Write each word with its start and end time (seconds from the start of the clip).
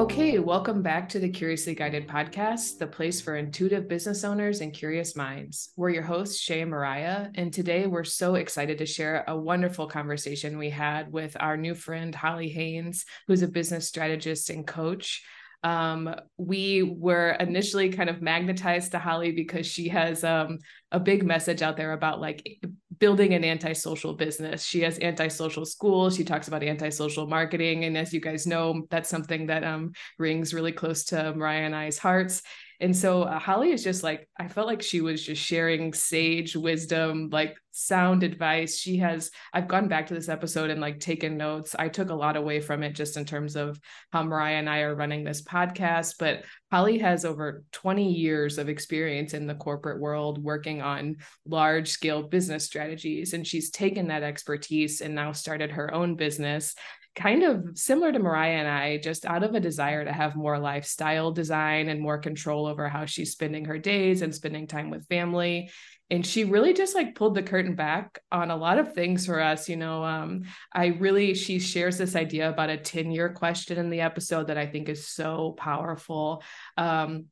Okay, 0.00 0.38
welcome 0.38 0.80
back 0.80 1.10
to 1.10 1.18
the 1.18 1.28
Curiously 1.28 1.74
Guided 1.74 2.08
podcast, 2.08 2.78
the 2.78 2.86
place 2.86 3.20
for 3.20 3.36
intuitive 3.36 3.86
business 3.86 4.24
owners 4.24 4.62
and 4.62 4.72
curious 4.72 5.14
minds. 5.14 5.74
We're 5.76 5.90
your 5.90 6.04
hosts, 6.04 6.40
Shay 6.40 6.62
and 6.62 6.70
Mariah, 6.70 7.28
and 7.34 7.52
today 7.52 7.86
we're 7.86 8.04
so 8.04 8.36
excited 8.36 8.78
to 8.78 8.86
share 8.86 9.24
a 9.28 9.36
wonderful 9.36 9.86
conversation 9.86 10.56
we 10.56 10.70
had 10.70 11.12
with 11.12 11.36
our 11.38 11.58
new 11.58 11.74
friend, 11.74 12.14
Holly 12.14 12.48
Haynes, 12.48 13.04
who's 13.28 13.42
a 13.42 13.46
business 13.46 13.88
strategist 13.88 14.48
and 14.48 14.66
coach. 14.66 15.22
Um, 15.62 16.14
we 16.38 16.82
were 16.82 17.32
initially 17.32 17.90
kind 17.90 18.08
of 18.08 18.22
magnetized 18.22 18.92
to 18.92 18.98
Holly 18.98 19.32
because 19.32 19.66
she 19.66 19.88
has 19.88 20.24
um, 20.24 20.60
a 20.90 20.98
big 20.98 21.26
message 21.26 21.60
out 21.60 21.76
there 21.76 21.92
about 21.92 22.22
like 22.22 22.58
building 23.00 23.34
an 23.34 23.44
antisocial 23.44 24.14
business. 24.14 24.62
She 24.62 24.82
has 24.82 24.98
antisocial 24.98 25.64
schools. 25.64 26.16
She 26.16 26.24
talks 26.24 26.48
about 26.48 26.62
antisocial 26.62 27.26
marketing, 27.26 27.84
and 27.84 27.96
as 27.96 28.12
you 28.12 28.20
guys 28.20 28.46
know, 28.46 28.86
that's 28.90 29.08
something 29.08 29.46
that 29.46 29.64
um, 29.64 29.92
rings 30.18 30.54
really 30.54 30.72
close 30.72 31.04
to 31.06 31.34
Mariah 31.34 31.64
and 31.64 31.74
I's 31.74 31.98
hearts. 31.98 32.42
And 32.80 32.96
so 32.96 33.24
uh, 33.24 33.38
Holly 33.38 33.72
is 33.72 33.84
just 33.84 34.02
like, 34.02 34.26
I 34.38 34.48
felt 34.48 34.66
like 34.66 34.80
she 34.80 35.02
was 35.02 35.22
just 35.22 35.42
sharing 35.42 35.92
sage 35.92 36.56
wisdom, 36.56 37.28
like 37.30 37.58
sound 37.72 38.22
advice. 38.22 38.78
She 38.78 38.96
has, 38.98 39.30
I've 39.52 39.68
gone 39.68 39.86
back 39.86 40.06
to 40.06 40.14
this 40.14 40.30
episode 40.30 40.70
and 40.70 40.80
like 40.80 40.98
taken 40.98 41.36
notes. 41.36 41.76
I 41.78 41.88
took 41.88 42.08
a 42.08 42.14
lot 42.14 42.36
away 42.36 42.60
from 42.60 42.82
it 42.82 42.94
just 42.94 43.18
in 43.18 43.26
terms 43.26 43.54
of 43.54 43.78
how 44.12 44.22
Mariah 44.22 44.56
and 44.56 44.68
I 44.68 44.80
are 44.80 44.94
running 44.94 45.24
this 45.24 45.42
podcast. 45.42 46.14
But 46.18 46.44
Holly 46.72 46.98
has 46.98 47.26
over 47.26 47.64
20 47.72 48.12
years 48.12 48.56
of 48.56 48.70
experience 48.70 49.34
in 49.34 49.46
the 49.46 49.54
corporate 49.54 50.00
world 50.00 50.42
working 50.42 50.80
on 50.80 51.16
large 51.46 51.88
scale 51.88 52.22
business 52.22 52.64
strategies. 52.64 53.34
And 53.34 53.46
she's 53.46 53.70
taken 53.70 54.08
that 54.08 54.22
expertise 54.22 55.02
and 55.02 55.14
now 55.14 55.32
started 55.32 55.72
her 55.72 55.92
own 55.92 56.14
business 56.16 56.74
kind 57.14 57.42
of 57.42 57.76
similar 57.76 58.12
to 58.12 58.18
Mariah 58.18 58.58
and 58.58 58.68
I, 58.68 58.98
just 58.98 59.26
out 59.26 59.42
of 59.42 59.54
a 59.54 59.60
desire 59.60 60.04
to 60.04 60.12
have 60.12 60.36
more 60.36 60.58
lifestyle 60.58 61.32
design 61.32 61.88
and 61.88 62.00
more 62.00 62.18
control 62.18 62.66
over 62.66 62.88
how 62.88 63.04
she's 63.06 63.32
spending 63.32 63.64
her 63.66 63.78
days 63.78 64.22
and 64.22 64.34
spending 64.34 64.66
time 64.66 64.90
with 64.90 65.08
family. 65.08 65.70
And 66.10 66.26
she 66.26 66.44
really 66.44 66.72
just 66.72 66.94
like 66.94 67.14
pulled 67.14 67.36
the 67.36 67.42
curtain 67.42 67.76
back 67.76 68.20
on 68.32 68.50
a 68.50 68.56
lot 68.56 68.78
of 68.78 68.94
things 68.94 69.26
for 69.26 69.40
us. 69.40 69.68
You 69.68 69.76
know, 69.76 70.04
um, 70.04 70.42
I 70.72 70.86
really, 70.86 71.34
she 71.34 71.58
shares 71.60 71.98
this 71.98 72.16
idea 72.16 72.48
about 72.48 72.70
a 72.70 72.76
10 72.76 73.12
year 73.12 73.28
question 73.32 73.78
in 73.78 73.90
the 73.90 74.00
episode 74.00 74.48
that 74.48 74.58
I 74.58 74.66
think 74.66 74.88
is 74.88 75.06
so 75.06 75.54
powerful. 75.56 76.42
Um, 76.76 77.26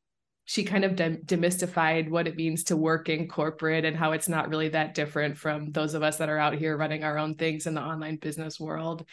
she 0.44 0.64
kind 0.64 0.84
of 0.84 0.97
de- 0.97 1.19
demystified 1.19 2.08
what 2.08 2.27
it 2.27 2.36
means 2.36 2.64
to 2.64 2.77
work 2.77 3.10
in 3.10 3.28
corporate 3.28 3.84
and 3.84 3.94
how 3.94 4.12
it's 4.12 4.31
not 4.31 4.48
really 4.48 4.70
that 4.70 4.94
different 4.94 5.36
from 5.36 5.72
those 5.72 5.92
of 5.92 6.03
us 6.03 6.16
that 6.16 6.31
are 6.31 6.38
out 6.38 6.55
here 6.55 6.75
running 6.75 7.05
our 7.05 7.19
own 7.19 7.34
things 7.34 7.66
in 7.66 7.75
the 7.75 7.83
online 7.83 8.16
business 8.16 8.58
world 8.58 9.05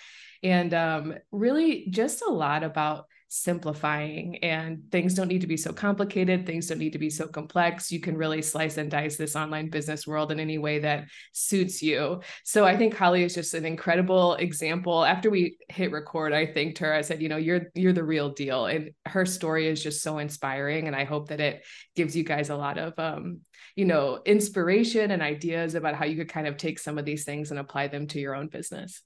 and 0.46 0.74
um, 0.76 1.16
really 1.32 1.88
just 1.90 2.22
a 2.22 2.30
lot 2.30 2.64
about 2.64 3.06
simplifying 3.28 4.38
and 4.44 4.84
things 4.92 5.16
don't 5.16 5.28
need 5.28 5.42
to 5.42 5.48
be 5.48 5.58
so 5.58 5.74
complicated 5.74 6.46
things 6.46 6.68
don't 6.68 6.78
need 6.78 6.94
to 6.94 7.00
be 7.00 7.10
so 7.10 7.28
complex. 7.28 7.92
You 7.92 8.00
can 8.00 8.16
really 8.16 8.42
slice 8.42 8.78
and 8.78 8.90
dice 8.90 9.18
this 9.18 9.36
online 9.36 9.70
business 9.70 10.06
world 10.06 10.32
in 10.32 10.40
any 10.40 10.58
way 10.58 10.80
that 10.80 11.06
suits 11.34 11.82
you. 11.82 12.22
So 12.44 12.64
i 12.66 12.78
think 12.78 12.94
holly 12.94 13.24
is 13.24 13.34
just 13.34 13.56
an 13.56 13.66
incredible 13.66 14.36
example. 14.36 15.04
After 15.04 15.30
we 15.32 15.58
hit 15.70 15.92
record 15.92 16.32
i 16.34 16.46
thanked 16.46 16.78
her. 16.78 16.94
I 16.94 17.02
said 17.02 17.22
you 17.22 17.30
know 17.30 17.38
you're 17.38 17.72
you're 17.74 17.94
the 17.94 18.04
real 18.04 18.30
deal. 18.30 18.68
And 18.68 18.92
her 19.08 19.26
story 19.26 19.68
is 19.68 19.82
just 19.82 20.04
so 20.04 20.20
inspiring 20.20 20.88
and 20.88 20.96
i 20.96 21.04
hope 21.04 21.30
that 21.30 21.42
it 21.42 21.66
gives 21.96 22.16
you 22.16 22.24
guys 22.24 22.50
a 22.50 22.56
lot 22.56 22.78
of 22.78 22.98
um, 23.00 23.42
you 23.76 23.86
know 23.86 24.22
inspiration 24.26 25.12
and 25.12 25.22
ideas 25.22 25.74
about 25.74 25.96
how 25.96 26.06
you 26.06 26.16
could 26.16 26.30
kind 26.30 26.48
of 26.48 26.58
take 26.58 26.78
some 26.78 26.98
of 26.98 27.06
these 27.06 27.26
things 27.26 27.50
and 27.50 27.59
apply 27.59 27.88
them 27.88 28.08
to 28.08 28.20
your 28.20 28.36
own 28.36 28.48
business 28.48 29.02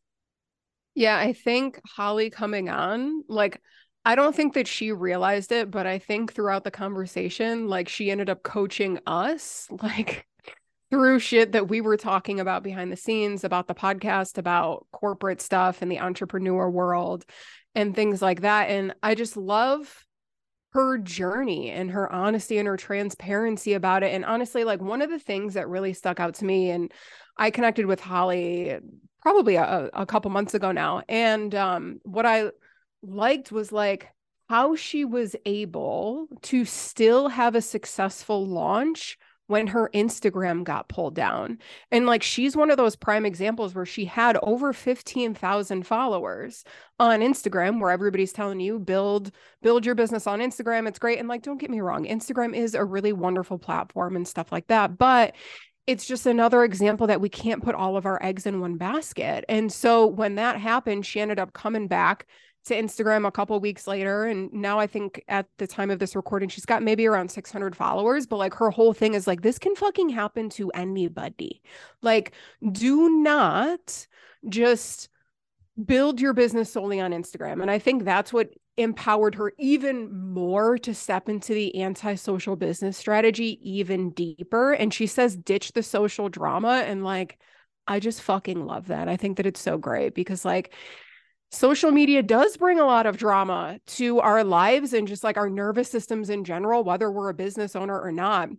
yeah, 1.00 1.17
I 1.17 1.31
think 1.31 1.80
Holly 1.88 2.30
coming 2.30 2.67
on, 2.67 3.23
like, 3.30 3.61
I 4.03 4.16
don't 4.16 4.36
think 4.36 4.53
that 4.55 4.67
she 4.67 4.92
realized 4.92 5.53
it, 5.53 5.72
but 5.72 5.88
I 5.88 5.97
think 5.97 6.34
throughout 6.34 6.66
the 6.66 6.72
conversation, 6.72 7.69
like, 7.69 7.88
she 7.88 8.12
ended 8.12 8.29
up 8.29 8.44
coaching 8.44 9.00
us, 9.07 9.69
like, 9.81 10.28
through 10.91 11.19
shit 11.19 11.53
that 11.53 11.69
we 11.69 11.79
were 11.79 11.96
talking 11.96 12.41
about 12.41 12.63
behind 12.63 12.91
the 12.91 12.97
scenes, 12.97 13.46
about 13.46 13.68
the 13.68 13.74
podcast, 13.74 14.38
about 14.38 14.88
corporate 14.91 15.40
stuff 15.40 15.81
and 15.81 15.90
the 15.90 16.00
entrepreneur 16.00 16.69
world 16.69 17.24
and 17.75 17.95
things 17.95 18.22
like 18.22 18.41
that. 18.41 18.69
And 18.69 18.94
I 19.01 19.16
just 19.16 19.38
love 19.38 20.06
her 20.72 20.97
journey 20.97 21.69
and 21.69 21.91
her 21.91 22.12
honesty 22.12 22.57
and 22.57 22.68
her 22.68 22.75
transparency 22.75 23.72
about 23.74 24.03
it. 24.03 24.13
And 24.13 24.25
honestly, 24.25 24.66
like 24.66 24.81
one 24.81 25.01
of 25.01 25.09
the 25.09 25.19
things 25.19 25.53
that 25.53 25.69
really 25.69 25.94
stuck 25.94 26.19
out 26.19 26.34
to 26.35 26.45
me, 26.45 26.72
and 26.72 26.91
I 27.38 27.51
connected 27.51 27.85
with 27.85 28.01
Holly 28.01 28.79
probably 29.22 29.56
a, 29.56 29.90
a 29.94 30.06
couple 30.06 30.31
months 30.31 30.53
ago 30.53 30.72
now. 30.72 31.02
And 31.09 31.53
um, 31.56 32.00
what 32.03 32.25
I 32.25 32.52
liked 33.02 33.52
was 33.52 33.72
like 33.72 34.09
how 34.50 34.75
she 34.75 35.06
was 35.06 35.35
able 35.46 36.28
to 36.41 36.66
still 36.66 37.30
have 37.30 37.56
a 37.56 37.62
successful 37.62 38.46
launch 38.47 39.18
when 39.50 39.66
her 39.66 39.90
Instagram 39.96 40.63
got 40.63 40.90
pulled 40.90 41.16
down. 41.16 41.57
And 41.91 42.06
like 42.06 42.22
she's 42.22 42.56
one 42.56 42.69
of 42.69 42.78
those 42.78 42.96
prime 42.96 43.25
examples 43.25 43.74
where 43.74 43.85
she 43.85 44.06
had 44.06 44.38
over 44.44 44.74
15,000 44.74 45.88
followers 45.88 46.63
on 47.00 47.22
Instagram 47.22 47.80
where 47.80 47.90
everybody's 47.90 48.31
telling 48.31 48.59
you 48.59 48.78
build 48.78 49.31
build 49.63 49.88
your 49.88 49.96
business 49.96 50.28
on 50.28 50.40
Instagram. 50.40 50.88
It's 50.88 51.00
great 51.00 51.18
and 51.18 51.28
like 51.28 51.41
don't 51.41 51.59
get 51.59 51.72
me 51.72 51.81
wrong, 51.81 52.06
Instagram 52.06 52.56
is 52.56 52.75
a 52.75 52.86
really 52.86 53.12
wonderful 53.12 53.57
platform 53.57 54.16
and 54.16 54.28
stuff 54.28 54.51
like 54.51 54.68
that, 54.68 55.00
but 55.00 55.36
it's 55.88 56.06
just 56.06 56.25
another 56.25 56.63
example 56.63 57.07
that 57.07 57.22
we 57.22 57.29
can't 57.29 57.63
put 57.63 57.75
all 57.75 57.97
of 57.97 58.06
our 58.06 58.22
eggs 58.23 58.45
in 58.45 58.59
one 58.59 58.78
basket. 58.78 59.44
And 59.50 59.72
so 59.72 60.06
when 60.06 60.35
that 60.35 60.59
happened, 60.59 61.06
she 61.06 61.19
ended 61.19 61.40
up 61.40 61.53
coming 61.53 61.88
back 61.88 62.28
to 62.66 62.75
Instagram 62.75 63.25
a 63.25 63.31
couple 63.31 63.59
weeks 63.59 63.88
later. 63.88 64.25
And 64.25 64.51
now 64.53 64.79
I 64.79 64.85
think 64.85 65.23
at 65.28 65.47
the 65.57 65.66
time 65.66 65.89
of 65.89 66.00
this 66.00 66.16
recording, 66.16 66.50
she's 66.50 66.66
got 66.66 66.84
maybe 66.84 67.07
around 67.07 67.31
600 67.31 67.75
followers. 67.75 68.28
But 68.28 68.38
like 68.38 68.53
her 68.56 68.69
whole 68.69 68.94
thing 68.94 69.13
is 69.13 69.28
like, 69.28 69.41
this 69.41 69.57
can 69.59 69.75
fucking 69.75 70.09
happen 70.09 70.50
to 70.51 70.69
anybody. 70.72 71.62
Like, 72.01 72.34
do 72.72 73.22
not 73.22 74.07
just 74.47 75.09
build 75.84 76.19
your 76.19 76.34
business 76.34 76.72
solely 76.72 77.00
on 77.00 77.12
Instagram. 77.12 77.62
And 77.62 77.72
I 77.72 77.79
think 77.79 78.03
that's 78.03 78.31
what 78.34 78.50
empowered 78.79 79.35
her 79.35 79.53
even 79.57 80.31
more 80.34 80.78
to 80.78 80.94
step 80.94 81.29
into 81.29 81.53
the 81.53 81.81
anti-social 81.81 82.56
business 82.56 82.97
strategy 82.97 83.59
even 83.62 84.12
deeper 84.12 84.73
and 84.73 84.94
she 84.94 85.07
says 85.07 85.35
ditch 85.35 85.73
the 85.73 85.84
social 85.84 86.29
drama 86.29 86.84
and 86.85 87.03
like 87.03 87.38
I 87.89 88.00
just 88.00 88.22
fucking 88.22 88.68
love 88.68 88.88
that. 88.88 89.09
I 89.09 89.18
think 89.18 89.38
that 89.38 89.47
it's 89.47 89.59
so 89.59 89.79
great 89.79 90.13
because 90.13 90.45
like 90.45 90.73
social 91.51 91.89
media 91.89 92.22
does 92.22 92.56
bring 92.56 92.79
a 92.79 92.85
lot 92.85 93.07
of 93.07 93.18
drama 93.18 93.79
to 93.88 94.19
our 94.19 94.44
lives 94.44 94.94
and 94.94 95.07
just 95.07 95.23
like 95.23 95.38
our 95.38 95.50
nervous 95.50 95.89
systems 95.89 96.29
in 96.29 96.44
general 96.44 96.84
whether 96.84 97.12
we're 97.12 97.29
a 97.29 97.34
business 97.34 97.75
owner 97.75 98.00
or 98.00 98.12
not. 98.12 98.50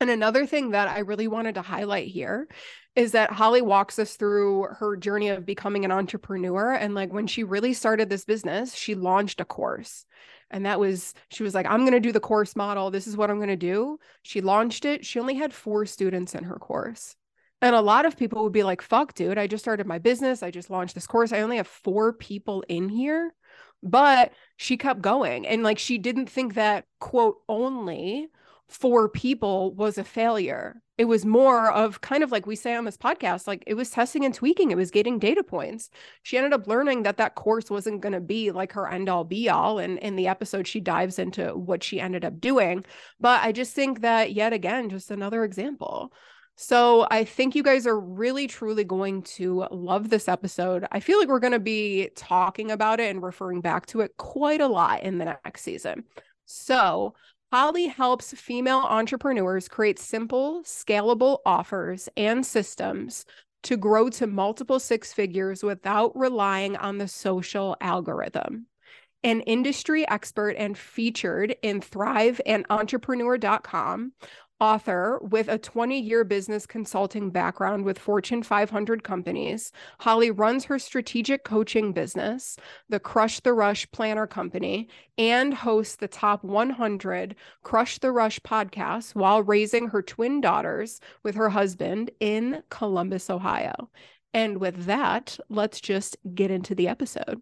And 0.00 0.08
another 0.08 0.46
thing 0.46 0.70
that 0.70 0.88
I 0.88 1.00
really 1.00 1.28
wanted 1.28 1.56
to 1.56 1.62
highlight 1.62 2.08
here 2.08 2.48
is 2.96 3.12
that 3.12 3.30
Holly 3.30 3.60
walks 3.60 3.98
us 3.98 4.16
through 4.16 4.64
her 4.78 4.96
journey 4.96 5.28
of 5.28 5.44
becoming 5.44 5.84
an 5.84 5.92
entrepreneur. 5.92 6.72
And 6.72 6.94
like 6.94 7.12
when 7.12 7.26
she 7.26 7.44
really 7.44 7.74
started 7.74 8.08
this 8.08 8.24
business, 8.24 8.74
she 8.74 8.94
launched 8.94 9.40
a 9.40 9.44
course. 9.44 10.06
And 10.50 10.66
that 10.66 10.80
was, 10.80 11.14
she 11.28 11.42
was 11.42 11.54
like, 11.54 11.66
I'm 11.66 11.80
going 11.80 11.92
to 11.92 12.00
do 12.00 12.12
the 12.12 12.18
course 12.18 12.56
model. 12.56 12.90
This 12.90 13.06
is 13.06 13.16
what 13.16 13.30
I'm 13.30 13.36
going 13.36 13.50
to 13.50 13.56
do. 13.56 13.98
She 14.22 14.40
launched 14.40 14.84
it. 14.84 15.04
She 15.04 15.20
only 15.20 15.34
had 15.34 15.52
four 15.52 15.86
students 15.86 16.34
in 16.34 16.44
her 16.44 16.56
course. 16.56 17.14
And 17.62 17.76
a 17.76 17.80
lot 17.82 18.06
of 18.06 18.16
people 18.16 18.42
would 18.42 18.52
be 18.52 18.62
like, 18.62 18.80
fuck, 18.80 19.14
dude, 19.14 19.36
I 19.38 19.46
just 19.46 19.62
started 19.62 19.86
my 19.86 19.98
business. 19.98 20.42
I 20.42 20.50
just 20.50 20.70
launched 20.70 20.94
this 20.94 21.06
course. 21.06 21.30
I 21.30 21.40
only 21.42 21.58
have 21.58 21.68
four 21.68 22.14
people 22.14 22.64
in 22.68 22.88
here. 22.88 23.34
But 23.82 24.32
she 24.56 24.76
kept 24.76 25.02
going. 25.02 25.46
And 25.46 25.62
like, 25.62 25.78
she 25.78 25.98
didn't 25.98 26.30
think 26.30 26.54
that, 26.54 26.86
quote, 27.00 27.36
only 27.48 28.28
four 28.70 29.08
people 29.08 29.74
was 29.74 29.98
a 29.98 30.04
failure. 30.04 30.80
It 30.96 31.06
was 31.06 31.24
more 31.24 31.72
of 31.72 32.00
kind 32.02 32.22
of 32.22 32.30
like 32.30 32.46
we 32.46 32.56
say 32.56 32.74
on 32.74 32.84
this 32.84 32.96
podcast, 32.96 33.46
like 33.46 33.64
it 33.66 33.74
was 33.74 33.90
testing 33.90 34.24
and 34.24 34.34
tweaking, 34.34 34.70
it 34.70 34.76
was 34.76 34.90
getting 34.90 35.18
data 35.18 35.42
points. 35.42 35.90
She 36.22 36.36
ended 36.36 36.52
up 36.52 36.66
learning 36.66 37.02
that 37.02 37.16
that 37.16 37.34
course 37.34 37.70
wasn't 37.70 38.00
going 38.00 38.12
to 38.12 38.20
be 38.20 38.50
like 38.50 38.72
her 38.72 38.88
end 38.88 39.08
all 39.08 39.24
be 39.24 39.48
all. 39.48 39.78
And 39.78 39.98
in 39.98 40.16
the 40.16 40.28
episode, 40.28 40.66
she 40.66 40.80
dives 40.80 41.18
into 41.18 41.56
what 41.56 41.82
she 41.82 42.00
ended 42.00 42.24
up 42.24 42.40
doing. 42.40 42.84
But 43.18 43.42
I 43.42 43.52
just 43.52 43.74
think 43.74 44.02
that 44.02 44.32
yet 44.32 44.52
again, 44.52 44.88
just 44.88 45.10
another 45.10 45.42
example. 45.42 46.12
So 46.56 47.06
I 47.10 47.24
think 47.24 47.54
you 47.54 47.62
guys 47.62 47.86
are 47.86 47.98
really, 47.98 48.46
truly 48.46 48.84
going 48.84 49.22
to 49.22 49.66
love 49.70 50.10
this 50.10 50.28
episode. 50.28 50.86
I 50.92 51.00
feel 51.00 51.18
like 51.18 51.28
we're 51.28 51.38
going 51.38 51.54
to 51.54 51.58
be 51.58 52.10
talking 52.14 52.70
about 52.70 53.00
it 53.00 53.08
and 53.08 53.22
referring 53.22 53.62
back 53.62 53.86
to 53.86 54.02
it 54.02 54.16
quite 54.18 54.60
a 54.60 54.68
lot 54.68 55.02
in 55.02 55.16
the 55.16 55.24
next 55.24 55.62
season. 55.62 56.04
So 56.44 57.14
Holly 57.52 57.88
helps 57.88 58.32
female 58.32 58.78
entrepreneurs 58.78 59.66
create 59.66 59.98
simple, 59.98 60.62
scalable 60.62 61.38
offers 61.44 62.08
and 62.16 62.46
systems 62.46 63.26
to 63.64 63.76
grow 63.76 64.08
to 64.10 64.28
multiple 64.28 64.78
six 64.78 65.12
figures 65.12 65.64
without 65.64 66.16
relying 66.16 66.76
on 66.76 66.98
the 66.98 67.08
social 67.08 67.76
algorithm. 67.80 68.66
An 69.24 69.40
industry 69.42 70.08
expert 70.08 70.50
and 70.50 70.78
featured 70.78 71.56
in 71.60 71.80
Thrive 71.80 72.40
and 72.46 72.64
Entrepreneur.com, 72.70 74.12
author 74.60 75.18
with 75.22 75.48
a 75.48 75.58
20 75.58 75.98
year 75.98 76.24
business 76.24 76.66
consulting 76.66 77.30
background 77.30 77.84
with 77.84 77.98
Fortune 77.98 78.42
500 78.42 79.02
companies. 79.02 79.72
Holly 80.00 80.30
runs 80.30 80.64
her 80.64 80.78
strategic 80.78 81.44
coaching 81.44 81.92
business, 81.92 82.56
the 82.88 83.00
Crush 83.00 83.40
the 83.40 83.52
Rush 83.52 83.90
Planner 83.90 84.26
Company, 84.26 84.88
and 85.18 85.54
hosts 85.54 85.96
the 85.96 86.08
top 86.08 86.44
100 86.44 87.34
Crush 87.62 87.98
the 87.98 88.12
Rush 88.12 88.40
podcast 88.40 89.14
while 89.14 89.42
raising 89.42 89.88
her 89.88 90.02
twin 90.02 90.40
daughters 90.40 91.00
with 91.22 91.34
her 91.34 91.48
husband 91.48 92.10
in 92.20 92.62
Columbus, 92.68 93.30
Ohio. 93.30 93.90
And 94.32 94.58
with 94.58 94.84
that, 94.84 95.38
let's 95.48 95.80
just 95.80 96.16
get 96.34 96.50
into 96.50 96.74
the 96.74 96.88
episode. 96.88 97.40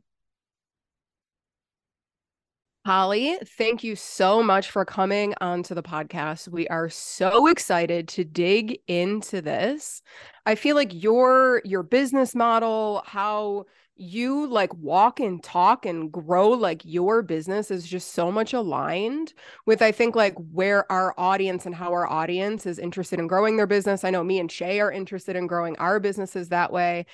Holly, 2.89 3.37
thank 3.45 3.85
you 3.85 3.95
so 3.95 4.43
much 4.43 4.71
for 4.71 4.83
coming 4.87 5.35
onto 5.43 5.75
the 5.75 5.83
podcast. 5.83 6.49
We 6.49 6.67
are 6.69 6.89
so 6.89 7.47
excited 7.47 8.09
to 8.09 8.25
dig 8.25 8.81
into 8.89 9.43
this. 9.43 10.01
I 10.47 10.55
feel 10.55 10.75
like 10.75 10.95
your 10.95 11.61
your 11.67 11.83
business 11.83 12.35
model, 12.35 13.03
how 13.05 13.67
you 13.97 14.47
like 14.47 14.73
walk 14.73 15.21
and 15.21 15.43
talk 15.43 15.85
and 15.85 16.11
grow 16.11 16.49
like 16.49 16.81
your 16.87 17.21
business 17.21 17.71
is 17.71 17.87
just 17.87 18.15
so 18.15 18.33
much 18.33 18.55
aligned 18.55 19.35
with 19.67 19.83
I 19.83 19.93
think 19.93 20.17
like 20.17 20.37
where 20.51 20.91
our 20.91 21.15
audience 21.19 21.67
and 21.67 21.75
how 21.75 21.93
our 21.93 22.07
audience 22.07 22.65
is 22.65 22.79
interested 22.79 23.19
in 23.19 23.27
growing 23.27 23.59
their 23.59 23.67
business. 23.67 24.03
I 24.03 24.09
know 24.09 24.25
me 24.25 24.41
and 24.41 24.51
Shay 24.51 24.81
are 24.81 24.91
interested 24.91 25.37
in 25.37 25.47
growing 25.47 25.77
our 25.77 26.01
businesses 26.01 26.49
that 26.49 26.73
way. 26.73 27.05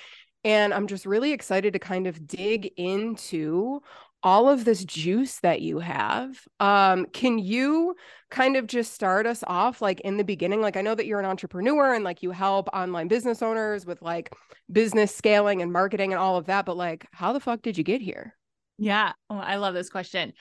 And 0.45 0.75
I'm 0.75 0.85
just 0.85 1.07
really 1.07 1.31
excited 1.31 1.73
to 1.73 1.79
kind 1.79 2.05
of 2.05 2.27
dig 2.27 2.71
into 2.77 3.81
all 4.25 4.49
of 4.49 4.65
this 4.65 4.83
juice 4.83 5.39
that 5.41 5.61
you 5.61 5.77
have. 5.77 6.47
Um, 6.59 7.05
can 7.13 7.37
you 7.37 7.95
kind 8.31 8.57
of 8.57 8.65
just 8.65 8.91
start 8.91 9.27
us 9.27 9.43
off 9.45 9.83
like 9.83 9.99
in 10.01 10.17
the 10.17 10.23
beginning? 10.23 10.61
Like, 10.61 10.75
I 10.75 10.81
know 10.81 10.95
that 10.95 11.05
you're 11.05 11.19
an 11.19 11.27
entrepreneur 11.27 11.93
and 11.93 12.03
like 12.03 12.23
you 12.23 12.31
help 12.31 12.67
online 12.73 13.07
business 13.07 13.43
owners 13.43 13.85
with 13.85 14.01
like 14.01 14.33
business 14.71 15.15
scaling 15.15 15.61
and 15.61 15.71
marketing 15.71 16.11
and 16.11 16.19
all 16.19 16.37
of 16.37 16.47
that, 16.47 16.65
but 16.65 16.75
like, 16.75 17.05
how 17.11 17.33
the 17.33 17.39
fuck 17.39 17.61
did 17.61 17.77
you 17.77 17.83
get 17.83 18.01
here? 18.01 18.35
Yeah. 18.79 19.13
Oh, 19.29 19.37
I 19.37 19.57
love 19.57 19.75
this 19.75 19.89
question. 19.89 20.33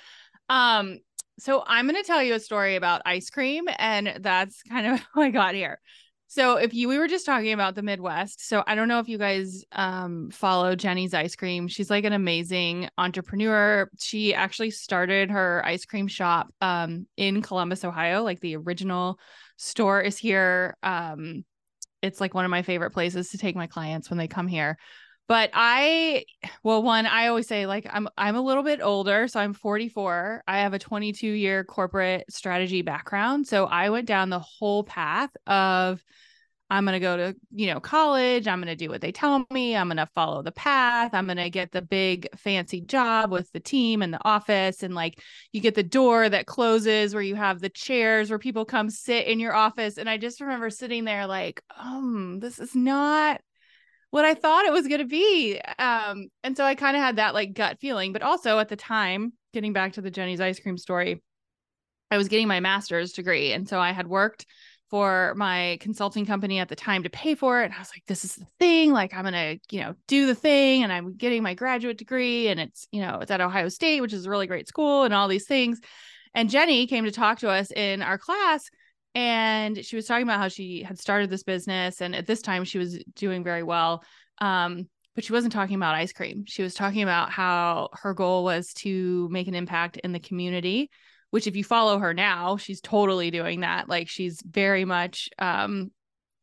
Um, 0.49 0.99
so 1.39 1.63
I'm 1.67 1.87
going 1.87 2.01
to 2.01 2.07
tell 2.07 2.23
you 2.23 2.35
a 2.35 2.41
story 2.41 2.77
about 2.77 3.03
ice 3.05 3.29
cream, 3.29 3.65
and 3.79 4.19
that's 4.21 4.63
kind 4.63 4.87
of 4.87 5.01
how 5.15 5.21
I 5.21 5.31
got 5.31 5.55
here. 5.55 5.79
So 6.27 6.57
if 6.57 6.75
you 6.75 6.89
we 6.89 6.99
were 6.99 7.07
just 7.07 7.27
talking 7.27 7.53
about 7.53 7.75
the 7.75 7.83
Midwest. 7.83 8.47
So 8.49 8.65
I 8.67 8.75
don't 8.75 8.89
know 8.89 8.99
if 8.99 9.09
you 9.09 9.19
guys 9.19 9.65
um 9.73 10.31
follow 10.31 10.75
Jeni's 10.75 11.15
ice 11.15 11.37
cream. 11.37 11.69
She's 11.69 11.91
like 11.91 12.05
an 12.05 12.13
amazing 12.13 12.89
entrepreneur. 12.99 13.89
She 14.01 14.35
actually 14.35 14.71
started 14.71 15.31
her 15.31 15.63
ice 15.65 15.85
cream 15.85 16.09
shop 16.09 16.49
um 16.61 17.07
in 17.17 17.43
Columbus, 17.43 17.85
Ohio. 17.85 18.23
Like 18.23 18.41
the 18.41 18.57
original 18.57 19.19
store 19.57 20.01
is 20.01 20.19
here. 20.19 20.77
Um 20.83 21.45
it's 22.03 22.21
like 22.21 22.35
one 22.35 22.45
of 22.45 22.51
my 22.51 22.63
favorite 22.63 22.91
places 22.91 23.31
to 23.31 23.39
take 23.39 23.57
my 23.57 23.67
clients 23.67 24.11
when 24.11 24.19
they 24.19 24.29
come 24.29 24.47
here. 24.47 24.77
But 25.27 25.51
I 25.55 26.25
well 26.63 26.83
one 26.83 27.07
I 27.07 27.29
always 27.29 27.47
say 27.47 27.67
like 27.67 27.87
I'm 27.91 28.09
I'm 28.19 28.37
a 28.37 28.43
little 28.43 28.63
bit 28.63 28.81
older, 28.83 29.27
so 29.29 29.41
I'm 29.41 29.55
44. 29.55 30.43
I 30.47 30.59
have 30.61 30.75
a 30.75 30.79
22 30.79 31.27
year 31.27 31.65
corporate 31.65 32.31
strategy 32.31 32.83
background, 32.83 33.47
so 33.47 33.65
I 33.65 33.91
went 33.91 34.07
down 34.07 34.31
the 34.31 34.41
whole 34.41 34.85
path 34.85 35.31
of 35.47 36.05
I'm 36.71 36.85
going 36.85 36.95
to 36.95 37.01
go 37.01 37.17
to, 37.17 37.37
you 37.53 37.67
know, 37.67 37.79
college. 37.79 38.49
I'm 38.49 38.59
going 38.59 38.67
to 38.67 38.77
do 38.77 38.89
what 38.89 39.01
they 39.03 39.13
tell 39.13 39.47
me. 39.51 39.77
I'm 39.77 39.89
going 39.89 39.99
to 39.99 40.09
follow 40.15 40.43
the 40.43 40.51
path. 40.51 41.13
I'm 41.13 41.27
going 41.27 41.37
to 41.37 41.51
get 41.51 41.73
the 41.73 41.83
big 41.83 42.27
fancy 42.37 42.81
job 42.81 43.31
with 43.31 43.53
the 43.53 43.61
team 43.61 44.01
and 44.01 44.13
the 44.13 44.25
office. 44.25 44.83
And 44.83 44.95
like 44.95 45.21
you 45.53 45.61
get 45.61 45.75
the 45.75 45.83
door 45.83 46.29
that 46.29 46.47
closes 46.47 47.13
where 47.15 47.23
you 47.23 47.35
have 47.35 47.61
the 47.61 47.69
chairs 47.69 48.31
where 48.31 48.39
people 48.39 48.65
come 48.65 48.89
sit 48.89 49.27
in 49.27 49.41
your 49.41 49.55
office. 49.55 49.99
And 49.99 50.09
I 50.09 50.17
just 50.17 50.41
remember 50.41 50.71
sitting 50.71 51.05
there 51.05 51.27
like, 51.27 51.63
um, 51.79 52.39
this 52.41 52.59
is 52.59 52.75
not 52.75 53.41
what 54.15 54.25
I 54.25 54.35
thought 54.35 54.65
it 54.65 54.73
was 54.73 54.87
going 54.87 55.01
to 55.01 55.07
be. 55.07 55.61
Um, 55.77 56.29
and 56.45 56.57
so 56.57 56.65
I 56.65 56.77
kind 56.77 56.97
of 56.97 57.03
had 57.03 57.17
that 57.17 57.35
like 57.35 57.53
gut 57.53 57.81
feeling. 57.81 58.13
But 58.13 58.23
also 58.23 58.61
at 58.61 58.69
the 58.69 58.77
time, 58.77 59.33
getting 59.53 59.73
back 59.73 59.95
to 59.95 60.01
the 60.01 60.11
Jeni's 60.11 60.41
ice 60.41 60.61
cream 60.61 60.79
story, 60.79 61.21
I 62.13 62.17
was 62.17 62.29
getting 62.29 62.47
my 62.47 62.61
master's 62.61 63.13
degree. 63.13 63.51
And 63.51 63.69
so 63.69 63.81
I 63.81 63.91
had 63.91 64.07
worked 64.07 64.47
for 64.89 65.35
my 65.37 65.79
consulting 65.81 66.27
company 66.27 66.61
at 66.61 66.69
the 66.69 66.77
time 66.77 67.03
to 67.03 67.11
pay 67.11 67.35
for 67.35 67.61
it. 67.61 67.65
And 67.65 67.75
I 67.75 67.81
was 67.81 67.91
like, 67.93 68.05
this 68.07 68.25
is 68.25 68.37
the 68.37 68.47
thing. 68.61 68.93
Like, 68.93 69.13
I'm 69.13 69.23
going 69.23 69.33
to, 69.33 69.75
you 69.75 69.83
know, 69.83 69.97
do 70.07 70.29
the 70.29 70.37
thing. 70.37 70.85
And 70.85 70.93
I'm 70.93 71.17
getting 71.17 71.43
my 71.43 71.55
graduate 71.55 71.99
degree. 71.99 72.47
And 72.47 72.61
it's, 72.61 72.87
you 72.93 73.03
know, 73.03 73.19
it's 73.21 73.33
at 73.33 73.41
Ohio 73.41 73.69
State, 73.69 74.01
which 74.01 74.13
is 74.13 74.27
a 74.27 74.31
really 74.31 74.47
great 74.47 74.69
school 74.69 75.03
and 75.03 75.13
all 75.13 75.27
these 75.27 75.49
things. 75.49 75.81
And 76.35 76.49
Jenny 76.49 76.87
came 76.87 77.05
to 77.05 77.11
talk 77.11 77.41
to 77.41 77.51
us 77.51 77.73
in 77.73 78.01
our 78.01 78.19
class. 78.19 78.71
And 79.15 79.85
she 79.85 79.97
was 79.97 80.07
talking 80.07 80.25
about 80.25 80.41
how 80.41 80.49
she 80.49 80.83
had 80.83 80.99
started 80.99 81.31
this 81.31 81.45
business. 81.45 82.01
And 82.01 82.15
at 82.15 82.27
this 82.27 82.43
time, 82.43 82.65
she 82.65 82.79
was 82.79 83.03
doing 83.15 83.45
very 83.45 83.63
well. 83.63 84.03
Um, 84.41 84.89
but 85.15 85.23
she 85.23 85.33
wasn't 85.33 85.53
talking 85.53 85.77
about 85.77 85.95
ice 85.95 86.13
cream. 86.13 86.45
She 86.47 86.63
was 86.63 86.75
talking 86.75 87.03
about 87.03 87.31
how 87.31 87.91
her 87.93 88.15
goal 88.15 88.43
was 88.43 88.73
to 88.79 89.29
make 89.31 89.47
an 89.47 89.55
impact 89.55 89.97
in 89.99 90.13
the 90.13 90.19
community 90.19 90.91
which 91.35 91.49
if 91.49 91.57
you 91.57 91.65
follow 91.65 91.99
her 91.99 92.15
now, 92.15 92.57
she's 92.57 92.81
totally 92.81 93.29
doing 93.33 93.63
that. 93.63 93.89
Like 93.89 94.09
she's 94.09 94.41
very 94.49 94.85
much 94.85 95.29
um, 95.41 95.91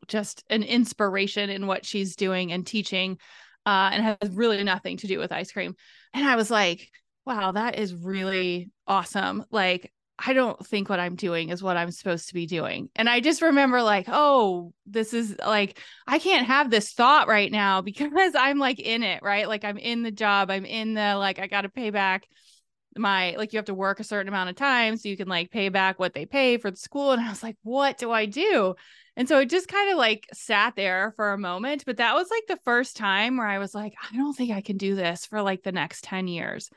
just 0.10 0.44
an 0.50 0.64
inspiration 0.64 1.50
in 1.50 1.66
what 1.66 1.86
she's 1.86 2.18
doing 2.18 2.52
and 2.52 2.68
teaching 2.68 3.18
uh, 3.66 3.92
and 3.94 4.04
has 4.04 4.32
really 4.32 4.62
nothing 4.66 4.98
to 4.98 5.08
do 5.08 5.18
with 5.18 5.32
ice 5.32 5.54
cream. 5.54 5.76
And 6.14 6.28
I 6.28 6.36
was 6.36 6.52
like, 6.52 6.90
wow, 7.26 7.54
that 7.54 7.80
is 7.80 7.96
really 7.96 8.70
awesome. 8.86 9.46
Like, 9.50 9.94
I 10.26 10.34
don't 10.34 10.66
think 10.66 10.90
what 10.90 11.00
I'm 11.00 11.16
doing 11.16 11.50
is 11.50 11.64
what 11.64 11.78
I'm 11.78 11.92
supposed 11.92 12.28
to 12.28 12.34
be 12.34 12.46
doing. 12.46 12.90
And 12.96 13.10
I 13.10 13.20
just 13.20 13.42
remember, 13.42 13.82
like, 13.82 14.06
oh, 14.08 14.74
this 14.86 15.14
is 15.14 15.36
like, 15.40 15.80
I 16.08 16.20
can't 16.20 16.48
have 16.48 16.70
this 16.70 16.94
thought 16.94 17.28
right 17.28 17.52
now 17.52 17.82
because 17.82 18.34
I'm 18.36 18.60
like 18.60 18.80
in 18.80 19.04
it, 19.04 19.24
right? 19.24 19.48
Like, 19.48 19.64
I'm 19.64 19.78
in 19.78 20.04
the 20.04 20.12
job, 20.12 20.52
I'm 20.52 20.66
in 20.66 20.94
the, 20.94 21.16
like, 21.16 21.40
I 21.40 21.48
got 21.48 21.62
to 21.62 21.70
pay 21.70 21.90
back 21.90 22.28
my 22.98 23.36
like 23.38 23.54
you 23.54 23.58
have 23.58 23.66
to 23.66 23.74
work 23.74 24.00
a 24.00 24.04
certain 24.04 24.28
amount 24.28 24.50
of 24.50 24.56
time 24.56 24.98
so 24.98 25.08
you 25.08 25.16
can 25.16 25.28
like 25.28 25.50
pay 25.50 25.70
back 25.70 25.98
what 25.98 26.14
they 26.14 26.26
pay 26.26 26.58
for 26.58 26.70
the 26.70 26.78
school 26.78 27.12
and 27.12 27.22
i 27.22 27.30
was 27.30 27.42
like 27.42 27.56
what 27.64 27.98
do 27.98 28.12
i 28.12 28.26
do 28.26 28.76
and 29.16 29.28
so 29.28 29.40
it 29.40 29.50
just 29.50 29.68
kind 29.68 29.92
of 29.92 29.98
like 29.98 30.28
sat 30.34 30.76
there 30.76 31.14
for 31.16 31.32
a 31.32 31.38
moment 31.38 31.84
but 31.86 31.98
that 31.98 32.16
was 32.16 32.30
like 32.30 32.44
the 32.48 32.62
first 32.66 32.98
time 32.98 33.38
where 33.38 33.48
i 33.48 33.60
was 33.60 33.74
like 33.74 33.94
i 34.12 34.18
don't 34.18 34.34
think 34.34 34.52
i 34.52 34.62
can 34.62 34.78
do 34.78 34.94
this 34.94 35.26
for 35.26 35.42
like 35.42 35.64
the 35.64 35.72
next 35.72 36.04
10 36.04 36.28
years 36.28 36.70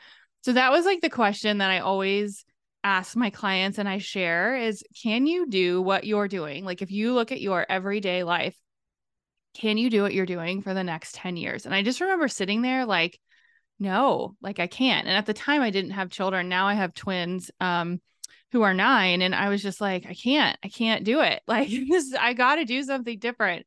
so 0.42 0.52
that 0.52 0.70
was 0.70 0.84
like 0.84 1.00
the 1.00 1.10
question 1.10 1.58
that 1.58 1.70
i 1.70 1.80
always 1.80 2.44
ask 2.84 3.16
my 3.16 3.30
clients 3.30 3.78
and 3.78 3.88
i 3.88 3.98
share 3.98 4.56
is 4.56 4.84
can 5.02 5.26
you 5.26 5.48
do 5.48 5.82
what 5.82 6.04
you're 6.04 6.28
doing 6.28 6.64
like 6.64 6.82
if 6.82 6.90
you 6.90 7.14
look 7.14 7.32
at 7.32 7.40
your 7.40 7.66
everyday 7.68 8.22
life 8.22 8.56
can 9.54 9.78
you 9.78 9.88
do 9.88 10.02
what 10.02 10.14
you're 10.14 10.26
doing 10.26 10.62
for 10.62 10.74
the 10.74 10.84
next 10.84 11.14
10 11.14 11.36
years 11.36 11.64
and 11.64 11.74
i 11.74 11.82
just 11.82 12.00
remember 12.00 12.28
sitting 12.28 12.62
there 12.62 12.84
like 12.84 13.18
no, 13.78 14.36
like 14.40 14.60
I 14.60 14.66
can't. 14.66 15.06
And 15.06 15.16
at 15.16 15.26
the 15.26 15.34
time 15.34 15.60
I 15.60 15.70
didn't 15.70 15.92
have 15.92 16.10
children. 16.10 16.48
Now 16.48 16.66
I 16.66 16.74
have 16.74 16.94
twins 16.94 17.50
um 17.60 18.00
who 18.52 18.62
are 18.62 18.74
9 18.74 19.20
and 19.20 19.34
I 19.34 19.48
was 19.48 19.62
just 19.62 19.80
like 19.80 20.06
I 20.06 20.14
can't. 20.14 20.58
I 20.62 20.68
can't 20.68 21.04
do 21.04 21.20
it. 21.20 21.42
Like 21.48 21.68
this 21.68 22.14
I 22.18 22.34
got 22.34 22.56
to 22.56 22.64
do 22.64 22.82
something 22.82 23.18
different. 23.18 23.66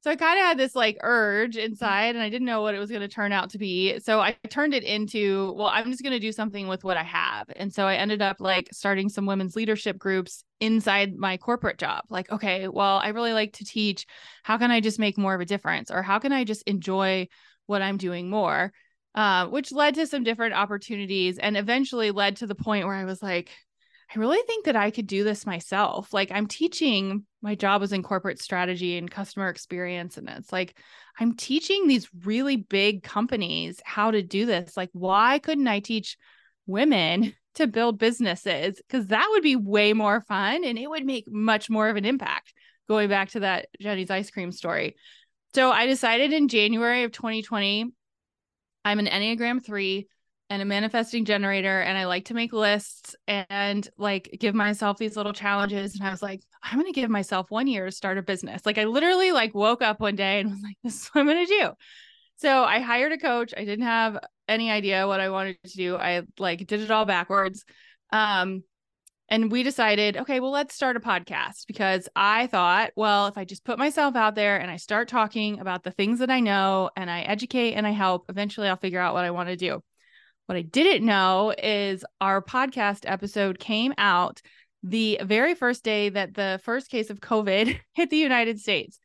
So 0.00 0.10
I 0.12 0.16
kind 0.16 0.38
of 0.38 0.44
had 0.44 0.58
this 0.58 0.76
like 0.76 0.96
urge 1.02 1.56
inside 1.56 2.14
and 2.14 2.22
I 2.22 2.30
didn't 2.30 2.46
know 2.46 2.62
what 2.62 2.74
it 2.74 2.78
was 2.78 2.90
going 2.90 3.02
to 3.02 3.08
turn 3.08 3.32
out 3.32 3.50
to 3.50 3.58
be. 3.58 3.98
So 3.98 4.20
I 4.20 4.36
turned 4.48 4.72
it 4.72 4.84
into, 4.84 5.52
well, 5.56 5.66
I'm 5.66 5.90
just 5.90 6.02
going 6.02 6.12
to 6.12 6.20
do 6.20 6.30
something 6.30 6.68
with 6.68 6.84
what 6.84 6.96
I 6.96 7.02
have. 7.02 7.48
And 7.56 7.72
so 7.74 7.84
I 7.84 7.96
ended 7.96 8.22
up 8.22 8.36
like 8.38 8.68
starting 8.72 9.08
some 9.08 9.26
women's 9.26 9.56
leadership 9.56 9.98
groups 9.98 10.44
inside 10.60 11.16
my 11.16 11.36
corporate 11.36 11.78
job. 11.78 12.04
Like, 12.10 12.30
okay, 12.30 12.68
well, 12.68 12.98
I 12.98 13.08
really 13.08 13.32
like 13.32 13.54
to 13.54 13.64
teach. 13.64 14.06
How 14.44 14.56
can 14.56 14.70
I 14.70 14.80
just 14.80 15.00
make 15.00 15.18
more 15.18 15.34
of 15.34 15.40
a 15.40 15.46
difference? 15.46 15.90
Or 15.90 16.02
how 16.02 16.20
can 16.20 16.32
I 16.32 16.44
just 16.44 16.62
enjoy 16.62 17.26
what 17.66 17.82
I'm 17.82 17.96
doing 17.96 18.30
more? 18.30 18.72
uh, 19.18 19.46
which 19.46 19.72
led 19.72 19.96
to 19.96 20.06
some 20.06 20.22
different 20.22 20.54
opportunities 20.54 21.38
and 21.38 21.56
eventually 21.56 22.12
led 22.12 22.36
to 22.36 22.46
the 22.46 22.54
point 22.54 22.86
where 22.86 22.94
I 22.94 23.04
was 23.04 23.20
like, 23.20 23.50
I 24.14 24.18
really 24.18 24.40
think 24.46 24.66
that 24.66 24.76
I 24.76 24.92
could 24.92 25.08
do 25.08 25.24
this 25.24 25.44
myself. 25.44 26.12
Like 26.12 26.30
I'm 26.30 26.46
teaching, 26.46 27.24
my 27.42 27.54
job 27.54 27.80
was 27.80 27.92
in 27.92 28.02
corporate 28.02 28.40
strategy 28.40 28.98
and 28.98 29.10
customer 29.10 29.48
experience. 29.48 30.16
And 30.16 30.28
it's 30.28 30.52
like, 30.52 30.76
I'm 31.18 31.36
teaching 31.36 31.86
these 31.86 32.08
really 32.24 32.56
big 32.56 33.02
companies 33.02 33.80
how 33.84 34.10
to 34.10 34.22
do 34.22 34.46
this. 34.46 34.76
Like, 34.76 34.90
why 34.92 35.38
couldn't 35.38 35.68
I 35.68 35.80
teach 35.80 36.16
women 36.66 37.34
to 37.54 37.66
build 37.66 37.98
businesses? 37.98 38.76
Because 38.76 39.08
that 39.08 39.28
would 39.30 39.42
be 39.42 39.56
way 39.56 39.92
more 39.92 40.20
fun 40.22 40.64
and 40.64 40.78
it 40.78 40.88
would 40.88 41.04
make 41.04 41.30
much 41.30 41.70
more 41.70 41.88
of 41.88 41.96
an 41.96 42.04
impact. 42.04 42.52
Going 42.88 43.08
back 43.08 43.30
to 43.30 43.40
that 43.40 43.68
Jeni's 43.80 44.10
ice 44.10 44.30
cream 44.30 44.50
story. 44.50 44.96
So 45.54 45.70
I 45.70 45.86
decided 45.86 46.32
in 46.32 46.48
January 46.48 47.04
of 47.04 47.12
2020 47.12 47.92
I'm 48.84 48.98
an 48.98 49.06
Enneagram 49.06 49.62
3 49.62 50.08
and 50.50 50.62
a 50.62 50.64
manifesting 50.64 51.24
generator 51.24 51.80
and 51.80 51.98
I 51.98 52.06
like 52.06 52.26
to 52.26 52.34
make 52.34 52.52
lists 52.52 53.14
and 53.26 53.88
like 53.98 54.36
give 54.40 54.54
myself 54.54 54.98
these 54.98 55.16
little 55.16 55.32
challenges 55.32 55.94
and 55.94 56.06
I 56.06 56.10
was 56.10 56.22
like 56.22 56.42
I'm 56.62 56.78
going 56.78 56.92
to 56.92 57.00
give 57.00 57.10
myself 57.10 57.50
1 57.50 57.66
year 57.66 57.86
to 57.86 57.92
start 57.92 58.18
a 58.18 58.22
business. 58.22 58.64
Like 58.64 58.78
I 58.78 58.84
literally 58.84 59.32
like 59.32 59.54
woke 59.54 59.82
up 59.82 60.00
one 60.00 60.16
day 60.16 60.40
and 60.40 60.50
was 60.50 60.60
like 60.62 60.76
this 60.82 61.02
is 61.02 61.08
what 61.08 61.20
I'm 61.22 61.26
going 61.26 61.46
to 61.46 61.58
do. 61.60 61.70
So 62.36 62.64
I 62.64 62.80
hired 62.80 63.12
a 63.12 63.18
coach. 63.18 63.52
I 63.56 63.64
didn't 63.64 63.86
have 63.86 64.18
any 64.46 64.70
idea 64.70 65.06
what 65.06 65.20
I 65.20 65.30
wanted 65.30 65.58
to 65.64 65.76
do. 65.76 65.96
I 65.96 66.22
like 66.38 66.66
did 66.66 66.80
it 66.80 66.90
all 66.90 67.04
backwards. 67.04 67.64
Um 68.12 68.62
And 69.30 69.52
we 69.52 69.62
decided, 69.62 70.16
okay, 70.16 70.40
well, 70.40 70.50
let's 70.50 70.74
start 70.74 70.96
a 70.96 71.00
podcast 71.00 71.66
because 71.66 72.08
I 72.16 72.46
thought, 72.46 72.92
well, 72.96 73.26
if 73.26 73.36
I 73.36 73.44
just 73.44 73.64
put 73.64 73.78
myself 73.78 74.16
out 74.16 74.34
there 74.34 74.56
and 74.58 74.70
I 74.70 74.76
start 74.78 75.08
talking 75.08 75.60
about 75.60 75.82
the 75.82 75.90
things 75.90 76.20
that 76.20 76.30
I 76.30 76.40
know 76.40 76.90
and 76.96 77.10
I 77.10 77.20
educate 77.22 77.74
and 77.74 77.86
I 77.86 77.90
help, 77.90 78.24
eventually 78.30 78.68
I'll 78.68 78.76
figure 78.76 79.00
out 79.00 79.14
what 79.14 79.26
I 79.26 79.30
want 79.30 79.50
to 79.50 79.56
do. 79.56 79.82
What 80.48 80.56
I 80.56 80.62
didn't 80.62 81.04
know 81.04 81.52
is 81.62 82.06
our 82.22 82.40
podcast 82.40 83.00
episode 83.04 83.58
came 83.58 83.92
out 83.98 84.40
the 84.82 85.20
very 85.22 85.54
first 85.54 85.84
day 85.84 86.08
that 86.08 86.32
the 86.32 86.58
first 86.64 86.88
case 86.88 87.10
of 87.10 87.20
COVID 87.20 87.78
hit 87.92 88.08
the 88.08 88.16
United 88.16 88.58
States. 88.58 88.98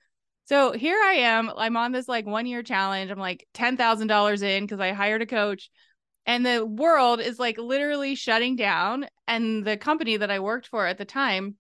So 0.46 0.72
here 0.72 0.98
I 1.04 1.16
am. 1.16 1.52
I'm 1.58 1.76
on 1.76 1.92
this 1.92 2.08
like 2.08 2.26
one 2.26 2.46
year 2.46 2.64
challenge. 2.64 3.12
I'm 3.12 3.20
like 3.20 3.46
$10,000 3.56 4.42
in 4.42 4.64
because 4.64 4.80
I 4.80 4.94
hired 4.94 5.22
a 5.22 5.26
coach 5.26 5.70
and 6.26 6.46
the 6.46 6.66
world 6.66 7.20
is 7.20 7.40
like 7.40 7.58
literally 7.58 8.16
shutting 8.16 8.56
down 8.56 9.08
and 9.28 9.66
the 9.66 9.78
company 9.78 10.18
that 10.18 10.32
i 10.32 10.40
worked 10.40 10.68
for 10.68 10.86
at 10.86 10.98
the 10.98 11.06
time 11.06 11.56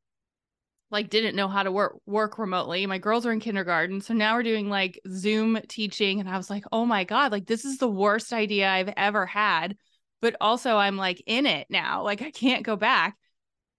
like 0.93 1.09
didn't 1.09 1.35
know 1.35 1.47
how 1.47 1.63
to 1.63 1.71
work 1.71 1.99
work 2.05 2.37
remotely. 2.37 2.85
My 2.85 2.99
girls 2.99 3.25
are 3.25 3.31
in 3.31 3.39
kindergarten 3.39 3.99
so 3.99 4.13
now 4.13 4.35
we're 4.35 4.43
doing 4.43 4.69
like 4.69 5.01
zoom 5.09 5.59
teaching 5.67 6.19
and 6.19 6.29
i 6.29 6.37
was 6.37 6.49
like 6.49 6.63
oh 6.71 6.85
my 6.85 7.03
god 7.03 7.31
like 7.31 7.47
this 7.47 7.65
is 7.65 7.79
the 7.79 7.89
worst 7.89 8.31
idea 8.31 8.69
i've 8.69 8.93
ever 8.95 9.25
had. 9.25 9.75
But 10.21 10.37
also 10.39 10.77
i'm 10.77 10.95
like 10.95 11.21
in 11.25 11.45
it 11.45 11.67
now 11.69 12.03
like 12.03 12.21
i 12.21 12.31
can't 12.31 12.63
go 12.63 12.75
back. 12.75 13.17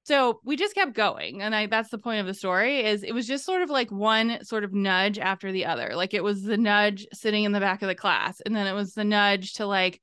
So 0.07 0.41
we 0.45 0.57
just 0.57 0.75
kept 0.75 0.93
going 0.95 1.41
and 1.41 1.55
i 1.55 1.67
that's 1.67 1.89
the 1.91 1.99
point 1.99 2.21
of 2.21 2.27
the 2.27 2.35
story 2.35 2.85
is 2.85 3.03
it 3.03 3.13
was 3.13 3.27
just 3.27 3.47
sort 3.47 3.63
of 3.63 3.71
like 3.71 3.91
one 3.91 4.45
sort 4.45 4.65
of 4.65 4.75
nudge 4.75 5.19
after 5.19 5.53
the 5.53 5.67
other. 5.67 5.93
Like 5.95 6.13
it 6.13 6.25
was 6.25 6.43
the 6.43 6.59
nudge 6.59 7.07
sitting 7.15 7.45
in 7.45 7.53
the 7.53 7.61
back 7.61 7.81
of 7.83 7.89
the 7.89 7.95
class 7.95 8.41
and 8.41 8.55
then 8.55 8.67
it 8.67 8.75
was 8.75 8.95
the 8.95 9.05
nudge 9.05 9.55
to 9.55 9.67
like 9.67 10.01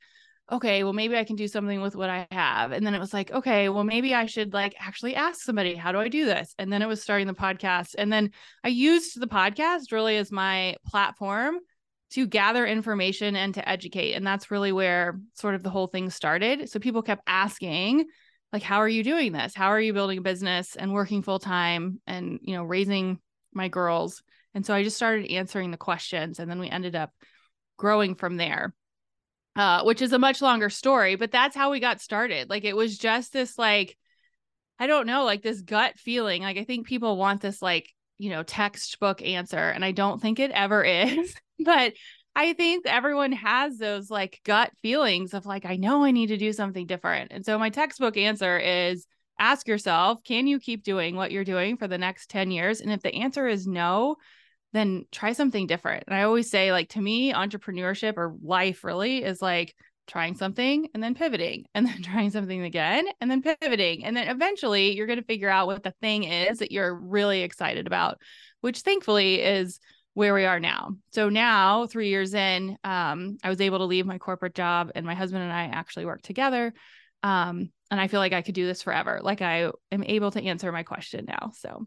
okay, 0.51 0.84
well, 0.84 0.93
maybe 0.93 1.15
I 1.15 1.24
can 1.24 1.38
do 1.38 1.48
something 1.48 1.81
with 1.81 1.96
what 1.96 2.10
I 2.10 2.27
have. 2.31 2.74
And 2.74 2.86
then 2.86 2.93
it 2.93 3.00
was 3.00 3.13
like, 3.13 3.31
okay, 3.31 3.70
well, 3.70 3.86
maybe 3.86 4.13
I 4.13 4.25
should 4.25 4.53
like 4.53 4.75
actually 4.77 5.15
ask 5.15 5.41
somebody, 5.41 5.75
how 5.75 5.93
do 5.93 6.00
I 6.00 6.10
do 6.10 6.25
this? 6.25 6.53
And 6.60 6.72
then 6.72 6.81
it 6.81 6.88
was 6.88 7.01
starting 7.01 7.27
the 7.27 7.34
podcast. 7.34 7.96
And 7.98 8.12
then 8.12 8.31
I 8.63 8.67
used 8.67 9.20
the 9.20 9.27
podcast 9.27 9.91
really 9.91 10.17
as 10.17 10.31
my 10.31 10.75
platform 10.86 11.60
to 12.12 12.27
gather 12.27 12.65
information 12.65 13.38
and 13.38 13.53
to 13.53 13.67
educate. 13.67 14.13
And 14.13 14.27
that's 14.27 14.51
really 14.51 14.74
where 14.74 15.20
sort 15.36 15.55
of 15.55 15.63
the 15.63 15.70
whole 15.70 15.88
thing 15.88 16.10
started. 16.10 16.70
So 16.70 16.79
people 16.79 17.01
kept 17.01 17.24
asking, 17.25 18.05
like, 18.51 18.63
how 18.63 18.79
are 18.79 18.89
you 18.89 19.05
doing 19.05 19.31
this? 19.31 19.55
How 19.55 19.67
are 19.67 19.79
you 19.79 19.93
building 19.93 20.17
a 20.17 20.22
business 20.22 20.75
and 20.75 20.91
working 20.91 21.22
full 21.22 21.39
time 21.39 22.01
and, 22.05 22.39
you 22.41 22.55
know, 22.55 22.65
raising 22.65 23.20
my 23.53 23.70
girls? 23.70 24.22
And 24.53 24.65
so 24.65 24.74
I 24.74 24.84
just 24.84 24.98
started 24.98 25.31
answering 25.31 25.72
the 25.72 25.77
questions 25.77 26.39
and 26.39 26.51
then 26.51 26.60
we 26.60 26.70
ended 26.70 26.98
up 26.98 27.12
growing 27.77 28.15
from 28.15 28.36
there 28.36 28.74
uh, 29.55 29.84
which 29.84 30.01
is 30.01 30.13
a 30.13 30.20
much 30.20 30.41
longer 30.41 30.70
story, 30.70 31.15
but 31.15 31.31
that's 31.31 31.55
how 31.55 31.72
we 31.72 31.79
got 31.79 32.01
started. 32.01 32.50
Like 32.50 32.63
it 32.63 32.75
was 32.75 32.98
just 32.98 33.34
this 33.34 33.58
like, 33.58 33.98
I 34.79 34.88
don't 34.88 35.08
know, 35.08 35.25
like 35.25 35.41
this 35.41 35.62
gut 35.62 35.98
feeling. 35.98 36.41
Like 36.41 36.58
I 36.58 36.63
think 36.63 36.88
people 36.88 37.17
want 37.17 37.41
this 37.41 37.62
like, 37.62 37.89
you 38.17 38.29
know, 38.29 38.43
textbook 38.43 39.22
answer. 39.22 39.58
And 39.58 39.84
I 39.84 39.91
don't 39.91 40.22
think 40.22 40.39
it 40.39 40.51
ever 40.51 40.84
is. 40.86 41.36
but 41.60 41.93
I 42.34 42.53
think 42.53 42.86
everyone 42.86 43.34
has 43.34 43.77
those 43.77 44.10
like 44.10 44.39
gut 44.46 44.72
feelings 44.81 45.34
of 45.34 45.46
like, 45.46 45.65
I 45.65 45.75
know 45.75 46.03
I 46.05 46.12
need 46.12 46.27
to 46.27 46.38
do 46.38 46.53
something 46.53 46.88
different. 46.88 47.31
And 47.31 47.46
so 47.46 47.60
my 47.60 47.70
textbook 47.70 48.15
answer 48.15 48.58
is 48.58 49.05
ask 49.38 49.67
yourself, 49.67 50.24
can 50.24 50.48
you 50.48 50.60
keep 50.60 50.84
doing 50.84 51.15
what 51.15 51.31
you're 51.31 51.43
doing 51.43 51.75
for 51.75 51.88
the 51.88 51.98
next 51.98 52.29
10 52.29 52.51
years? 52.51 52.79
And 52.79 52.91
if 52.91 53.01
the 53.01 53.13
answer 53.13 53.48
is 53.48 53.67
no, 53.67 54.15
then 54.73 55.05
try 55.11 55.33
something 55.33 55.67
different. 55.67 56.03
And 56.07 56.15
I 56.15 56.23
always 56.23 56.49
say, 56.49 56.71
like, 56.71 56.89
to 56.89 57.01
me, 57.01 57.33
entrepreneurship 57.33 58.13
or 58.17 58.35
life 58.41 58.83
really 58.83 59.23
is 59.23 59.41
like 59.41 59.75
trying 60.07 60.35
something 60.35 60.89
and 60.93 61.01
then 61.01 61.15
pivoting 61.15 61.65
and 61.75 61.85
then 61.85 62.01
trying 62.01 62.31
something 62.31 62.61
again 62.63 63.07
and 63.19 63.29
then 63.29 63.41
pivoting. 63.41 64.05
And 64.05 64.15
then 64.15 64.27
eventually 64.27 64.95
you're 64.95 65.07
going 65.07 65.19
to 65.19 65.25
figure 65.25 65.49
out 65.49 65.67
what 65.67 65.83
the 65.83 65.93
thing 66.01 66.23
is 66.23 66.59
that 66.59 66.71
you're 66.71 66.93
really 66.93 67.41
excited 67.41 67.87
about, 67.87 68.17
which 68.61 68.79
thankfully 68.79 69.41
is 69.41 69.79
where 70.13 70.33
we 70.33 70.45
are 70.45 70.59
now. 70.59 70.91
So 71.13 71.29
now, 71.29 71.87
three 71.87 72.09
years 72.09 72.33
in, 72.33 72.77
um, 72.83 73.37
I 73.43 73.49
was 73.49 73.61
able 73.61 73.77
to 73.77 73.85
leave 73.85 74.05
my 74.05 74.17
corporate 74.17 74.53
job 74.53 74.91
and 74.93 75.05
my 75.05 75.15
husband 75.15 75.43
and 75.43 75.53
I 75.53 75.65
actually 75.65 76.05
work 76.05 76.21
together. 76.21 76.73
Um, 77.23 77.71
and 77.89 77.99
I 77.99 78.07
feel 78.07 78.19
like 78.19 78.33
I 78.33 78.41
could 78.41 78.55
do 78.55 78.65
this 78.65 78.81
forever. 78.81 79.19
Like 79.21 79.41
I 79.41 79.71
am 79.91 80.03
able 80.03 80.31
to 80.31 80.43
answer 80.43 80.71
my 80.71 80.83
question 80.83 81.25
now. 81.27 81.51
So 81.55 81.85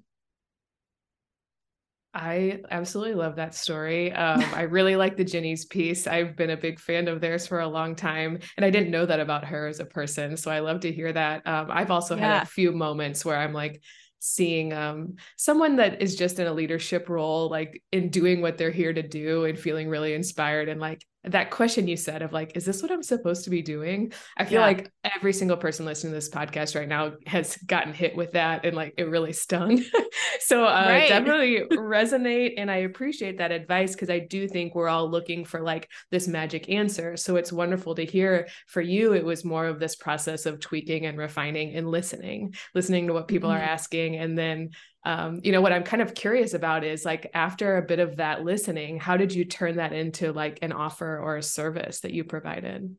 I 2.15 2.61
absolutely 2.71 3.15
love 3.15 3.37
that 3.37 3.55
story. 3.55 4.13
Um, 4.13 4.41
I 4.55 4.63
really 4.63 4.95
like 4.95 5.17
the 5.17 5.25
Jeni's 5.25 5.65
piece. 5.65 6.07
I've 6.07 6.37
been 6.37 6.51
a 6.51 6.57
big 6.57 6.79
fan 6.79 7.09
of 7.09 7.21
theirs 7.21 7.47
for 7.47 7.61
a 7.61 7.67
long 7.67 7.97
time, 7.97 8.39
and 8.57 8.65
I 8.65 8.71
didn't 8.71 8.93
know 8.93 9.05
that 9.05 9.19
about 9.19 9.45
her 9.47 9.67
as 9.67 9.81
a 9.81 9.85
person. 9.85 10.37
So 10.37 10.51
I 10.51 10.61
love 10.61 10.81
to 10.81 10.93
hear 10.93 11.13
that. 11.13 11.45
Um, 11.47 11.67
I've 11.71 11.91
also 11.91 12.17
yeah. 12.17 12.35
had 12.35 12.43
a 12.45 12.47
few 12.47 12.71
moments 12.71 13.25
where 13.25 13.37
I'm 13.37 13.53
like, 13.53 13.83
seeing 14.21 14.73
um, 14.73 15.17
someone 15.37 15.77
that 15.77 16.01
is 16.01 16.17
just 16.17 16.39
in 16.39 16.47
a 16.47 16.53
leadership 16.53 17.11
role, 17.11 17.51
like 17.51 17.83
in 17.93 18.09
doing 18.09 18.41
what 18.41 18.57
they're 18.57 18.71
here 18.71 18.93
to 18.93 19.03
do 19.03 19.45
and 19.45 19.59
feeling 19.59 19.87
really 19.87 20.15
inspired 20.15 20.71
and 20.71 20.81
like 20.81 21.05
that 21.25 21.51
question 21.51 21.89
you 21.89 21.97
said 21.97 22.23
of 22.23 22.33
like, 22.33 22.57
is 22.57 22.65
this 22.65 22.83
what 22.83 22.91
I'm 22.91 23.03
supposed 23.03 23.45
to 23.45 23.51
be 23.51 23.63
doing? 23.63 24.13
I 24.37 24.45
feel 24.45 24.61
yeah. 24.61 24.67
like 24.67 24.93
every 25.05 25.33
single 25.33 25.57
person 25.57 25.87
listening 25.87 26.13
to 26.13 26.17
this 26.17 26.29
podcast 26.29 26.77
right 26.77 26.89
now 26.89 27.15
has 27.27 27.57
gotten 27.57 27.95
hit 27.95 28.15
with 28.15 28.33
that 28.33 28.65
and 28.65 28.77
like 28.77 28.95
it 28.99 29.05
really 29.05 29.33
stung. 29.33 29.83
so 30.41 30.65
uh, 30.65 30.85
right. 30.87 31.09
definitely 31.09 31.61
resonate. 31.77 32.55
And 32.59 32.71
I 32.71 32.77
appreciate 32.79 33.39
that 33.39 33.53
advice 33.53 33.93
because 33.93 34.11
I 34.11 34.19
do 34.19 34.47
think 34.49 34.75
we're 34.75 34.89
all 34.89 35.11
looking 35.11 35.45
for 35.45 35.61
like 35.61 35.91
this 36.11 36.29
magic 36.29 36.69
answer. 36.69 37.17
So 37.17 37.37
it's 37.37 37.53
wonderful 37.53 37.95
to 37.95 38.05
hear 38.05 38.49
for 38.67 38.83
you, 38.83 39.15
it 39.15 39.25
was 39.25 39.45
more 39.45 39.67
of 39.67 39.81
this 39.81 39.97
process 39.97 40.47
of 40.47 40.61
tweaking 40.61 41.07
and 41.07 41.17
refining 41.17 41.75
and 41.75 41.91
listening, 41.91 42.55
listening 42.75 43.07
to 43.07 43.13
what 43.13 43.29
people 43.29 43.51
mm-hmm. 43.51 43.61
are 43.61 43.65
asking 43.65 44.17
and 44.17 44.37
then 44.37 44.71
um, 45.05 45.41
you 45.43 45.53
know 45.53 45.61
what 45.61 45.73
i'm 45.73 45.85
kind 45.85 46.03
of 46.03 46.15
curious 46.15 46.55
about 46.55 46.85
is 46.85 47.05
like 47.05 47.31
after 47.35 47.77
a 47.77 47.83
bit 47.83 47.99
of 47.99 48.17
that 48.17 48.45
listening 48.45 48.99
how 48.99 49.17
did 49.17 49.33
you 49.33 49.45
turn 49.45 49.77
that 49.77 49.93
into 49.93 50.33
like 50.33 50.59
an 50.63 50.73
offer 50.73 51.19
or 51.19 51.37
a 51.37 51.43
service 51.43 52.01
that 52.01 52.13
you 52.13 52.25
provided 52.25 52.95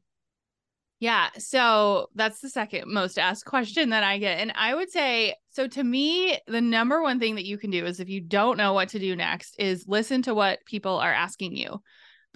yeah 0.99 1.29
so 1.37 2.07
that's 2.15 2.39
the 2.39 2.49
second 2.49 2.91
most 2.91 3.19
asked 3.19 3.45
question 3.45 3.89
that 3.89 4.03
i 4.03 4.17
get 4.17 4.39
and 4.39 4.51
i 4.55 4.73
would 4.73 4.89
say 4.89 5.35
so 5.49 5.67
to 5.67 5.83
me 5.83 6.37
the 6.47 6.61
number 6.61 7.01
one 7.01 7.19
thing 7.19 7.35
that 7.35 7.45
you 7.45 7.57
can 7.57 7.71
do 7.71 7.85
is 7.85 7.99
if 7.99 8.09
you 8.09 8.21
don't 8.21 8.57
know 8.57 8.73
what 8.73 8.89
to 8.89 8.99
do 8.99 9.15
next 9.15 9.55
is 9.59 9.85
listen 9.87 10.21
to 10.21 10.33
what 10.33 10.63
people 10.65 10.97
are 10.97 11.13
asking 11.13 11.55
you 11.55 11.81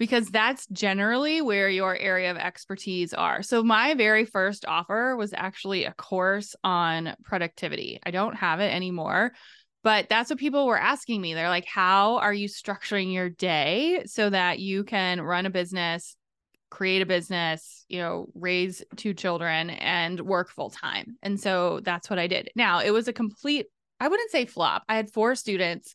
because 0.00 0.28
that's 0.30 0.66
generally 0.68 1.42
where 1.42 1.68
your 1.68 1.94
area 1.94 2.30
of 2.30 2.38
expertise 2.38 3.12
are. 3.12 3.42
So 3.42 3.62
my 3.62 3.92
very 3.92 4.24
first 4.24 4.64
offer 4.66 5.14
was 5.14 5.34
actually 5.34 5.84
a 5.84 5.92
course 5.92 6.56
on 6.64 7.14
productivity. 7.22 8.00
I 8.02 8.10
don't 8.10 8.34
have 8.34 8.60
it 8.60 8.74
anymore, 8.74 9.32
but 9.82 10.08
that's 10.08 10.30
what 10.30 10.38
people 10.38 10.66
were 10.66 10.78
asking 10.78 11.20
me. 11.20 11.34
They're 11.34 11.48
like, 11.48 11.66
how 11.66 12.18
are 12.18 12.34
you 12.34 12.48
structuring 12.48 13.12
your 13.12 13.30
day 13.30 14.02
so 14.06 14.28
that 14.28 14.58
you 14.58 14.84
can 14.84 15.20
run 15.20 15.46
a 15.46 15.50
business, 15.50 16.16
create 16.70 17.02
a 17.02 17.06
business, 17.06 17.84
you 17.88 17.98
know, 17.98 18.26
raise 18.34 18.82
two 18.96 19.14
children 19.14 19.70
and 19.70 20.20
work 20.20 20.50
full 20.50 20.70
time? 20.70 21.16
And 21.22 21.40
so 21.40 21.80
that's 21.82 22.10
what 22.10 22.18
I 22.18 22.26
did. 22.26 22.50
Now, 22.54 22.80
it 22.80 22.90
was 22.90 23.08
a 23.08 23.12
complete, 23.12 23.66
I 23.98 24.08
wouldn't 24.08 24.30
say 24.30 24.44
flop. 24.44 24.82
I 24.88 24.96
had 24.96 25.10
four 25.12 25.34
students. 25.34 25.94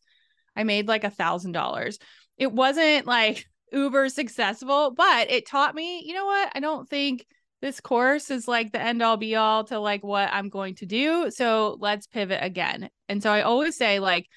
I 0.56 0.64
made 0.64 0.88
like 0.88 1.04
a 1.04 1.12
thousand 1.12 1.52
dollars. 1.52 2.00
It 2.38 2.52
wasn't 2.52 3.06
like 3.06 3.46
uber 3.72 4.10
successful, 4.10 4.92
but 4.92 5.30
it 5.30 5.48
taught 5.48 5.76
me, 5.76 6.04
you 6.06 6.14
know 6.14 6.26
what? 6.26 6.52
I 6.56 6.60
don't 6.60 6.90
think 6.90 7.26
this 7.66 7.82
course 7.82 8.30
is 8.30 8.48
like 8.48 8.72
the 8.72 8.80
end 8.80 9.02
all 9.02 9.18
be 9.18 9.36
all 9.36 9.64
to 9.64 9.80
like 9.80 10.04
what 10.04 10.30
I'm 10.32 10.50
going 10.50 10.76
to 10.76 10.86
do. 10.86 11.32
So 11.32 11.78
let's 11.80 12.06
pivot 12.06 12.38
again. 12.44 12.90
And 13.10 13.24
so 13.24 13.32
I 13.32 13.42
always 13.42 13.76
say, 13.76 13.98
like, 13.98 14.28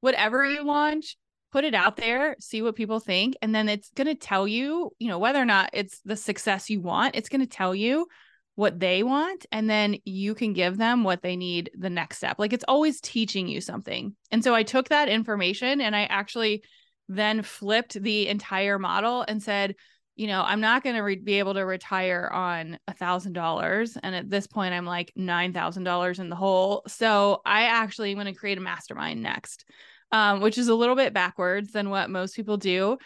whatever 0.00 0.42
you 0.46 0.64
launch, 0.64 1.18
put 1.52 1.64
it 1.64 1.74
out 1.74 1.98
there, 1.98 2.34
see 2.40 2.62
what 2.62 2.76
people 2.76 2.98
think. 2.98 3.36
And 3.42 3.54
then 3.54 3.68
it's 3.68 3.90
going 3.94 4.06
to 4.06 4.14
tell 4.14 4.48
you, 4.48 4.90
you 4.98 5.08
know, 5.08 5.18
whether 5.18 5.38
or 5.38 5.44
not 5.44 5.68
it's 5.74 6.00
the 6.06 6.16
success 6.16 6.70
you 6.70 6.80
want, 6.80 7.14
it's 7.14 7.28
going 7.28 7.42
to 7.42 7.46
tell 7.46 7.74
you 7.74 8.06
what 8.54 8.80
they 8.80 9.02
want. 9.02 9.44
And 9.52 9.68
then 9.68 9.96
you 10.06 10.34
can 10.34 10.54
give 10.54 10.78
them 10.78 11.04
what 11.04 11.20
they 11.20 11.36
need 11.36 11.70
the 11.74 11.90
next 11.90 12.16
step. 12.16 12.38
Like 12.38 12.54
it's 12.54 12.64
always 12.66 13.02
teaching 13.02 13.48
you 13.48 13.60
something. 13.60 14.16
And 14.30 14.42
so 14.42 14.54
I 14.54 14.62
took 14.62 14.88
that 14.88 15.10
information 15.10 15.82
and 15.82 15.94
I 15.94 16.04
actually 16.04 16.62
then 17.06 17.42
flipped 17.42 18.00
the 18.02 18.28
entire 18.28 18.78
model 18.78 19.26
and 19.28 19.42
said, 19.42 19.74
you 20.18 20.26
know, 20.26 20.42
I'm 20.44 20.60
not 20.60 20.82
going 20.82 20.96
to 20.96 21.02
re- 21.02 21.14
be 21.14 21.38
able 21.38 21.54
to 21.54 21.64
retire 21.64 22.28
on 22.32 22.76
a 22.88 22.92
thousand 22.92 23.34
dollars. 23.34 23.96
And 24.02 24.16
at 24.16 24.28
this 24.28 24.48
point, 24.48 24.74
I'm 24.74 24.84
like 24.84 25.12
$9,000 25.16 26.18
in 26.18 26.28
the 26.28 26.34
hole. 26.34 26.82
So 26.88 27.40
I 27.46 27.66
actually 27.66 28.12
going 28.14 28.26
to 28.26 28.32
create 28.32 28.58
a 28.58 28.60
mastermind 28.60 29.22
next, 29.22 29.64
um, 30.10 30.40
which 30.40 30.58
is 30.58 30.66
a 30.66 30.74
little 30.74 30.96
bit 30.96 31.14
backwards 31.14 31.70
than 31.70 31.88
what 31.88 32.10
most 32.10 32.34
people 32.34 32.56
do. 32.56 32.98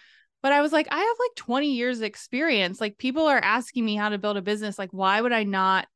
But 0.42 0.52
I 0.52 0.62
was 0.62 0.72
like, 0.72 0.88
I 0.90 0.96
have 0.96 1.16
like 1.20 1.36
20 1.36 1.74
years 1.74 2.00
experience. 2.00 2.80
Like 2.80 2.96
people 2.96 3.26
are 3.26 3.38
asking 3.38 3.84
me 3.84 3.94
how 3.94 4.08
to 4.08 4.16
build 4.16 4.38
a 4.38 4.42
business. 4.42 4.78
Like, 4.78 4.90
why 4.90 5.20
would 5.20 5.32
I 5.32 5.44
not 5.44 5.86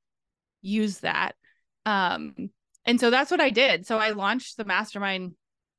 use 0.60 0.98
that? 0.98 1.34
Um, 1.86 2.50
and 2.84 3.00
so 3.00 3.08
that's 3.08 3.30
what 3.30 3.40
I 3.40 3.48
did. 3.48 3.86
So 3.86 3.96
I 3.96 4.10
launched 4.10 4.58
the 4.58 4.66
mastermind 4.66 5.32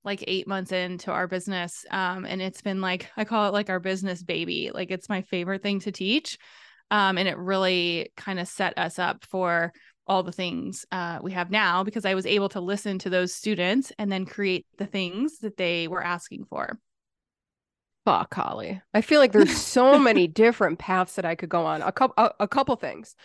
like 0.07 0.23
eight 0.25 0.47
months 0.47 0.71
into 0.71 1.11
our 1.11 1.27
business. 1.27 1.85
Um, 1.91 2.25
and 2.25 2.41
it's 2.41 2.61
been 2.61 2.81
like, 2.81 3.11
I 3.15 3.25
call 3.25 3.47
it 3.47 3.53
like 3.53 3.69
our 3.69 3.79
business 3.79 4.23
baby. 4.23 4.71
Like 4.73 4.89
it's 4.89 5.09
my 5.09 5.21
favorite 5.21 5.61
thing 5.61 5.81
to 5.81 5.91
teach. 5.91 6.39
Um, 6.89 7.17
and 7.17 7.27
it 7.27 7.37
really 7.37 8.11
kind 8.15 8.39
of 8.39 8.47
set 8.47 8.77
us 8.77 8.97
up 8.97 9.25
for 9.25 9.73
all 10.07 10.23
the 10.23 10.31
things 10.31 10.85
uh, 10.91 11.19
we 11.21 11.33
have 11.33 11.51
now 11.51 11.83
because 11.83 12.05
I 12.05 12.15
was 12.15 12.25
able 12.25 12.47
to 12.49 12.61
listen 12.61 12.97
to 12.99 13.09
those 13.09 13.35
students 13.35 13.91
and 13.99 14.09
then 14.09 14.25
create 14.25 14.65
the 14.77 14.85
things 14.85 15.39
that 15.39 15.57
they 15.57 15.89
were 15.89 16.01
asking 16.01 16.45
for. 16.45 16.79
Fuck, 18.05 18.33
Holly. 18.33 18.81
I 18.93 19.01
feel 19.01 19.19
like 19.19 19.33
there's 19.33 19.57
so 19.57 19.99
many 19.99 20.27
different 20.43 20.79
paths 20.79 21.15
that 21.15 21.25
I 21.25 21.35
could 21.35 21.49
go 21.49 21.65
on. 21.65 21.81
A 21.81 21.91
couple, 21.91 22.23
a, 22.23 22.31
a 22.39 22.47
couple 22.47 22.77
things. 22.77 23.17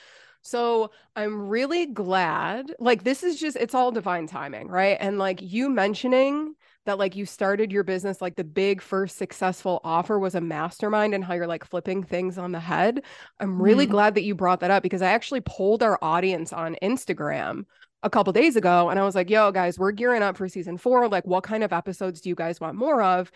So 0.43 0.91
I'm 1.15 1.49
really 1.49 1.87
glad. 1.87 2.75
Like 2.81 3.05
this 3.05 3.23
is 3.23 3.39
just 3.39 3.57
it's 3.57 3.77
all 3.77 3.93
divine 3.93 4.27
timing, 4.27 4.67
right? 4.67 4.97
And 4.99 5.19
like 5.19 5.41
you 5.41 5.71
mentioning 5.71 6.57
that 6.87 6.99
like 6.99 7.17
you 7.17 7.27
started 7.27 7.73
your 7.73 7.85
business 7.85 8.21
like 8.21 8.37
the 8.37 8.45
big 8.45 8.81
first 8.81 9.17
successful 9.17 9.81
offer 9.85 10.19
was 10.19 10.35
a 10.35 10.41
mastermind 10.41 11.15
and 11.15 11.25
how 11.25 11.35
you're 11.35 11.47
like 11.47 11.65
flipping 11.65 12.03
things 12.03 12.39
on 12.39 12.53
the 12.53 12.61
head. 12.61 13.03
I'm 13.41 13.61
really 13.61 13.85
mm-hmm. 13.85 13.93
glad 13.93 14.15
that 14.15 14.25
you 14.25 14.35
brought 14.35 14.61
that 14.61 14.71
up 14.71 14.83
because 14.83 15.03
I 15.03 15.13
actually 15.13 15.43
polled 15.43 15.83
our 15.83 15.99
audience 16.03 16.53
on 16.53 16.77
Instagram 16.83 17.65
a 18.03 18.11
couple 18.11 18.33
days 18.33 18.57
ago 18.57 18.91
and 18.91 18.99
I 18.99 19.05
was 19.05 19.15
like, 19.15 19.31
"Yo 19.31 19.53
guys, 19.53 19.79
we're 19.79 19.93
gearing 19.93 20.23
up 20.23 20.37
for 20.37 20.49
season 20.49 20.77
4. 20.77 21.09
Like 21.09 21.27
what 21.27 21.45
kind 21.45 21.63
of 21.63 21.73
episodes 21.73 22.21
do 22.21 22.29
you 22.29 22.35
guys 22.35 22.61
want 22.61 22.77
more 22.77 23.03
of?" 23.03 23.31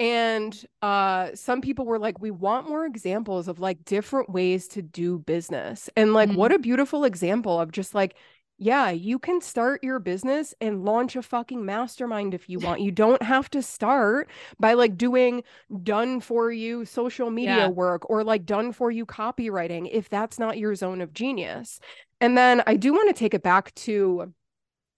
and 0.00 0.64
uh 0.80 1.28
some 1.34 1.60
people 1.60 1.84
were 1.84 1.98
like 1.98 2.18
we 2.20 2.30
want 2.30 2.66
more 2.66 2.86
examples 2.86 3.48
of 3.48 3.60
like 3.60 3.84
different 3.84 4.30
ways 4.30 4.66
to 4.66 4.80
do 4.80 5.18
business 5.18 5.90
and 5.94 6.14
like 6.14 6.30
mm-hmm. 6.30 6.38
what 6.38 6.52
a 6.52 6.58
beautiful 6.58 7.04
example 7.04 7.60
of 7.60 7.70
just 7.70 7.94
like 7.94 8.16
yeah 8.60 8.90
you 8.90 9.18
can 9.18 9.40
start 9.40 9.82
your 9.82 9.98
business 9.98 10.54
and 10.60 10.84
launch 10.84 11.16
a 11.16 11.22
fucking 11.22 11.64
mastermind 11.64 12.34
if 12.34 12.48
you 12.48 12.60
want. 12.60 12.80
You 12.80 12.92
don't 12.92 13.22
have 13.22 13.50
to 13.50 13.62
start 13.62 14.30
by 14.60 14.74
like 14.74 14.96
doing 14.96 15.42
done 15.82 16.20
for 16.20 16.52
you 16.52 16.84
social 16.84 17.30
media 17.30 17.56
yeah. 17.56 17.68
work 17.68 18.08
or 18.08 18.22
like 18.22 18.46
done 18.46 18.72
for 18.72 18.90
you 18.90 19.04
copywriting 19.06 19.88
if 19.90 20.08
that's 20.08 20.38
not 20.38 20.58
your 20.58 20.74
zone 20.76 21.00
of 21.00 21.12
genius. 21.12 21.80
And 22.20 22.36
then 22.36 22.62
i 22.66 22.76
do 22.76 22.92
want 22.92 23.08
to 23.08 23.18
take 23.18 23.34
it 23.34 23.42
back 23.42 23.74
to 23.74 24.32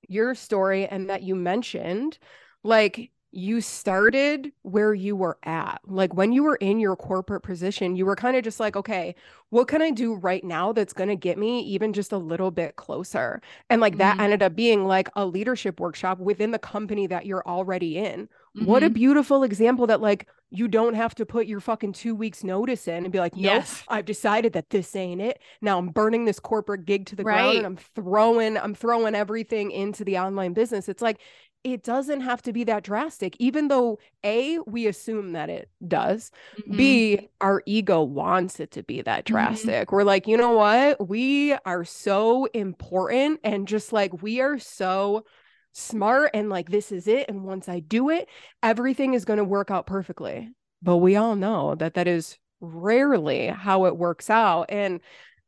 your 0.08 0.34
story 0.34 0.86
and 0.86 1.08
that 1.08 1.22
you 1.22 1.34
mentioned 1.34 2.18
like 2.64 3.10
you 3.32 3.62
started 3.62 4.52
where 4.60 4.92
you 4.92 5.16
were 5.16 5.38
at. 5.42 5.80
Like 5.86 6.14
when 6.14 6.32
you 6.32 6.42
were 6.42 6.56
in 6.56 6.78
your 6.78 6.94
corporate 6.96 7.42
position, 7.42 7.96
you 7.96 8.04
were 8.04 8.14
kind 8.14 8.36
of 8.36 8.44
just 8.44 8.60
like, 8.60 8.76
okay, 8.76 9.14
what 9.48 9.68
can 9.68 9.80
I 9.80 9.90
do 9.90 10.14
right 10.14 10.44
now 10.44 10.72
that's 10.72 10.92
going 10.92 11.08
to 11.08 11.16
get 11.16 11.38
me 11.38 11.60
even 11.60 11.94
just 11.94 12.12
a 12.12 12.18
little 12.18 12.50
bit 12.50 12.76
closer? 12.76 13.40
And 13.70 13.80
like 13.80 13.94
mm-hmm. 13.94 14.00
that 14.00 14.20
ended 14.20 14.42
up 14.42 14.54
being 14.54 14.86
like 14.86 15.08
a 15.16 15.24
leadership 15.24 15.80
workshop 15.80 16.18
within 16.18 16.50
the 16.50 16.58
company 16.58 17.06
that 17.06 17.24
you're 17.24 17.46
already 17.46 17.96
in. 17.96 18.28
Mm-hmm. 18.54 18.66
What 18.66 18.82
a 18.82 18.86
mm-hmm. 18.86 18.94
beautiful 18.94 19.44
example 19.44 19.86
that 19.86 20.02
like 20.02 20.28
you 20.50 20.68
don't 20.68 20.94
have 20.94 21.14
to 21.14 21.24
put 21.24 21.46
your 21.46 21.60
fucking 21.60 21.94
two 21.94 22.14
weeks 22.14 22.44
notice 22.44 22.86
in 22.86 23.04
and 23.04 23.12
be 23.12 23.18
like, 23.18 23.34
no, 23.34 23.42
yes. 23.42 23.82
I've 23.88 24.04
decided 24.04 24.52
that 24.52 24.68
this 24.68 24.94
ain't 24.94 25.22
it. 25.22 25.40
Now 25.62 25.78
I'm 25.78 25.88
burning 25.88 26.26
this 26.26 26.38
corporate 26.38 26.84
gig 26.84 27.06
to 27.06 27.16
the 27.16 27.24
right. 27.24 27.36
ground 27.36 27.56
and 27.56 27.66
I'm 27.66 27.76
throwing, 27.76 28.58
I'm 28.58 28.74
throwing 28.74 29.14
everything 29.14 29.70
into 29.70 30.04
the 30.04 30.18
online 30.18 30.52
business. 30.52 30.90
It's 30.90 31.00
like 31.00 31.20
it 31.64 31.82
doesn't 31.82 32.22
have 32.22 32.42
to 32.42 32.52
be 32.52 32.64
that 32.64 32.82
drastic, 32.82 33.36
even 33.38 33.68
though 33.68 33.98
A, 34.24 34.58
we 34.66 34.86
assume 34.86 35.32
that 35.32 35.48
it 35.48 35.70
does. 35.86 36.30
Mm-hmm. 36.58 36.76
B, 36.76 37.28
our 37.40 37.62
ego 37.66 38.02
wants 38.02 38.58
it 38.60 38.72
to 38.72 38.82
be 38.82 39.02
that 39.02 39.24
mm-hmm. 39.24 39.34
drastic. 39.34 39.86
Mm-hmm. 39.86 39.94
We're 39.94 40.04
like, 40.04 40.26
you 40.26 40.36
know 40.36 40.52
what? 40.52 41.08
We 41.08 41.52
are 41.64 41.84
so 41.84 42.46
important 42.46 43.40
and 43.44 43.68
just 43.68 43.92
like 43.92 44.22
we 44.22 44.40
are 44.40 44.58
so 44.58 45.24
smart 45.72 46.30
and 46.34 46.50
like 46.50 46.70
this 46.70 46.90
is 46.90 47.06
it. 47.06 47.28
And 47.28 47.44
once 47.44 47.68
I 47.68 47.80
do 47.80 48.10
it, 48.10 48.28
everything 48.62 49.14
is 49.14 49.24
going 49.24 49.38
to 49.38 49.44
work 49.44 49.70
out 49.70 49.86
perfectly. 49.86 50.50
But 50.82 50.96
we 50.98 51.16
all 51.16 51.36
know 51.36 51.76
that 51.76 51.94
that 51.94 52.08
is 52.08 52.38
rarely 52.60 53.46
how 53.46 53.86
it 53.86 53.96
works 53.96 54.30
out. 54.30 54.66
And 54.68 55.00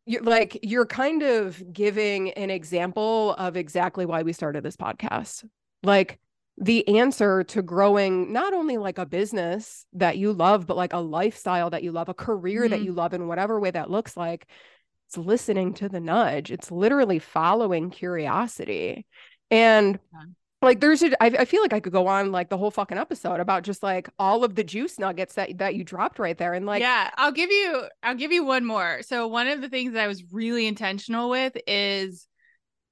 you're 0.07 0.23
like 0.23 0.59
you're 0.63 0.87
kind 0.87 1.23
of 1.23 1.73
giving 1.73 2.31
an 2.33 2.51
example 2.51 3.35
of 3.35 3.57
exactly 3.57 4.05
why 4.05 4.23
we 4.23 4.33
started 4.33 4.63
this 4.63 4.77
podcast 4.77 5.45
like 5.85 6.19
the 6.57 6.87
answer 6.99 7.43
to 7.43 7.63
growing 7.63 8.33
not 8.33 8.55
only 8.55 8.77
like 8.77 8.99
a 8.99 9.07
business 9.07 9.87
that 9.93 10.19
you 10.19 10.33
love, 10.33 10.67
but 10.67 10.77
like 10.77 10.93
a 10.93 10.99
lifestyle 10.99 11.71
that 11.71 11.83
you 11.83 11.91
love, 11.91 12.09
a 12.09 12.15
career 12.15 12.63
mm-hmm. 12.63 12.71
that 12.71 12.83
you 12.83 12.93
love 12.93 13.13
in 13.13 13.27
whatever 13.27 13.59
way 13.59 13.71
that 13.71 13.91
looks 13.91 14.17
like, 14.17 14.47
it's 15.09 15.17
listening 15.17 15.75
to 15.75 15.89
the 15.89 16.01
nudge. 16.01 16.51
It's 16.51 16.71
literally 16.71 17.19
following 17.19 17.91
curiosity. 17.91 19.05
And 19.51 19.99
yeah. 20.13 20.21
like 20.63 20.81
there's 20.81 21.03
a, 21.03 21.23
I, 21.23 21.27
I 21.41 21.45
feel 21.45 21.61
like 21.61 21.73
I 21.73 21.81
could 21.81 21.93
go 21.93 22.07
on 22.07 22.31
like 22.31 22.51
the 22.51 22.57
whole 22.57 22.71
fucking 22.71 22.99
episode 22.99 23.41
about 23.41 23.65
just 23.65 23.83
like 23.83 24.09
all 24.19 24.45
of 24.45 24.55
the 24.55 24.65
juice 24.65 24.99
nuggets 24.99 25.35
that 25.35 25.59
that 25.59 25.75
you 25.75 25.83
dropped 25.83 26.21
right 26.21 26.39
there. 26.39 26.55
And 26.55 26.67
like 26.67 26.81
Yeah, 26.81 27.11
I'll 27.17 27.33
give 27.33 27.51
you 27.51 27.85
I'll 28.03 28.15
give 28.15 28.31
you 28.31 28.45
one 28.45 28.65
more. 28.65 29.01
So 29.03 29.27
one 29.27 29.49
of 29.49 29.61
the 29.61 29.69
things 29.69 29.95
that 29.95 30.05
I 30.05 30.07
was 30.07 30.23
really 30.33 30.67
intentional 30.69 31.31
with 31.31 31.57
is 31.67 32.29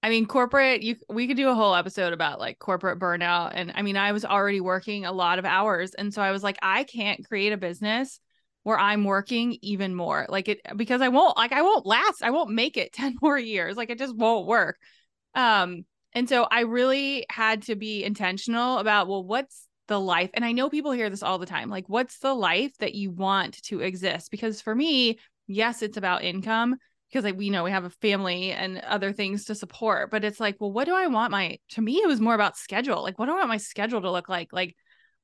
I 0.02 0.08
mean, 0.08 0.26
corporate, 0.26 0.82
you 0.82 0.96
we 1.08 1.28
could 1.28 1.36
do 1.36 1.48
a 1.48 1.54
whole 1.54 1.74
episode 1.74 2.12
about 2.12 2.40
like 2.40 2.58
corporate 2.58 2.98
burnout. 2.98 3.52
And 3.54 3.72
I 3.74 3.82
mean, 3.82 3.96
I 3.96 4.12
was 4.12 4.24
already 4.24 4.60
working 4.60 5.04
a 5.04 5.12
lot 5.12 5.38
of 5.38 5.44
hours. 5.44 5.94
And 5.94 6.12
so 6.12 6.20
I 6.20 6.32
was 6.32 6.42
like, 6.42 6.58
I 6.60 6.84
can't 6.84 7.26
create 7.26 7.52
a 7.52 7.56
business 7.56 8.18
where 8.64 8.78
I'm 8.78 9.04
working 9.04 9.58
even 9.62 9.94
more. 9.94 10.26
Like 10.28 10.48
it 10.48 10.60
because 10.76 11.02
I 11.02 11.08
won't 11.08 11.36
like 11.36 11.52
I 11.52 11.62
won't 11.62 11.86
last. 11.86 12.22
I 12.22 12.30
won't 12.30 12.50
make 12.50 12.76
it 12.76 12.92
10 12.94 13.16
more 13.22 13.38
years. 13.38 13.76
Like 13.76 13.90
it 13.90 13.98
just 13.98 14.16
won't 14.16 14.46
work. 14.46 14.78
Um, 15.34 15.84
and 16.14 16.28
so 16.28 16.46
I 16.50 16.60
really 16.60 17.24
had 17.30 17.62
to 17.62 17.76
be 17.76 18.04
intentional 18.04 18.78
about, 18.78 19.08
well, 19.08 19.24
what's 19.24 19.66
the 19.88 19.98
life? 19.98 20.30
And 20.34 20.44
I 20.44 20.52
know 20.52 20.68
people 20.68 20.92
hear 20.92 21.08
this 21.08 21.22
all 21.22 21.38
the 21.38 21.46
time. 21.46 21.70
Like, 21.70 21.88
what's 21.88 22.18
the 22.18 22.34
life 22.34 22.76
that 22.78 22.94
you 22.94 23.10
want 23.10 23.62
to 23.64 23.80
exist? 23.80 24.30
Because 24.30 24.60
for 24.60 24.74
me, 24.74 25.18
yes, 25.46 25.80
it's 25.80 25.96
about 25.96 26.22
income 26.22 26.76
because 27.12 27.24
like 27.24 27.36
we 27.36 27.50
know 27.50 27.64
we 27.64 27.70
have 27.70 27.84
a 27.84 27.90
family 27.90 28.52
and 28.52 28.78
other 28.78 29.12
things 29.12 29.44
to 29.44 29.54
support 29.54 30.10
but 30.10 30.24
it's 30.24 30.40
like 30.40 30.56
well 30.60 30.72
what 30.72 30.86
do 30.86 30.94
i 30.94 31.06
want 31.06 31.30
my 31.30 31.58
to 31.68 31.82
me 31.82 31.96
it 31.96 32.08
was 32.08 32.20
more 32.20 32.34
about 32.34 32.56
schedule. 32.56 33.02
Like 33.02 33.18
what 33.18 33.26
do 33.26 33.32
i 33.32 33.36
want 33.36 33.48
my 33.48 33.58
schedule 33.58 34.00
to 34.00 34.10
look 34.10 34.28
like? 34.28 34.52
Like 34.52 34.74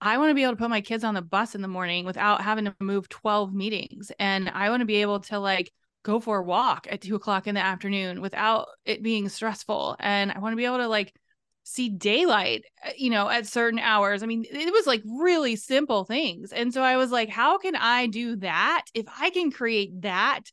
i 0.01 0.19
want 0.19 0.31
to 0.31 0.35
be 0.35 0.43
able 0.43 0.53
to 0.53 0.59
put 0.59 0.71
my 0.71 0.81
kids 0.81 1.05
on 1.05 1.15
the 1.15 1.23
bus 1.23 1.55
in 1.55 1.63
the 1.63 1.69
morning 1.69 2.05
without 2.05 2.43
having 2.43 2.67
to 2.67 2.75
move 2.81 3.09
12 3.09 3.53
meetings 3.53 4.13
and 4.19 4.49
i 4.51 4.71
want 4.71 4.81
to 4.81 4.87
be 4.87 4.97
able 4.97 5.21
to 5.21 5.39
like 5.39 5.73
go 6.05 6.21
for 6.21 6.39
a 6.39 6.45
walk 6.45 6.87
at 6.91 7.01
two 7.01 7.17
o'clock 7.17 7.47
in 7.47 7.55
the 7.55 7.61
afternoon 7.61 8.21
without 8.21 8.69
it 8.85 9.03
being 9.03 9.29
stressful 9.29 9.97
and 9.99 10.31
i 10.31 10.39
want 10.39 10.53
to 10.53 10.57
be 10.57 10.65
able 10.65 10.79
to 10.79 10.89
like 10.89 11.13
see 11.65 11.91
daylight 11.91 12.65
uh, 12.87 12.91
you 12.97 13.11
know 13.11 13.29
at 13.29 13.47
certain 13.47 13.79
hours. 13.79 14.23
I 14.23 14.27
mean 14.27 14.47
it 14.49 14.73
was 14.73 14.87
like 14.87 15.03
really 15.05 15.55
simple 15.55 16.05
things 16.05 16.51
and 16.51 16.73
so 16.73 16.81
i 16.81 16.97
was 16.97 17.11
like 17.11 17.29
how 17.29 17.59
can 17.59 17.77
i 17.77 18.07
do 18.07 18.37
that? 18.37 18.85
If 18.95 19.05
i 19.21 19.29
can 19.31 19.51
create 19.51 20.01
that 20.03 20.45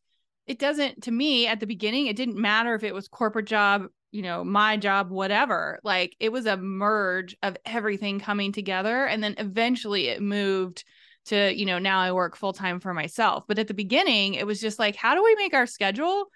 it 0.48 0.60
doesn't 0.60 1.04
to 1.04 1.12
me 1.12 1.48
at 1.48 1.60
the 1.60 1.68
beginning 1.68 2.08
it 2.08 2.16
didn't 2.16 2.38
matter 2.38 2.76
if 2.76 2.84
it 2.84 2.94
was 2.94 3.08
corporate 3.08 3.48
job 3.48 3.88
you 4.16 4.22
know 4.22 4.46
my 4.46 4.78
job 4.78 5.12
whatever. 5.12 5.78
Like 5.84 6.16
it 6.22 6.32
was 6.32 6.46
a 6.46 6.56
merge 6.56 7.36
of 7.44 7.58
everything 7.66 8.22
coming 8.22 8.54
together 8.54 9.06
and 9.06 9.22
then 9.22 9.36
eventually 9.38 10.08
it 10.08 10.22
moved 10.22 10.86
to 11.26 11.54
you 11.54 11.66
know 11.66 11.80
now 11.80 12.00
i 12.00 12.14
work 12.14 12.38
full 12.38 12.54
time 12.54 12.80
for 12.80 12.94
myself. 12.94 13.44
But 13.46 13.60
at 13.60 13.68
the 13.68 13.74
beginning 13.74 14.36
it 14.36 14.48
was 14.48 14.62
just 14.62 14.80
like 14.80 14.96
how 14.96 15.16
do 15.16 15.24
we 15.24 15.36
make 15.36 15.54
our 15.54 15.68
schedule 15.68 16.28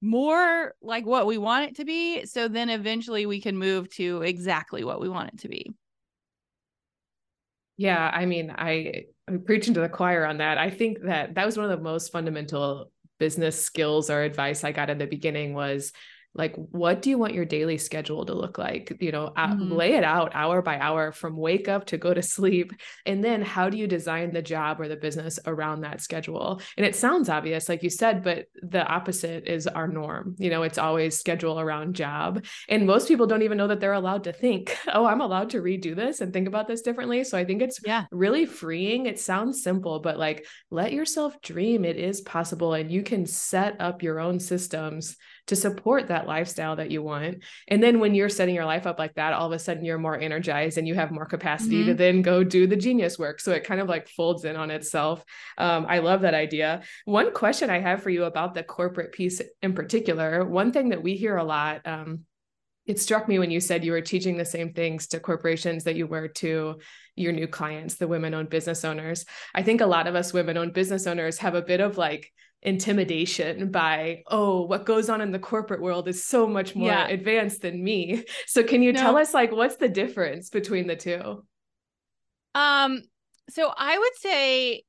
more 0.00 0.74
like 0.80 1.04
what 1.04 1.26
we 1.26 1.36
want 1.36 1.68
it 1.68 1.76
to 1.76 1.84
be? 1.84 2.24
So 2.24 2.48
then 2.48 2.70
eventually 2.70 3.26
we 3.26 3.42
can 3.42 3.58
move 3.58 3.90
to 3.96 4.22
exactly 4.22 4.82
what 4.82 5.00
we 5.00 5.10
want 5.10 5.34
it 5.34 5.40
to 5.40 5.48
be. 5.48 5.70
Yeah 7.76 8.10
i 8.14 8.24
mean 8.24 8.50
i 8.56 9.04
i'm 9.28 9.42
preaching 9.44 9.74
to 9.74 9.80
the 9.80 9.90
choir 9.90 10.24
on 10.24 10.38
that. 10.38 10.56
I 10.56 10.70
think 10.70 11.02
that 11.02 11.34
that 11.34 11.44
was 11.44 11.58
one 11.58 11.70
of 11.70 11.76
the 11.76 11.84
most 11.84 12.12
fundamental 12.12 12.90
business 13.18 13.62
skills 13.62 14.10
or 14.10 14.22
advice 14.22 14.64
I 14.64 14.72
got 14.72 14.90
in 14.90 14.98
the 14.98 15.06
beginning 15.06 15.54
was 15.54 15.92
like 16.36 16.54
what 16.56 17.02
do 17.02 17.10
you 17.10 17.18
want 17.18 17.34
your 17.34 17.44
daily 17.44 17.78
schedule 17.78 18.24
to 18.26 18.34
look 18.34 18.58
like? 18.58 18.96
You 19.00 19.12
know 19.12 19.32
mm-hmm. 19.36 19.72
lay 19.72 19.94
it 19.94 20.04
out 20.04 20.32
hour 20.34 20.62
by 20.62 20.78
hour 20.78 21.12
from 21.12 21.36
wake 21.36 21.68
up 21.68 21.86
to 21.86 21.98
go 21.98 22.12
to 22.12 22.22
sleep. 22.22 22.72
And 23.04 23.24
then 23.24 23.42
how 23.42 23.70
do 23.70 23.78
you 23.78 23.86
design 23.86 24.32
the 24.32 24.42
job 24.42 24.80
or 24.80 24.88
the 24.88 24.96
business 24.96 25.38
around 25.46 25.80
that 25.80 26.00
schedule? 26.00 26.60
And 26.76 26.86
it 26.86 26.94
sounds 26.94 27.28
obvious 27.28 27.68
like 27.68 27.82
you 27.82 27.90
said 27.90 28.22
but 28.22 28.46
the 28.62 28.86
opposite 28.86 29.46
is 29.46 29.66
our 29.66 29.88
norm. 29.88 30.36
You 30.38 30.50
know 30.50 30.62
it's 30.62 30.78
always 30.78 31.18
schedule 31.18 31.58
around 31.58 31.94
job. 31.94 32.44
And 32.68 32.86
most 32.86 33.08
people 33.08 33.26
don't 33.26 33.42
even 33.42 33.58
know 33.58 33.68
that 33.68 33.80
they're 33.80 33.92
allowed 33.92 34.24
to 34.24 34.32
think 34.32 34.76
oh 34.92 35.06
i'm 35.06 35.20
allowed 35.20 35.50
to 35.50 35.62
redo 35.62 35.96
this 35.96 36.20
and 36.20 36.32
think 36.32 36.48
about 36.48 36.68
this 36.68 36.82
differently. 36.82 37.24
So 37.24 37.38
i 37.38 37.44
think 37.44 37.62
it's 37.62 37.80
yeah. 37.84 38.04
really 38.10 38.46
freeing. 38.46 39.06
It 39.06 39.18
sounds 39.18 39.62
simple 39.62 40.00
but 40.00 40.18
like 40.18 40.46
let 40.70 40.92
yourself 40.92 41.40
dream 41.40 41.84
it 41.84 41.96
is 41.96 42.20
possible 42.20 42.74
and 42.74 42.90
you 42.90 43.02
can 43.02 43.26
set 43.26 43.80
up 43.80 44.02
your 44.02 44.20
own 44.20 44.38
systems 44.40 45.16
to 45.46 45.56
support 45.56 46.08
that 46.08 46.26
lifestyle 46.26 46.76
that 46.76 46.90
you 46.90 47.02
want. 47.02 47.42
And 47.68 47.82
then 47.82 48.00
when 48.00 48.14
you're 48.14 48.28
setting 48.28 48.54
your 48.54 48.64
life 48.64 48.86
up 48.86 48.98
like 48.98 49.14
that, 49.14 49.32
all 49.32 49.46
of 49.46 49.52
a 49.52 49.58
sudden 49.58 49.84
you're 49.84 49.98
more 49.98 50.18
energized 50.18 50.78
and 50.78 50.88
you 50.88 50.94
have 50.94 51.10
more 51.10 51.26
capacity 51.26 51.78
mm-hmm. 51.78 51.88
to 51.88 51.94
then 51.94 52.22
go 52.22 52.42
do 52.42 52.66
the 52.66 52.76
genius 52.76 53.18
work. 53.18 53.40
So 53.40 53.52
it 53.52 53.64
kind 53.64 53.80
of 53.80 53.88
like 53.88 54.08
folds 54.08 54.44
in 54.44 54.56
on 54.56 54.70
itself. 54.70 55.24
Um, 55.56 55.86
I 55.88 55.98
love 55.98 56.22
that 56.22 56.34
idea. 56.34 56.82
One 57.04 57.32
question 57.32 57.70
I 57.70 57.78
have 57.78 58.02
for 58.02 58.10
you 58.10 58.24
about 58.24 58.54
the 58.54 58.62
corporate 58.62 59.12
piece 59.12 59.40
in 59.62 59.74
particular, 59.74 60.44
one 60.44 60.72
thing 60.72 60.90
that 60.90 61.02
we 61.02 61.16
hear 61.16 61.36
a 61.36 61.44
lot, 61.44 61.82
um, 61.86 62.24
it 62.86 63.00
struck 63.00 63.28
me 63.28 63.38
when 63.38 63.50
you 63.50 63.60
said 63.60 63.84
you 63.84 63.92
were 63.92 64.00
teaching 64.00 64.36
the 64.36 64.44
same 64.44 64.72
things 64.72 65.08
to 65.08 65.20
corporations 65.20 65.84
that 65.84 65.96
you 65.96 66.06
were 66.06 66.28
to 66.28 66.76
your 67.16 67.32
new 67.32 67.48
clients, 67.48 67.96
the 67.96 68.06
women 68.06 68.34
owned 68.34 68.48
business 68.48 68.84
owners. 68.84 69.24
I 69.54 69.62
think 69.62 69.80
a 69.80 69.86
lot 69.86 70.06
of 70.06 70.14
us 70.14 70.32
women 70.32 70.56
owned 70.56 70.72
business 70.72 71.06
owners 71.06 71.38
have 71.38 71.54
a 71.54 71.62
bit 71.62 71.80
of 71.80 71.98
like 71.98 72.30
intimidation 72.66 73.70
by 73.70 74.24
oh 74.26 74.62
what 74.62 74.84
goes 74.84 75.08
on 75.08 75.20
in 75.20 75.30
the 75.30 75.38
corporate 75.38 75.80
world 75.80 76.08
is 76.08 76.24
so 76.24 76.48
much 76.48 76.74
more 76.74 76.88
yeah. 76.88 77.06
advanced 77.06 77.62
than 77.62 77.82
me 77.82 78.24
so 78.46 78.62
can 78.64 78.82
you 78.82 78.92
no. 78.92 79.00
tell 79.00 79.16
us 79.16 79.32
like 79.32 79.52
what's 79.52 79.76
the 79.76 79.88
difference 79.88 80.50
between 80.50 80.88
the 80.88 80.96
two 80.96 81.44
um 82.56 83.00
so 83.48 83.72
i 83.78 83.96
would 83.96 84.16
say 84.16 84.82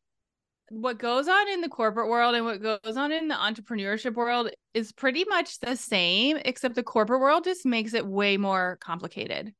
what 0.69 0.97
goes 0.97 1.27
on 1.27 1.47
in 1.49 1.61
the 1.61 1.69
corporate 1.69 2.09
world 2.09 2.33
and 2.33 2.43
what 2.43 2.63
goes 2.63 2.97
on 2.97 3.11
in 3.11 3.27
the 3.27 3.35
entrepreneurship 3.35 4.15
world 4.15 4.49
is 4.73 4.91
pretty 4.91 5.23
much 5.29 5.59
the 5.59 5.75
same 5.75 6.37
except 6.45 6.73
the 6.73 6.81
corporate 6.81 7.21
world 7.21 7.43
just 7.43 7.63
makes 7.63 7.93
it 7.93 8.05
way 8.05 8.37
more 8.37 8.79
complicated 8.81 9.53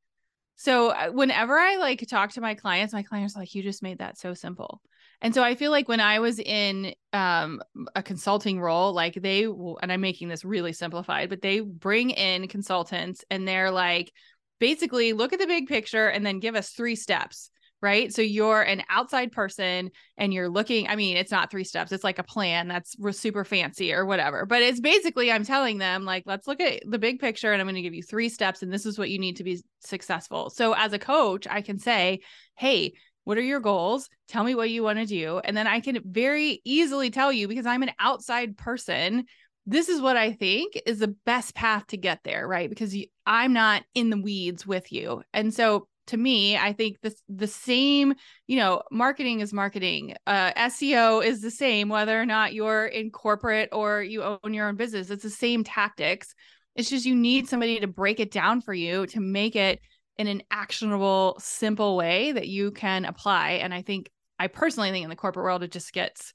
so 0.56 0.90
uh, 0.90 1.10
whenever 1.10 1.56
i 1.56 1.78
like 1.78 2.04
talk 2.08 2.32
to 2.32 2.42
my 2.42 2.56
clients 2.56 2.96
my 2.96 3.04
clients 3.04 3.36
are 3.36 3.42
like 3.42 3.54
you 3.54 3.62
just 3.62 3.84
made 3.84 4.00
that 4.00 4.18
so 4.18 4.34
simple 4.34 4.82
and 5.22 5.34
so 5.34 5.42
I 5.44 5.56
feel 5.56 5.72
like 5.72 5.88
when 5.88 6.00
I 6.00 6.20
was 6.20 6.40
in 6.40 6.94
um, 7.12 7.62
a 7.96 8.04
consulting 8.04 8.60
role, 8.60 8.94
like 8.94 9.16
they, 9.16 9.46
and 9.46 9.92
I'm 9.92 10.02
making 10.02 10.28
this 10.28 10.46
really 10.46 10.74
simplified, 10.74 11.30
but 11.30 11.42
they 11.42 11.60
bring 11.60 12.12
in 12.12 12.48
consultants 12.48 13.24
and 13.32 13.48
they're 13.48 13.72
like, 13.72 14.12
basically 14.60 15.14
look 15.14 15.34
at 15.34 15.40
the 15.40 15.48
big 15.48 15.68
picture 15.68 16.08
and 16.08 16.26
then 16.26 16.40
give 16.40 16.56
us 16.56 16.70
three 16.70 16.96
steps. 16.96 17.50
Right. 17.80 18.12
So 18.12 18.24
you're 18.24 18.64
an 18.64 18.82
outside 18.90 19.32
person 19.32 19.92
and 20.18 20.34
you're 20.34 20.50
looking. 20.50 20.88
I 20.88 20.96
mean, 20.96 21.16
it's 21.16 21.30
not 21.30 21.52
three 21.52 21.64
steps, 21.64 21.92
it's 21.92 22.04
like 22.04 22.18
a 22.18 22.24
plan 22.24 22.68
that's 22.68 22.96
super 23.12 23.46
fancy 23.46 23.94
or 23.94 24.04
whatever. 24.04 24.48
But 24.48 24.64
it's 24.64 24.80
basically, 24.80 25.32
I'm 25.32 25.46
telling 25.46 25.78
them, 25.78 26.04
like, 26.04 26.24
let's 26.26 26.48
look 26.48 26.60
at 26.60 26.82
the 26.90 26.98
big 26.98 27.20
picture 27.20 27.54
and 27.54 27.62
I'm 27.62 27.68
going 27.68 27.76
to 27.76 27.84
give 27.84 27.94
you 27.94 28.02
three 28.02 28.30
steps 28.30 28.64
and 28.64 28.74
this 28.74 28.88
is 28.88 28.98
what 28.98 29.12
you 29.12 29.20
need 29.20 29.38
to 29.38 29.44
be 29.44 29.62
successful. 29.82 30.50
So 30.50 30.74
as 30.74 30.94
a 30.94 30.98
coach, 30.98 31.46
I 31.48 31.62
can 31.62 31.78
say, 31.78 32.22
hey, 32.56 32.94
what 33.28 33.38
are 33.38 33.42
your 33.42 33.60
goals? 33.60 34.08
Tell 34.30 34.46
me 34.46 34.56
what 34.56 34.70
you 34.70 34.84
want 34.84 35.00
to 35.00 35.06
do. 35.06 35.42
And 35.44 35.58
then 35.58 35.68
I 35.68 35.82
can 35.82 36.00
very 36.06 36.62
easily 36.64 37.10
tell 37.10 37.30
you 37.30 37.50
because 37.50 37.66
I'm 37.66 37.84
an 37.84 37.92
outside 38.00 38.56
person. 38.56 39.26
This 39.66 39.90
is 39.90 40.00
what 40.00 40.16
I 40.16 40.32
think 40.32 40.80
is 40.86 41.00
the 41.00 41.14
best 41.26 41.54
path 41.54 41.86
to 41.88 41.98
get 41.98 42.20
there, 42.24 42.48
right? 42.48 42.70
Because 42.70 42.96
I'm 43.26 43.52
not 43.52 43.84
in 43.94 44.12
the 44.12 44.22
weeds 44.22 44.66
with 44.66 44.94
you. 44.94 45.24
And 45.34 45.54
so 45.54 45.90
to 46.06 46.16
me, 46.16 46.58
I 46.58 46.72
think 46.72 47.02
this 47.02 47.22
the 47.28 47.48
same, 47.48 48.14
you 48.48 48.56
know, 48.56 48.82
marketing 48.92 49.42
is 49.42 49.52
marketing. 49.52 50.16
Uh, 50.26 50.54
SEO 50.54 51.22
is 51.22 51.42
the 51.42 51.52
same 51.52 51.90
whether 51.90 52.18
or 52.18 52.26
not 52.26 52.54
you're 52.54 52.86
in 52.86 53.12
corporate 53.12 53.68
or 53.74 54.02
you 54.02 54.24
own 54.24 54.54
your 54.54 54.70
own 54.70 54.78
business. 54.78 55.10
It's 55.10 55.24
the 55.24 55.30
same 55.30 55.66
tactics. 55.66 56.34
It's 56.78 56.90
just 56.90 57.06
you 57.06 57.14
need 57.14 57.50
somebody 57.50 57.78
to 57.82 57.88
break 57.88 58.22
it 58.22 58.32
down 58.32 58.62
for 58.62 58.74
you 58.74 59.06
to 59.08 59.20
make 59.20 59.58
it 59.58 59.82
in 60.18 60.28
an 60.28 60.42
actionable, 60.52 61.38
simple 61.40 61.96
way 61.96 62.32
that 62.32 62.48
you 62.48 62.72
can 62.72 63.06
apply. 63.06 63.52
And 63.52 63.74
I 63.74 63.82
think, 63.82 64.10
I 64.40 64.48
personally 64.48 64.92
think 64.92 65.04
in 65.04 65.10
the 65.10 65.16
corporate 65.16 65.44
world, 65.44 65.64
it 65.64 65.72
just 65.72 65.94
gets, 65.94 66.34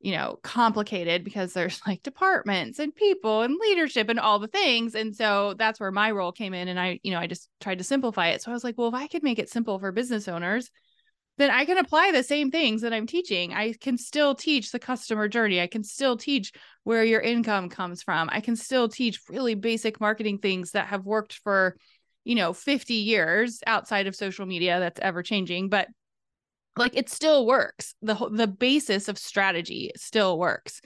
you 0.00 0.12
know, 0.12 0.38
complicated 0.42 1.24
because 1.24 1.52
there's 1.52 1.80
like 1.86 2.02
departments 2.02 2.78
and 2.78 2.94
people 2.94 3.42
and 3.42 3.56
leadership 3.60 4.08
and 4.08 4.18
all 4.18 4.38
the 4.38 4.48
things. 4.48 4.94
And 4.94 5.14
so 5.14 5.54
that's 5.58 5.78
where 5.80 5.92
my 5.92 6.10
role 6.10 6.32
came 6.32 6.54
in. 6.54 6.68
And 6.68 6.78
I, 6.78 7.00
you 7.02 7.12
know, 7.12 7.18
I 7.18 7.26
just 7.26 7.48
tried 7.60 7.78
to 7.78 7.84
simplify 7.84 8.28
it. 8.28 8.42
So 8.42 8.50
I 8.50 8.54
was 8.54 8.64
like, 8.64 8.76
well, 8.76 8.88
if 8.88 8.94
I 8.94 9.06
could 9.06 9.22
make 9.22 9.38
it 9.38 9.48
simple 9.48 9.78
for 9.78 9.92
business 9.92 10.28
owners, 10.28 10.70
then 11.38 11.50
I 11.50 11.64
can 11.64 11.78
apply 11.78 12.12
the 12.12 12.22
same 12.22 12.50
things 12.50 12.82
that 12.82 12.92
I'm 12.92 13.06
teaching. 13.06 13.54
I 13.54 13.72
can 13.72 13.96
still 13.96 14.34
teach 14.34 14.72
the 14.72 14.78
customer 14.78 15.26
journey. 15.26 15.60
I 15.60 15.68
can 15.68 15.82
still 15.82 16.16
teach 16.16 16.52
where 16.84 17.02
your 17.02 17.20
income 17.22 17.70
comes 17.70 18.02
from. 18.02 18.28
I 18.30 18.40
can 18.40 18.56
still 18.56 18.90
teach 18.90 19.20
really 19.28 19.54
basic 19.54 20.00
marketing 20.00 20.38
things 20.38 20.72
that 20.72 20.88
have 20.88 21.06
worked 21.06 21.34
for 21.42 21.76
you 22.24 22.34
know 22.34 22.52
50 22.52 22.94
years 22.94 23.60
outside 23.66 24.06
of 24.06 24.16
social 24.16 24.46
media 24.46 24.80
that's 24.80 25.00
ever 25.00 25.22
changing 25.22 25.68
but 25.68 25.88
like 26.76 26.96
it 26.96 27.08
still 27.08 27.46
works 27.46 27.94
the 28.02 28.14
the 28.32 28.46
basis 28.46 29.08
of 29.08 29.18
strategy 29.18 29.90
still 29.96 30.38
works 30.38 30.80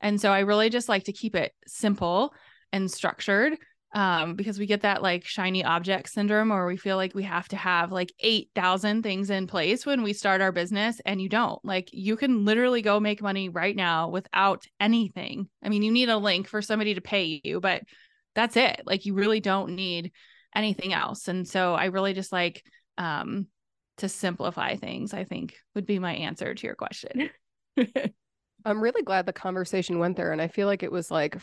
and 0.00 0.20
so 0.20 0.30
i 0.30 0.40
really 0.40 0.70
just 0.70 0.88
like 0.88 1.04
to 1.04 1.12
keep 1.12 1.34
it 1.34 1.52
simple 1.66 2.32
and 2.72 2.90
structured 2.90 3.56
um, 3.94 4.34
because 4.34 4.58
we 4.58 4.66
get 4.66 4.82
that 4.82 5.02
like 5.02 5.24
shiny 5.24 5.64
object 5.64 6.10
syndrome 6.10 6.50
where 6.50 6.66
we 6.66 6.76
feel 6.76 6.96
like 6.96 7.14
we 7.14 7.22
have 7.22 7.48
to 7.48 7.56
have 7.56 7.90
like 7.90 8.12
8,000 8.20 9.02
things 9.02 9.30
in 9.30 9.46
place 9.46 9.86
when 9.86 10.02
we 10.02 10.12
start 10.12 10.42
our 10.42 10.52
business 10.52 11.00
and 11.06 11.22
you 11.22 11.28
don't. 11.28 11.62
Like 11.64 11.88
you 11.92 12.16
can 12.16 12.44
literally 12.44 12.82
go 12.82 13.00
make 13.00 13.22
money 13.22 13.48
right 13.48 13.74
now 13.74 14.10
without 14.10 14.64
anything. 14.78 15.48
I 15.62 15.70
mean, 15.70 15.82
you 15.82 15.90
need 15.90 16.10
a 16.10 16.18
link 16.18 16.48
for 16.48 16.60
somebody 16.60 16.94
to 16.94 17.00
pay 17.00 17.40
you, 17.42 17.60
but 17.60 17.82
that's 18.34 18.56
it. 18.56 18.82
Like 18.84 19.06
you 19.06 19.14
really 19.14 19.40
don't 19.40 19.74
need 19.74 20.12
anything 20.54 20.92
else. 20.92 21.28
And 21.28 21.46
so 21.46 21.74
I 21.74 21.86
really 21.86 22.14
just 22.14 22.32
like 22.32 22.64
um, 22.96 23.46
to 23.98 24.08
simplify 24.08 24.76
things, 24.76 25.14
I 25.14 25.24
think 25.24 25.56
would 25.74 25.86
be 25.86 25.98
my 25.98 26.14
answer 26.14 26.54
to 26.54 26.66
your 26.66 26.76
question. 26.76 27.30
I'm 28.64 28.82
really 28.82 29.02
glad 29.02 29.26
the 29.26 29.32
conversation 29.32 29.98
went 29.98 30.16
there. 30.16 30.32
And 30.32 30.42
I 30.42 30.48
feel 30.48 30.66
like 30.66 30.82
it 30.82 30.92
was 30.92 31.10
like, 31.10 31.36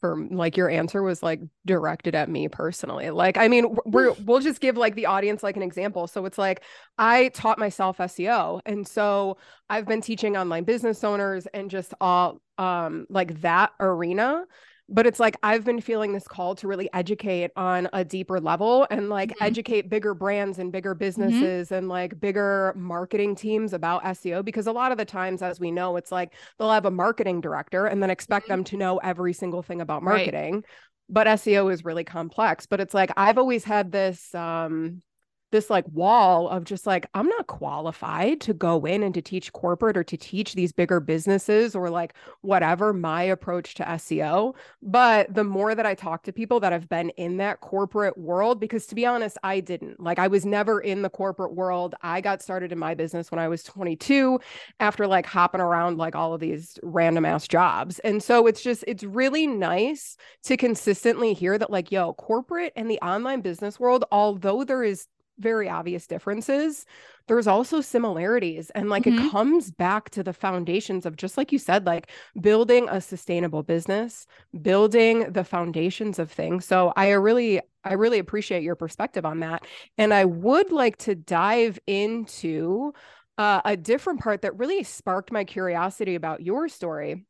for 0.00 0.16
like 0.30 0.56
your 0.56 0.70
answer 0.70 1.02
was 1.02 1.22
like 1.22 1.40
directed 1.66 2.14
at 2.14 2.28
me 2.28 2.48
personally. 2.48 3.10
Like, 3.10 3.36
I 3.36 3.48
mean, 3.48 3.76
we're 3.84 4.12
we'll 4.24 4.40
just 4.40 4.60
give 4.60 4.76
like 4.76 4.94
the 4.94 5.06
audience 5.06 5.42
like 5.42 5.56
an 5.56 5.62
example. 5.62 6.06
So 6.06 6.24
it's 6.24 6.38
like 6.38 6.62
I 6.98 7.28
taught 7.28 7.58
myself 7.58 7.98
SEO. 7.98 8.60
And 8.64 8.88
so 8.88 9.36
I've 9.68 9.86
been 9.86 10.00
teaching 10.00 10.36
online 10.36 10.64
business 10.64 11.04
owners 11.04 11.46
and 11.52 11.70
just 11.70 11.92
all 12.00 12.40
um 12.56 13.06
like 13.10 13.42
that 13.42 13.72
arena 13.78 14.44
but 14.90 15.06
it's 15.06 15.20
like 15.20 15.36
I've 15.42 15.64
been 15.64 15.80
feeling 15.80 16.12
this 16.12 16.26
call 16.26 16.56
to 16.56 16.66
really 16.66 16.90
educate 16.92 17.52
on 17.56 17.88
a 17.92 18.04
deeper 18.04 18.40
level 18.40 18.86
and 18.90 19.08
like 19.08 19.30
mm-hmm. 19.30 19.44
educate 19.44 19.88
bigger 19.88 20.14
brands 20.14 20.58
and 20.58 20.72
bigger 20.72 20.94
mm-hmm. 20.94 20.98
businesses 20.98 21.68
mm-hmm. 21.68 21.74
and 21.74 21.88
like 21.88 22.20
bigger 22.20 22.74
marketing 22.76 23.36
teams 23.36 23.72
about 23.72 24.02
SEO 24.02 24.44
because 24.44 24.66
a 24.66 24.72
lot 24.72 24.90
of 24.90 24.98
the 24.98 25.04
times 25.04 25.42
as 25.42 25.60
we 25.60 25.70
know 25.70 25.96
it's 25.96 26.10
like 26.10 26.34
they'll 26.58 26.72
have 26.72 26.86
a 26.86 26.90
marketing 26.90 27.40
director 27.40 27.86
and 27.86 28.02
then 28.02 28.10
expect 28.10 28.46
mm-hmm. 28.46 28.52
them 28.54 28.64
to 28.64 28.76
know 28.76 28.98
every 28.98 29.32
single 29.32 29.62
thing 29.62 29.80
about 29.80 30.02
marketing. 30.02 30.54
Right. 30.56 30.64
But 31.08 31.26
SEO 31.26 31.72
is 31.72 31.84
really 31.84 32.04
complex, 32.04 32.66
but 32.66 32.80
it's 32.80 32.94
like 32.94 33.10
I've 33.16 33.38
always 33.38 33.64
had 33.64 33.92
this 33.92 34.34
um 34.34 35.02
this 35.50 35.70
like 35.70 35.84
wall 35.92 36.48
of 36.48 36.64
just 36.64 36.86
like 36.86 37.06
i'm 37.14 37.26
not 37.26 37.46
qualified 37.46 38.40
to 38.40 38.52
go 38.52 38.84
in 38.84 39.02
and 39.02 39.14
to 39.14 39.22
teach 39.22 39.52
corporate 39.52 39.96
or 39.96 40.04
to 40.04 40.16
teach 40.16 40.54
these 40.54 40.72
bigger 40.72 41.00
businesses 41.00 41.74
or 41.74 41.90
like 41.90 42.14
whatever 42.42 42.92
my 42.92 43.22
approach 43.22 43.74
to 43.74 43.84
seo 43.84 44.54
but 44.82 45.32
the 45.34 45.44
more 45.44 45.74
that 45.74 45.86
i 45.86 45.94
talk 45.94 46.22
to 46.22 46.32
people 46.32 46.60
that 46.60 46.72
have 46.72 46.88
been 46.88 47.10
in 47.10 47.36
that 47.36 47.60
corporate 47.60 48.16
world 48.16 48.60
because 48.60 48.86
to 48.86 48.94
be 48.94 49.06
honest 49.06 49.36
i 49.42 49.60
didn't 49.60 49.98
like 50.00 50.18
i 50.18 50.26
was 50.26 50.44
never 50.44 50.80
in 50.80 51.02
the 51.02 51.10
corporate 51.10 51.54
world. 51.54 51.94
I 52.02 52.20
got 52.20 52.42
started 52.42 52.72
in 52.72 52.78
my 52.78 52.94
business 52.94 53.30
when 53.30 53.38
i 53.38 53.48
was 53.48 53.62
22 53.62 54.40
after 54.78 55.06
like 55.06 55.26
hopping 55.26 55.60
around 55.60 55.98
like 55.98 56.14
all 56.14 56.34
of 56.34 56.40
these 56.40 56.78
random 56.82 57.24
ass 57.24 57.46
jobs 57.46 57.98
and 58.00 58.22
so 58.22 58.46
it's 58.46 58.62
just 58.62 58.84
it's 58.86 59.04
really 59.04 59.46
nice 59.46 60.16
to 60.44 60.56
consistently 60.56 61.34
hear 61.34 61.58
that 61.58 61.70
like 61.70 61.92
yo 61.92 62.12
corporate 62.14 62.72
and 62.76 62.90
the 62.90 63.00
online 63.00 63.40
business 63.40 63.78
world 63.78 64.04
although 64.10 64.64
there 64.64 64.82
is 64.82 65.06
very 65.40 65.68
obvious 65.68 66.06
differences 66.06 66.86
there's 67.26 67.46
also 67.46 67.80
similarities 67.80 68.70
and 68.70 68.88
like 68.88 69.04
mm-hmm. 69.04 69.26
it 69.26 69.30
comes 69.30 69.70
back 69.70 70.10
to 70.10 70.22
the 70.22 70.32
foundations 70.32 71.06
of 71.06 71.16
just 71.16 71.36
like 71.36 71.52
you 71.52 71.58
said 71.58 71.86
like 71.86 72.10
building 72.40 72.88
a 72.90 73.00
sustainable 73.00 73.62
business 73.62 74.26
building 74.62 75.32
the 75.32 75.44
foundations 75.44 76.18
of 76.18 76.30
things 76.30 76.64
so 76.64 76.92
i 76.96 77.10
really 77.10 77.60
i 77.84 77.92
really 77.92 78.18
appreciate 78.18 78.62
your 78.62 78.74
perspective 78.74 79.24
on 79.24 79.40
that 79.40 79.64
and 79.96 80.12
i 80.12 80.24
would 80.24 80.70
like 80.72 80.96
to 80.96 81.14
dive 81.14 81.78
into 81.86 82.92
uh, 83.38 83.62
a 83.64 83.74
different 83.74 84.20
part 84.20 84.42
that 84.42 84.58
really 84.58 84.82
sparked 84.82 85.32
my 85.32 85.44
curiosity 85.44 86.14
about 86.14 86.42
your 86.42 86.68
story 86.68 87.24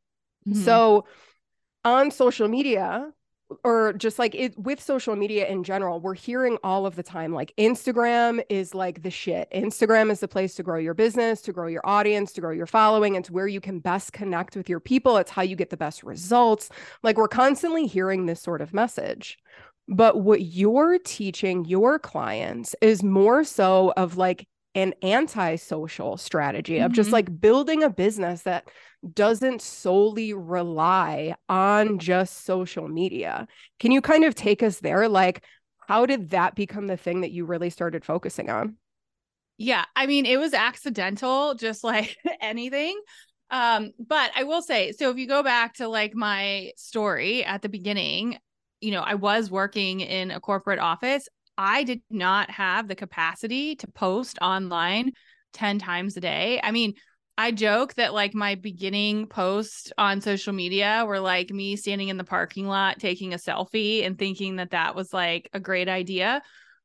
mm-hmm. 0.48 0.60
so 0.64 1.04
on 1.84 2.10
social 2.10 2.48
media 2.48 3.12
or 3.64 3.92
just 3.92 4.18
like 4.18 4.34
it 4.34 4.58
with 4.58 4.80
social 4.80 5.16
media 5.16 5.46
in 5.48 5.64
general, 5.64 6.00
we're 6.00 6.14
hearing 6.14 6.58
all 6.62 6.86
of 6.86 6.96
the 6.96 7.02
time 7.02 7.32
like 7.32 7.52
Instagram 7.58 8.42
is 8.48 8.74
like 8.74 9.02
the 9.02 9.10
shit. 9.10 9.48
Instagram 9.52 10.10
is 10.10 10.20
the 10.20 10.28
place 10.28 10.54
to 10.54 10.62
grow 10.62 10.78
your 10.78 10.94
business, 10.94 11.40
to 11.42 11.52
grow 11.52 11.66
your 11.66 11.82
audience, 11.84 12.32
to 12.32 12.40
grow 12.40 12.52
your 12.52 12.66
following. 12.66 13.14
It's 13.14 13.30
where 13.30 13.48
you 13.48 13.60
can 13.60 13.80
best 13.80 14.12
connect 14.12 14.56
with 14.56 14.68
your 14.68 14.80
people. 14.80 15.16
It's 15.16 15.30
how 15.30 15.42
you 15.42 15.56
get 15.56 15.70
the 15.70 15.76
best 15.76 16.02
results. 16.02 16.68
Like 17.02 17.16
we're 17.16 17.28
constantly 17.28 17.86
hearing 17.86 18.26
this 18.26 18.40
sort 18.40 18.60
of 18.60 18.74
message. 18.74 19.38
But 19.88 20.20
what 20.20 20.42
you're 20.42 20.98
teaching 20.98 21.64
your 21.64 21.98
clients 21.98 22.76
is 22.80 23.02
more 23.02 23.42
so 23.42 23.92
of 23.96 24.16
like 24.16 24.46
an 24.76 24.94
anti-social 25.02 26.16
strategy 26.16 26.76
mm-hmm. 26.76 26.86
of 26.86 26.92
just 26.92 27.08
mm-hmm. 27.08 27.14
like 27.14 27.40
building 27.40 27.82
a 27.82 27.90
business 27.90 28.42
that 28.42 28.68
doesn't 29.14 29.62
solely 29.62 30.34
rely 30.34 31.34
on 31.48 31.98
just 31.98 32.44
social 32.44 32.88
media. 32.88 33.46
Can 33.78 33.92
you 33.92 34.00
kind 34.00 34.24
of 34.24 34.34
take 34.34 34.62
us 34.62 34.80
there 34.80 35.08
like 35.08 35.44
how 35.88 36.06
did 36.06 36.30
that 36.30 36.54
become 36.54 36.86
the 36.86 36.96
thing 36.96 37.22
that 37.22 37.32
you 37.32 37.44
really 37.44 37.70
started 37.70 38.04
focusing 38.04 38.48
on? 38.48 38.76
Yeah, 39.58 39.84
I 39.96 40.06
mean 40.06 40.26
it 40.26 40.38
was 40.38 40.54
accidental 40.54 41.54
just 41.54 41.82
like 41.82 42.16
anything. 42.40 43.00
Um 43.50 43.92
but 43.98 44.30
I 44.36 44.44
will 44.44 44.62
say 44.62 44.92
so 44.92 45.10
if 45.10 45.16
you 45.16 45.26
go 45.26 45.42
back 45.42 45.74
to 45.74 45.88
like 45.88 46.14
my 46.14 46.72
story 46.76 47.44
at 47.44 47.62
the 47.62 47.68
beginning, 47.68 48.38
you 48.80 48.92
know, 48.92 49.02
I 49.02 49.14
was 49.14 49.50
working 49.50 50.00
in 50.00 50.30
a 50.30 50.40
corporate 50.40 50.78
office. 50.78 51.28
I 51.58 51.84
did 51.84 52.00
not 52.10 52.50
have 52.50 52.88
the 52.88 52.94
capacity 52.94 53.76
to 53.76 53.86
post 53.86 54.38
online 54.40 55.12
10 55.52 55.78
times 55.78 56.16
a 56.16 56.20
day. 56.20 56.60
I 56.62 56.70
mean, 56.70 56.94
I 57.40 57.52
joke 57.52 57.94
that 57.94 58.12
like 58.12 58.34
my 58.34 58.54
beginning 58.54 59.26
posts 59.26 59.90
on 59.96 60.20
social 60.20 60.52
media 60.52 61.04
were 61.06 61.20
like 61.20 61.48
me 61.48 61.74
standing 61.74 62.08
in 62.08 62.18
the 62.18 62.24
parking 62.24 62.68
lot 62.68 62.98
taking 62.98 63.32
a 63.32 63.38
selfie 63.38 64.04
and 64.04 64.18
thinking 64.18 64.56
that 64.56 64.72
that 64.72 64.94
was 64.94 65.14
like 65.14 65.48
a 65.54 65.58
great 65.58 65.88
idea. 65.88 66.42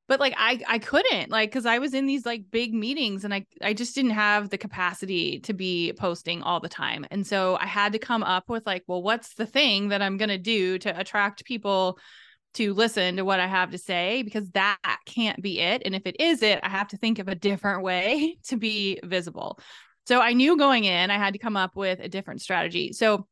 But 0.07 0.21
like 0.21 0.33
I 0.37 0.61
I 0.65 0.79
couldn't 0.79 1.29
like 1.29 1.51
cuz 1.51 1.65
I 1.65 1.79
was 1.79 1.93
in 1.93 2.05
these 2.05 2.25
like 2.25 2.51
big 2.51 2.73
meetings 2.73 3.25
and 3.25 3.33
I 3.33 3.45
I 3.61 3.73
just 3.73 3.95
didn't 3.95 4.11
have 4.11 4.49
the 4.49 4.57
capacity 4.57 5.41
to 5.41 5.51
be 5.53 5.91
posting 5.99 6.41
all 6.41 6.61
the 6.61 6.69
time. 6.69 7.05
And 7.11 7.27
so 7.27 7.57
I 7.59 7.65
had 7.65 7.91
to 7.91 7.99
come 7.99 8.23
up 8.23 8.47
with 8.47 8.65
like, 8.65 8.83
well, 8.87 9.03
what's 9.03 9.33
the 9.33 9.45
thing 9.45 9.89
that 9.89 10.01
I'm 10.01 10.15
going 10.15 10.29
to 10.29 10.37
do 10.37 10.79
to 10.79 10.97
attract 10.97 11.43
people 11.43 11.99
to 12.53 12.73
listen 12.73 13.17
to 13.17 13.25
what 13.25 13.41
I 13.41 13.47
have 13.47 13.71
to 13.71 13.77
say 13.77 14.23
because 14.23 14.49
that 14.51 14.99
can't 15.05 15.41
be 15.41 15.59
it. 15.59 15.81
And 15.83 15.93
if 15.93 16.05
it 16.05 16.15
is 16.19 16.41
it, 16.41 16.61
I 16.63 16.69
have 16.69 16.87
to 16.89 16.97
think 16.97 17.19
of 17.19 17.27
a 17.27 17.35
different 17.35 17.83
way 17.83 18.37
to 18.45 18.55
be 18.55 18.99
visible. 19.03 19.59
So 20.07 20.21
I 20.21 20.33
knew 20.33 20.57
going 20.57 20.85
in, 20.85 21.11
I 21.11 21.17
had 21.17 21.33
to 21.33 21.39
come 21.39 21.57
up 21.57 21.75
with 21.75 21.99
a 21.99 22.09
different 22.09 22.41
strategy. 22.41 22.93
So 22.93 23.27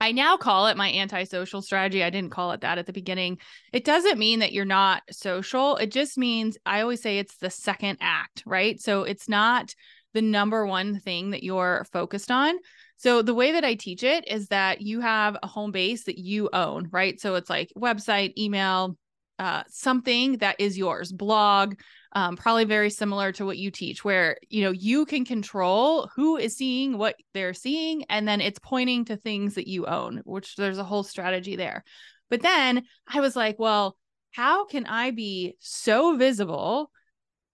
I 0.00 0.12
now 0.12 0.36
call 0.36 0.66
it 0.66 0.76
my 0.76 0.92
antisocial 0.92 1.62
strategy. 1.62 2.02
I 2.02 2.10
didn't 2.10 2.32
call 2.32 2.52
it 2.52 2.60
that 2.62 2.78
at 2.78 2.86
the 2.86 2.92
beginning. 2.92 3.38
It 3.72 3.84
doesn't 3.84 4.18
mean 4.18 4.40
that 4.40 4.52
you're 4.52 4.64
not 4.64 5.02
social. 5.10 5.76
It 5.76 5.90
just 5.90 6.18
means 6.18 6.58
I 6.66 6.80
always 6.80 7.00
say 7.00 7.18
it's 7.18 7.36
the 7.36 7.50
second 7.50 7.98
act, 8.00 8.42
right? 8.44 8.80
So 8.80 9.04
it's 9.04 9.28
not 9.28 9.74
the 10.12 10.22
number 10.22 10.66
one 10.66 10.98
thing 11.00 11.30
that 11.30 11.42
you're 11.42 11.86
focused 11.92 12.30
on. 12.30 12.56
So 12.96 13.22
the 13.22 13.34
way 13.34 13.52
that 13.52 13.64
I 13.64 13.74
teach 13.74 14.02
it 14.02 14.26
is 14.28 14.48
that 14.48 14.80
you 14.80 15.00
have 15.00 15.36
a 15.42 15.46
home 15.46 15.72
base 15.72 16.04
that 16.04 16.18
you 16.18 16.50
own, 16.52 16.88
right? 16.90 17.20
So 17.20 17.34
it's 17.36 17.50
like 17.50 17.72
website, 17.76 18.36
email, 18.36 18.96
uh, 19.38 19.62
something 19.68 20.38
that 20.38 20.56
is 20.60 20.78
yours, 20.78 21.12
blog, 21.12 21.74
um, 22.14 22.36
probably 22.36 22.64
very 22.64 22.90
similar 22.90 23.32
to 23.32 23.44
what 23.44 23.58
you 23.58 23.70
teach, 23.70 24.04
where 24.04 24.38
you 24.48 24.62
know 24.62 24.70
you 24.70 25.04
can 25.04 25.24
control 25.24 26.08
who 26.14 26.36
is 26.36 26.56
seeing 26.56 26.96
what 26.96 27.16
they're 27.32 27.54
seeing, 27.54 28.04
and 28.04 28.26
then 28.26 28.40
it's 28.40 28.58
pointing 28.58 29.04
to 29.06 29.16
things 29.16 29.54
that 29.54 29.68
you 29.68 29.86
own, 29.86 30.22
which 30.24 30.56
there's 30.56 30.78
a 30.78 30.84
whole 30.84 31.02
strategy 31.02 31.56
there. 31.56 31.84
But 32.30 32.42
then 32.42 32.84
I 33.06 33.20
was 33.20 33.36
like, 33.36 33.58
well, 33.58 33.96
how 34.32 34.64
can 34.66 34.86
I 34.86 35.10
be 35.10 35.56
so 35.60 36.16
visible 36.16 36.90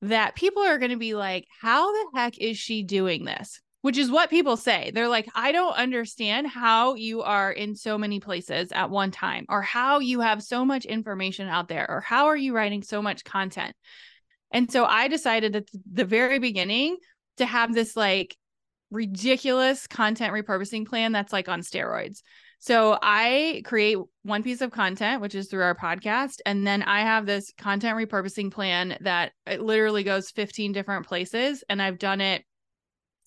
that 0.02 0.34
people 0.34 0.62
are 0.62 0.78
going 0.78 0.92
to 0.92 0.96
be 0.96 1.14
like, 1.14 1.46
how 1.60 1.92
the 1.92 2.18
heck 2.18 2.38
is 2.38 2.56
she 2.56 2.82
doing 2.82 3.24
this? 3.24 3.60
Which 3.82 3.96
is 3.96 4.10
what 4.10 4.28
people 4.28 4.58
say. 4.58 4.90
They're 4.94 5.08
like, 5.08 5.28
I 5.34 5.52
don't 5.52 5.74
understand 5.74 6.46
how 6.46 6.94
you 6.94 7.22
are 7.22 7.50
in 7.50 7.74
so 7.74 7.96
many 7.96 8.20
places 8.20 8.72
at 8.72 8.90
one 8.90 9.10
time, 9.10 9.46
or 9.48 9.62
how 9.62 10.00
you 10.00 10.20
have 10.20 10.42
so 10.42 10.66
much 10.66 10.84
information 10.84 11.48
out 11.48 11.68
there, 11.68 11.86
or 11.88 12.00
how 12.02 12.26
are 12.26 12.36
you 12.36 12.54
writing 12.54 12.82
so 12.82 13.00
much 13.00 13.24
content? 13.24 13.74
And 14.52 14.70
so 14.70 14.84
I 14.84 15.08
decided 15.08 15.56
at 15.56 15.68
the 15.92 16.04
very 16.04 16.38
beginning 16.38 16.96
to 17.36 17.46
have 17.46 17.74
this 17.74 17.96
like 17.96 18.36
ridiculous 18.90 19.86
content 19.86 20.32
repurposing 20.32 20.86
plan 20.86 21.12
that's 21.12 21.32
like 21.32 21.48
on 21.48 21.60
steroids. 21.60 22.22
So 22.58 22.98
I 23.00 23.62
create 23.64 23.96
one 24.22 24.42
piece 24.42 24.60
of 24.60 24.70
content, 24.70 25.22
which 25.22 25.34
is 25.34 25.48
through 25.48 25.62
our 25.62 25.74
podcast. 25.74 26.40
And 26.44 26.66
then 26.66 26.82
I 26.82 27.00
have 27.00 27.24
this 27.24 27.52
content 27.56 27.96
repurposing 27.96 28.50
plan 28.50 28.98
that 29.00 29.32
it 29.46 29.62
literally 29.62 30.02
goes 30.02 30.30
15 30.30 30.72
different 30.72 31.06
places. 31.06 31.64
And 31.70 31.80
I've 31.80 31.98
done 31.98 32.20
it, 32.20 32.44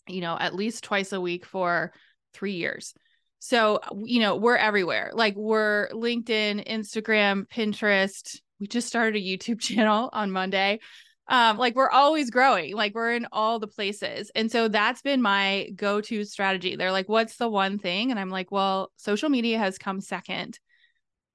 you 0.07 0.21
know, 0.21 0.37
at 0.39 0.53
least 0.53 0.83
twice 0.83 1.13
a 1.13 1.21
week 1.21 1.45
for 1.45 1.93
three 2.35 2.53
years. 2.53 2.93
So, 3.39 3.79
you 4.05 4.19
know, 4.19 4.35
we're 4.35 4.55
everywhere. 4.55 5.09
Like 5.13 5.35
we're 5.35 5.89
LinkedIn, 5.89 6.67
Instagram, 6.69 7.45
Pinterest. 7.47 8.39
We 8.59 8.67
just 8.67 8.87
started 8.87 9.15
a 9.15 9.25
YouTube 9.25 9.59
channel 9.59 10.09
on 10.13 10.31
Monday 10.31 10.79
um 11.27 11.57
like 11.57 11.75
we're 11.75 11.89
always 11.89 12.29
growing 12.29 12.75
like 12.75 12.93
we're 12.93 13.13
in 13.13 13.27
all 13.31 13.59
the 13.59 13.67
places 13.67 14.31
and 14.35 14.51
so 14.51 14.67
that's 14.67 15.01
been 15.01 15.21
my 15.21 15.69
go-to 15.75 16.23
strategy 16.25 16.75
they're 16.75 16.91
like 16.91 17.07
what's 17.07 17.37
the 17.37 17.47
one 17.47 17.79
thing 17.79 18.11
and 18.11 18.19
i'm 18.19 18.29
like 18.29 18.51
well 18.51 18.91
social 18.97 19.29
media 19.29 19.57
has 19.57 19.77
come 19.77 20.01
second 20.01 20.59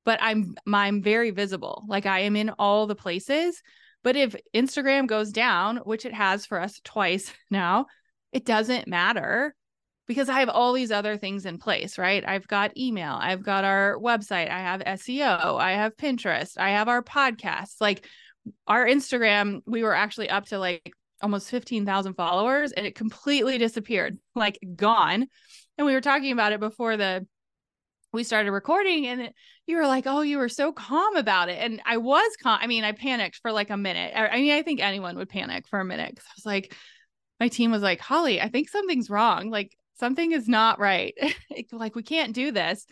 but 0.04 0.18
i'm 0.22 0.54
i'm 0.72 1.02
very 1.02 1.30
visible 1.30 1.84
like 1.88 2.06
i 2.06 2.20
am 2.20 2.36
in 2.36 2.50
all 2.58 2.86
the 2.86 2.94
places 2.94 3.62
but 4.04 4.14
if 4.14 4.36
instagram 4.54 5.06
goes 5.06 5.32
down 5.32 5.78
which 5.78 6.04
it 6.04 6.14
has 6.14 6.44
for 6.44 6.60
us 6.60 6.80
twice 6.84 7.32
now 7.50 7.86
it 8.32 8.44
doesn't 8.44 8.86
matter 8.86 9.54
because 10.08 10.30
I 10.30 10.40
have 10.40 10.48
all 10.48 10.72
these 10.72 10.90
other 10.90 11.18
things 11.18 11.44
in 11.44 11.58
place, 11.58 11.98
right? 11.98 12.26
I've 12.26 12.48
got 12.48 12.76
email, 12.76 13.16
I've 13.20 13.42
got 13.42 13.64
our 13.64 13.98
website, 13.98 14.50
I 14.50 14.60
have 14.60 14.80
SEO, 14.80 15.60
I 15.60 15.72
have 15.72 15.96
Pinterest, 15.96 16.56
I 16.56 16.70
have 16.70 16.88
our 16.88 17.02
podcast. 17.02 17.74
Like 17.80 18.06
our 18.66 18.86
Instagram, 18.86 19.62
we 19.66 19.82
were 19.82 19.94
actually 19.94 20.30
up 20.30 20.46
to 20.46 20.58
like 20.58 20.92
almost 21.20 21.50
15,000 21.50 22.14
followers 22.14 22.72
and 22.72 22.86
it 22.86 22.94
completely 22.94 23.58
disappeared, 23.58 24.18
like 24.34 24.58
gone. 24.76 25.26
And 25.76 25.86
we 25.86 25.94
were 25.94 26.00
talking 26.00 26.32
about 26.32 26.52
it 26.52 26.60
before 26.60 26.96
the 26.96 27.26
we 28.12 28.24
started 28.24 28.52
recording 28.52 29.06
and 29.06 29.20
it, 29.20 29.34
you 29.66 29.76
were 29.76 29.86
like, 29.86 30.04
"Oh, 30.06 30.22
you 30.22 30.38
were 30.38 30.48
so 30.48 30.72
calm 30.72 31.16
about 31.16 31.50
it." 31.50 31.58
And 31.60 31.82
I 31.84 31.98
was 31.98 32.36
calm. 32.42 32.58
I 32.60 32.66
mean, 32.66 32.82
I 32.82 32.92
panicked 32.92 33.36
for 33.36 33.52
like 33.52 33.68
a 33.70 33.76
minute. 33.76 34.12
I, 34.16 34.28
I 34.28 34.36
mean, 34.36 34.52
I 34.52 34.62
think 34.62 34.80
anyone 34.80 35.16
would 35.16 35.28
panic 35.28 35.68
for 35.68 35.78
a 35.78 35.84
minute 35.84 36.16
cuz 36.16 36.24
I 36.26 36.32
was 36.36 36.46
like 36.46 36.74
my 37.40 37.48
team 37.48 37.70
was 37.70 37.82
like, 37.82 38.00
"Holly, 38.00 38.40
I 38.40 38.48
think 38.48 38.68
something's 38.68 39.10
wrong. 39.10 39.50
Like 39.50 39.76
something 39.98 40.32
is 40.32 40.48
not 40.48 40.78
right. 40.78 41.14
like 41.72 41.94
we 41.94 42.02
can't 42.02 42.32
do 42.32 42.50
this." 42.50 42.86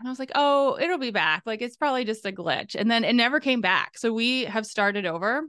And 0.00 0.08
I 0.08 0.10
was 0.10 0.18
like, 0.18 0.32
oh, 0.34 0.78
it'll 0.80 0.98
be 0.98 1.10
back. 1.10 1.42
Like 1.44 1.60
it's 1.60 1.76
probably 1.76 2.06
just 2.06 2.24
a 2.24 2.32
glitch. 2.32 2.74
And 2.74 2.90
then 2.90 3.04
it 3.04 3.12
never 3.12 3.38
came 3.38 3.60
back. 3.60 3.98
So 3.98 4.12
we 4.12 4.44
have 4.44 4.64
started 4.64 5.04
over. 5.04 5.42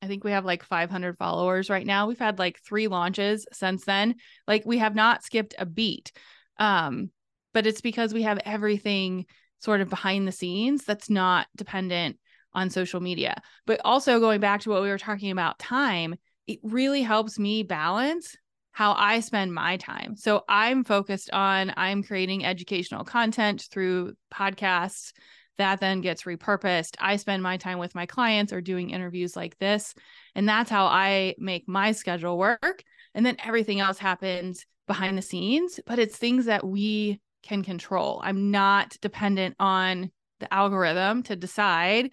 I 0.00 0.06
think 0.06 0.22
we 0.22 0.30
have 0.30 0.44
like 0.44 0.62
500 0.62 1.18
followers 1.18 1.68
right 1.68 1.84
now. 1.84 2.06
We've 2.06 2.18
had 2.18 2.38
like 2.38 2.60
three 2.60 2.86
launches 2.86 3.46
since 3.52 3.84
then. 3.84 4.14
Like 4.46 4.64
we 4.64 4.78
have 4.78 4.94
not 4.94 5.24
skipped 5.24 5.56
a 5.58 5.66
beat. 5.66 6.12
Um, 6.58 7.10
but 7.52 7.66
it's 7.66 7.80
because 7.80 8.14
we 8.14 8.22
have 8.22 8.38
everything 8.44 9.26
sort 9.58 9.80
of 9.80 9.90
behind 9.90 10.28
the 10.28 10.32
scenes 10.32 10.84
that's 10.84 11.10
not 11.10 11.48
dependent 11.56 12.16
on 12.52 12.70
social 12.70 13.00
media. 13.00 13.42
But 13.66 13.80
also 13.84 14.20
going 14.20 14.40
back 14.40 14.60
to 14.60 14.70
what 14.70 14.82
we 14.82 14.88
were 14.88 14.98
talking 14.98 15.32
about 15.32 15.58
time, 15.58 16.14
it 16.46 16.60
really 16.62 17.02
helps 17.02 17.40
me 17.40 17.64
balance 17.64 18.36
how 18.76 18.92
I 18.92 19.20
spend 19.20 19.54
my 19.54 19.78
time. 19.78 20.16
So 20.16 20.44
I'm 20.50 20.84
focused 20.84 21.30
on 21.32 21.72
I'm 21.78 22.02
creating 22.02 22.44
educational 22.44 23.04
content 23.04 23.66
through 23.70 24.12
podcasts 24.30 25.12
that 25.56 25.80
then 25.80 26.02
gets 26.02 26.24
repurposed. 26.24 26.94
I 27.00 27.16
spend 27.16 27.42
my 27.42 27.56
time 27.56 27.78
with 27.78 27.94
my 27.94 28.04
clients 28.04 28.52
or 28.52 28.60
doing 28.60 28.90
interviews 28.90 29.34
like 29.34 29.56
this. 29.56 29.94
And 30.34 30.46
that's 30.46 30.68
how 30.68 30.84
I 30.84 31.36
make 31.38 31.66
my 31.66 31.92
schedule 31.92 32.36
work. 32.36 32.84
And 33.14 33.24
then 33.24 33.38
everything 33.42 33.80
else 33.80 33.96
happens 33.96 34.66
behind 34.86 35.16
the 35.16 35.22
scenes, 35.22 35.80
but 35.86 35.98
it's 35.98 36.18
things 36.18 36.44
that 36.44 36.62
we 36.62 37.18
can 37.42 37.62
control. 37.62 38.20
I'm 38.22 38.50
not 38.50 38.94
dependent 39.00 39.56
on 39.58 40.10
the 40.38 40.52
algorithm 40.52 41.22
to 41.22 41.34
decide 41.34 42.12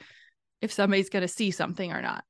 if 0.62 0.72
somebody's 0.72 1.10
going 1.10 1.24
to 1.24 1.28
see 1.28 1.52
something 1.52 1.92
or 1.92 2.02
not. 2.02 2.24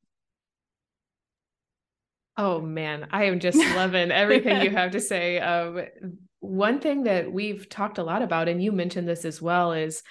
Oh 2.37 2.61
man, 2.61 3.07
I 3.11 3.25
am 3.25 3.39
just 3.39 3.57
loving 3.75 4.11
everything 4.11 4.61
you 4.61 4.71
have 4.71 4.91
to 4.91 4.99
say. 4.99 5.39
Um, 5.39 5.85
one 6.39 6.79
thing 6.79 7.03
that 7.03 7.31
we've 7.31 7.69
talked 7.69 7.97
a 7.97 8.03
lot 8.03 8.21
about, 8.21 8.49
and 8.49 8.61
you 8.61 8.71
mentioned 8.71 9.07
this 9.07 9.25
as 9.25 9.41
well, 9.41 9.73
is 9.73 10.03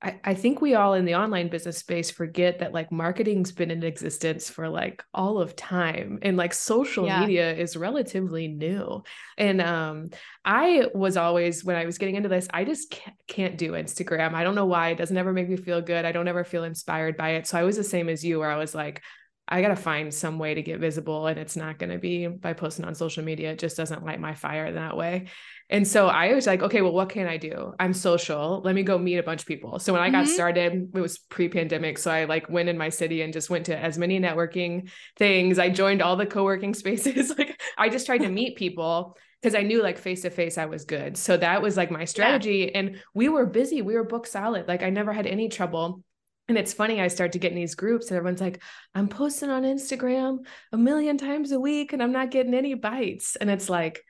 I, 0.00 0.20
I 0.22 0.34
think 0.34 0.60
we 0.60 0.74
all 0.74 0.94
in 0.94 1.04
the 1.04 1.16
online 1.16 1.48
business 1.48 1.78
space 1.78 2.10
forget 2.10 2.60
that 2.60 2.72
like 2.72 2.92
marketing's 2.92 3.50
been 3.50 3.72
in 3.72 3.82
existence 3.82 4.48
for 4.48 4.68
like 4.68 5.02
all 5.12 5.40
of 5.40 5.56
time 5.56 6.20
and 6.22 6.36
like 6.36 6.54
social 6.54 7.06
yeah. 7.06 7.20
media 7.20 7.52
is 7.52 7.76
relatively 7.76 8.46
new. 8.46 9.02
And 9.36 9.60
um 9.60 10.10
I 10.44 10.86
was 10.94 11.16
always 11.16 11.64
when 11.64 11.74
I 11.74 11.84
was 11.84 11.98
getting 11.98 12.14
into 12.14 12.28
this, 12.28 12.46
I 12.52 12.64
just 12.64 12.92
can't, 12.92 13.16
can't 13.26 13.58
do 13.58 13.72
Instagram. 13.72 14.34
I 14.34 14.44
don't 14.44 14.54
know 14.54 14.66
why. 14.66 14.90
It 14.90 14.98
doesn't 14.98 15.16
ever 15.16 15.32
make 15.32 15.48
me 15.48 15.56
feel 15.56 15.82
good. 15.82 16.04
I 16.04 16.12
don't 16.12 16.28
ever 16.28 16.44
feel 16.44 16.62
inspired 16.62 17.16
by 17.16 17.30
it. 17.30 17.48
So 17.48 17.58
I 17.58 17.64
was 17.64 17.76
the 17.76 17.82
same 17.82 18.08
as 18.08 18.24
you 18.24 18.38
where 18.38 18.50
I 18.52 18.56
was 18.56 18.76
like, 18.76 19.02
I 19.50 19.62
got 19.62 19.68
to 19.68 19.76
find 19.76 20.12
some 20.12 20.38
way 20.38 20.54
to 20.54 20.62
get 20.62 20.78
visible 20.78 21.26
and 21.26 21.38
it's 21.38 21.56
not 21.56 21.78
going 21.78 21.90
to 21.90 21.98
be 21.98 22.26
by 22.26 22.52
posting 22.52 22.84
on 22.84 22.94
social 22.94 23.24
media. 23.24 23.52
It 23.52 23.58
just 23.58 23.76
doesn't 23.76 24.04
light 24.04 24.20
my 24.20 24.34
fire 24.34 24.72
that 24.72 24.96
way. 24.96 25.28
And 25.70 25.86
so 25.86 26.08
I 26.08 26.34
was 26.34 26.46
like, 26.46 26.62
okay, 26.62 26.82
well, 26.82 26.92
what 26.92 27.10
can 27.10 27.26
I 27.26 27.36
do? 27.36 27.74
I'm 27.78 27.92
social. 27.92 28.60
Let 28.64 28.74
me 28.74 28.82
go 28.82 28.98
meet 28.98 29.16
a 29.18 29.22
bunch 29.22 29.42
of 29.42 29.46
people. 29.46 29.78
So 29.78 29.92
when 29.92 30.02
I 30.02 30.10
got 30.10 30.24
mm-hmm. 30.24 30.34
started, 30.34 30.90
it 30.94 31.00
was 31.00 31.18
pre-pandemic. 31.18 31.98
So 31.98 32.10
I 32.10 32.24
like 32.24 32.48
went 32.48 32.68
in 32.68 32.78
my 32.78 32.88
city 32.88 33.22
and 33.22 33.32
just 33.32 33.50
went 33.50 33.66
to 33.66 33.78
as 33.78 33.98
many 33.98 34.20
networking 34.20 34.90
things. 35.16 35.58
I 35.58 35.70
joined 35.70 36.02
all 36.02 36.16
the 36.16 36.26
co-working 36.26 36.74
spaces. 36.74 37.36
like 37.36 37.60
I 37.76 37.88
just 37.88 38.06
tried 38.06 38.18
to 38.18 38.28
meet 38.30 38.56
people 38.56 39.16
because 39.40 39.54
I 39.54 39.62
knew 39.62 39.82
like 39.82 39.98
face 39.98 40.22
to 40.22 40.30
face 40.30 40.58
I 40.58 40.66
was 40.66 40.84
good. 40.84 41.16
So 41.16 41.36
that 41.36 41.62
was 41.62 41.76
like 41.76 41.90
my 41.90 42.04
strategy. 42.04 42.70
Yeah. 42.72 42.80
And 42.80 43.02
we 43.14 43.28
were 43.28 43.46
busy. 43.46 43.82
We 43.82 43.94
were 43.94 44.04
book 44.04 44.26
solid. 44.26 44.68
Like 44.68 44.82
I 44.82 44.90
never 44.90 45.12
had 45.12 45.26
any 45.26 45.48
trouble 45.48 46.02
and 46.48 46.56
it's 46.56 46.72
funny, 46.72 47.00
I 47.00 47.08
start 47.08 47.32
to 47.32 47.38
get 47.38 47.52
in 47.52 47.56
these 47.56 47.74
groups 47.74 48.08
and 48.08 48.16
everyone's 48.16 48.40
like, 48.40 48.62
I'm 48.94 49.08
posting 49.08 49.50
on 49.50 49.64
Instagram 49.64 50.46
a 50.72 50.78
million 50.78 51.18
times 51.18 51.52
a 51.52 51.60
week 51.60 51.92
and 51.92 52.02
I'm 52.02 52.12
not 52.12 52.30
getting 52.30 52.54
any 52.54 52.72
bites. 52.74 53.36
And 53.36 53.50
it's 53.50 53.68
like, 53.68 54.02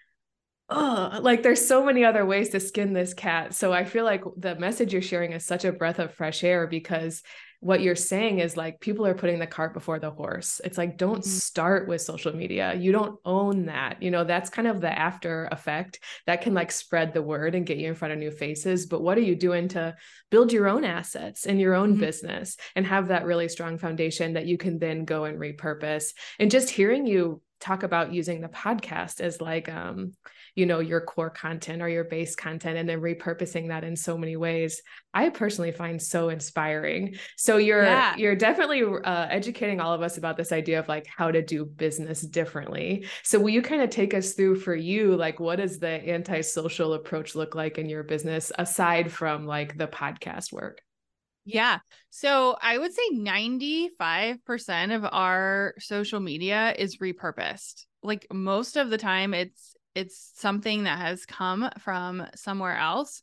oh, 0.69 1.19
like 1.21 1.43
there's 1.43 1.67
so 1.67 1.85
many 1.85 2.05
other 2.05 2.25
ways 2.25 2.51
to 2.51 2.61
skin 2.61 2.93
this 2.93 3.13
cat. 3.13 3.55
So 3.55 3.73
I 3.73 3.85
feel 3.85 4.05
like 4.05 4.23
the 4.37 4.55
message 4.55 4.93
you're 4.93 5.03
sharing 5.03 5.33
is 5.33 5.45
such 5.45 5.65
a 5.65 5.73
breath 5.73 5.99
of 5.99 6.15
fresh 6.15 6.45
air 6.45 6.69
because 6.69 7.23
what 7.61 7.81
you're 7.81 7.97
saying 7.97 8.39
is 8.39 8.57
like 8.57 8.81
people 8.81 9.05
are 9.05 9.15
putting 9.15 9.41
the 9.41 9.47
cart 9.47 9.75
before 9.75 9.99
the 9.99 10.11
horse. 10.11 10.61
It's 10.63 10.79
like, 10.79 10.97
don't 10.97 11.21
mm-hmm. 11.21 11.29
start 11.29 11.89
with 11.89 12.01
social 12.01 12.35
media. 12.35 12.75
You 12.75 12.93
don't 12.93 13.19
own 13.25 13.67
that. 13.67 14.01
You 14.01 14.13
know, 14.13 14.23
that's 14.23 14.49
kind 14.49 14.69
of 14.69 14.81
the 14.81 14.97
after 14.97 15.49
effect 15.51 15.99
that 16.27 16.41
can 16.41 16.55
like 16.55 16.71
spread 16.71 17.13
the 17.13 17.23
word 17.23 17.57
and 17.57 17.67
get 17.67 17.79
you 17.79 17.89
in 17.89 17.97
front 17.97 18.13
of 18.13 18.21
new 18.21 18.31
faces. 18.31 18.87
But 18.87 19.03
what 19.03 19.19
are 19.19 19.23
you 19.23 19.35
doing 19.35 19.69
to 19.69 19.97
build 20.31 20.53
your 20.53 20.69
own 20.69 20.85
assets 20.85 21.47
and 21.47 21.61
your 21.61 21.75
own 21.75 21.93
mm-hmm. 21.93 22.01
business 22.01 22.57
and 22.77 22.87
have 22.87 23.09
that 23.09 23.25
really 23.25 23.49
strong 23.49 23.77
foundation 23.77 24.35
that 24.35 24.47
you 24.47 24.57
can 24.57 24.79
then 24.79 25.05
go 25.05 25.25
and 25.25 25.41
repurpose? 25.41 26.13
And 26.39 26.53
just 26.53 26.71
hearing 26.71 27.07
you 27.07 27.43
talk 27.61 27.83
about 27.83 28.13
using 28.13 28.41
the 28.41 28.49
podcast 28.49 29.21
as 29.21 29.41
like 29.41 29.69
um 29.69 30.13
you 30.59 30.67
know 30.67 30.81
your 30.81 31.01
core 31.01 31.31
content 31.31 31.81
or 31.81 31.89
your 31.89 32.03
base 32.03 32.35
content 32.35 32.77
and 32.77 32.89
then 32.89 33.01
repurposing 33.01 33.69
that 33.69 33.85
in 33.85 33.95
so 33.95 34.19
many 34.19 34.35
ways 34.35 34.83
i 35.15 35.29
personally 35.29 35.71
find 35.71 36.03
so 36.03 36.31
inspiring 36.31 37.15
so 37.37 37.59
you're 37.59 37.85
yeah. 37.85 38.17
you're 38.17 38.35
definitely 38.35 38.83
uh, 38.83 39.27
educating 39.31 39.81
all 39.81 39.93
of 39.95 40.03
us 40.03 40.19
about 40.19 40.37
this 40.37 40.51
idea 40.51 40.81
of 40.81 40.89
like 40.89 41.07
how 41.07 41.31
to 41.31 41.41
do 41.43 41.65
business 41.65 42.23
differently 42.23 43.07
so 43.23 43.39
will 43.39 43.51
you 43.51 43.63
kind 43.63 43.83
of 43.83 43.89
take 43.89 44.13
us 44.15 44.33
through 44.33 44.57
for 44.57 44.75
you 44.75 45.15
like 45.15 45.39
what 45.39 45.57
does 45.57 45.79
the 45.79 46.11
antisocial 46.11 46.95
approach 46.95 47.37
look 47.37 47.55
like 47.55 47.79
in 47.79 47.89
your 47.89 48.03
business 48.03 48.51
aside 48.59 49.13
from 49.13 49.47
like 49.47 49.79
the 49.79 49.87
podcast 49.87 50.53
work 50.53 50.83
yeah. 51.51 51.79
So 52.11 52.59
I 52.61 52.77
would 52.77 52.93
say 52.93 53.01
95% 53.15 54.95
of 54.95 55.07
our 55.11 55.73
social 55.79 56.21
media 56.21 56.75
is 56.79 56.99
repurposed. 56.99 57.87
Like 58.03 58.27
most 58.31 58.77
of 58.77 58.91
the 58.91 58.99
time 58.99 59.33
it's 59.33 59.75
it's 59.99 60.33
something 60.37 60.85
that 60.85 60.99
has 60.99 61.27
come 61.27 61.69
from 61.81 62.25
somewhere 62.37 62.77
else. 62.77 63.21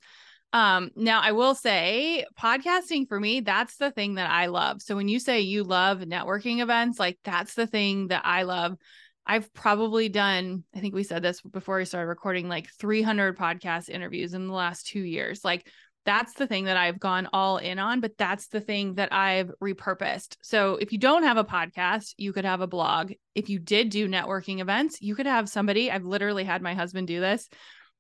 Um, 0.52 0.92
now 0.96 1.22
I 1.22 1.32
will 1.32 1.56
say 1.56 2.26
podcasting 2.40 3.08
for 3.08 3.20
me, 3.20 3.40
that's 3.42 3.78
the 3.78 3.92
thing 3.92 4.16
that 4.16 4.30
I 4.30 4.48
love. 4.48 4.82
So 4.82 4.96
when 4.96 5.08
you 5.08 5.20
say 5.20 5.42
you 5.42 5.64
love 5.64 6.00
networking 6.00 6.62
events, 6.62 7.00
like 7.00 7.18
that's 7.24 7.56
the 7.56 7.68
thing 7.68 8.08
that 8.08 8.22
I 8.26 8.44
love. 8.44 8.78
I've 9.28 9.52
probably 9.54 10.08
done, 10.08 10.64
I 10.76 10.80
think 10.80 10.94
we 10.94 11.04
said 11.04 11.24
this 11.24 11.42
before 11.42 11.78
we 11.78 11.86
started 11.86 12.08
recording, 12.08 12.48
like 12.48 12.70
300 12.80 13.38
podcast 13.38 13.90
interviews 13.90 14.34
in 14.34 14.48
the 14.48 14.54
last 14.54 14.86
two 14.86 15.02
years. 15.02 15.44
Like 15.44 15.68
that's 16.06 16.34
the 16.34 16.48
thing 16.48 16.66
that 16.66 16.78
I've 16.78 17.00
gone 17.00 17.28
all 17.34 17.58
in 17.58 17.80
on, 17.80 18.00
but 18.00 18.18
that's 18.18 18.48
the 18.48 18.62
thing 18.62 18.96
that 18.96 19.12
I've 19.12 19.52
repurposed. 19.62 20.38
So 20.42 20.76
if 20.76 20.92
you 20.92 21.00
don't 21.00 21.24
have 21.24 21.38
a 21.38 21.44
podcast, 21.44 22.14
you 22.18 22.32
could 22.32 22.46
have 22.46 22.62
a 22.62 22.68
blog. 22.68 23.14
If 23.34 23.50
you 23.50 23.60
did 23.60 23.90
do 23.90 24.08
networking 24.08 24.62
events, 24.62 25.02
you 25.02 25.16
could 25.16 25.26
have 25.26 25.50
somebody, 25.50 25.90
I've 25.90 26.06
literally 26.06 26.44
had 26.44 26.62
my 26.62 26.76
husband 26.76 27.08
do 27.08 27.20
this, 27.20 27.50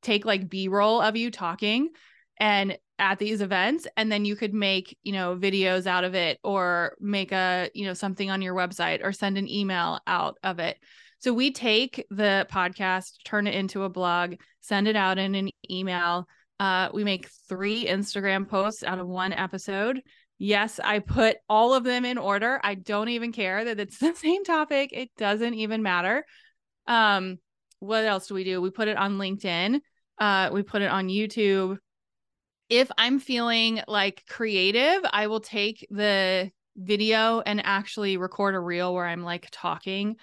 take 0.04 0.24
like 0.24 0.50
B 0.50 0.68
roll 0.68 1.02
of 1.02 1.16
you 1.16 1.32
talking 1.32 1.90
and 2.38 2.78
at 2.98 3.20
these 3.20 3.42
events 3.42 3.88
and 3.98 4.12
then 4.12 4.24
you 4.24 4.36
could 4.36 4.54
make 4.54 4.98
you 5.04 5.12
know 5.12 5.36
videos 5.36 5.86
out 5.86 6.04
of 6.04 6.16
it 6.16 6.40
or 6.44 6.96
make 7.00 7.32
a 7.32 7.70
you 7.74 7.86
know 7.86 7.94
something 7.94 8.30
on 8.30 8.42
your 8.42 8.56
website 8.56 9.04
or 9.04 9.12
send 9.12 9.38
an 9.38 9.50
email 9.50 10.00
out 10.08 10.38
of 10.44 10.60
it 10.60 10.78
so 11.20 11.34
we 11.34 11.52
take 11.52 12.06
the 12.10 12.48
podcast 12.50 13.16
turn 13.26 13.48
it 13.48 13.56
into 13.56 13.84
a 13.84 13.90
blog 13.90 14.36
send 14.62 14.88
it 14.88 14.96
out 14.96 15.18
in 15.18 15.36
an 15.36 15.50
email 15.70 16.26
uh, 16.60 16.90
we 16.94 17.04
make 17.04 17.30
three 17.50 17.86
Instagram 17.86 18.48
posts 18.48 18.84
out 18.84 19.00
of 19.00 19.08
one 19.08 19.34
episode. 19.34 20.02
Yes, 20.38 20.80
I 20.84 21.00
put 21.00 21.38
all 21.48 21.74
of 21.74 21.84
them 21.84 22.06
in 22.06 22.18
order. 22.18 22.60
I 22.64 22.76
don't 22.76 23.10
even 23.10 23.32
care 23.32 23.66
that 23.66 23.80
it's 23.80 23.98
the 24.00 24.14
same 24.14 24.44
topic. 24.44 24.92
It 24.94 25.10
doesn't 25.18 25.54
even 25.54 25.84
matter. 25.84 26.26
Um, 26.88 27.38
what 27.80 28.06
else 28.06 28.28
do 28.28 28.36
we 28.36 28.44
do? 28.44 28.62
We 28.62 28.70
put 28.70 28.88
it 28.88 28.98
on 28.98 29.18
LinkedIn. 29.18 29.80
Uh, 30.18 30.50
we 30.52 30.64
put 30.64 30.82
it 30.82 30.90
on 30.90 31.08
YouTube. 31.08 31.78
If 32.70 32.90
I'm 32.98 33.20
feeling 33.20 33.82
like 33.88 34.24
creative, 34.28 35.06
I 35.12 35.28
will 35.28 35.42
take 35.42 35.86
the 35.92 36.52
video 36.76 37.42
and 37.42 37.62
actually 37.64 38.18
record 38.18 38.56
a 38.56 38.60
reel 38.60 38.94
where 38.94 39.06
I'm 39.06 39.24
like 39.24 39.48
talking. 39.52 40.16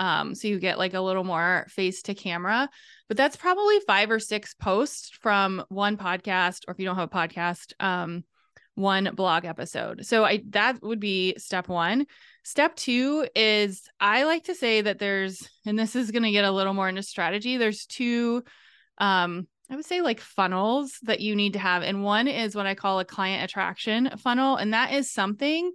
Um, 0.00 0.34
so 0.34 0.48
you 0.48 0.58
get 0.58 0.78
like 0.78 0.94
a 0.94 1.00
little 1.00 1.24
more 1.24 1.66
face 1.68 2.02
to 2.02 2.14
camera 2.14 2.68
but 3.08 3.16
that's 3.16 3.36
probably 3.36 3.80
five 3.80 4.10
or 4.10 4.18
six 4.18 4.54
posts 4.54 5.10
from 5.20 5.62
one 5.68 5.96
podcast 5.96 6.60
or 6.66 6.72
if 6.72 6.78
you 6.78 6.86
don't 6.86 6.96
have 6.96 7.10
a 7.12 7.14
podcast 7.14 7.74
um 7.80 8.24
one 8.76 9.10
blog 9.14 9.44
episode 9.44 10.06
so 10.06 10.24
i 10.24 10.42
that 10.48 10.82
would 10.82 11.00
be 11.00 11.34
step 11.36 11.68
one 11.68 12.06
step 12.44 12.74
two 12.76 13.26
is 13.36 13.82
i 14.00 14.24
like 14.24 14.44
to 14.44 14.54
say 14.54 14.80
that 14.80 14.98
there's 14.98 15.46
and 15.66 15.78
this 15.78 15.94
is 15.94 16.10
going 16.10 16.22
to 16.22 16.30
get 16.30 16.44
a 16.46 16.50
little 16.50 16.72
more 16.72 16.88
into 16.88 17.02
strategy 17.02 17.58
there's 17.58 17.84
two 17.84 18.42
um 18.98 19.46
I 19.70 19.76
would 19.76 19.86
say 19.86 20.00
like 20.00 20.20
funnels 20.20 20.98
that 21.02 21.20
you 21.20 21.36
need 21.36 21.52
to 21.52 21.60
have. 21.60 21.84
And 21.84 22.02
one 22.02 22.26
is 22.26 22.56
what 22.56 22.66
I 22.66 22.74
call 22.74 22.98
a 22.98 23.04
client 23.04 23.44
attraction 23.44 24.10
funnel. 24.18 24.56
And 24.56 24.74
that 24.74 24.92
is 24.92 25.12
something 25.12 25.70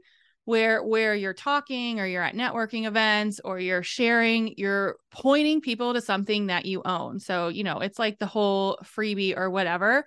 where 0.45 0.84
where 0.84 1.15
you're 1.15 1.34
talking 1.34 1.99
or 1.99 2.05
you're 2.05 2.23
at 2.23 2.36
networking 2.36 2.86
events 2.86 3.41
or 3.43 3.60
you're 3.60 3.84
sharing 3.84 4.53
you're 4.58 4.95
pointing 5.12 5.60
people 5.60 5.93
to 5.93 6.01
something 6.01 6.47
that 6.47 6.65
you 6.65 6.81
own. 6.86 7.19
So 7.19 7.49
you 7.49 7.63
know 7.63 7.79
it's 7.79 7.99
like 7.99 8.19
the 8.19 8.27
whole 8.27 8.77
freebie 8.84 9.38
or 9.38 9.49
whatever. 9.49 10.05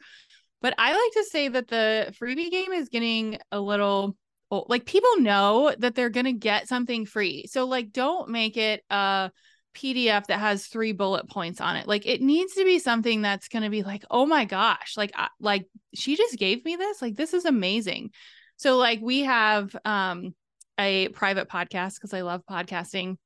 But 0.60 0.74
i 0.78 0.90
like 0.90 1.12
to 1.12 1.24
say 1.30 1.48
that 1.48 1.68
the 1.68 2.14
freebie 2.20 2.50
game 2.50 2.72
is 2.72 2.88
getting 2.88 3.38
a 3.52 3.60
little 3.60 4.16
like 4.50 4.86
people 4.86 5.18
know 5.18 5.74
that 5.78 5.94
they're 5.94 6.08
going 6.08 6.24
to 6.24 6.32
get 6.32 6.68
something 6.68 7.04
free. 7.04 7.44
So 7.48 7.66
like 7.66 7.92
don't 7.92 8.30
make 8.30 8.56
it 8.56 8.82
a 8.88 9.30
pdf 9.76 10.26
that 10.26 10.40
has 10.40 10.66
three 10.66 10.92
bullet 10.92 11.28
points 11.28 11.60
on 11.60 11.76
it. 11.76 11.86
Like 11.86 12.06
it 12.06 12.22
needs 12.22 12.54
to 12.54 12.64
be 12.64 12.78
something 12.78 13.22
that's 13.22 13.48
going 13.48 13.64
to 13.64 13.70
be 13.70 13.82
like 13.82 14.04
oh 14.08 14.24
my 14.24 14.44
gosh 14.44 14.94
like 14.96 15.12
like 15.40 15.66
she 15.94 16.16
just 16.16 16.38
gave 16.38 16.64
me 16.64 16.76
this? 16.76 17.02
Like 17.02 17.16
this 17.16 17.34
is 17.34 17.44
amazing 17.44 18.10
so 18.58 18.76
like 18.76 19.00
we 19.00 19.22
have 19.22 19.74
um 19.84 20.34
a 20.78 21.08
private 21.08 21.48
podcast 21.48 21.94
because 21.94 22.14
I 22.14 22.20
love 22.20 22.42
podcasting. 22.48 23.16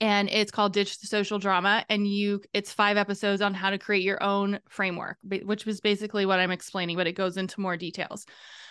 And 0.00 0.28
it's 0.30 0.52
called 0.52 0.72
Ditch 0.72 1.00
the 1.00 1.06
Social 1.08 1.38
Drama. 1.38 1.84
And 1.88 2.06
you 2.06 2.40
it's 2.52 2.72
five 2.72 2.96
episodes 2.96 3.42
on 3.42 3.54
how 3.54 3.70
to 3.70 3.78
create 3.78 4.04
your 4.04 4.22
own 4.22 4.60
framework, 4.68 5.18
which 5.22 5.66
was 5.66 5.80
basically 5.80 6.24
what 6.24 6.38
I'm 6.38 6.50
explaining, 6.50 6.96
but 6.96 7.06
it 7.06 7.12
goes 7.12 7.36
into 7.36 7.60
more 7.60 7.76
details. 7.76 8.24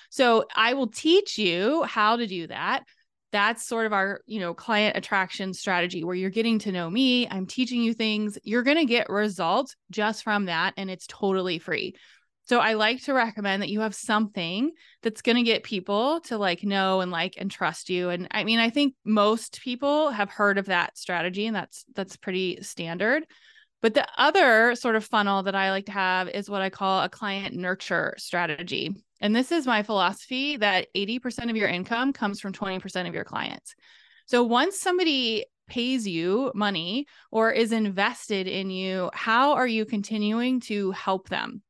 So 0.09 0.45
I 0.55 0.73
will 0.73 0.87
teach 0.87 1.37
you 1.37 1.83
how 1.83 2.15
to 2.15 2.27
do 2.27 2.47
that 2.47 2.83
that's 3.31 3.67
sort 3.67 3.85
of 3.85 3.93
our 3.93 4.21
you 4.25 4.39
know 4.39 4.53
client 4.53 4.95
attraction 4.95 5.53
strategy 5.53 6.03
where 6.03 6.15
you're 6.15 6.29
getting 6.29 6.59
to 6.59 6.71
know 6.71 6.89
me 6.89 7.27
i'm 7.29 7.45
teaching 7.45 7.81
you 7.81 7.93
things 7.93 8.37
you're 8.43 8.63
going 8.63 8.77
to 8.77 8.85
get 8.85 9.09
results 9.09 9.75
just 9.91 10.23
from 10.23 10.45
that 10.45 10.73
and 10.77 10.89
it's 10.89 11.05
totally 11.07 11.59
free 11.59 11.93
so 12.47 12.59
I 12.59 12.73
like 12.73 13.03
to 13.03 13.13
recommend 13.13 13.61
that 13.61 13.69
you 13.69 13.81
have 13.81 13.93
something 13.93 14.71
that's 15.03 15.21
going 15.21 15.35
to 15.35 15.43
get 15.43 15.63
people 15.63 16.21
to 16.21 16.37
like 16.37 16.63
know 16.63 17.01
and 17.01 17.11
like 17.11 17.35
and 17.37 17.51
trust 17.51 17.89
you. 17.89 18.09
And 18.09 18.29
I 18.31 18.45
mean, 18.45 18.59
I 18.59 18.69
think 18.69 18.95
most 19.03 19.61
people 19.61 20.11
have 20.11 20.29
heard 20.29 20.57
of 20.57 20.67
that 20.67 20.97
strategy 20.97 21.45
and 21.45 21.55
that's 21.55 21.83
that's 21.93 22.15
pretty 22.15 22.61
standard. 22.61 23.25
But 23.81 23.93
the 23.93 24.07
other 24.17 24.75
sort 24.75 24.95
of 24.95 25.03
funnel 25.03 25.43
that 25.43 25.55
I 25.55 25.71
like 25.71 25.87
to 25.87 25.91
have 25.91 26.29
is 26.29 26.49
what 26.49 26.61
I 26.61 26.69
call 26.69 27.03
a 27.03 27.09
client 27.09 27.53
nurture 27.53 28.15
strategy. 28.17 28.95
And 29.19 29.35
this 29.35 29.51
is 29.51 29.67
my 29.67 29.83
philosophy 29.83 30.57
that 30.57 30.87
80% 30.95 31.49
of 31.49 31.57
your 31.57 31.67
income 31.67 32.13
comes 32.13 32.39
from 32.39 32.53
20% 32.53 33.07
of 33.07 33.13
your 33.13 33.25
clients. 33.25 33.75
So 34.25 34.43
once 34.43 34.79
somebody 34.79 35.45
pays 35.67 36.07
you 36.07 36.51
money 36.55 37.07
or 37.29 37.51
is 37.51 37.71
invested 37.73 38.47
in 38.47 38.69
you, 38.69 39.09
how 39.13 39.53
are 39.53 39.67
you 39.67 39.85
continuing 39.85 40.61
to 40.61 40.91
help 40.91 41.27
them? 41.29 41.61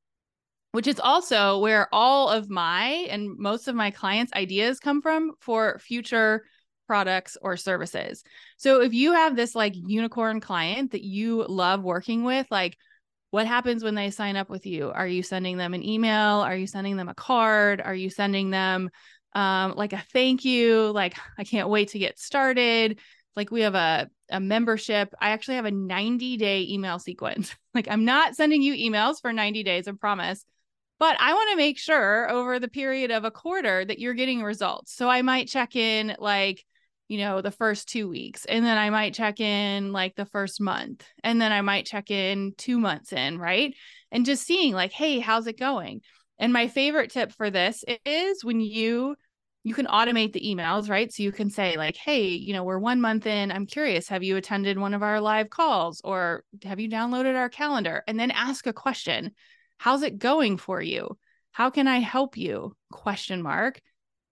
Which 0.77 0.85
is 0.85 0.99
also 0.99 1.57
where 1.57 1.87
all 1.91 2.29
of 2.29 2.51
my 2.51 3.07
and 3.09 3.35
most 3.39 3.67
of 3.67 3.73
my 3.73 3.89
clients' 3.89 4.31
ideas 4.33 4.79
come 4.79 5.01
from 5.01 5.31
for 5.39 5.79
future 5.79 6.45
products 6.85 7.35
or 7.41 7.57
services. 7.57 8.23
So 8.57 8.83
if 8.83 8.93
you 8.93 9.13
have 9.13 9.35
this 9.35 9.55
like 9.55 9.73
unicorn 9.75 10.39
client 10.39 10.91
that 10.91 11.03
you 11.03 11.43
love 11.49 11.81
working 11.81 12.23
with, 12.23 12.45
like 12.51 12.77
what 13.31 13.47
happens 13.47 13.83
when 13.83 13.95
they 13.95 14.11
sign 14.11 14.35
up 14.35 14.51
with 14.51 14.67
you? 14.67 14.91
Are 14.91 15.07
you 15.07 15.23
sending 15.23 15.57
them 15.57 15.73
an 15.73 15.83
email? 15.83 16.41
Are 16.41 16.55
you 16.55 16.67
sending 16.67 16.95
them 16.95 17.09
a 17.09 17.15
card? 17.15 17.81
Are 17.81 17.95
you 17.95 18.11
sending 18.11 18.51
them 18.51 18.91
um, 19.33 19.73
like 19.75 19.93
a 19.93 20.05
thank 20.13 20.45
you? 20.45 20.91
Like, 20.91 21.15
I 21.39 21.43
can't 21.43 21.69
wait 21.69 21.87
to 21.93 21.97
get 21.97 22.19
started. 22.19 22.99
Like, 23.35 23.49
we 23.49 23.61
have 23.61 23.73
a, 23.73 24.11
a 24.29 24.39
membership. 24.39 25.11
I 25.19 25.31
actually 25.31 25.55
have 25.55 25.65
a 25.65 25.71
90 25.71 26.37
day 26.37 26.67
email 26.69 26.99
sequence. 26.99 27.55
like, 27.73 27.87
I'm 27.89 28.05
not 28.05 28.35
sending 28.35 28.61
you 28.61 28.75
emails 28.75 29.19
for 29.19 29.33
90 29.33 29.63
days, 29.63 29.87
I 29.87 29.93
promise. 29.93 30.45
But 30.99 31.17
I 31.19 31.33
want 31.33 31.51
to 31.51 31.57
make 31.57 31.77
sure 31.77 32.29
over 32.29 32.59
the 32.59 32.67
period 32.67 33.11
of 33.11 33.23
a 33.23 33.31
quarter 33.31 33.85
that 33.85 33.99
you're 33.99 34.13
getting 34.13 34.41
results. 34.41 34.93
So 34.95 35.09
I 35.09 35.21
might 35.21 35.47
check 35.47 35.75
in 35.75 36.15
like, 36.17 36.63
you 37.07 37.19
know, 37.19 37.41
the 37.41 37.51
first 37.51 37.87
two 37.87 38.09
weeks, 38.09 38.45
and 38.45 38.65
then 38.65 38.77
I 38.77 38.89
might 38.89 39.13
check 39.13 39.39
in 39.39 39.93
like 39.93 40.15
the 40.15 40.25
first 40.25 40.59
month, 40.59 41.07
and 41.23 41.39
then 41.39 41.51
I 41.51 41.61
might 41.61 41.85
check 41.85 42.11
in 42.11 42.53
two 42.57 42.79
months 42.79 43.13
in, 43.13 43.37
right? 43.37 43.73
And 44.11 44.25
just 44.25 44.45
seeing 44.45 44.73
like, 44.73 44.91
hey, 44.91 45.19
how's 45.19 45.47
it 45.47 45.57
going? 45.57 46.01
And 46.39 46.51
my 46.51 46.67
favorite 46.67 47.11
tip 47.11 47.31
for 47.31 47.49
this 47.49 47.83
is 48.05 48.43
when 48.43 48.59
you 48.59 49.15
you 49.63 49.73
can 49.73 49.87
automate 49.87 50.31
the 50.31 50.39
emails, 50.41 50.89
right? 50.89 51.11
So 51.11 51.23
you 51.23 51.33
can 51.33 51.49
say, 51.49 51.75
like, 51.75 51.97
hey, 51.97 52.27
you 52.27 52.53
know, 52.53 52.63
we're 52.63 52.79
one 52.79 53.01
month 53.01 53.25
in. 53.25 53.51
I'm 53.51 53.65
curious, 53.65 54.07
have 54.07 54.23
you 54.23 54.37
attended 54.37 54.79
one 54.79 54.93
of 54.93 55.03
our 55.03 55.19
live 55.19 55.49
calls 55.49 55.99
or 56.05 56.43
have 56.63 56.79
you 56.79 56.89
downloaded 56.89 57.35
our 57.35 57.49
calendar? 57.49 58.01
And 58.07 58.17
then 58.17 58.31
ask 58.31 58.65
a 58.65 58.71
question. 58.71 59.31
How's 59.77 60.03
it 60.03 60.19
going 60.19 60.57
for 60.57 60.81
you? 60.81 61.17
How 61.51 61.69
can 61.69 61.87
I 61.87 61.99
help 61.99 62.37
you? 62.37 62.75
Question 62.91 63.41
mark. 63.41 63.81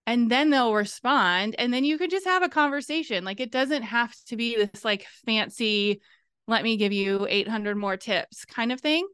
and 0.06 0.30
then 0.30 0.50
they'll 0.50 0.74
respond 0.74 1.56
and 1.58 1.72
then 1.74 1.84
you 1.84 1.98
can 1.98 2.10
just 2.10 2.26
have 2.26 2.42
a 2.42 2.48
conversation 2.48 3.24
like 3.24 3.40
it 3.40 3.50
doesn't 3.50 3.82
have 3.82 4.14
to 4.26 4.36
be 4.36 4.56
this 4.56 4.84
like 4.84 5.06
fancy 5.26 6.00
let 6.46 6.62
me 6.62 6.76
give 6.76 6.92
you 6.92 7.26
800 7.28 7.76
more 7.76 7.96
tips 7.96 8.44
kind 8.44 8.72
of 8.72 8.80
thing 8.80 9.06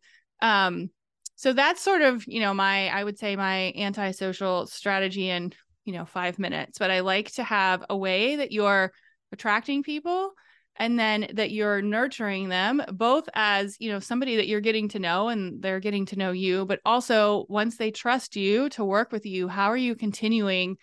um 0.43 0.91
so 1.37 1.53
that's 1.53 1.81
sort 1.83 2.03
of 2.03 2.25
you 2.27 2.41
know 2.41 2.55
my 2.55 2.89
i 2.89 3.03
would 3.03 3.19
say 3.19 3.37
my 3.37 3.73
antisocial 3.77 4.67
strategy 4.67 5.29
in 5.31 5.53
you 5.85 5.93
know 5.93 6.05
5 6.05 6.39
minutes 6.39 6.79
but 6.79 6.91
i 6.91 7.01
like 7.01 7.33
to 7.33 7.43
have 7.43 7.85
a 7.91 7.97
way 7.97 8.37
that 8.37 8.53
you're 8.53 8.93
attracting 9.33 9.83
people 9.83 10.33
and 10.77 10.99
then 10.99 11.27
that 11.35 11.51
you're 11.51 11.83
nurturing 11.83 12.49
them 12.49 12.83
both 12.93 13.29
as 13.35 13.77
you 13.79 13.91
know 13.91 13.99
somebody 13.99 14.37
that 14.37 14.49
you're 14.49 14.61
getting 14.61 14.89
to 14.89 14.99
know 14.99 15.29
and 15.29 15.63
they're 15.63 15.81
getting 15.81 16.07
to 16.07 16.17
know 16.17 16.33
you 16.33 16.65
but 16.67 16.81
also 16.85 17.47
once 17.49 17.77
they 17.77 17.91
trust 17.91 18.37
you 18.37 18.69
to 18.71 18.85
work 18.85 19.13
with 19.13 19.27
you 19.27 19.49
how 19.49 19.67
are 19.67 19.77
you 19.77 19.95
continuing 19.95 20.77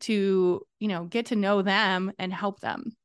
to 0.00 0.60
you 0.78 0.88
know 0.88 1.04
get 1.04 1.26
to 1.26 1.36
know 1.36 1.62
them 1.62 2.12
and 2.18 2.32
help 2.32 2.60
them 2.60 2.96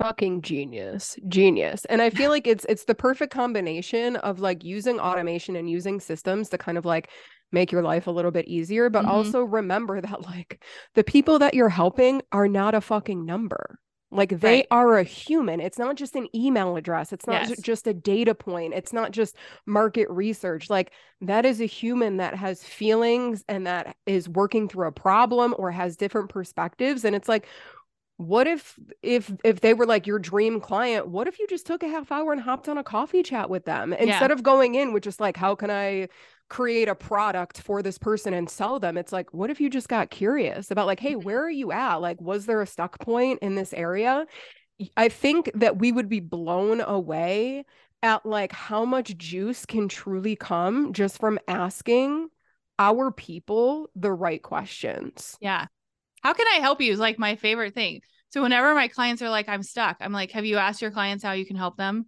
fucking 0.00 0.42
genius 0.42 1.16
genius 1.28 1.84
and 1.84 2.02
i 2.02 2.10
feel 2.10 2.30
like 2.30 2.46
it's 2.46 2.66
it's 2.68 2.84
the 2.84 2.94
perfect 2.94 3.32
combination 3.32 4.16
of 4.16 4.40
like 4.40 4.64
using 4.64 4.98
automation 4.98 5.54
and 5.54 5.70
using 5.70 6.00
systems 6.00 6.48
to 6.48 6.58
kind 6.58 6.76
of 6.76 6.84
like 6.84 7.10
make 7.52 7.70
your 7.70 7.82
life 7.82 8.08
a 8.08 8.10
little 8.10 8.32
bit 8.32 8.48
easier 8.48 8.90
but 8.90 9.02
mm-hmm. 9.02 9.12
also 9.12 9.44
remember 9.44 10.00
that 10.00 10.22
like 10.22 10.60
the 10.96 11.04
people 11.04 11.38
that 11.38 11.54
you're 11.54 11.68
helping 11.68 12.20
are 12.32 12.48
not 12.48 12.74
a 12.74 12.80
fucking 12.80 13.24
number 13.24 13.78
like 14.14 14.40
they 14.40 14.58
right. 14.58 14.66
are 14.70 14.98
a 14.98 15.02
human. 15.02 15.60
It's 15.60 15.78
not 15.78 15.96
just 15.96 16.14
an 16.14 16.28
email 16.34 16.76
address. 16.76 17.12
It's 17.12 17.26
not 17.26 17.48
yes. 17.48 17.60
just 17.60 17.86
a 17.86 17.92
data 17.92 18.34
point. 18.34 18.72
It's 18.72 18.92
not 18.92 19.10
just 19.10 19.36
market 19.66 20.08
research. 20.08 20.70
Like 20.70 20.92
that 21.20 21.44
is 21.44 21.60
a 21.60 21.66
human 21.66 22.18
that 22.18 22.36
has 22.36 22.62
feelings 22.62 23.44
and 23.48 23.66
that 23.66 23.96
is 24.06 24.28
working 24.28 24.68
through 24.68 24.86
a 24.86 24.92
problem 24.92 25.54
or 25.58 25.72
has 25.72 25.96
different 25.96 26.28
perspectives. 26.28 27.04
And 27.04 27.16
it's 27.16 27.28
like, 27.28 27.48
what 28.16 28.46
if 28.46 28.78
if 29.02 29.32
if 29.42 29.60
they 29.60 29.74
were 29.74 29.86
like 29.86 30.06
your 30.06 30.20
dream 30.20 30.60
client 30.60 31.08
what 31.08 31.26
if 31.26 31.40
you 31.40 31.48
just 31.48 31.66
took 31.66 31.82
a 31.82 31.88
half 31.88 32.12
hour 32.12 32.30
and 32.30 32.40
hopped 32.40 32.68
on 32.68 32.78
a 32.78 32.84
coffee 32.84 33.24
chat 33.24 33.50
with 33.50 33.64
them 33.64 33.92
instead 33.92 34.30
yeah. 34.30 34.32
of 34.32 34.40
going 34.40 34.76
in 34.76 34.92
with 34.92 35.02
just 35.02 35.18
like 35.18 35.36
how 35.36 35.56
can 35.56 35.68
i 35.68 36.08
create 36.54 36.88
a 36.88 36.94
product 36.94 37.60
for 37.60 37.82
this 37.82 37.98
person 37.98 38.32
and 38.32 38.48
sell 38.48 38.78
them. 38.78 38.96
It's 38.96 39.12
like, 39.12 39.34
what 39.34 39.50
if 39.50 39.60
you 39.60 39.68
just 39.68 39.88
got 39.88 40.10
curious 40.10 40.70
about, 40.70 40.86
like, 40.86 41.00
hey, 41.00 41.14
mm-hmm. 41.14 41.24
where 41.24 41.44
are 41.44 41.50
you 41.50 41.72
at? 41.72 41.96
Like, 41.96 42.20
was 42.20 42.46
there 42.46 42.62
a 42.62 42.66
stuck 42.66 43.00
point 43.00 43.40
in 43.42 43.56
this 43.56 43.72
area? 43.72 44.24
I 44.96 45.08
think 45.08 45.50
that 45.54 45.78
we 45.78 45.90
would 45.90 46.08
be 46.08 46.20
blown 46.20 46.80
away 46.80 47.64
at 48.04 48.24
like 48.24 48.52
how 48.52 48.84
much 48.84 49.16
juice 49.16 49.66
can 49.66 49.88
truly 49.88 50.36
come 50.36 50.92
just 50.92 51.18
from 51.18 51.40
asking 51.48 52.28
our 52.78 53.10
people 53.10 53.88
the 53.96 54.12
right 54.12 54.42
questions. 54.42 55.36
Yeah. 55.40 55.66
How 56.22 56.34
can 56.34 56.46
I 56.46 56.58
help 56.60 56.80
you 56.80 56.92
is 56.92 57.00
like 57.00 57.18
my 57.18 57.34
favorite 57.34 57.74
thing. 57.74 58.00
So 58.30 58.42
whenever 58.42 58.74
my 58.74 58.86
clients 58.88 59.22
are 59.22 59.30
like, 59.30 59.48
I'm 59.48 59.62
stuck, 59.64 59.96
I'm 60.00 60.12
like, 60.12 60.30
have 60.32 60.44
you 60.44 60.58
asked 60.58 60.82
your 60.82 60.90
clients 60.92 61.24
how 61.24 61.32
you 61.32 61.46
can 61.46 61.56
help 61.56 61.76
them? 61.76 62.06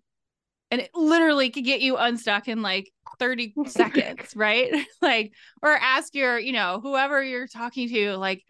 And 0.70 0.80
it 0.80 0.90
literally 0.94 1.51
could 1.51 1.64
get 1.64 1.80
you 1.80 1.97
unstuck 1.97 2.47
in 2.47 2.62
like 2.62 2.92
30 3.18 3.54
seconds, 3.66 4.34
right? 4.36 4.72
like, 5.02 5.32
or 5.62 5.72
ask 5.72 6.14
your, 6.14 6.38
you 6.38 6.52
know, 6.52 6.80
whoever 6.82 7.22
you're 7.22 7.46
talking 7.46 7.88
to, 7.88 8.16
like, 8.16 8.44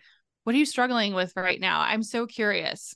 what 0.44 0.54
are 0.54 0.58
you 0.58 0.66
struggling 0.66 1.14
with 1.14 1.32
right 1.36 1.60
now? 1.60 1.80
I'm 1.80 2.02
so 2.02 2.26
curious. 2.26 2.94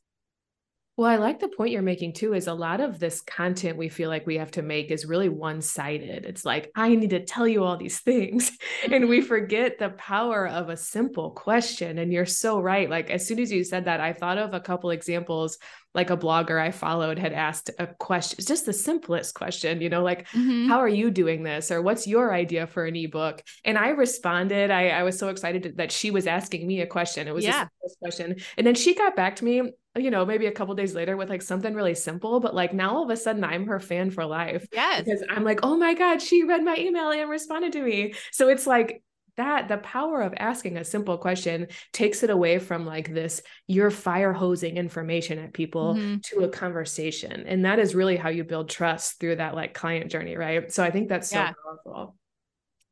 Well, 1.01 1.09
I 1.09 1.17
like 1.17 1.41
the 1.41 1.49
point 1.49 1.71
you're 1.71 1.81
making 1.81 2.13
too 2.13 2.35
is 2.35 2.47
a 2.47 2.53
lot 2.53 2.83
of 2.83 2.99
this 2.99 3.23
content 3.23 3.79
we 3.79 3.89
feel 3.89 4.11
like 4.11 4.27
we 4.27 4.37
have 4.37 4.51
to 4.51 4.61
make 4.61 4.91
is 4.91 5.07
really 5.07 5.31
one-sided. 5.31 6.27
It's 6.27 6.45
like 6.45 6.71
I 6.77 6.95
need 6.95 7.09
to 7.09 7.25
tell 7.25 7.49
you 7.49 7.65
all 7.65 7.79
these 7.79 8.01
things 8.01 8.53
and 8.93 9.09
we 9.09 9.23
forget 9.23 9.79
the 9.79 9.89
power 9.89 10.47
of 10.47 10.69
a 10.69 10.77
simple 10.77 11.31
question 11.31 11.97
and 11.97 12.13
you're 12.13 12.27
so 12.27 12.61
right. 12.61 12.91
Like 12.91 13.09
as 13.09 13.27
soon 13.27 13.39
as 13.39 13.51
you 13.51 13.65
said 13.65 13.87
that 13.87 14.03
I 14.03 14.13
thought 14.13 14.37
of 14.37 14.53
a 14.53 14.61
couple 14.61 14.91
examples 14.91 15.57
like 15.95 16.11
a 16.11 16.17
blogger 16.17 16.61
I 16.61 16.71
followed 16.71 17.19
had 17.19 17.33
asked 17.33 17.71
a 17.79 17.87
question, 17.87 18.37
it's 18.39 18.47
just 18.47 18.67
the 18.67 18.73
simplest 18.73 19.35
question, 19.35 19.81
you 19.81 19.89
know, 19.89 20.03
like, 20.03 20.29
mm-hmm. 20.29 20.69
how 20.69 20.79
are 20.79 20.89
you 20.89 21.11
doing 21.11 21.43
this? 21.43 21.73
Or 21.73 21.83
what's 21.83 22.07
your 22.07 22.33
idea 22.33 22.67
for 22.67 22.85
an 22.85 22.95
ebook? 22.95 23.43
And 23.65 23.77
I 23.77 23.89
responded, 23.89 24.71
I, 24.71 24.91
I 24.91 25.03
was 25.03 25.19
so 25.19 25.31
excited 25.31 25.79
that 25.79 25.91
she 25.91 26.13
was 26.13 26.29
asking 26.29 26.67
me 26.67 26.83
a 26.83 26.87
question. 26.87 27.27
It 27.27 27.35
was 27.35 27.45
yeah. 27.45 27.67
a 27.85 27.89
question. 28.01 28.37
And 28.57 28.67
then 28.67 28.77
she 28.77 28.95
got 28.95 29.17
back 29.17 29.37
to 29.37 29.45
me, 29.45 29.73
you 29.97 30.11
know, 30.11 30.25
maybe 30.25 30.47
a 30.47 30.53
couple 30.53 30.75
days 30.75 30.95
later 30.95 31.17
with 31.17 31.29
like 31.29 31.43
something 31.43 31.75
really 31.75 31.95
simple, 31.95 32.39
but 32.41 32.55
like 32.55 32.73
now 32.73 32.97
all 32.97 33.05
of 33.05 33.11
a 33.11 33.17
sudden 33.17 33.43
I'm 33.43 33.67
her 33.67 33.81
fan 33.81 34.11
for 34.11 34.25
life. 34.25 34.67
Yes. 34.73 35.05
Because 35.05 35.25
I'm 35.29 35.45
like, 35.45 35.61
oh 35.63 35.77
my 35.77 35.95
God, 35.95 36.23
she 36.23 36.45
read 36.45 36.63
my 36.63 36.77
email 36.77 37.11
and 37.11 37.29
responded 37.29 37.73
to 37.73 37.83
me. 37.83 38.15
So 38.31 38.49
it's 38.49 38.67
like 38.67 39.03
that 39.37 39.69
the 39.69 39.79
power 39.79 40.21
of 40.21 40.35
asking 40.37 40.77
a 40.77 40.85
simple 40.85 41.17
question 41.17 41.69
takes 41.93 42.23
it 42.23 42.31
away 42.31 42.59
from 42.59 42.85
like 42.85 43.13
this 43.13 43.41
you're 43.67 43.91
fire 43.91 44.35
hosing 44.35 44.77
information 44.77 45.39
at 45.39 45.55
people 45.55 45.95
mm-hmm. 45.95 46.17
to 46.19 46.45
a 46.45 46.49
conversation 46.49 47.45
and 47.47 47.65
that 47.65 47.79
is 47.79 47.95
really 47.95 48.17
how 48.17 48.29
you 48.29 48.45
build 48.45 48.69
trust 48.69 49.19
through 49.19 49.37
that 49.37 49.55
like 49.55 49.73
client 49.73 50.11
journey 50.11 50.37
right 50.37 50.73
so 50.73 50.85
i 50.85 50.91
think 50.91 51.09
that's 51.09 51.31
so 51.31 51.37
yeah. 51.37 51.53
powerful 51.65 52.15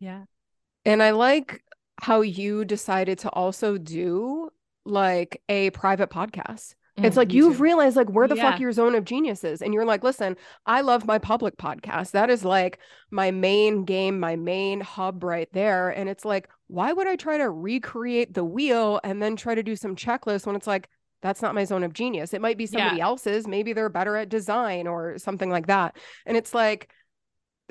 yeah 0.01 0.23
and 0.87 1.03
i 1.03 1.11
like 1.11 1.63
how 2.01 2.23
you 2.23 2.65
decided 2.65 3.19
to 3.19 3.29
also 3.31 3.77
do 3.77 4.49
like 4.87 5.43
a 5.51 5.69
private 5.71 6.09
podcast 6.09 6.75
it's 7.05 7.15
mm, 7.15 7.19
like 7.19 7.33
you've 7.33 7.57
too. 7.57 7.63
realized 7.63 7.97
like 7.97 8.11
where 8.11 8.29
the 8.29 8.37
yeah. 8.37 8.51
fuck 8.51 8.61
your 8.61 8.73
zone 8.73 8.95
of 8.95 9.05
genius 9.05 9.45
is. 9.45 9.63
And 9.63 9.73
you're 9.73 9.85
like, 9.85 10.03
listen, 10.03 10.37
I 10.67 10.81
love 10.81 11.07
my 11.07 11.19
public 11.19 11.57
podcast. 11.57 12.13
That 12.13 12.31
is 12.31 12.45
like 12.45 12.79
my 13.11 13.31
main 13.31 13.85
game, 13.85 14.19
my 14.19 14.37
main 14.37 14.81
hub 14.81 15.23
right 15.23 15.49
there. 15.53 15.91
And 15.91 16.09
it's 16.09 16.25
like, 16.25 16.49
why 16.67 16.93
would 16.93 17.07
I 17.07 17.17
try 17.17 17.39
to 17.39 17.51
recreate 17.51 18.35
the 18.35 18.45
wheel 18.45 19.01
and 19.05 19.23
then 19.23 19.37
try 19.37 19.55
to 19.55 19.63
do 19.63 19.77
some 19.77 19.97
checklists 19.97 20.47
when 20.47 20.57
it's 20.57 20.67
like, 20.67 20.89
that's 21.21 21.43
not 21.43 21.55
my 21.55 21.65
zone 21.65 21.83
of 21.83 21.93
genius. 21.93 22.33
It 22.33 22.41
might 22.41 22.59
be 22.59 22.67
somebody 22.67 22.99
yeah. 22.99 23.05
else's. 23.05 23.47
Maybe 23.47 23.73
they're 23.73 23.89
better 23.89 24.17
at 24.17 24.29
design 24.29 24.87
or 24.87 25.19
something 25.19 25.51
like 25.51 25.67
that. 25.67 25.97
And 26.27 26.37
it's 26.37 26.55
like, 26.55 26.93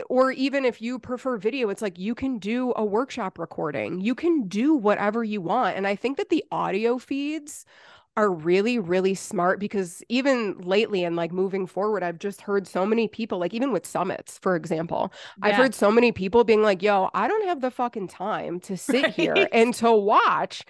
or 0.09 0.31
even 0.31 0.65
if 0.65 0.81
you 0.81 0.99
prefer 0.99 1.37
video, 1.37 1.69
it's 1.69 1.81
like 1.81 1.97
you 1.97 2.13
can 2.13 2.39
do 2.39 2.73
a 2.75 2.85
workshop 2.85 3.39
recording, 3.39 3.99
you 3.99 4.15
can 4.15 4.47
do 4.47 4.75
whatever 4.75 5.23
you 5.23 5.41
want. 5.41 5.75
And 5.75 5.87
I 5.87 5.95
think 5.95 6.17
that 6.17 6.29
the 6.29 6.43
audio 6.51 6.97
feeds 6.97 7.65
are 8.17 8.31
really 8.31 8.79
really 8.79 9.13
smart 9.13 9.59
because 9.59 10.03
even 10.09 10.57
lately 10.57 11.03
and 11.03 11.15
like 11.15 11.31
moving 11.31 11.67
forward 11.67 12.01
i've 12.03 12.17
just 12.17 12.41
heard 12.41 12.67
so 12.67 12.85
many 12.85 13.07
people 13.07 13.37
like 13.37 13.53
even 13.53 13.71
with 13.71 13.85
summits 13.85 14.39
for 14.39 14.55
example 14.55 15.13
yeah. 15.37 15.49
i've 15.49 15.55
heard 15.55 15.75
so 15.75 15.91
many 15.91 16.11
people 16.11 16.43
being 16.43 16.63
like 16.63 16.81
yo 16.81 17.09
i 17.13 17.27
don't 17.27 17.45
have 17.45 17.61
the 17.61 17.71
fucking 17.71 18.07
time 18.07 18.59
to 18.59 18.75
sit 18.75 19.03
right. 19.03 19.13
here 19.13 19.47
and 19.53 19.73
to 19.75 19.91
watch 19.91 20.63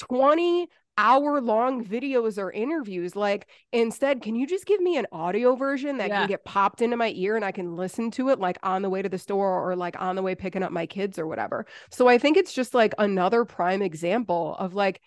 20 0.00 0.66
hour 0.96 1.40
long 1.40 1.84
videos 1.84 2.38
or 2.38 2.52
interviews 2.52 3.16
like 3.16 3.48
instead 3.72 4.22
can 4.22 4.36
you 4.36 4.46
just 4.46 4.64
give 4.64 4.80
me 4.80 4.96
an 4.96 5.06
audio 5.10 5.56
version 5.56 5.98
that 5.98 6.08
yeah. 6.08 6.20
can 6.20 6.28
get 6.28 6.44
popped 6.44 6.80
into 6.80 6.96
my 6.96 7.12
ear 7.16 7.34
and 7.34 7.44
i 7.44 7.50
can 7.50 7.74
listen 7.74 8.12
to 8.12 8.28
it 8.28 8.38
like 8.38 8.56
on 8.62 8.80
the 8.80 8.88
way 8.88 9.02
to 9.02 9.08
the 9.08 9.18
store 9.18 9.60
or 9.60 9.74
like 9.74 10.00
on 10.00 10.14
the 10.14 10.22
way 10.22 10.36
picking 10.36 10.62
up 10.62 10.70
my 10.70 10.86
kids 10.86 11.18
or 11.18 11.26
whatever 11.26 11.66
so 11.90 12.06
i 12.06 12.16
think 12.16 12.36
it's 12.36 12.52
just 12.52 12.74
like 12.74 12.94
another 12.98 13.44
prime 13.44 13.82
example 13.82 14.54
of 14.60 14.74
like 14.74 15.00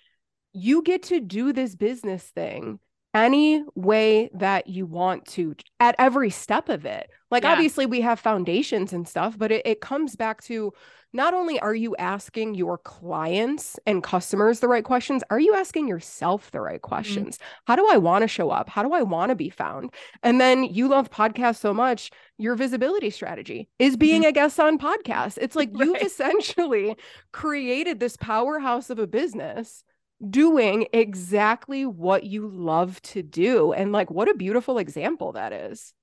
you 0.58 0.82
get 0.82 1.04
to 1.04 1.20
do 1.20 1.54
this 1.54 1.76
business 1.76 2.24
thing 2.24 2.80
any 3.14 3.64
way 3.76 4.30
that 4.34 4.68
you 4.68 4.86
want 4.86 5.26
to 5.26 5.56
at 5.80 5.96
every 5.98 6.30
step 6.30 6.70
of 6.70 6.86
it. 6.86 7.10
Like, 7.32 7.44
yeah. 7.44 7.52
obviously, 7.52 7.86
we 7.86 8.02
have 8.02 8.20
foundations 8.20 8.94
and 8.94 9.08
stuff, 9.08 9.38
but 9.38 9.52
it, 9.52 9.66
it 9.66 9.82
comes 9.82 10.16
back 10.16 10.42
to 10.44 10.74
not 11.14 11.34
only 11.34 11.60
are 11.60 11.74
you 11.74 11.96
asking 11.98 12.56
your 12.56 12.78
clients 12.78 13.80
and 13.86 14.04
customers 14.04 14.60
the 14.60 14.68
right 14.68 14.84
questions, 14.84 15.24
are 15.30 15.40
you 15.40 15.56
asking 15.56 15.88
yourself 15.88 16.52
the 16.52 16.62
right 16.62 16.76
mm-hmm. 16.76 16.88
questions? 16.90 17.38
Mm-hmm. 17.38 17.46
How 17.66 17.76
do 17.76 17.88
I 17.90 17.98
want 17.98 18.24
to 18.24 18.28
show 18.28 18.50
up? 18.50 18.70
How 18.70 18.84
do 18.84 18.94
I 18.94 19.04
want 19.04 19.30
to 19.30 19.36
be 19.36 19.50
found? 19.50 19.94
And 20.22 20.40
then 20.40 20.64
you 20.64 20.88
love 20.88 21.10
podcasts 21.10 21.58
so 21.58 21.74
much, 21.74 22.12
your 22.38 22.56
visibility 22.56 23.10
strategy 23.10 23.70
is 23.80 23.98
being 23.98 24.22
mm-hmm. 24.22 24.30
a 24.30 24.34
guest 24.34 24.60
on 24.60 24.78
podcasts. 24.78 25.38
It's 25.42 25.56
like 25.56 25.70
right. 25.74 25.88
you've 25.88 26.02
essentially 26.02 26.96
created 27.32 28.00
this 28.00 28.18
powerhouse 28.18 28.90
of 28.90 29.00
a 29.00 29.08
business 29.08 29.84
doing 30.30 30.88
exactly 30.94 31.86
what 31.86 32.24
you 32.24 32.48
love 32.48 33.02
to 33.04 33.22
do. 33.22 33.74
And 33.74 33.92
like, 33.92 34.10
what 34.10 34.30
a 34.30 34.34
beautiful 34.34 34.78
example 34.78 35.34
that 35.34 35.54
is. 35.54 35.94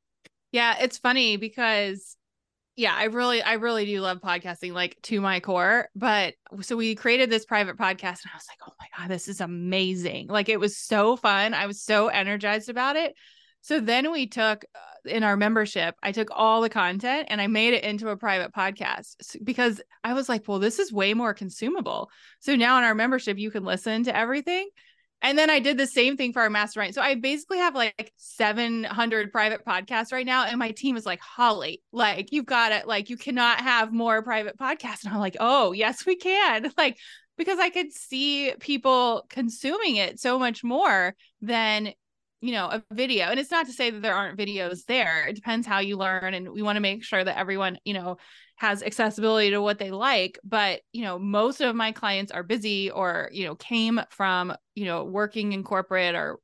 Yeah, 0.52 0.76
it's 0.80 0.98
funny 0.98 1.36
because 1.36 2.16
yeah, 2.76 2.94
I 2.94 3.04
really, 3.04 3.40
I 3.40 3.54
really 3.54 3.86
do 3.86 4.00
love 4.00 4.20
podcasting, 4.20 4.72
like 4.72 4.96
to 5.02 5.20
my 5.20 5.38
core. 5.40 5.88
But 5.94 6.34
so 6.62 6.76
we 6.76 6.94
created 6.96 7.30
this 7.30 7.44
private 7.44 7.76
podcast, 7.76 8.22
and 8.22 8.30
I 8.32 8.36
was 8.36 8.46
like, 8.48 8.58
oh 8.68 8.72
my 8.80 8.86
God, 8.98 9.10
this 9.10 9.28
is 9.28 9.40
amazing. 9.40 10.26
Like 10.26 10.48
it 10.48 10.58
was 10.58 10.76
so 10.76 11.16
fun. 11.16 11.54
I 11.54 11.66
was 11.66 11.82
so 11.82 12.08
energized 12.08 12.68
about 12.68 12.96
it. 12.96 13.14
So 13.64 13.80
then 13.80 14.12
we 14.12 14.26
took 14.26 14.66
uh, 14.74 15.08
in 15.08 15.24
our 15.24 15.38
membership, 15.38 15.94
I 16.02 16.12
took 16.12 16.28
all 16.30 16.60
the 16.60 16.68
content 16.68 17.28
and 17.30 17.40
I 17.40 17.46
made 17.46 17.72
it 17.72 17.82
into 17.82 18.10
a 18.10 18.16
private 18.16 18.52
podcast 18.52 19.36
because 19.42 19.80
I 20.04 20.12
was 20.12 20.28
like, 20.28 20.46
well, 20.46 20.58
this 20.58 20.78
is 20.78 20.92
way 20.92 21.14
more 21.14 21.32
consumable. 21.32 22.10
So 22.40 22.56
now 22.56 22.76
in 22.76 22.84
our 22.84 22.94
membership, 22.94 23.38
you 23.38 23.50
can 23.50 23.64
listen 23.64 24.04
to 24.04 24.14
everything. 24.14 24.68
And 25.22 25.38
then 25.38 25.48
I 25.48 25.60
did 25.60 25.78
the 25.78 25.86
same 25.86 26.18
thing 26.18 26.34
for 26.34 26.42
our 26.42 26.50
mastermind. 26.50 26.94
So 26.94 27.00
I 27.00 27.14
basically 27.14 27.56
have 27.56 27.74
like 27.74 28.12
700 28.18 29.32
private 29.32 29.64
podcasts 29.64 30.12
right 30.12 30.26
now. 30.26 30.44
And 30.44 30.58
my 30.58 30.72
team 30.72 30.98
is 30.98 31.06
like, 31.06 31.20
Holly, 31.20 31.80
like, 31.90 32.32
you've 32.32 32.44
got 32.44 32.72
it. 32.72 32.86
Like, 32.86 33.08
you 33.08 33.16
cannot 33.16 33.62
have 33.62 33.94
more 33.94 34.22
private 34.22 34.58
podcasts. 34.58 35.04
And 35.06 35.14
I'm 35.14 35.20
like, 35.20 35.38
oh, 35.40 35.72
yes, 35.72 36.04
we 36.04 36.16
can. 36.16 36.70
Like, 36.76 36.98
because 37.38 37.58
I 37.58 37.70
could 37.70 37.92
see 37.92 38.52
people 38.60 39.24
consuming 39.30 39.96
it 39.96 40.20
so 40.20 40.38
much 40.38 40.62
more 40.62 41.14
than 41.40 41.94
you 42.44 42.52
know 42.52 42.66
a 42.66 42.82
video 42.92 43.28
and 43.28 43.40
it's 43.40 43.50
not 43.50 43.64
to 43.64 43.72
say 43.72 43.88
that 43.88 44.02
there 44.02 44.14
aren't 44.14 44.38
videos 44.38 44.84
there 44.84 45.26
it 45.26 45.34
depends 45.34 45.66
how 45.66 45.78
you 45.78 45.96
learn 45.96 46.34
and 46.34 46.52
we 46.52 46.60
want 46.60 46.76
to 46.76 46.80
make 46.80 47.02
sure 47.02 47.24
that 47.24 47.38
everyone 47.38 47.78
you 47.86 47.94
know 47.94 48.18
has 48.56 48.82
accessibility 48.82 49.50
to 49.50 49.62
what 49.62 49.78
they 49.78 49.90
like 49.90 50.38
but 50.44 50.82
you 50.92 51.02
know 51.02 51.18
most 51.18 51.62
of 51.62 51.74
my 51.74 51.90
clients 51.90 52.30
are 52.30 52.42
busy 52.42 52.90
or 52.90 53.30
you 53.32 53.46
know 53.46 53.54
came 53.54 53.98
from 54.10 54.54
you 54.74 54.84
know 54.84 55.04
working 55.04 55.54
in 55.54 55.64
corporate 55.64 56.14
or 56.14 56.38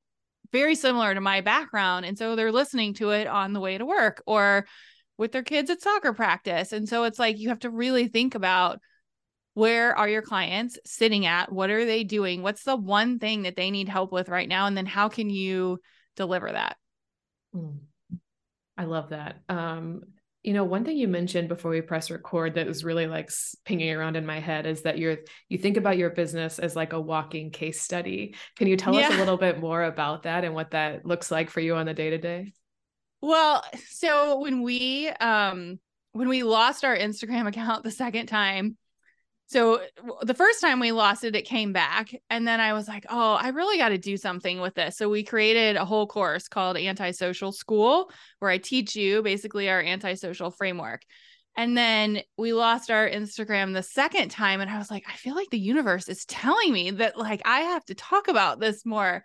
very 0.53 0.75
similar 0.75 1.13
to 1.13 1.21
my 1.21 1.43
background 1.43 2.07
and 2.07 2.17
so 2.17 2.35
they're 2.35 2.51
listening 2.51 2.95
to 2.95 3.11
it 3.11 3.27
on 3.27 3.53
the 3.53 3.61
way 3.61 3.77
to 3.77 3.85
work 3.85 4.23
or 4.27 4.67
with 5.19 5.33
their 5.33 5.43
kids 5.43 5.69
at 5.69 5.83
soccer 5.83 6.15
practice 6.15 6.73
and 6.73 6.89
so 6.89 7.05
it's 7.05 7.19
like 7.19 7.39
you 7.39 7.51
have 7.51 7.61
to 7.61 7.69
really 7.69 8.09
think 8.09 8.35
about 8.35 8.81
where 9.61 9.95
are 9.97 10.09
your 10.09 10.23
clients 10.23 10.79
sitting 10.87 11.27
at? 11.27 11.53
What 11.53 11.69
are 11.69 11.85
they 11.85 12.03
doing? 12.03 12.43
What's 12.43 12.65
the 12.65 12.77
one 12.77 13.19
thing 13.19 13.43
that 13.43 13.57
they 13.57 13.71
need 13.71 13.91
help 13.91 14.11
with 14.11 14.31
right 14.31 14.49
now? 14.49 14.67
And 14.67 14.75
then 14.75 14.87
how 14.87 15.11
can 15.11 15.29
you 15.29 15.81
deliver 16.17 16.51
that? 16.51 16.77
Mm. 17.55 17.79
i 18.79 18.85
love 18.85 19.11
that. 19.11 19.43
Um 19.49 20.03
you 20.43 20.55
know 20.55 20.65
one 20.65 20.87
thing 20.87 20.97
you 20.97 21.07
mentioned 21.07 21.49
before 21.49 21.71
we 21.71 21.83
press 21.83 22.11
record 22.11 22.55
that 22.55 22.67
was 22.67 22.83
really 22.83 23.07
like 23.07 23.31
pinging 23.67 23.91
around 23.91 24.17
in 24.17 24.25
my 24.25 24.41
head 24.41 24.65
is 24.65 24.83
that 24.83 24.97
you're 24.97 25.19
you 25.51 25.59
think 25.59 25.77
about 25.77 25.99
your 25.99 26.09
business 26.09 26.59
as 26.59 26.75
like 26.75 26.95
a 26.95 27.01
walking 27.01 27.51
case 27.51 27.83
study. 27.83 28.35
Can 28.57 28.67
you 28.67 28.79
tell 28.79 28.95
yeah. 28.95 29.09
us 29.09 29.15
a 29.15 29.19
little 29.19 29.37
bit 29.37 29.61
more 29.61 29.83
about 29.83 30.23
that 30.23 30.45
and 30.45 30.55
what 30.55 30.71
that 30.71 31.05
looks 31.05 31.31
like 31.31 31.51
for 31.51 31.61
you 31.61 31.77
on 31.77 31.85
the 31.85 31.93
day 31.93 32.09
to 32.09 32.19
day 32.19 32.55
well 33.21 33.63
so 33.91 34.41
when 34.41 34.63
we 34.63 35.09
um 35.09 35.79
when 36.13 36.29
we 36.29 36.43
lost 36.43 36.85
our 36.85 36.97
instagram 36.97 37.47
account 37.53 37.85
the 37.85 37.91
second 37.91 38.27
time 38.27 38.79
so 39.51 39.81
uh, 39.81 39.81
the 40.23 40.35
first 40.35 40.61
time 40.61 40.79
we 40.79 40.93
lost 40.93 41.25
it, 41.25 41.35
it 41.35 41.43
came 41.43 41.73
back. 41.73 42.15
And 42.31 42.47
then 42.47 42.61
I 42.61 42.73
was 42.73 42.87
like, 42.87 43.05
oh, 43.11 43.33
I 43.35 43.49
really 43.49 43.79
got 43.79 43.89
to 43.89 43.99
do 43.99 44.17
something 44.17 44.61
with 44.61 44.77
this. 44.77 44.97
So 44.97 45.09
we 45.09 45.25
created 45.25 45.75
a 45.75 45.85
whole 45.85 46.07
course 46.07 46.47
called 46.47 46.77
Antisocial 46.77 47.51
School, 47.51 48.13
where 48.39 48.51
I 48.53 48.59
teach 48.59 48.95
you 48.95 49.23
basically 49.23 49.69
our 49.69 49.81
antisocial 49.81 50.53
framework. 50.53 51.03
And 51.57 51.77
then 51.77 52.21
we 52.39 52.53
lost 52.53 52.93
our 52.93 53.09
Instagram 53.09 53.75
the 53.75 53.83
second 53.83 54.29
time. 54.29 54.61
And 54.61 54.71
I 54.71 54.79
was 54.79 54.89
like, 54.89 55.03
I 55.09 55.17
feel 55.17 55.35
like 55.35 55.51
the 55.51 55.59
universe 55.59 56.09
is 56.09 56.25
telling 56.27 56.73
me 56.73 56.93
that 56.93 57.19
like 57.19 57.43
I 57.45 57.63
have 57.63 57.85
to 57.87 57.95
talk 57.97 58.29
about 58.29 58.61
this 58.61 58.87
more. 58.87 59.25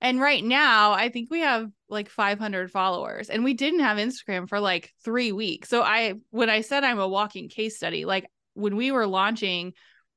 And 0.00 0.20
right 0.20 0.44
now, 0.44 0.92
I 0.92 1.08
think 1.08 1.28
we 1.28 1.40
have 1.40 1.68
like 1.88 2.08
500 2.08 2.70
followers, 2.70 3.30
and 3.30 3.42
we 3.42 3.54
didn't 3.54 3.80
have 3.80 3.96
Instagram 3.96 4.46
for 4.46 4.60
like 4.60 4.92
three 5.02 5.32
weeks. 5.32 5.70
So 5.70 5.82
I, 5.82 6.14
when 6.30 6.50
I 6.50 6.60
said 6.60 6.84
I'm 6.84 6.98
a 6.98 7.08
walking 7.08 7.48
case 7.48 7.76
study, 7.76 8.04
like 8.04 8.26
when 8.56 8.76
we 8.76 8.90
were 8.90 9.06
launching 9.06 9.72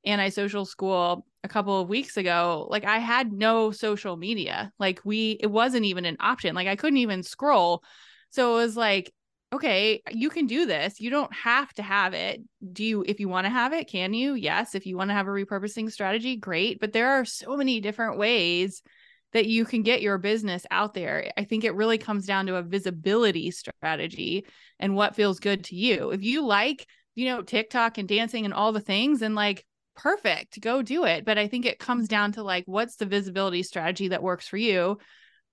antisocial 0.06 0.64
school 0.64 1.26
a 1.44 1.48
couple 1.48 1.80
of 1.80 1.88
weeks 1.88 2.16
ago 2.16 2.66
like 2.70 2.84
i 2.84 2.98
had 2.98 3.32
no 3.32 3.70
social 3.70 4.16
media. 4.16 4.72
Like 4.78 5.00
we 5.04 5.38
it 5.40 5.46
wasn't 5.46 5.84
even 5.84 6.04
an 6.04 6.16
option. 6.20 6.54
Like 6.54 6.68
i 6.68 6.76
couldn't 6.76 6.98
even 6.98 7.22
scroll. 7.22 7.82
So 8.30 8.52
it 8.52 8.62
was 8.62 8.76
like 8.76 9.12
okay 9.52 10.02
you 10.10 10.30
can 10.30 10.46
do 10.46 10.66
this. 10.66 11.00
You 11.00 11.10
don't 11.10 11.32
have 11.34 11.72
to 11.74 11.82
have 11.82 12.14
it. 12.14 12.40
Do 12.72 12.84
you 12.84 13.04
if 13.06 13.20
you 13.20 13.28
want 13.28 13.46
to 13.46 13.50
have 13.50 13.72
it 13.72 13.88
can 13.88 14.14
you? 14.14 14.34
Yes. 14.34 14.74
If 14.74 14.86
you 14.86 14.96
want 14.96 15.10
to 15.10 15.14
have 15.14 15.26
a 15.26 15.30
repurposing 15.30 15.90
strategy 15.90 16.36
great. 16.36 16.80
But 16.80 16.92
there 16.92 17.12
are 17.12 17.24
so 17.24 17.56
many 17.56 17.80
different 17.80 18.18
ways 18.18 18.82
that 19.32 19.46
you 19.46 19.64
can 19.64 19.82
get 19.82 20.02
your 20.02 20.18
business 20.18 20.66
out 20.70 20.94
there. 20.94 21.30
I 21.36 21.44
think 21.44 21.64
it 21.64 21.74
really 21.74 21.98
comes 21.98 22.26
down 22.26 22.46
to 22.46 22.56
a 22.56 22.62
visibility 22.62 23.50
strategy 23.50 24.44
and 24.78 24.96
what 24.96 25.14
feels 25.14 25.38
good 25.38 25.64
to 25.64 25.76
you. 25.76 26.10
If 26.10 26.22
you 26.22 26.44
like 26.44 26.86
you 27.14 27.26
know, 27.26 27.42
TikTok 27.42 27.98
and 27.98 28.08
dancing 28.08 28.44
and 28.44 28.54
all 28.54 28.72
the 28.72 28.80
things 28.80 29.22
and 29.22 29.34
like 29.34 29.64
perfect, 29.96 30.60
go 30.60 30.82
do 30.82 31.04
it. 31.04 31.24
But 31.24 31.38
I 31.38 31.48
think 31.48 31.66
it 31.66 31.78
comes 31.78 32.04
mm-hmm. 32.04 32.14
down 32.14 32.32
to 32.32 32.42
like 32.42 32.64
what's 32.66 32.96
the 32.96 33.06
visibility 33.06 33.62
strategy 33.62 34.08
that 34.08 34.22
works 34.22 34.48
for 34.48 34.56
you. 34.56 34.98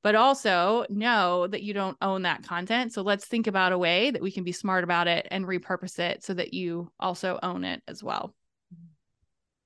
But 0.03 0.15
also 0.15 0.85
know 0.89 1.47
that 1.47 1.63
you 1.63 1.73
don't 1.73 1.97
own 2.01 2.21
that 2.21 2.43
content. 2.43 2.93
So 2.93 3.01
let's 3.01 3.25
think 3.25 3.47
about 3.47 3.73
a 3.73 3.77
way 3.77 4.11
that 4.11 4.21
we 4.21 4.31
can 4.31 4.43
be 4.43 4.51
smart 4.51 4.83
about 4.83 5.07
it 5.07 5.27
and 5.31 5.43
repurpose 5.45 5.99
it 5.99 6.23
so 6.23 6.33
that 6.35 6.53
you 6.53 6.91
also 6.99 7.39
own 7.43 7.65
it 7.65 7.81
as 7.87 8.03
well. 8.03 8.33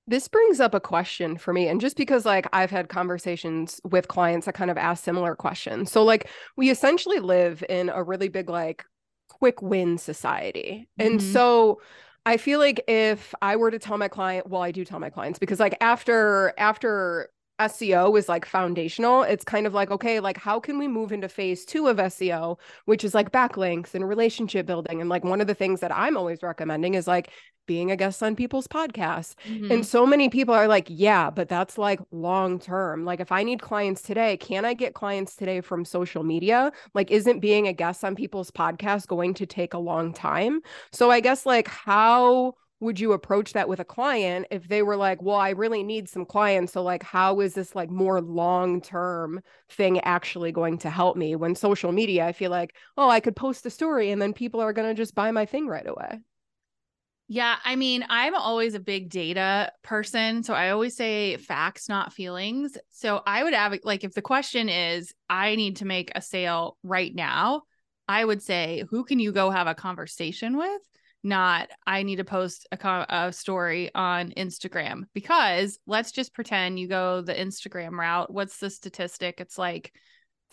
This 0.07 0.27
brings 0.27 0.59
up 0.59 0.73
a 0.73 0.79
question 0.79 1.37
for 1.37 1.53
me. 1.53 1.67
And 1.67 1.79
just 1.79 1.95
because, 1.95 2.25
like, 2.25 2.47
I've 2.53 2.71
had 2.71 2.89
conversations 2.89 3.79
with 3.83 4.07
clients 4.07 4.45
that 4.45 4.55
kind 4.55 4.71
of 4.71 4.77
ask 4.77 5.03
similar 5.03 5.35
questions. 5.35 5.91
So, 5.91 6.03
like, 6.03 6.27
we 6.57 6.69
essentially 6.69 7.19
live 7.19 7.63
in 7.69 7.89
a 7.89 8.01
really 8.01 8.29
big, 8.29 8.49
like, 8.49 8.83
quick 9.31 9.61
win 9.61 9.97
society. 9.97 10.87
Mm-hmm. 10.99 11.13
And 11.13 11.21
so 11.21 11.81
I 12.25 12.37
feel 12.37 12.59
like 12.59 12.83
if 12.87 13.33
I 13.41 13.55
were 13.55 13.71
to 13.71 13.79
tell 13.79 13.97
my 13.97 14.07
client, 14.07 14.47
well, 14.47 14.61
I 14.61 14.71
do 14.71 14.85
tell 14.85 14.99
my 14.99 15.09
clients 15.09 15.39
because 15.39 15.59
like 15.59 15.75
after 15.81 16.53
after 16.57 17.29
SEO 17.61 18.17
is 18.17 18.27
like 18.27 18.45
foundational. 18.45 19.23
It's 19.23 19.43
kind 19.43 19.67
of 19.67 19.73
like, 19.73 19.91
okay, 19.91 20.19
like 20.19 20.37
how 20.37 20.59
can 20.59 20.77
we 20.77 20.87
move 20.87 21.11
into 21.11 21.29
phase 21.29 21.65
two 21.65 21.87
of 21.87 21.97
SEO, 21.97 22.57
which 22.85 23.03
is 23.03 23.13
like 23.13 23.31
backlinks 23.31 23.93
and 23.93 24.07
relationship 24.07 24.65
building? 24.65 25.01
And 25.01 25.09
like 25.09 25.23
one 25.23 25.41
of 25.41 25.47
the 25.47 25.55
things 25.55 25.79
that 25.81 25.95
I'm 25.95 26.17
always 26.17 26.43
recommending 26.43 26.95
is 26.95 27.07
like 27.07 27.31
being 27.67 27.91
a 27.91 27.95
guest 27.95 28.21
on 28.23 28.35
people's 28.35 28.67
podcasts. 28.67 29.35
Mm-hmm. 29.47 29.71
And 29.71 29.85
so 29.85 30.05
many 30.05 30.29
people 30.29 30.53
are 30.53 30.67
like, 30.67 30.87
yeah, 30.89 31.29
but 31.29 31.47
that's 31.47 31.77
like 31.77 31.99
long 32.11 32.59
term. 32.59 33.05
Like 33.05 33.19
if 33.19 33.31
I 33.31 33.43
need 33.43 33.61
clients 33.61 34.01
today, 34.01 34.37
can 34.37 34.65
I 34.65 34.73
get 34.73 34.93
clients 34.93 35.35
today 35.35 35.61
from 35.61 35.85
social 35.85 36.23
media? 36.23 36.71
Like, 36.93 37.11
isn't 37.11 37.39
being 37.39 37.67
a 37.67 37.73
guest 37.73 38.03
on 38.03 38.15
people's 38.15 38.51
podcasts 38.51 39.07
going 39.07 39.35
to 39.35 39.45
take 39.45 39.73
a 39.73 39.79
long 39.79 40.13
time? 40.13 40.61
So 40.91 41.11
I 41.11 41.19
guess 41.19 41.45
like 41.45 41.67
how 41.67 42.55
would 42.81 42.99
you 42.99 43.13
approach 43.13 43.53
that 43.53 43.69
with 43.69 43.79
a 43.79 43.85
client 43.85 44.45
if 44.51 44.67
they 44.67 44.81
were 44.81 44.97
like 44.97 45.21
well 45.21 45.37
i 45.37 45.51
really 45.51 45.83
need 45.83 46.09
some 46.09 46.25
clients 46.25 46.73
so 46.73 46.83
like 46.83 47.03
how 47.03 47.39
is 47.39 47.53
this 47.53 47.75
like 47.75 47.89
more 47.89 48.19
long 48.19 48.81
term 48.81 49.39
thing 49.69 49.99
actually 50.01 50.51
going 50.51 50.77
to 50.77 50.89
help 50.89 51.15
me 51.15 51.35
when 51.35 51.55
social 51.55 51.93
media 51.93 52.25
i 52.25 52.33
feel 52.33 52.51
like 52.51 52.75
oh 52.97 53.09
i 53.09 53.19
could 53.19 53.35
post 53.35 53.65
a 53.65 53.69
story 53.69 54.11
and 54.11 54.21
then 54.21 54.33
people 54.33 54.59
are 54.59 54.73
going 54.73 54.87
to 54.87 54.99
just 54.99 55.15
buy 55.15 55.31
my 55.31 55.45
thing 55.45 55.67
right 55.67 55.87
away 55.87 56.19
yeah, 57.33 57.55
I 57.63 57.77
mean, 57.77 58.03
I'm 58.09 58.35
always 58.35 58.73
a 58.73 58.79
big 58.81 59.09
data 59.09 59.71
person. 59.83 60.43
So 60.43 60.53
I 60.53 60.71
always 60.71 60.97
say 60.97 61.37
facts, 61.37 61.87
not 61.87 62.11
feelings. 62.11 62.77
So 62.89 63.21
I 63.25 63.41
would 63.41 63.53
have 63.53 63.73
like 63.85 64.03
if 64.03 64.13
the 64.13 64.21
question 64.21 64.67
is, 64.67 65.13
I 65.29 65.55
need 65.55 65.77
to 65.77 65.85
make 65.85 66.11
a 66.13 66.21
sale 66.21 66.77
right 66.83 67.15
now, 67.15 67.61
I 68.05 68.25
would 68.25 68.41
say, 68.41 68.83
who 68.89 69.05
can 69.05 69.19
you 69.19 69.31
go 69.31 69.49
have 69.49 69.67
a 69.67 69.73
conversation 69.73 70.57
with? 70.57 70.81
Not, 71.23 71.69
I 71.85 72.03
need 72.03 72.15
to 72.15 72.23
post 72.23 72.67
a, 72.71 73.05
a 73.09 73.31
story 73.31 73.91
on 73.93 74.31
Instagram 74.31 75.03
because 75.13 75.77
let's 75.85 76.11
just 76.11 76.33
pretend 76.33 76.79
you 76.79 76.87
go 76.87 77.21
the 77.21 77.33
Instagram 77.33 77.91
route. 77.91 78.33
What's 78.33 78.57
the 78.57 78.69
statistic? 78.69 79.39
It's 79.39 79.57
like 79.57 79.93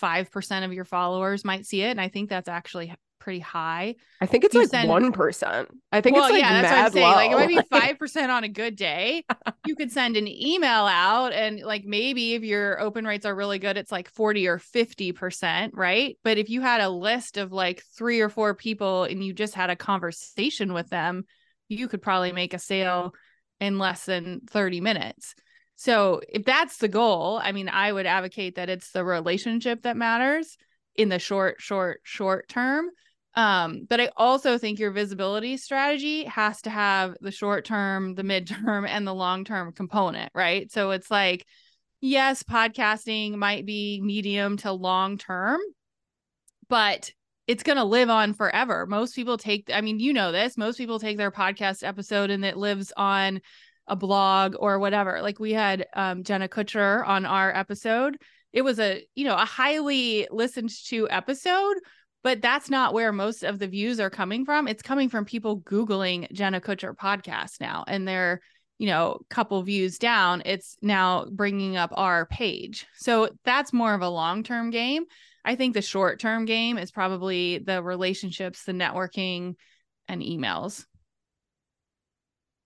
5% 0.01 0.65
of 0.65 0.73
your 0.73 0.85
followers 0.85 1.45
might 1.45 1.67
see 1.67 1.83
it. 1.83 1.91
And 1.91 2.01
I 2.01 2.09
think 2.09 2.29
that's 2.29 2.49
actually 2.49 2.95
pretty 3.19 3.41
high. 3.41 3.97
I 4.21 4.27
think 4.27 4.45
it's 4.45 4.55
like 4.55 4.89
one 4.89 5.13
percent. 5.13 5.69
I 5.93 6.01
think 6.01 6.17
well, 6.17 6.27
it's 6.27 6.33
like 6.33 6.43
yeah, 6.43 6.63
that's 6.63 6.73
what 6.73 6.85
I'm 6.85 6.93
saying. 6.93 7.07
Low. 7.07 7.15
Like 7.15 7.31
it 7.31 7.35
might 7.35 7.49
be 7.49 7.69
five 7.79 7.99
percent 7.99 8.31
on 8.31 8.45
a 8.45 8.49
good 8.49 8.77
day. 8.77 9.25
you 9.67 9.77
could 9.77 9.93
send 9.93 10.17
an 10.17 10.27
email 10.27 10.87
out, 10.87 11.33
and 11.33 11.61
like 11.61 11.85
maybe 11.85 12.35
if 12.35 12.43
your 12.43 12.81
open 12.81 13.05
rates 13.05 13.27
are 13.27 13.35
really 13.35 13.59
good, 13.59 13.77
it's 13.77 13.93
like 13.93 14.11
forty 14.11 14.49
or 14.49 14.59
fifty 14.59 15.13
percent, 15.13 15.75
right? 15.75 16.17
But 16.25 16.39
if 16.39 16.51
you 16.51 16.61
had 16.61 16.81
a 16.81 16.91
list 16.91 17.37
of 17.37 17.53
like 17.53 17.83
three 17.97 18.21
or 18.21 18.29
four 18.29 18.55
people 18.55 19.05
and 19.05 19.25
you 19.25 19.33
just 19.33 19.55
had 19.55 19.71
a 19.71 19.77
conversation 19.77 20.73
with 20.73 20.89
them, 20.89 21.25
you 21.69 21.89
could 21.89 22.03
probably 22.03 22.33
make 22.33 22.55
a 22.55 22.59
sale 22.59 23.15
in 23.61 23.79
less 23.79 24.05
than 24.05 24.41
thirty 24.51 24.81
minutes. 24.81 25.35
So 25.77 26.21
if 26.29 26.45
that's 26.45 26.79
the 26.79 26.89
goal, 26.89 27.41
I 27.41 27.53
mean, 27.53 27.69
I 27.69 27.93
would 27.93 28.05
advocate 28.05 28.57
that 28.57 28.69
it's 28.69 28.91
the 28.91 29.05
relationship 29.05 29.83
that 29.83 29.97
matters 29.97 30.57
in 30.97 31.09
the 31.09 31.21
short, 31.21 31.61
short, 31.61 32.01
short 32.03 32.49
term 32.49 32.91
um, 33.35 33.87
but 33.89 34.01
I 34.01 34.11
also 34.17 34.59
think 34.59 34.79
your 34.79 34.91
visibility 34.91 35.57
strategy 35.57 36.25
has 36.25 36.63
to 36.63 36.71
have 36.71 37.15
the 37.21 37.31
short 37.31 37.65
term, 37.65 38.15
the 38.15 38.23
midterm, 38.23 38.89
and 38.89 39.07
the 39.07 39.15
long 39.15 39.45
term 39.45 39.73
component, 39.73 40.33
right? 40.35 40.71
So 40.73 40.91
it's 40.91 41.11
like, 41.11 41.47
yes, 42.01 42.43
podcasting 42.43 43.35
might 43.35 43.67
be 43.67 44.01
medium 44.03 44.57
to 44.59 44.73
long 44.73 45.19
term, 45.19 45.61
but 46.69 47.13
it's 47.47 47.63
going 47.63 47.77
to 47.77 47.85
live 47.85 48.11
on 48.11 48.35
forever. 48.35 48.87
Most 48.87 49.15
people 49.15 49.39
take, 49.39 49.71
I 49.73 49.81
mean, 49.81 50.01
you 50.01 50.13
know 50.13 50.33
this, 50.33 50.59
most 50.59 50.77
people 50.77 50.99
take 50.99 51.17
their 51.17 51.31
podcast 51.31 51.87
episode 51.87 52.31
and 52.31 52.45
it 52.45 52.57
lives 52.57 52.93
on 52.97 53.41
a 53.87 53.97
blog 53.97 54.55
or 54.59 54.79
whatever. 54.79 55.23
Like 55.23 55.39
we 55.39 55.53
had 55.53 55.87
um, 55.95 56.25
Jenna 56.25 56.49
Kutcher 56.49 57.07
on 57.07 57.25
our 57.25 57.55
episode. 57.55 58.19
It 58.53 58.63
was 58.63 58.79
a, 58.79 59.03
you 59.15 59.25
know, 59.25 59.35
a 59.35 59.47
highly 59.47 60.29
listened 60.31 60.71
to 60.89 61.09
episode 61.09 61.77
but 62.23 62.43
that's 62.43 62.69
not 62.71 62.95
where 62.95 63.13
most 63.13 63.43
of 63.43 63.59
the 63.59 63.69
views 63.69 64.01
are 64.01 64.11
coming 64.11 64.45
from. 64.45 64.69
It's 64.69 64.83
coming 64.83 65.09
from 65.09 65.25
people 65.25 65.61
Googling 65.61 66.31
Jenna 66.33 66.61
Kutcher 66.61 66.95
podcast 66.95 67.61
now, 67.61 67.85
and 67.87 68.07
they're, 68.07 68.41
you 68.79 68.89
know, 68.89 69.21
couple 69.31 69.63
views 69.63 69.99
down. 69.99 70.43
It's 70.45 70.77
now 70.83 71.27
bringing 71.31 71.77
up 71.77 71.93
our 71.95 72.27
page. 72.27 72.87
So 72.97 73.31
that's 73.45 73.73
more 73.73 73.95
of 73.95 74.03
a 74.03 74.09
long 74.09 74.43
term 74.43 74.71
game. 74.71 75.05
I 75.45 75.55
think 75.55 75.75
the 75.75 75.83
short 75.83 76.21
term 76.21 76.45
game 76.45 76.77
is 76.77 76.91
probably 76.91 77.59
the 77.59 77.83
relationships, 77.83 78.65
the 78.65 78.73
networking, 78.73 79.55
and 80.09 80.23
emails. 80.23 80.85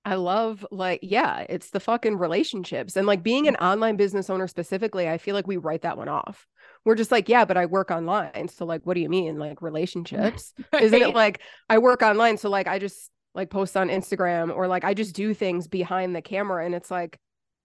I 0.04 0.16
love 0.16 0.66
like 0.70 1.00
yeah, 1.02 1.46
it's 1.48 1.70
the 1.70 1.80
fucking 1.80 2.16
relationships 2.16 2.96
and 2.96 3.06
like 3.06 3.22
being 3.22 3.46
an 3.46 3.54
mm. 3.54 3.64
online 3.64 3.96
business 3.96 4.30
owner 4.30 4.48
specifically, 4.48 5.08
I 5.08 5.18
feel 5.18 5.34
like 5.34 5.46
we 5.46 5.58
write 5.58 5.82
that 5.82 5.96
one 5.96 6.08
off. 6.08 6.46
We're 6.84 6.96
just 6.96 7.12
like, 7.12 7.28
yeah, 7.28 7.44
but 7.44 7.56
I 7.56 7.66
work 7.66 7.90
online. 7.90 8.48
So 8.48 8.64
like 8.64 8.82
what 8.84 8.94
do 8.94 9.00
you 9.00 9.08
mean 9.08 9.38
like 9.38 9.62
relationships? 9.62 10.52
right. 10.72 10.82
Isn't 10.82 11.02
it 11.02 11.14
like 11.14 11.40
I 11.68 11.78
work 11.78 12.02
online 12.02 12.36
so 12.38 12.48
like 12.48 12.66
I 12.66 12.78
just 12.78 13.10
like 13.34 13.50
post 13.50 13.76
on 13.76 13.88
Instagram 13.88 14.54
or 14.54 14.66
like 14.66 14.84
I 14.84 14.94
just 14.94 15.14
do 15.14 15.32
things 15.32 15.66
behind 15.68 16.14
the 16.14 16.22
camera 16.22 16.64
and 16.64 16.74
it's 16.74 16.90
like 16.90 17.18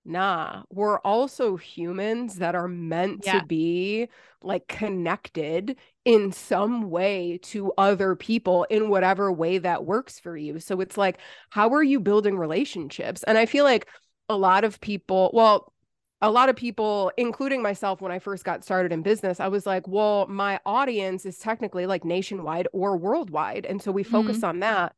nah, 0.07 0.63
we're 0.71 0.99
also 0.99 1.57
humans 1.57 2.35
that 2.37 2.55
are 2.55 2.69
meant 2.69 3.25
yeah. 3.25 3.39
to 3.39 3.45
be 3.45 4.07
like 4.41 4.67
connected 4.67 5.75
in 6.05 6.31
some 6.31 6.89
way 6.89 7.37
to 7.43 7.73
other 7.77 8.15
people 8.15 8.63
in 8.69 8.89
whatever 8.89 9.31
way 9.31 9.57
that 9.57 9.85
works 9.85 10.19
for 10.19 10.37
you. 10.37 10.59
So 10.59 10.79
it's 10.79 10.97
like, 10.97 11.19
how 11.49 11.73
are 11.73 11.83
you 11.83 11.99
building 11.99 12.37
relationships? 12.37 13.23
And 13.23 13.37
I 13.37 13.45
feel 13.45 13.65
like 13.65 13.87
a 14.29 14.37
lot 14.37 14.63
of 14.63 14.79
people, 14.79 15.29
well, 15.33 15.73
a 16.21 16.31
lot 16.31 16.49
of 16.49 16.55
people, 16.55 17.11
including 17.17 17.61
myself, 17.61 18.01
when 18.01 18.11
I 18.11 18.19
first 18.19 18.43
got 18.43 18.63
started 18.63 18.91
in 18.91 19.03
business, 19.03 19.39
I 19.39 19.49
was 19.49 19.65
like, 19.65 19.87
well, 19.87 20.25
my 20.27 20.59
audience 20.65 21.25
is 21.25 21.37
technically 21.37 21.85
like 21.85 22.03
nationwide 22.03 22.67
or 22.73 22.97
worldwide. 22.97 23.65
And 23.65 23.81
so 23.81 23.91
we 23.91 24.03
focus 24.03 24.37
mm-hmm. 24.37 24.45
on 24.45 24.59
that 24.61 24.95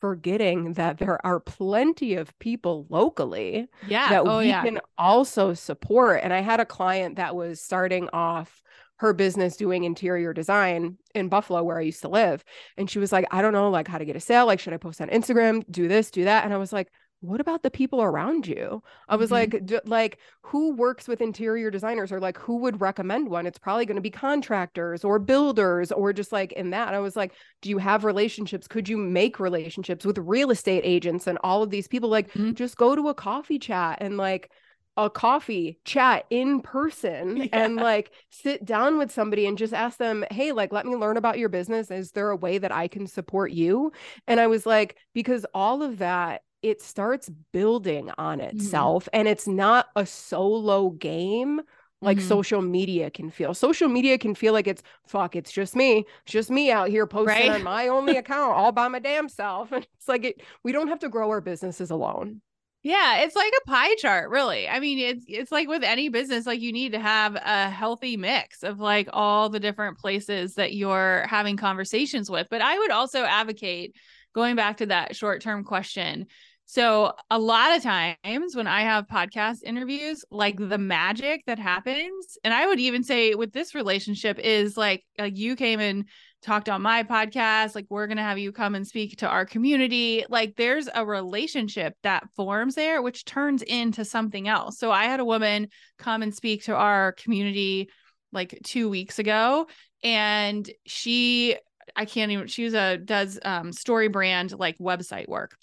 forgetting 0.00 0.74
that 0.74 0.98
there 0.98 1.24
are 1.24 1.40
plenty 1.40 2.14
of 2.14 2.38
people 2.38 2.86
locally 2.90 3.66
yeah. 3.88 4.10
that 4.10 4.26
oh, 4.26 4.38
we 4.38 4.48
yeah. 4.48 4.62
can 4.62 4.80
also 4.98 5.54
support. 5.54 6.20
And 6.22 6.32
I 6.32 6.40
had 6.40 6.60
a 6.60 6.66
client 6.66 7.16
that 7.16 7.34
was 7.34 7.60
starting 7.60 8.08
off 8.12 8.62
her 8.96 9.12
business 9.12 9.56
doing 9.56 9.84
interior 9.84 10.32
design 10.32 10.98
in 11.14 11.28
Buffalo 11.28 11.62
where 11.62 11.78
I 11.78 11.82
used 11.82 12.02
to 12.02 12.08
live 12.08 12.44
and 12.76 12.88
she 12.88 12.98
was 12.98 13.12
like 13.12 13.26
I 13.30 13.42
don't 13.42 13.52
know 13.52 13.68
like 13.68 13.88
how 13.88 13.98
to 13.98 14.04
get 14.04 14.14
a 14.14 14.20
sale 14.20 14.46
like 14.46 14.60
should 14.60 14.72
I 14.72 14.76
post 14.76 15.00
on 15.00 15.08
Instagram 15.08 15.64
do 15.68 15.88
this 15.88 16.10
do 16.12 16.24
that 16.24 16.44
and 16.44 16.54
I 16.54 16.58
was 16.58 16.72
like 16.72 16.92
what 17.24 17.40
about 17.40 17.62
the 17.62 17.70
people 17.70 18.02
around 18.02 18.46
you? 18.46 18.82
I 19.08 19.16
was 19.16 19.30
mm-hmm. 19.30 19.54
like, 19.54 19.66
d- 19.66 19.80
like 19.84 20.18
who 20.42 20.74
works 20.74 21.08
with 21.08 21.20
interior 21.20 21.70
designers 21.70 22.12
or 22.12 22.20
like 22.20 22.38
who 22.38 22.56
would 22.58 22.80
recommend 22.80 23.28
one? 23.28 23.46
It's 23.46 23.58
probably 23.58 23.86
going 23.86 23.96
to 23.96 24.02
be 24.02 24.10
contractors 24.10 25.04
or 25.04 25.18
builders 25.18 25.90
or 25.90 26.12
just 26.12 26.32
like 26.32 26.52
in 26.52 26.70
that. 26.70 26.92
I 26.92 26.98
was 26.98 27.16
like, 27.16 27.32
do 27.62 27.70
you 27.70 27.78
have 27.78 28.04
relationships? 28.04 28.68
Could 28.68 28.88
you 28.88 28.98
make 28.98 29.40
relationships 29.40 30.04
with 30.04 30.18
real 30.18 30.50
estate 30.50 30.82
agents 30.84 31.26
and 31.26 31.38
all 31.42 31.62
of 31.62 31.70
these 31.70 31.88
people? 31.88 32.10
Like, 32.10 32.28
mm-hmm. 32.32 32.52
just 32.52 32.76
go 32.76 32.94
to 32.94 33.08
a 33.08 33.14
coffee 33.14 33.58
chat 33.58 33.98
and 34.00 34.16
like 34.16 34.50
a 34.96 35.10
coffee 35.10 35.80
chat 35.84 36.24
in 36.30 36.60
person 36.60 37.36
yeah. 37.38 37.46
and 37.52 37.76
like 37.76 38.12
sit 38.30 38.64
down 38.64 38.98
with 38.98 39.10
somebody 39.10 39.46
and 39.46 39.58
just 39.58 39.72
ask 39.72 39.98
them, 39.98 40.24
Hey, 40.30 40.52
like, 40.52 40.72
let 40.72 40.86
me 40.86 40.94
learn 40.94 41.16
about 41.16 41.38
your 41.38 41.48
business. 41.48 41.90
Is 41.90 42.12
there 42.12 42.30
a 42.30 42.36
way 42.36 42.58
that 42.58 42.72
I 42.72 42.88
can 42.88 43.06
support 43.06 43.50
you? 43.50 43.92
And 44.26 44.38
I 44.38 44.46
was 44.46 44.66
like, 44.66 44.96
because 45.12 45.46
all 45.54 45.82
of 45.82 45.98
that 45.98 46.42
it 46.64 46.80
starts 46.80 47.30
building 47.52 48.10
on 48.16 48.38
mm-hmm. 48.38 48.56
itself 48.56 49.04
mm-hmm. 49.04 49.20
and 49.20 49.28
it's 49.28 49.46
not 49.46 49.88
a 49.94 50.06
solo 50.06 50.90
game 50.90 51.60
like 52.00 52.18
mm-hmm. 52.18 52.28
social 52.28 52.60
media 52.60 53.10
can 53.10 53.30
feel. 53.30 53.54
Social 53.54 53.88
media 53.88 54.18
can 54.18 54.34
feel 54.34 54.52
like 54.52 54.66
it's 54.66 54.82
fuck, 55.06 55.36
it's 55.36 55.50
just 55.50 55.74
me. 55.74 56.04
It's 56.24 56.32
just 56.32 56.50
me 56.50 56.70
out 56.70 56.88
here 56.88 57.06
posting 57.06 57.48
right? 57.48 57.50
on 57.50 57.62
my 57.62 57.88
only 57.88 58.16
account 58.18 58.54
all 58.56 58.72
by 58.72 58.88
my 58.88 58.98
damn 58.98 59.28
self. 59.28 59.72
And 59.72 59.86
it's 59.96 60.08
like 60.08 60.24
it 60.24 60.42
we 60.62 60.72
don't 60.72 60.88
have 60.88 60.98
to 61.00 61.08
grow 61.08 61.30
our 61.30 61.40
businesses 61.40 61.90
alone. 61.90 62.42
Yeah, 62.82 63.20
it's 63.20 63.34
like 63.34 63.50
a 63.62 63.66
pie 63.66 63.94
chart, 63.94 64.28
really. 64.28 64.68
I 64.68 64.78
mean, 64.80 64.98
it's 64.98 65.24
it's 65.26 65.50
like 65.50 65.68
with 65.68 65.82
any 65.82 66.10
business, 66.10 66.44
like 66.44 66.60
you 66.60 66.72
need 66.72 66.92
to 66.92 67.00
have 67.00 67.36
a 67.36 67.70
healthy 67.70 68.18
mix 68.18 68.62
of 68.62 68.78
like 68.78 69.08
all 69.10 69.48
the 69.48 69.60
different 69.60 69.96
places 69.96 70.56
that 70.56 70.74
you're 70.74 71.26
having 71.26 71.56
conversations 71.56 72.30
with. 72.30 72.48
But 72.50 72.60
I 72.60 72.78
would 72.78 72.90
also 72.90 73.24
advocate 73.24 73.96
going 74.34 74.56
back 74.56 74.78
to 74.78 74.86
that 74.86 75.16
short-term 75.16 75.64
question 75.64 76.26
so, 76.66 77.12
a 77.30 77.38
lot 77.38 77.76
of 77.76 77.82
times 77.82 78.56
when 78.56 78.66
I 78.66 78.82
have 78.82 79.06
podcast 79.06 79.62
interviews, 79.64 80.24
like 80.30 80.56
the 80.58 80.78
magic 80.78 81.42
that 81.46 81.58
happens, 81.58 82.38
and 82.42 82.54
I 82.54 82.66
would 82.66 82.80
even 82.80 83.02
say 83.02 83.34
with 83.34 83.52
this 83.52 83.74
relationship 83.74 84.38
is 84.38 84.76
like, 84.76 85.04
like 85.18 85.36
you 85.36 85.56
came 85.56 85.78
and 85.78 86.08
talked 86.42 86.70
on 86.70 86.80
my 86.80 87.02
podcast, 87.02 87.74
like 87.74 87.86
we're 87.90 88.06
going 88.06 88.16
to 88.16 88.22
have 88.22 88.38
you 88.38 88.50
come 88.50 88.74
and 88.74 88.86
speak 88.86 89.18
to 89.18 89.28
our 89.28 89.44
community. 89.44 90.24
Like 90.30 90.56
there's 90.56 90.88
a 90.94 91.04
relationship 91.04 91.96
that 92.02 92.28
forms 92.34 92.74
there, 92.74 93.02
which 93.02 93.26
turns 93.26 93.62
into 93.62 94.04
something 94.04 94.48
else. 94.48 94.78
So, 94.78 94.90
I 94.90 95.04
had 95.04 95.20
a 95.20 95.24
woman 95.24 95.68
come 95.98 96.22
and 96.22 96.34
speak 96.34 96.64
to 96.64 96.74
our 96.74 97.12
community 97.12 97.90
like 98.32 98.58
two 98.64 98.88
weeks 98.88 99.18
ago, 99.18 99.66
and 100.02 100.68
she, 100.86 101.56
I 101.94 102.06
can't 102.06 102.32
even, 102.32 102.46
she 102.46 102.64
was 102.64 102.74
a, 102.74 102.96
does 102.96 103.38
um, 103.44 103.70
story 103.70 104.08
brand 104.08 104.58
like 104.58 104.78
website 104.78 105.28
work 105.28 105.56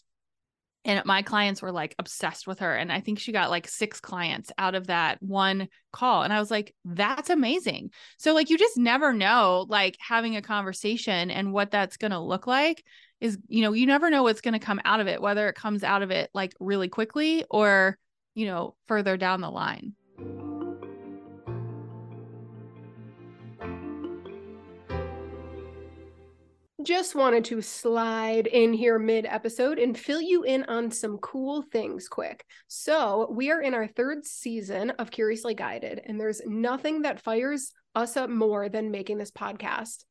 and 0.86 1.04
my 1.06 1.22
clients 1.22 1.62
were 1.62 1.72
like 1.72 1.96
obsessed 2.00 2.48
with 2.48 2.60
her 2.60 2.76
and 2.76 2.92
i 2.92 3.00
think 3.00 3.20
she 3.20 3.32
got 3.32 3.50
like 3.50 3.68
six 3.68 4.00
clients 4.00 4.52
out 4.58 4.76
of 4.76 4.88
that 4.88 5.22
one 5.22 5.68
call 5.92 6.24
and 6.24 6.34
i 6.34 6.40
was 6.40 6.52
like 6.52 6.74
that's 6.86 7.30
amazing. 7.30 7.92
So 8.18 8.34
like 8.34 8.50
you 8.50 8.58
just 8.58 8.78
never 8.78 9.14
know 9.14 9.66
like 9.70 9.98
having 10.00 10.36
a 10.36 10.42
conversation 10.42 11.32
and 11.32 11.54
what 11.54 11.72
that's 11.72 11.98
going 11.98 12.12
to 12.12 12.20
look 12.20 12.48
like 12.48 12.84
is 13.20 13.38
you 13.48 13.62
know 13.62 13.74
you 13.74 13.86
never 13.86 14.10
know 14.10 14.24
what's 14.24 14.42
going 14.42 14.54
to 14.54 14.60
come 14.60 14.82
out 14.86 15.00
of 15.00 15.08
it 15.08 15.22
whether 15.22 15.48
it 15.48 15.56
comes 15.56 15.84
out 15.84 16.02
of 16.02 16.12
it 16.12 16.30
like 16.34 16.54
really 16.60 16.90
quickly 16.90 17.46
or 17.50 17.98
you 18.36 18.46
know 18.46 18.76
further 18.88 19.18
down 19.18 19.42
the 19.42 19.50
line 19.50 19.94
Just 26.84 27.14
wanted 27.14 27.46
to 27.46 27.62
slide 27.62 28.48
in 28.48 28.74
here 28.74 28.98
mid 28.98 29.26
episode 29.26 29.78
and 29.78 29.96
fill 29.98 30.22
you 30.22 30.44
in 30.44 30.64
on 30.64 30.90
some 30.90 31.18
cool 31.20 31.62
things 31.62 32.08
quick. 32.08 32.44
So, 32.68 33.28
we 33.30 33.52
are 33.52 33.62
in 33.62 33.76
our 33.76 33.86
third 33.86 34.26
season 34.26 34.90
of 34.92 35.12
Curiously 35.12 35.54
Guided, 35.54 36.02
and 36.04 36.20
there's 36.20 36.42
nothing 36.46 37.04
that 37.04 37.22
fires 37.22 37.74
us 37.94 38.18
up 38.18 38.32
more 38.32 38.68
than 38.68 38.90
making 38.90 39.20
this 39.20 39.30
podcast 39.30 40.06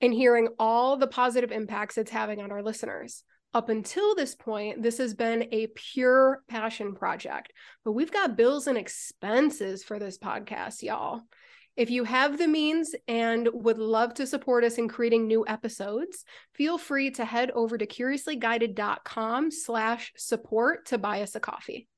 and 0.00 0.14
hearing 0.14 0.48
all 0.58 0.96
the 0.96 1.06
positive 1.06 1.52
impacts 1.52 1.98
it's 1.98 2.10
having 2.10 2.40
on 2.40 2.50
our 2.50 2.62
listeners. 2.62 3.22
Up 3.52 3.68
until 3.68 4.14
this 4.14 4.34
point, 4.34 4.82
this 4.82 4.98
has 4.98 5.12
been 5.12 5.48
a 5.52 5.66
pure 5.74 6.42
passion 6.48 6.94
project, 6.94 7.52
but 7.84 7.92
we've 7.92 8.12
got 8.12 8.36
bills 8.36 8.68
and 8.68 8.78
expenses 8.78 9.84
for 9.84 9.98
this 9.98 10.18
podcast, 10.18 10.82
y'all. 10.82 11.22
If 11.80 11.88
you 11.88 12.04
have 12.04 12.36
the 12.36 12.46
means 12.46 12.94
and 13.08 13.48
would 13.54 13.78
love 13.78 14.12
to 14.16 14.26
support 14.26 14.64
us 14.64 14.76
in 14.76 14.86
creating 14.86 15.26
new 15.26 15.46
episodes, 15.48 16.26
feel 16.52 16.76
free 16.76 17.10
to 17.12 17.24
head 17.24 17.50
over 17.52 17.78
to 17.78 17.86
curiouslyguided.com 17.86 19.50
slash 19.50 20.12
support 20.14 20.84
to 20.88 20.98
buy 20.98 21.22
us 21.22 21.36
a 21.36 21.40
coffee. 21.40 21.88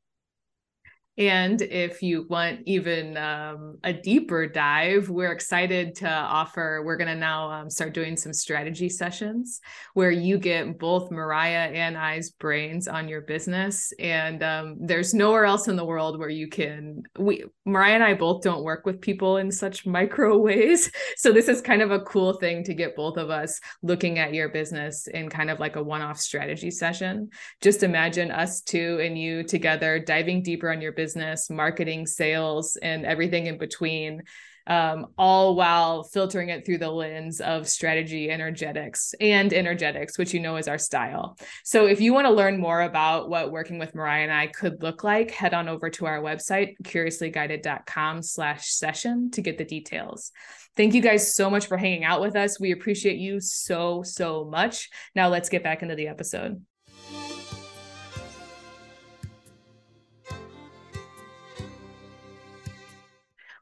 And 1.19 1.61
if 1.61 2.03
you 2.03 2.27
want 2.31 2.61
even 2.65 3.19
um, 3.19 3.77
a 3.85 3.93
deeper 3.93 4.47
dive, 4.47 5.11
we're 5.11 5.33
excited 5.33 5.95
to 5.97 6.09
offer. 6.09 6.83
We're 6.87 6.97
going 6.97 7.09
to 7.09 7.15
now 7.15 7.51
um, 7.51 7.69
start 7.69 7.93
doing 7.93 8.17
some 8.17 8.33
strategy 8.33 8.89
sessions 8.89 9.61
where 9.93 10.11
you 10.11 10.39
get 10.39 10.79
both 10.79 11.11
Mariah 11.11 11.71
and 11.71 11.99
I's 11.99 12.31
brains 12.31 12.89
on 12.89 13.09
your 13.09 13.21
business. 13.21 13.93
And 13.99 14.43
um, 14.43 14.79
there's 14.81 15.13
nowhere 15.13 15.45
else 15.45 15.69
in 15.69 15.77
the 15.77 15.85
world 15.85 16.19
where 16.19 16.31
you 16.31 16.49
can. 16.49 17.03
We 17.19 17.45
Mariah 17.67 17.95
and 17.95 18.05
I 18.05 18.15
both 18.15 18.43
don't 18.43 18.65
work 18.65 18.87
with 18.87 19.01
people 19.01 19.37
in 19.37 19.51
such 19.51 19.85
micro 19.85 20.39
ways, 20.43 20.91
so 21.17 21.31
this 21.31 21.49
is 21.49 21.61
kind 21.61 21.83
of 21.83 21.91
a 21.91 22.01
cool 22.01 22.35
thing 22.35 22.65
to 22.65 22.75
get 22.75 22.97
both 22.97 23.19
of 23.19 23.29
us 23.29 23.61
looking 23.83 24.19
at 24.19 24.33
your 24.33 24.49
business 24.49 25.07
in 25.09 25.29
kind 25.29 25.51
of 25.51 25.61
like 25.61 25.77
a 25.77 25.83
one-off 25.83 26.19
strategy 26.19 26.71
session. 26.71 27.29
Just 27.61 27.83
imagine 27.83 28.31
us 28.31 28.63
two 28.63 28.99
and 29.03 29.19
you 29.19 29.43
together 29.43 29.99
diving 29.99 30.43
deeper 30.43 30.71
on 30.71 30.81
your 30.81 30.93
business 30.93 31.02
business, 31.03 31.51
marketing, 31.51 32.07
sales, 32.07 32.77
and 32.91 33.05
everything 33.05 33.47
in 33.47 33.59
between, 33.59 34.23
um, 34.69 34.99
all 35.19 35.57
while 35.57 36.05
filtering 36.05 36.49
it 36.51 36.65
through 36.65 36.79
the 36.79 36.91
lens 36.91 37.41
of 37.41 37.69
strategy, 37.69 38.31
energetics, 38.31 39.15
and 39.21 39.53
energetics, 39.53 40.17
which 40.19 40.33
you 40.33 40.39
know 40.39 40.57
is 40.57 40.69
our 40.69 40.79
style. 40.79 41.37
So 41.65 41.87
if 41.87 42.01
you 42.01 42.15
want 42.15 42.27
to 42.29 42.33
learn 42.33 42.61
more 42.61 42.83
about 42.83 43.29
what 43.29 43.51
working 43.51 43.79
with 43.81 43.97
Mariah 43.97 44.23
and 44.23 44.33
I 44.33 44.47
could 44.47 44.81
look 44.81 45.03
like, 45.03 45.33
head 45.33 45.55
on 45.55 45.69
over 45.69 45.91
to 45.91 46.07
our 46.07 46.21
website, 46.21 46.75
curiouslyguided.com 46.85 48.23
slash 48.23 48.69
session 48.69 49.33
to 49.33 49.43
get 49.43 49.59
the 49.59 49.65
details. 49.65 50.31
Thank 50.77 50.95
you 50.95 51.03
guys 51.03 51.35
so 51.35 51.51
much 51.51 51.67
for 51.67 51.77
hanging 51.77 52.05
out 52.05 52.21
with 52.21 52.37
us. 52.37 52.61
We 52.61 52.71
appreciate 52.71 53.19
you 53.19 53.41
so, 53.41 54.03
so 54.05 54.45
much. 54.45 54.89
Now 55.17 55.29
let's 55.29 55.49
get 55.49 55.65
back 55.65 55.83
into 55.83 55.97
the 55.97 56.07
episode. 56.07 56.65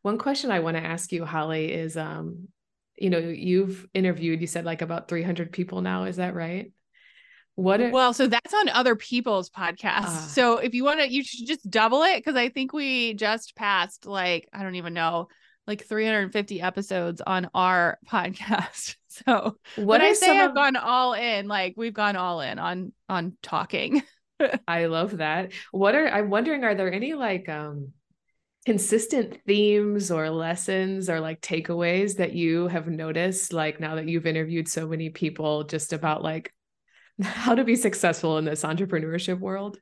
One 0.03 0.19
question 0.19 0.51
I 0.51 0.61
want 0.61 0.77
to 0.77 0.83
ask 0.83 1.13
you, 1.13 1.25
Holly, 1.25 1.73
is 1.73 1.97
um, 1.97 2.49
you 2.97 3.11
know, 3.11 3.19
you've 3.19 3.87
interviewed, 3.95 4.41
you 4.41 4.47
said 4.47 4.65
like 4.65 4.83
about 4.83 5.09
300 5.09 5.53
people 5.53 5.81
now, 5.81 6.05
is 6.05 6.17
that 6.17 6.35
right? 6.35 6.73
What 7.55 7.81
are- 7.81 7.91
well, 7.91 8.13
so 8.15 8.27
that's 8.27 8.55
on 8.55 8.69
other 8.69 8.97
people's 8.97 9.51
podcasts. 9.51 10.05
Uh, 10.05 10.27
so 10.29 10.59
if 10.59 10.75
you 10.75 10.85
want 10.85 11.01
to, 11.01 11.11
you 11.11 11.25
should 11.25 11.47
just 11.47 11.69
double 11.69 12.03
it 12.03 12.17
because 12.17 12.37
I 12.37 12.49
think 12.49 12.73
we 12.73 13.15
just 13.15 13.57
passed 13.57 14.07
like, 14.07 14.49
I 14.53 14.63
don't 14.63 14.77
even 14.77 14.95
know, 14.95 15.29
like 15.67 15.85
350 15.87 16.61
episodes 16.61 17.21
on 17.21 17.51
our 17.55 17.99
podcast. 18.09 18.97
So 19.09 19.57
what 19.77 20.01
I 20.01 20.13
say 20.15 20.39
I've 20.39 20.55
gone 20.55 20.77
all 20.77 21.15
in, 21.15 21.49
like 21.49 21.75
we've 21.77 21.93
gone 21.93 22.17
all 22.17 22.41
in 22.41 22.59
on 22.59 22.93
on 23.09 23.37
talking. 23.43 24.03
I 24.69 24.87
love 24.87 25.19
that. 25.19 25.53
What 25.73 25.95
are 25.95 26.09
I'm 26.09 26.31
wondering 26.31 26.65
are 26.65 26.75
there 26.75 26.91
any 26.93 27.13
like 27.15 27.49
um 27.49 27.93
consistent 28.67 29.39
themes 29.47 30.11
or 30.11 30.29
lessons 30.29 31.09
or 31.09 31.21
like 31.21 31.41
takeaways 31.41 32.17
that 32.17 32.35
you 32.35 32.69
have 32.69 32.89
noticed 32.89 33.53
like 33.53 33.81
now 33.81 33.95
that 33.95 34.07
you've 34.07 34.27
interviewed 34.27 34.69
so 34.69 34.87
many 34.87 35.09
people 35.09 35.65
just 35.65 35.93
about 35.93 36.23
like 36.23 36.53
how 37.23 37.55
to 37.55 37.65
be 37.65 37.77
successful 37.77 38.39
in 38.39 38.45
this 38.45 38.63
entrepreneurship 38.63 39.39
world? 39.39 39.79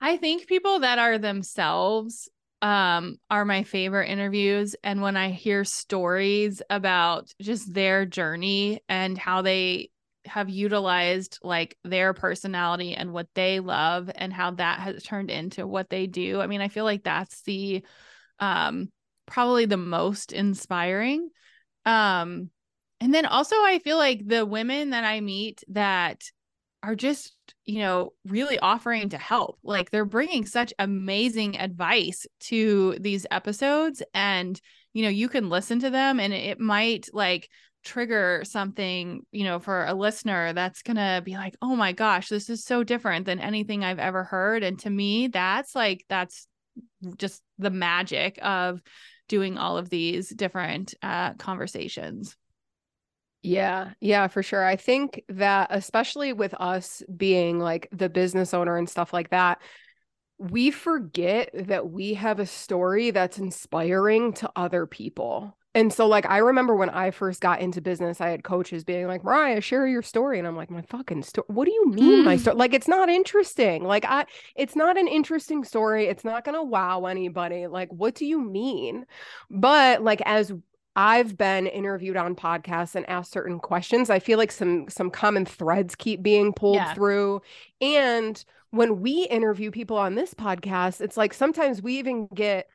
I 0.00 0.16
think 0.16 0.46
people 0.46 0.80
that 0.80 0.98
are 0.98 1.18
themselves 1.18 2.28
um 2.62 3.18
are 3.30 3.46
my 3.46 3.62
favorite 3.62 4.10
interviews 4.10 4.76
and 4.84 5.00
when 5.00 5.16
I 5.16 5.30
hear 5.30 5.64
stories 5.64 6.60
about 6.68 7.32
just 7.40 7.72
their 7.72 8.04
journey 8.04 8.80
and 8.86 9.16
how 9.16 9.40
they 9.40 9.90
have 10.26 10.50
utilized 10.50 11.38
like 11.42 11.76
their 11.84 12.12
personality 12.12 12.94
and 12.94 13.12
what 13.12 13.28
they 13.34 13.60
love 13.60 14.10
and 14.14 14.32
how 14.32 14.52
that 14.52 14.80
has 14.80 15.02
turned 15.02 15.30
into 15.30 15.66
what 15.66 15.88
they 15.90 16.06
do. 16.06 16.40
I 16.40 16.46
mean, 16.46 16.60
I 16.60 16.68
feel 16.68 16.84
like 16.84 17.04
that's 17.04 17.42
the 17.42 17.84
um 18.38 18.90
probably 19.26 19.66
the 19.66 19.76
most 19.76 20.32
inspiring. 20.32 21.30
Um 21.86 22.50
and 23.00 23.14
then 23.14 23.26
also 23.26 23.56
I 23.56 23.80
feel 23.82 23.96
like 23.96 24.26
the 24.26 24.44
women 24.44 24.90
that 24.90 25.04
I 25.04 25.20
meet 25.20 25.64
that 25.68 26.22
are 26.82 26.94
just, 26.94 27.34
you 27.64 27.80
know, 27.80 28.12
really 28.26 28.58
offering 28.58 29.10
to 29.10 29.18
help. 29.18 29.58
Like 29.62 29.90
they're 29.90 30.04
bringing 30.04 30.46
such 30.46 30.72
amazing 30.78 31.58
advice 31.58 32.26
to 32.40 32.96
these 33.00 33.26
episodes 33.30 34.02
and 34.14 34.60
you 34.92 35.04
know, 35.04 35.08
you 35.08 35.28
can 35.28 35.48
listen 35.48 35.80
to 35.80 35.90
them 35.90 36.18
and 36.18 36.32
it 36.32 36.58
might 36.58 37.08
like 37.12 37.48
trigger 37.82 38.42
something, 38.44 39.24
you 39.32 39.44
know, 39.44 39.58
for 39.58 39.84
a 39.86 39.94
listener 39.94 40.52
that's 40.52 40.82
going 40.82 40.96
to 40.96 41.22
be 41.24 41.34
like, 41.34 41.56
"Oh 41.62 41.76
my 41.76 41.92
gosh, 41.92 42.28
this 42.28 42.50
is 42.50 42.64
so 42.64 42.84
different 42.84 43.26
than 43.26 43.40
anything 43.40 43.84
I've 43.84 43.98
ever 43.98 44.24
heard." 44.24 44.62
And 44.62 44.78
to 44.80 44.90
me, 44.90 45.28
that's 45.28 45.74
like 45.74 46.04
that's 46.08 46.46
just 47.16 47.42
the 47.58 47.70
magic 47.70 48.38
of 48.42 48.82
doing 49.28 49.58
all 49.58 49.78
of 49.78 49.90
these 49.90 50.28
different 50.30 50.94
uh 51.02 51.34
conversations. 51.34 52.36
Yeah, 53.42 53.92
yeah, 54.00 54.28
for 54.28 54.42
sure. 54.42 54.64
I 54.64 54.76
think 54.76 55.24
that 55.28 55.68
especially 55.70 56.32
with 56.34 56.52
us 56.60 57.02
being 57.16 57.58
like 57.58 57.88
the 57.90 58.10
business 58.10 58.52
owner 58.52 58.76
and 58.76 58.88
stuff 58.88 59.12
like 59.14 59.30
that, 59.30 59.62
we 60.38 60.70
forget 60.70 61.50
that 61.54 61.90
we 61.90 62.14
have 62.14 62.38
a 62.38 62.46
story 62.46 63.10
that's 63.10 63.38
inspiring 63.38 64.34
to 64.34 64.50
other 64.56 64.86
people. 64.86 65.56
And 65.74 65.92
so, 65.92 66.08
like, 66.08 66.26
I 66.26 66.38
remember 66.38 66.74
when 66.74 66.90
I 66.90 67.12
first 67.12 67.40
got 67.40 67.60
into 67.60 67.80
business, 67.80 68.20
I 68.20 68.30
had 68.30 68.42
coaches 68.42 68.82
being 68.82 69.06
like, 69.06 69.22
Mariah, 69.22 69.60
share 69.60 69.86
your 69.86 70.02
story. 70.02 70.38
And 70.38 70.48
I'm 70.48 70.56
like, 70.56 70.70
my 70.70 70.82
fucking 70.82 71.22
story. 71.22 71.44
What 71.48 71.66
do 71.66 71.70
you 71.72 71.90
mean, 71.90 72.24
my 72.24 72.36
mm. 72.36 72.40
story? 72.40 72.56
Like, 72.56 72.74
it's 72.74 72.88
not 72.88 73.08
interesting. 73.08 73.84
Like, 73.84 74.04
I, 74.04 74.26
it's 74.56 74.74
not 74.74 74.98
an 74.98 75.06
interesting 75.06 75.62
story. 75.62 76.06
It's 76.06 76.24
not 76.24 76.44
going 76.44 76.56
to 76.56 76.62
wow 76.62 77.04
anybody. 77.04 77.68
Like, 77.68 77.88
what 77.92 78.16
do 78.16 78.26
you 78.26 78.40
mean? 78.40 79.06
But, 79.48 80.02
like, 80.02 80.22
as 80.26 80.52
I've 80.96 81.38
been 81.38 81.68
interviewed 81.68 82.16
on 82.16 82.34
podcasts 82.34 82.96
and 82.96 83.08
asked 83.08 83.32
certain 83.32 83.60
questions. 83.60 84.10
I 84.10 84.18
feel 84.18 84.38
like 84.38 84.50
some 84.50 84.88
some 84.88 85.10
common 85.10 85.46
threads 85.46 85.94
keep 85.94 86.22
being 86.22 86.52
pulled 86.52 86.76
yeah. 86.76 86.94
through. 86.94 87.42
And 87.80 88.44
when 88.70 89.00
we 89.00 89.22
interview 89.30 89.70
people 89.70 89.96
on 89.96 90.14
this 90.14 90.34
podcast, 90.34 91.00
it's 91.00 91.16
like 91.16 91.32
sometimes 91.32 91.80
we 91.80 91.98
even 91.98 92.26
get 92.34 92.68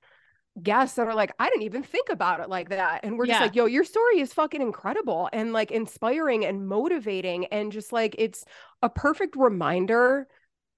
guests 0.62 0.96
that 0.96 1.08
are 1.08 1.16
like, 1.16 1.34
I 1.40 1.50
didn't 1.50 1.64
even 1.64 1.84
think 1.84 2.10
about 2.10 2.40
it 2.40 2.50
like 2.50 2.70
that. 2.70 3.02
And 3.04 3.18
we're 3.18 3.26
just 3.26 3.42
like, 3.42 3.56
yo, 3.56 3.66
your 3.66 3.84
story 3.84 4.20
is 4.20 4.34
fucking 4.34 4.62
incredible 4.62 5.30
and 5.34 5.52
like 5.54 5.72
inspiring 5.72 6.46
and 6.46 6.68
motivating. 6.68 7.46
And 7.48 7.72
just 7.72 7.92
like 7.92 8.16
it's 8.18 8.46
a 8.82 8.90
perfect 8.90 9.36
reminder 9.36 10.28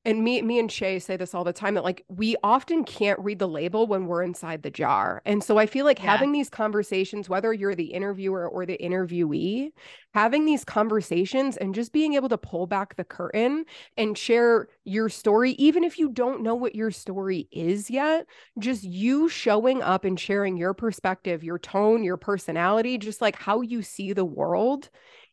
and 0.08 0.24
me 0.24 0.42
me 0.42 0.58
and 0.58 0.72
Shay 0.72 1.00
say 1.00 1.18
this 1.18 1.36
all 1.36 1.44
the 1.44 1.52
time 1.52 1.74
that 1.74 1.84
like 1.84 2.06
we 2.08 2.38
often 2.42 2.86
can't 2.86 3.20
read 3.20 3.40
the 3.40 3.48
label 3.48 3.86
when 3.88 4.08
we're 4.08 4.24
inside 4.24 4.64
the 4.64 4.72
jar. 4.72 5.22
And 5.26 5.44
so 5.44 5.58
I 5.58 5.66
feel 5.66 5.84
like 5.84 6.00
yeah. 6.00 6.12
having 6.12 6.32
these 6.32 6.50
conversations 6.50 7.28
whether 7.28 7.52
you're 7.54 7.76
the 7.76 7.94
interviewer 7.94 8.48
or 8.48 8.66
the 8.66 8.78
interviewee, 8.78 9.72
having 10.14 10.46
these 10.46 10.64
conversations 10.64 11.58
and 11.58 11.76
just 11.76 11.92
being 11.92 12.14
able 12.14 12.30
to 12.30 12.38
pull 12.38 12.68
back 12.68 12.96
the 12.96 13.04
curtain 13.04 13.66
and 13.98 14.18
share 14.18 14.70
your 14.86 15.10
story 15.10 15.52
even 15.54 15.84
if 15.84 16.00
you 16.00 16.08
don't 16.10 16.42
know 16.42 16.56
what 16.56 16.74
your 16.74 16.90
story 16.90 17.50
is 17.52 17.90
yet, 17.90 18.26
just 18.60 18.86
you 18.86 19.28
showing 19.28 19.84
up 19.84 20.06
and 20.06 20.18
sharing 20.18 20.56
your 20.56 20.74
perspective, 20.74 21.44
your 21.44 21.60
tone, 21.60 22.02
your 22.02 22.18
personality, 22.18 22.98
just 22.98 23.20
like 23.20 23.36
how 23.36 23.60
you 23.60 23.82
see 23.82 24.14
the 24.14 24.24
world 24.24 24.90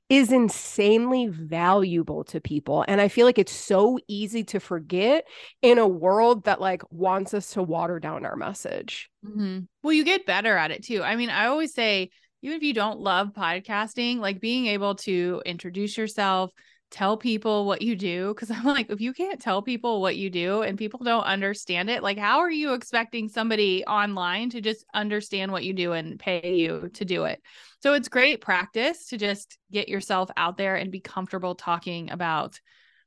is 0.08 0.30
insanely 0.30 1.28
valuable 1.28 2.24
to 2.24 2.40
people. 2.40 2.84
And 2.86 3.00
I 3.00 3.08
feel 3.08 3.24
like 3.24 3.38
it's 3.38 3.52
so 3.52 3.98
easy 4.06 4.44
to 4.44 4.60
forget 4.60 5.24
in 5.62 5.78
a 5.78 5.88
world 5.88 6.44
that 6.44 6.60
like 6.60 6.82
wants 6.90 7.32
us 7.32 7.52
to 7.52 7.62
water 7.62 7.98
down 7.98 8.26
our 8.26 8.36
message. 8.36 9.10
Mm-hmm. 9.24 9.60
Well, 9.82 9.92
you 9.92 10.04
get 10.04 10.26
better 10.26 10.56
at 10.56 10.70
it 10.70 10.84
too. 10.84 11.02
I 11.02 11.16
mean, 11.16 11.30
I 11.30 11.46
always 11.46 11.74
say, 11.74 12.10
even 12.42 12.58
if 12.58 12.62
you 12.62 12.74
don't 12.74 13.00
love 13.00 13.32
podcasting, 13.34 14.18
like 14.18 14.40
being 14.40 14.66
able 14.66 14.96
to 14.96 15.42
introduce 15.46 15.96
yourself, 15.96 16.50
tell 16.94 17.16
people 17.16 17.64
what 17.64 17.82
you 17.82 17.96
do 17.96 18.32
because 18.32 18.52
i'm 18.52 18.64
like 18.64 18.88
if 18.88 19.00
you 19.00 19.12
can't 19.12 19.40
tell 19.40 19.60
people 19.60 20.00
what 20.00 20.14
you 20.14 20.30
do 20.30 20.62
and 20.62 20.78
people 20.78 21.00
don't 21.02 21.24
understand 21.24 21.90
it 21.90 22.04
like 22.04 22.16
how 22.16 22.38
are 22.38 22.50
you 22.50 22.72
expecting 22.72 23.28
somebody 23.28 23.84
online 23.84 24.48
to 24.48 24.60
just 24.60 24.84
understand 24.94 25.50
what 25.50 25.64
you 25.64 25.72
do 25.72 25.90
and 25.90 26.20
pay 26.20 26.54
you 26.54 26.88
to 26.94 27.04
do 27.04 27.24
it? 27.24 27.42
So 27.82 27.94
it's 27.94 28.08
great 28.08 28.40
practice 28.40 29.08
to 29.08 29.18
just 29.18 29.58
get 29.72 29.88
yourself 29.88 30.30
out 30.36 30.56
there 30.56 30.76
and 30.76 30.92
be 30.92 31.00
comfortable 31.00 31.56
talking 31.56 32.12
about 32.12 32.60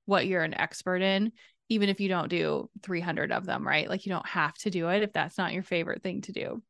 what 0.05 0.27
you're 0.27 0.43
an 0.43 0.53
expert 0.53 1.01
in 1.01 1.31
even 1.69 1.87
if 1.87 2.01
you 2.01 2.09
don't 2.09 2.29
do 2.29 2.69
300 2.83 3.31
of 3.31 3.45
them 3.45 3.65
right? 3.65 3.89
Like 3.89 4.05
you 4.05 4.11
don't 4.11 4.27
have 4.27 4.55
to 4.59 4.69
do 4.69 4.89
it 4.89 5.03
if 5.03 5.13
that's 5.13 5.37
not 5.37 5.53
your 5.53 5.63
favorite 5.63 6.03
thing 6.03 6.21
to 6.23 6.33
do 6.33 6.61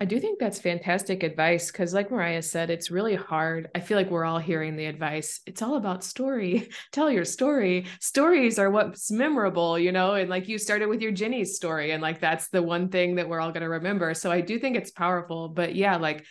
I 0.00 0.04
do 0.04 0.20
think 0.20 0.38
that's 0.38 0.60
fantastic 0.60 1.24
advice 1.24 1.72
because, 1.72 1.92
like 1.92 2.12
Mariah 2.12 2.42
said, 2.42 2.70
it's 2.70 2.88
really 2.88 3.16
hard. 3.16 3.68
I 3.74 3.80
feel 3.80 3.96
like 3.96 4.10
we're 4.10 4.24
all 4.24 4.38
hearing 4.38 4.76
the 4.76 4.86
advice. 4.86 5.40
It's 5.44 5.60
all 5.60 5.76
about 5.76 6.04
story. 6.04 6.68
Tell 6.92 7.10
your 7.10 7.24
story. 7.24 7.86
Stories 8.00 8.60
are 8.60 8.70
what's 8.70 9.10
memorable, 9.10 9.76
you 9.76 9.90
know? 9.90 10.14
And 10.14 10.30
like 10.30 10.46
you 10.46 10.56
started 10.56 10.86
with 10.86 11.00
your 11.00 11.10
Jeni's 11.10 11.56
story, 11.56 11.90
and 11.90 12.00
like 12.00 12.20
that's 12.20 12.48
the 12.48 12.62
one 12.62 12.90
thing 12.90 13.16
that 13.16 13.28
we're 13.28 13.40
all 13.40 13.50
going 13.50 13.62
to 13.62 13.68
remember. 13.68 14.14
So 14.14 14.30
I 14.30 14.40
do 14.40 14.60
think 14.60 14.76
it's 14.76 14.92
powerful. 14.92 15.48
But 15.48 15.74
yeah, 15.74 15.96
like 15.96 16.24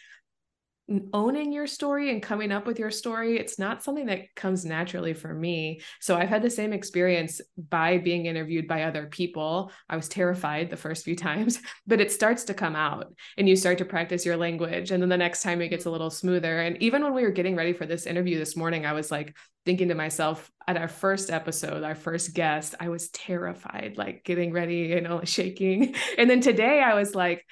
owning 1.12 1.52
your 1.52 1.68
story 1.68 2.12
and 2.12 2.24
coming 2.24 2.52
up 2.52 2.66
with 2.66 2.80
your 2.80 2.92
story 2.92 3.38
it's 3.38 3.60
not 3.60 3.84
something 3.84 4.06
that 4.06 4.34
comes 4.36 4.64
naturally 4.64 5.14
for 5.14 5.34
me. 5.34 5.82
So 6.00 6.16
i've 6.16 6.30
had 6.30 6.42
the 6.42 6.50
same 6.50 6.72
experience 6.72 7.42
by 7.58 7.98
being 7.98 8.26
interviewed 8.26 8.68
by 8.68 8.84
other 8.84 9.08
people. 9.08 9.72
I 9.90 9.98
was 9.98 10.08
terrified 10.08 10.70
the 10.70 10.78
first 10.78 11.04
few 11.04 11.16
times 11.28 11.60
but 11.86 12.00
it 12.00 12.12
starts 12.12 12.46
to 12.46 12.54
come 12.54 12.76
out 12.76 13.14
and 13.38 13.50
you 13.50 13.56
start 13.56 13.80
to 13.80 13.86
practice 13.86 14.26
your 14.26 14.38
language 14.38 14.92
and 14.92 15.02
then 15.02 15.10
the 15.10 15.18
next 15.18 15.44
time 15.44 15.62
it 15.62 15.70
gets 15.70 15.86
a 15.86 15.92
little 15.92 16.10
smoother. 16.10 16.60
And 16.60 16.82
even 16.82 17.04
when 17.04 17.14
we 17.14 17.24
were 17.24 17.32
getting 17.32 17.56
ready 17.56 17.74
for 17.74 17.86
this 17.86 18.06
interview 18.06 18.38
this 18.38 18.56
morning 18.56 18.86
i 18.86 18.94
was 18.94 19.12
like 19.12 19.36
thinking 19.66 19.90
to 19.90 19.96
myself 19.96 20.50
at 20.66 20.78
our 20.78 20.88
first 20.88 21.30
episode 21.30 21.84
our 21.84 21.96
first 21.96 22.34
guest 22.34 22.76
i 22.80 22.88
was 22.88 23.10
terrified 23.10 23.96
like 23.98 24.24
getting 24.24 24.54
ready 24.54 24.76
you 24.76 25.02
know 25.02 25.22
shaking. 25.26 25.96
And 26.18 26.30
then 26.30 26.40
today 26.40 26.82
i 26.82 26.94
was 26.94 27.14
like 27.14 27.44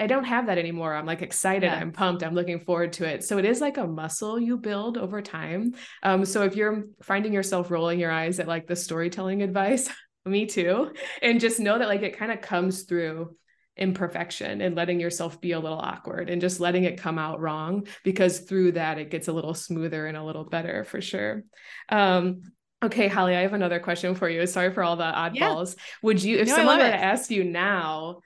I 0.00 0.06
don't 0.06 0.24
have 0.24 0.46
that 0.46 0.58
anymore. 0.58 0.94
I'm 0.94 1.06
like 1.06 1.22
excited. 1.22 1.66
Yeah. 1.66 1.78
I'm 1.78 1.92
pumped. 1.92 2.22
I'm 2.22 2.34
looking 2.34 2.60
forward 2.60 2.94
to 2.94 3.04
it. 3.04 3.22
So 3.22 3.38
it 3.38 3.44
is 3.44 3.60
like 3.60 3.76
a 3.76 3.86
muscle 3.86 4.40
you 4.40 4.56
build 4.56 4.96
over 4.96 5.20
time. 5.20 5.74
Um, 6.02 6.24
so 6.24 6.42
if 6.42 6.56
you're 6.56 6.84
finding 7.02 7.34
yourself 7.34 7.70
rolling 7.70 8.00
your 8.00 8.10
eyes 8.10 8.40
at 8.40 8.48
like 8.48 8.66
the 8.66 8.76
storytelling 8.76 9.42
advice, 9.42 9.90
me 10.24 10.46
too. 10.46 10.92
And 11.22 11.38
just 11.38 11.60
know 11.60 11.78
that 11.78 11.88
like 11.88 12.02
it 12.02 12.16
kind 12.16 12.32
of 12.32 12.40
comes 12.40 12.82
through 12.84 13.36
imperfection 13.76 14.60
and 14.60 14.74
letting 14.74 15.00
yourself 15.00 15.40
be 15.40 15.52
a 15.52 15.60
little 15.60 15.78
awkward 15.78 16.28
and 16.28 16.40
just 16.40 16.60
letting 16.60 16.84
it 16.84 16.98
come 16.98 17.18
out 17.18 17.40
wrong 17.40 17.86
because 18.02 18.40
through 18.40 18.72
that 18.72 18.98
it 18.98 19.10
gets 19.10 19.28
a 19.28 19.32
little 19.32 19.54
smoother 19.54 20.06
and 20.06 20.16
a 20.16 20.24
little 20.24 20.44
better 20.44 20.84
for 20.84 21.00
sure. 21.00 21.44
Um, 21.88 22.42
Okay, 22.82 23.08
Holly, 23.08 23.36
I 23.36 23.42
have 23.42 23.52
another 23.52 23.78
question 23.78 24.14
for 24.14 24.26
you. 24.26 24.46
Sorry 24.46 24.72
for 24.72 24.82
all 24.82 24.96
the 24.96 25.04
oddballs. 25.04 25.76
Yeah. 25.76 25.82
Would 26.02 26.22
you, 26.22 26.38
if 26.38 26.48
no, 26.48 26.56
someone 26.56 26.78
were 26.78 26.84
to 26.84 26.94
ask 26.94 27.30
you 27.30 27.44
now, 27.44 28.20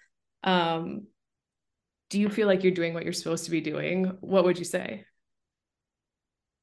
um, 0.45 1.09
do 2.15 2.21
you 2.21 2.29
feel 2.29 2.47
like 2.47 2.63
you're 2.63 2.73
doing 2.73 2.95
what 2.95 3.03
you're 3.03 3.13
supposed 3.13 3.47
to 3.47 3.51
be 3.51 3.61
doing? 3.61 4.05
What 4.21 4.45
would 4.45 4.57
you 4.57 4.65
say? 4.65 5.05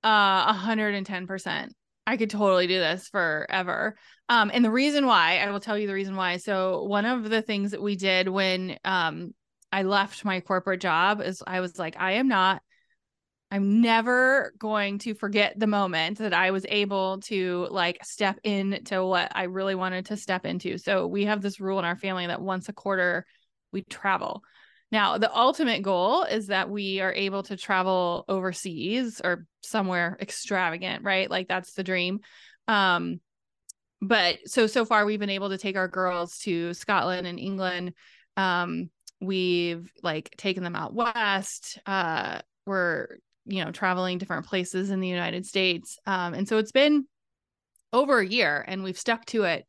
Uh 0.01 0.45
110%. 0.53 1.73
I 2.07 2.15
could 2.15 2.29
totally 2.29 2.67
do 2.67 2.79
this 2.79 3.09
forever. 3.09 3.97
Um, 4.29 4.49
and 4.53 4.63
the 4.63 4.71
reason 4.71 5.05
why, 5.05 5.39
I 5.39 5.51
will 5.51 5.59
tell 5.59 5.77
you 5.77 5.87
the 5.87 5.93
reason 5.93 6.15
why. 6.15 6.37
So 6.37 6.83
one 6.85 7.03
of 7.03 7.29
the 7.29 7.41
things 7.41 7.71
that 7.71 7.81
we 7.81 7.97
did 7.97 8.29
when 8.29 8.77
um 8.85 9.33
I 9.73 9.83
left 9.83 10.23
my 10.23 10.39
corporate 10.39 10.79
job 10.79 11.19
is 11.19 11.43
I 11.45 11.59
was 11.59 11.77
like, 11.77 11.97
I 11.99 12.13
am 12.13 12.29
not 12.29 12.61
I'm 13.51 13.81
never 13.81 14.53
going 14.57 14.99
to 14.99 15.13
forget 15.13 15.59
the 15.59 15.67
moment 15.67 16.19
that 16.19 16.33
I 16.33 16.51
was 16.51 16.65
able 16.69 17.19
to 17.23 17.67
like 17.71 17.97
step 18.05 18.39
into 18.45 19.05
what 19.05 19.33
I 19.35 19.43
really 19.43 19.75
wanted 19.75 20.05
to 20.05 20.15
step 20.15 20.45
into. 20.45 20.77
So 20.77 21.07
we 21.07 21.25
have 21.25 21.41
this 21.41 21.59
rule 21.59 21.77
in 21.77 21.83
our 21.83 21.97
family 21.97 22.25
that 22.27 22.41
once 22.41 22.69
a 22.69 22.73
quarter 22.73 23.25
we 23.73 23.81
travel. 23.81 24.43
Now, 24.91 25.17
the 25.17 25.33
ultimate 25.33 25.83
goal 25.83 26.23
is 26.23 26.47
that 26.47 26.69
we 26.69 26.99
are 26.99 27.13
able 27.13 27.43
to 27.43 27.55
travel 27.55 28.25
overseas 28.27 29.21
or 29.23 29.45
somewhere 29.61 30.17
extravagant, 30.19 31.03
right? 31.03 31.29
Like 31.29 31.47
that's 31.47 31.73
the 31.73 31.83
dream. 31.83 32.19
Um, 32.67 33.21
but 34.01 34.39
so 34.45 34.67
so 34.67 34.83
far 34.83 35.05
we've 35.05 35.19
been 35.19 35.29
able 35.29 35.49
to 35.49 35.57
take 35.57 35.77
our 35.77 35.87
girls 35.87 36.39
to 36.39 36.73
Scotland 36.73 37.27
and 37.27 37.39
England. 37.39 37.93
Um, 38.35 38.89
we've 39.21 39.91
like 40.01 40.31
taken 40.37 40.63
them 40.63 40.75
out 40.75 40.93
west. 40.93 41.77
Uh, 41.85 42.39
we're 42.65 43.17
you 43.45 43.63
know 43.63 43.71
traveling 43.71 44.17
different 44.17 44.47
places 44.47 44.89
in 44.89 44.99
the 44.99 45.07
United 45.07 45.45
States. 45.45 45.99
Um, 46.05 46.33
and 46.33 46.47
so 46.47 46.57
it's 46.57 46.71
been 46.71 47.05
over 47.93 48.19
a 48.19 48.27
year, 48.27 48.63
and 48.67 48.83
we've 48.83 48.97
stuck 48.97 49.25
to 49.27 49.43
it. 49.43 49.65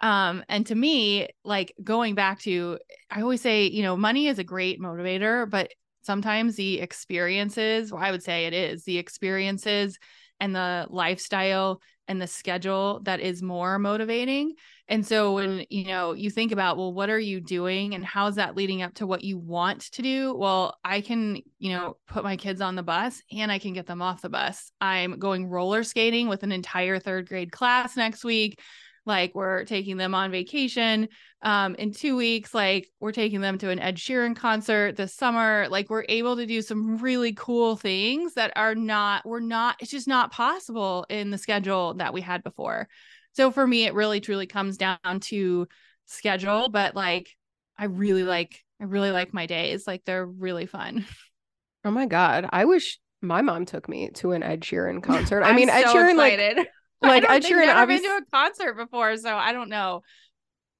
Um, 0.00 0.44
and 0.48 0.66
to 0.66 0.74
me, 0.74 1.28
like 1.44 1.74
going 1.82 2.14
back 2.14 2.40
to, 2.40 2.78
I 3.10 3.22
always 3.22 3.40
say, 3.40 3.66
you 3.66 3.82
know, 3.82 3.96
money 3.96 4.28
is 4.28 4.38
a 4.38 4.44
great 4.44 4.80
motivator, 4.80 5.48
but 5.48 5.70
sometimes 6.02 6.56
the 6.56 6.80
experiences, 6.80 7.90
well, 7.90 8.02
I 8.02 8.10
would 8.10 8.22
say 8.22 8.46
it 8.46 8.52
is 8.52 8.84
the 8.84 8.98
experiences 8.98 9.98
and 10.38 10.54
the 10.54 10.86
lifestyle 10.90 11.80
and 12.08 12.20
the 12.20 12.26
schedule 12.26 13.00
that 13.04 13.20
is 13.20 13.42
more 13.42 13.78
motivating. 13.78 14.54
And 14.88 15.04
so 15.04 15.34
when 15.34 15.64
you 15.68 15.86
know 15.86 16.12
you 16.12 16.30
think 16.30 16.52
about 16.52 16.76
well 16.76 16.92
what 16.92 17.10
are 17.10 17.18
you 17.18 17.40
doing 17.40 17.94
and 17.94 18.04
how's 18.04 18.36
that 18.36 18.54
leading 18.54 18.82
up 18.82 18.94
to 18.94 19.06
what 19.06 19.24
you 19.24 19.38
want 19.38 19.80
to 19.92 20.02
do? 20.02 20.34
Well, 20.36 20.76
I 20.84 21.00
can, 21.00 21.42
you 21.58 21.72
know, 21.72 21.96
put 22.06 22.22
my 22.22 22.36
kids 22.36 22.60
on 22.60 22.76
the 22.76 22.84
bus 22.84 23.20
and 23.32 23.50
I 23.50 23.58
can 23.58 23.72
get 23.72 23.86
them 23.86 24.02
off 24.02 24.22
the 24.22 24.28
bus. 24.28 24.70
I'm 24.80 25.18
going 25.18 25.48
roller 25.48 25.82
skating 25.82 26.28
with 26.28 26.44
an 26.44 26.52
entire 26.52 27.00
3rd 27.00 27.28
grade 27.28 27.52
class 27.52 27.96
next 27.96 28.24
week 28.24 28.60
like 29.06 29.34
we're 29.34 29.64
taking 29.64 29.96
them 29.96 30.14
on 30.14 30.30
vacation 30.30 31.08
um 31.42 31.74
in 31.76 31.92
2 31.92 32.16
weeks 32.16 32.54
like 32.54 32.88
we're 33.00 33.12
taking 33.12 33.40
them 33.40 33.58
to 33.58 33.70
an 33.70 33.78
Ed 33.78 33.96
Sheeran 33.96 34.36
concert 34.36 34.96
this 34.96 35.14
summer 35.14 35.66
like 35.70 35.88
we're 35.88 36.04
able 36.08 36.36
to 36.36 36.46
do 36.46 36.60
some 36.62 36.98
really 36.98 37.32
cool 37.32 37.76
things 37.76 38.34
that 38.34 38.52
are 38.56 38.74
not 38.74 39.24
we're 39.24 39.40
not 39.40 39.76
it's 39.80 39.90
just 39.90 40.08
not 40.08 40.32
possible 40.32 41.06
in 41.08 41.30
the 41.30 41.38
schedule 41.38 41.94
that 41.94 42.12
we 42.12 42.20
had 42.20 42.42
before 42.42 42.88
so 43.32 43.50
for 43.50 43.66
me 43.66 43.84
it 43.84 43.94
really 43.94 44.20
truly 44.20 44.46
comes 44.46 44.76
down 44.76 45.20
to 45.20 45.66
schedule 46.06 46.68
but 46.68 46.94
like 46.94 47.30
I 47.78 47.86
really 47.86 48.24
like 48.24 48.62
I 48.80 48.84
really 48.84 49.10
like 49.10 49.32
my 49.32 49.46
days 49.46 49.86
like 49.86 50.04
they're 50.04 50.26
really 50.26 50.66
fun 50.66 51.04
oh 51.84 51.90
my 51.90 52.06
god 52.06 52.48
I 52.52 52.64
wish 52.64 52.98
my 53.22 53.42
mom 53.42 53.64
took 53.64 53.88
me 53.88 54.10
to 54.10 54.32
an 54.32 54.42
Ed 54.42 54.60
Sheeran 54.60 55.02
concert. 55.02 55.42
I 55.44 55.52
mean, 55.52 55.68
Ed 55.68 55.84
Sheeran 55.84 56.12
excited. 56.12 56.56
like 56.58 56.68
like 57.02 57.24
Ed 57.28 57.44
Sheeran. 57.44 57.68
I've 57.68 57.88
never 57.88 58.02
been 58.02 58.02
to 58.02 58.26
a 58.26 58.30
concert 58.30 58.74
before, 58.74 59.16
so 59.16 59.34
I 59.34 59.52
don't 59.52 59.68
know. 59.68 60.02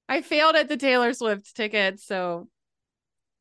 I 0.09 0.21
failed 0.21 0.55
at 0.55 0.69
the 0.69 0.77
Taylor 0.77 1.13
Swift 1.13 1.55
ticket, 1.55 1.99
so 1.99 2.47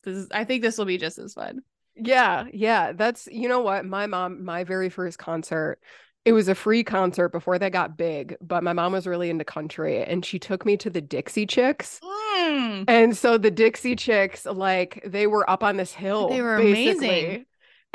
this 0.05 0.17
is, 0.17 0.29
I 0.33 0.45
think 0.45 0.63
this 0.63 0.79
will 0.79 0.85
be 0.85 0.99
just 0.99 1.19
as 1.19 1.35
fun. 1.35 1.61
Yeah, 1.95 2.45
yeah. 2.53 2.93
That's 2.93 3.29
you 3.31 3.49
know 3.49 3.61
what 3.61 3.85
my 3.85 4.07
mom, 4.07 4.45
my 4.45 4.65
very 4.65 4.89
first 4.89 5.19
concert. 5.19 5.79
It 6.25 6.33
was 6.33 6.49
a 6.49 6.57
free 6.57 6.83
concert 6.83 7.29
before 7.29 7.57
they 7.59 7.71
got 7.71 7.97
big, 7.97 8.37
but 8.41 8.65
my 8.65 8.73
mom 8.73 8.93
was 8.93 9.07
really 9.07 9.31
into 9.31 9.45
country 9.45 10.03
and 10.03 10.25
she 10.25 10.41
took 10.41 10.67
me 10.67 10.77
to 10.79 10.91
the 10.91 11.01
Dixie 11.01 11.47
Chicks. 11.47 12.01
Mm. 12.03 12.85
And 12.89 13.17
so 13.17 13.39
the 13.39 13.51
Dixie 13.53 13.95
Chicks, 13.95 14.45
like 14.45 15.01
they 15.07 15.29
were 15.29 15.49
up 15.49 15.63
on 15.63 15.77
this 15.77 15.93
hill. 15.93 16.29
They 16.29 16.43
were 16.43 16.59
basically. 16.59 17.09
amazing 17.09 17.47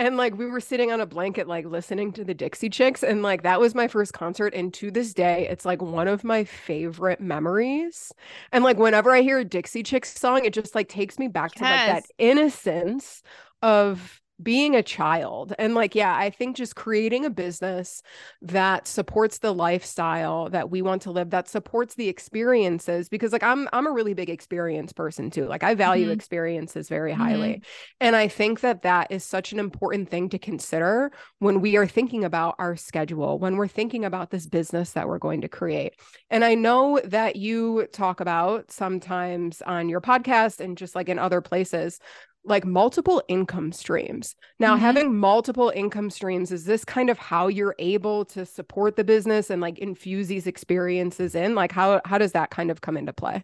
and 0.02 0.18
like 0.18 0.36
we 0.36 0.48
were 0.48 0.60
sitting 0.60 0.92
on 0.92 1.00
a 1.00 1.06
blanket 1.06 1.48
like 1.48 1.64
listening 1.66 2.12
to 2.14 2.24
the 2.24 2.34
Dixie 2.34 2.72
Chicks 2.72 3.04
and 3.04 3.22
like 3.22 3.44
that 3.44 3.60
was 3.60 3.76
my 3.76 3.88
first 3.88 4.14
concert 4.14 4.52
and 4.56 4.74
to 4.74 4.90
this 4.90 5.14
day 5.14 5.48
it's 5.48 5.64
like 5.64 5.80
one 5.80 6.08
of 6.08 6.24
my 6.24 6.44
favorite 6.44 7.22
memories. 7.22 8.12
And 8.52 8.64
like 8.64 8.78
whenever 8.78 9.12
I 9.12 9.22
hear 9.22 9.38
a 9.38 9.46
Dixie 9.46 9.84
Chicks 9.84 10.18
song 10.18 10.44
it 10.44 10.54
just 10.54 10.74
like 10.74 10.90
takes 10.90 11.20
me 11.20 11.28
back 11.28 11.52
yes. 11.56 11.60
to 11.60 11.64
like 11.64 12.04
that 12.04 12.12
innocence 12.18 13.22
of 13.62 14.21
being 14.42 14.76
a 14.76 14.84
child 14.84 15.54
and 15.60 15.76
like 15.76 15.96
yeah 15.96 16.16
i 16.16 16.30
think 16.30 16.56
just 16.56 16.76
creating 16.76 17.26
a 17.26 17.30
business 17.30 18.02
that 18.42 18.88
supports 18.88 19.40
the 19.40 19.54
lifestyle 19.54 20.50
that 20.50 20.70
we 20.70 20.82
want 20.82 21.02
to 21.02 21.12
live 21.12 21.30
that 21.30 21.48
supports 21.48 21.96
the 21.96 22.08
experiences 22.08 23.10
because 23.10 23.32
like 23.32 23.44
i'm 23.44 23.68
i'm 23.74 23.88
a 23.88 23.92
really 23.92 24.14
big 24.14 24.30
experience 24.30 24.94
person 24.94 25.30
too 25.30 25.46
like 25.46 25.64
i 25.64 25.76
value 25.76 26.06
mm-hmm. 26.06 26.14
experiences 26.14 26.90
very 26.90 27.12
highly 27.12 27.54
mm-hmm. 27.54 27.64
and 28.00 28.16
i 28.16 28.28
think 28.28 28.62
that 28.62 28.82
that 28.82 29.12
is 29.12 29.24
such 29.24 29.52
an 29.52 29.60
important 29.60 30.10
thing 30.10 30.30
to 30.30 30.40
consider 30.40 31.12
when 31.40 31.62
we 31.62 31.76
are 31.78 31.88
thinking 31.88 32.24
about 32.24 32.56
our 32.58 32.76
schedule 32.76 33.38
when 33.40 33.58
we're 33.58 33.68
thinking 33.68 34.06
about 34.06 34.32
this 34.32 34.46
business 34.46 34.92
that 34.92 35.08
we're 35.08 35.20
going 35.20 35.42
to 35.42 35.50
create 35.50 35.94
and 36.30 36.44
i 36.44 36.56
know 36.56 37.00
that 37.04 37.36
you 37.36 37.86
talk 37.92 38.20
about 38.20 38.72
sometimes 38.72 39.62
on 39.64 39.90
your 39.90 40.02
podcast 40.02 40.60
and 40.60 40.78
just 40.78 40.96
like 40.96 41.10
in 41.10 41.20
other 41.20 41.42
places 41.42 42.00
like 42.44 42.66
multiple 42.66 43.22
income 43.28 43.72
streams. 43.72 44.36
Now, 44.60 44.74
mm-hmm. 44.74 44.82
having 44.82 45.18
multiple 45.18 45.72
income 45.76 46.10
streams, 46.10 46.52
is 46.52 46.66
this 46.66 46.84
kind 46.84 47.10
of 47.10 47.18
how 47.18 47.48
you're 47.48 47.76
able 47.80 48.26
to 48.26 48.46
support 48.46 48.96
the 48.96 49.04
business 49.04 49.50
and 49.50 49.62
like 49.62 49.80
infuse 49.80 50.28
these 50.28 50.48
experiences 50.48 51.36
in? 51.36 51.56
Like 51.56 51.72
how 51.72 52.02
how 52.06 52.18
does 52.18 52.32
that 52.32 52.50
kind 52.50 52.72
of 52.72 52.82
come 52.82 52.98
into 52.98 53.14
play? 53.14 53.44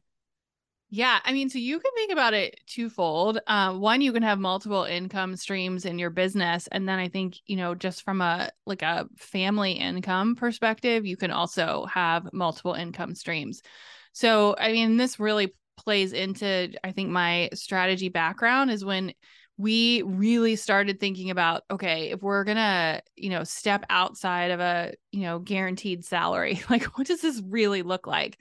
Yeah, 0.90 1.20
I 1.26 1.34
mean, 1.34 1.50
so 1.50 1.60
you 1.60 1.82
can 1.82 1.92
think 1.96 2.14
about 2.14 2.34
it 2.34 2.62
twofold. 2.66 3.40
Uh, 3.46 3.74
one, 3.74 4.00
you 4.00 4.14
can 4.14 4.24
have 4.24 4.40
multiple 4.40 4.86
income 4.86 5.36
streams 5.36 5.84
in 5.84 6.00
your 6.00 6.10
business, 6.10 6.68
and 6.72 6.88
then 6.88 6.98
I 6.98 7.10
think 7.10 7.36
you 7.46 7.58
know, 7.58 7.76
just 7.76 8.04
from 8.04 8.22
a 8.22 8.52
like 8.66 8.82
a 8.82 9.08
family 9.18 9.74
income 9.74 10.36
perspective, 10.36 11.06
you 11.06 11.18
can 11.18 11.32
also 11.32 11.86
have 11.94 12.32
multiple 12.32 12.74
income 12.74 13.16
streams. 13.16 13.62
So, 14.14 14.56
I 14.58 14.72
mean, 14.72 14.98
this 14.98 15.20
really 15.20 15.54
plays 15.78 16.14
into 16.14 16.74
I 16.84 16.92
think 16.92 17.10
my 17.10 17.50
strategy 17.54 18.10
background 18.10 18.72
is 18.72 18.84
when 18.84 19.14
we 19.58 20.04
really 20.04 20.56
started 20.56 21.00
thinking 21.00 21.32
about 21.32 21.64
okay 21.72 22.12
if 22.12 22.22
we're 22.22 22.44
gonna 22.44 23.02
you 23.16 23.30
know 23.30 23.44
step 23.44 23.86
outside 23.90 24.52
of 24.52 24.60
a 24.60 24.94
you 25.12 25.22
know 25.22 25.40
guaranteed 25.40 26.06
salary 26.06 26.62
like 26.70 26.84
what 26.98 27.08
does 27.08 27.22
this 27.22 27.42
really 27.46 27.82
look 27.82 28.08
like? 28.08 28.38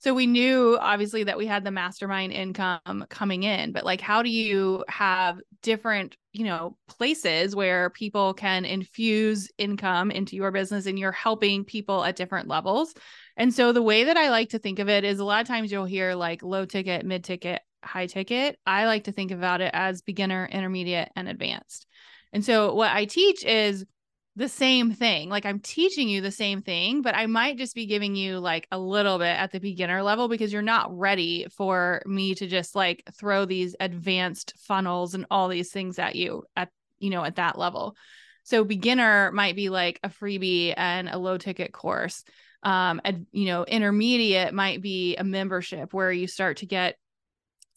So 0.00 0.14
we 0.14 0.28
knew 0.28 0.78
obviously 0.80 1.24
that 1.24 1.38
we 1.38 1.46
had 1.46 1.64
the 1.64 1.72
mastermind 1.72 2.32
income 2.32 3.06
coming 3.08 3.42
in 3.42 3.72
but 3.72 3.84
like 3.84 4.00
how 4.00 4.22
do 4.22 4.30
you 4.30 4.84
have 4.88 5.38
different 5.62 6.16
you 6.32 6.44
know 6.44 6.76
places 6.88 7.56
where 7.56 7.90
people 7.90 8.32
can 8.34 8.64
infuse 8.64 9.50
income 9.58 10.10
into 10.10 10.36
your 10.36 10.52
business 10.52 10.86
and 10.86 10.98
you're 10.98 11.10
helping 11.10 11.64
people 11.64 12.04
at 12.04 12.16
different 12.16 12.46
levels 12.46 12.94
and 13.38 13.54
so 13.54 13.72
the 13.72 13.82
way 13.82 14.04
that 14.04 14.16
I 14.16 14.30
like 14.30 14.50
to 14.50 14.58
think 14.58 14.80
of 14.80 14.88
it 14.88 15.04
is 15.04 15.20
a 15.20 15.24
lot 15.24 15.40
of 15.40 15.46
times 15.46 15.70
you'll 15.70 15.84
hear 15.84 16.14
like 16.14 16.42
low 16.42 16.64
ticket, 16.64 17.06
mid 17.06 17.22
ticket, 17.22 17.62
high 17.84 18.06
ticket. 18.06 18.58
I 18.66 18.86
like 18.86 19.04
to 19.04 19.12
think 19.12 19.30
about 19.30 19.60
it 19.60 19.70
as 19.72 20.02
beginner, 20.02 20.48
intermediate, 20.50 21.10
and 21.14 21.28
advanced. 21.28 21.86
And 22.32 22.44
so 22.44 22.74
what 22.74 22.90
I 22.90 23.04
teach 23.04 23.44
is 23.44 23.86
the 24.34 24.48
same 24.48 24.92
thing. 24.92 25.28
Like 25.28 25.46
I'm 25.46 25.60
teaching 25.60 26.08
you 26.08 26.20
the 26.20 26.32
same 26.32 26.62
thing, 26.62 27.00
but 27.00 27.14
I 27.14 27.26
might 27.26 27.58
just 27.58 27.76
be 27.76 27.86
giving 27.86 28.16
you 28.16 28.40
like 28.40 28.66
a 28.72 28.78
little 28.78 29.18
bit 29.18 29.36
at 29.36 29.52
the 29.52 29.60
beginner 29.60 30.02
level 30.02 30.28
because 30.28 30.52
you're 30.52 30.62
not 30.62 30.96
ready 30.96 31.46
for 31.56 32.02
me 32.06 32.34
to 32.36 32.48
just 32.48 32.74
like 32.74 33.04
throw 33.12 33.44
these 33.44 33.76
advanced 33.78 34.54
funnels 34.58 35.14
and 35.14 35.26
all 35.30 35.48
these 35.48 35.70
things 35.70 35.98
at 35.98 36.16
you 36.16 36.44
at 36.56 36.70
you 36.98 37.10
know 37.10 37.24
at 37.24 37.36
that 37.36 37.56
level. 37.56 37.96
So 38.42 38.64
beginner 38.64 39.30
might 39.32 39.56
be 39.56 39.68
like 39.68 40.00
a 40.02 40.08
freebie 40.08 40.74
and 40.76 41.08
a 41.08 41.18
low 41.18 41.38
ticket 41.38 41.72
course 41.72 42.24
um 42.62 43.00
and 43.04 43.26
you 43.32 43.46
know 43.46 43.64
intermediate 43.64 44.52
might 44.52 44.82
be 44.82 45.16
a 45.16 45.24
membership 45.24 45.92
where 45.92 46.10
you 46.10 46.26
start 46.26 46.58
to 46.58 46.66
get 46.66 46.96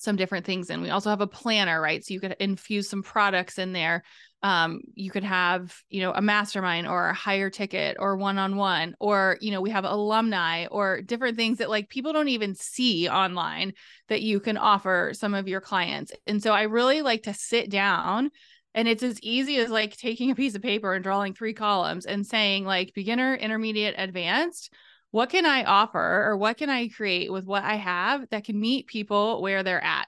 some 0.02 0.16
different 0.16 0.46
things 0.46 0.70
and 0.72 0.82
we 0.82 0.90
also 0.90 1.12
have 1.12 1.22
a 1.22 1.28
planner 1.28 1.80
right? 1.80 2.04
So 2.04 2.14
you 2.14 2.20
could 2.20 2.36
infuse 2.40 2.90
some 2.90 3.04
products 3.04 3.60
in 3.60 3.72
there. 3.72 4.04
Um, 4.42 4.82
you 4.96 5.12
could 5.12 5.24
have 5.24 5.78
you 5.90 6.02
know 6.02 6.12
a 6.14 6.22
mastermind 6.22 6.88
or 6.88 7.10
a 7.10 7.14
higher 7.14 7.52
ticket 7.52 7.98
or 8.00 8.18
one-on-one 8.18 8.96
or 9.00 9.38
you 9.42 9.52
know 9.52 9.62
we 9.62 9.70
have 9.70 9.86
alumni 9.86 10.66
or 10.72 11.04
different 11.04 11.38
things 11.38 11.60
that 11.60 11.70
like 11.70 11.90
people 11.90 12.14
don't 12.14 12.30
even 12.30 12.56
see 12.56 13.08
online 13.08 13.74
that 14.10 14.24
you 14.24 14.40
can 14.40 14.58
offer 14.58 15.12
some 15.14 15.36
of 15.36 15.48
your 15.48 15.62
clients. 15.62 16.12
And 16.26 16.42
so 16.42 16.52
i 16.52 16.64
really 16.64 17.04
like 17.04 17.24
to 17.24 17.34
sit 17.36 17.70
down 17.70 18.32
and 18.74 18.88
it's 18.88 19.04
as 19.04 19.22
easy 19.22 19.58
as 19.58 19.70
like 19.70 19.98
taking 19.98 20.32
a 20.32 20.36
piece 20.36 20.56
of 20.56 20.62
paper 20.62 20.94
and 20.94 21.04
drawing 21.04 21.34
three 21.34 21.54
columns 21.54 22.06
and 22.06 22.26
saying 22.26 22.66
like 22.66 22.94
beginner, 22.94 23.36
intermediate, 23.36 23.96
advanced. 23.98 24.74
What 25.12 25.30
can 25.30 25.46
I 25.46 25.66
offer 25.66 26.24
or 26.26 26.38
what 26.38 26.58
can 26.58 26.70
I 26.70 26.88
create 26.88 27.32
with 27.32 27.46
what 27.46 27.64
I 27.64 27.76
have 27.76 28.30
that 28.30 28.46
can 28.46 28.60
meet 28.60 28.88
people 28.88 29.42
where 29.42 29.62
they're 29.62 29.84
at? 29.84 30.08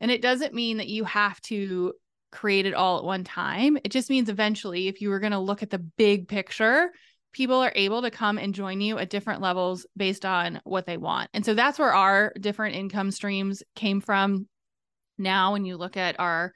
And 0.00 0.10
it 0.10 0.22
doesn't 0.22 0.54
mean 0.54 0.76
that 0.76 0.86
you 0.86 1.04
have 1.04 1.40
to 1.42 1.94
create 2.30 2.66
it 2.66 2.74
all 2.74 2.98
at 2.98 3.04
one 3.04 3.24
time. 3.24 3.78
It 3.82 3.90
just 3.90 4.10
means 4.10 4.28
eventually, 4.28 4.86
if 4.86 5.00
you 5.00 5.08
were 5.08 5.20
going 5.20 5.32
to 5.32 5.38
look 5.38 5.62
at 5.62 5.70
the 5.70 5.78
big 5.78 6.28
picture, 6.28 6.90
people 7.32 7.56
are 7.56 7.72
able 7.74 8.02
to 8.02 8.10
come 8.10 8.38
and 8.38 8.54
join 8.54 8.80
you 8.80 8.98
at 8.98 9.10
different 9.10 9.40
levels 9.40 9.86
based 9.96 10.24
on 10.24 10.60
what 10.64 10.86
they 10.86 10.96
want. 10.96 11.30
And 11.34 11.44
so 11.44 11.54
that's 11.54 11.78
where 11.78 11.92
our 11.92 12.32
different 12.38 12.76
income 12.76 13.10
streams 13.10 13.62
came 13.74 14.00
from. 14.00 14.46
Now, 15.18 15.52
when 15.52 15.64
you 15.64 15.76
look 15.76 15.96
at 15.96 16.18
our 16.20 16.52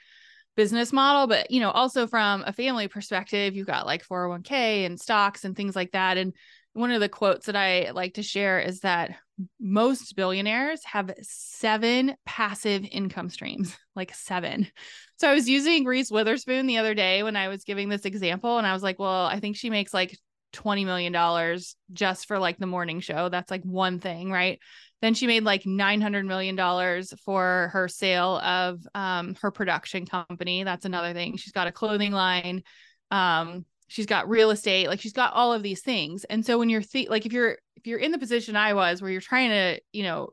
business 0.58 0.92
model 0.92 1.28
but 1.28 1.52
you 1.52 1.60
know 1.60 1.70
also 1.70 2.08
from 2.08 2.42
a 2.44 2.52
family 2.52 2.88
perspective 2.88 3.54
you've 3.54 3.64
got 3.64 3.86
like 3.86 4.04
401k 4.04 4.84
and 4.84 5.00
stocks 5.00 5.44
and 5.44 5.54
things 5.56 5.76
like 5.76 5.92
that 5.92 6.18
and 6.18 6.34
one 6.72 6.90
of 6.92 7.00
the 7.00 7.08
quotes 7.08 7.46
that 7.46 7.56
I 7.56 7.90
like 7.90 8.14
to 8.14 8.22
share 8.22 8.60
is 8.60 8.80
that 8.80 9.16
most 9.60 10.14
billionaires 10.14 10.84
have 10.84 11.12
seven 11.22 12.14
passive 12.24 12.84
income 12.90 13.30
streams, 13.30 13.76
like 13.96 14.14
seven. 14.14 14.68
So 15.16 15.28
I 15.28 15.34
was 15.34 15.48
using 15.48 15.84
Reese 15.84 16.10
Witherspoon 16.10 16.66
the 16.66 16.78
other 16.78 16.94
day 16.94 17.22
when 17.22 17.36
I 17.36 17.48
was 17.48 17.64
giving 17.64 17.88
this 17.88 18.04
example, 18.04 18.58
and 18.58 18.66
I 18.66 18.72
was 18.72 18.82
like, 18.82 18.98
well, 18.98 19.26
I 19.26 19.40
think 19.40 19.56
she 19.56 19.70
makes 19.70 19.92
like 19.92 20.16
20 20.52 20.84
million 20.84 21.12
dollars 21.12 21.76
just 21.92 22.26
for 22.26 22.38
like 22.38 22.58
the 22.58 22.66
morning 22.66 23.00
show. 23.00 23.28
That's 23.28 23.50
like 23.50 23.64
one 23.64 23.98
thing, 23.98 24.30
right? 24.30 24.60
Then 25.00 25.14
she 25.14 25.26
made 25.26 25.44
like 25.44 25.64
900 25.64 26.26
million 26.26 26.56
dollars 26.56 27.14
for 27.24 27.70
her 27.72 27.88
sale 27.88 28.38
of 28.38 28.80
um 28.94 29.36
her 29.42 29.50
production 29.50 30.06
company. 30.06 30.64
That's 30.64 30.84
another 30.84 31.12
thing. 31.12 31.36
She's 31.36 31.52
got 31.52 31.68
a 31.68 31.72
clothing 31.72 32.12
line. 32.12 32.62
Um 33.10 33.64
she's 33.88 34.06
got 34.06 34.28
real 34.28 34.50
estate. 34.50 34.88
Like 34.88 35.00
she's 35.00 35.12
got 35.12 35.32
all 35.32 35.52
of 35.52 35.62
these 35.62 35.82
things. 35.82 36.24
And 36.24 36.44
so 36.44 36.58
when 36.58 36.68
you're 36.68 36.82
th- 36.82 37.08
like 37.08 37.26
if 37.26 37.32
you're 37.32 37.58
if 37.76 37.86
you're 37.86 37.98
in 37.98 38.12
the 38.12 38.18
position 38.18 38.56
I 38.56 38.74
was 38.74 39.00
where 39.00 39.10
you're 39.10 39.20
trying 39.20 39.50
to, 39.50 39.80
you 39.92 40.02
know, 40.02 40.30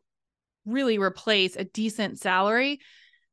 really 0.65 0.97
replace 0.97 1.55
a 1.55 1.63
decent 1.63 2.19
salary, 2.19 2.79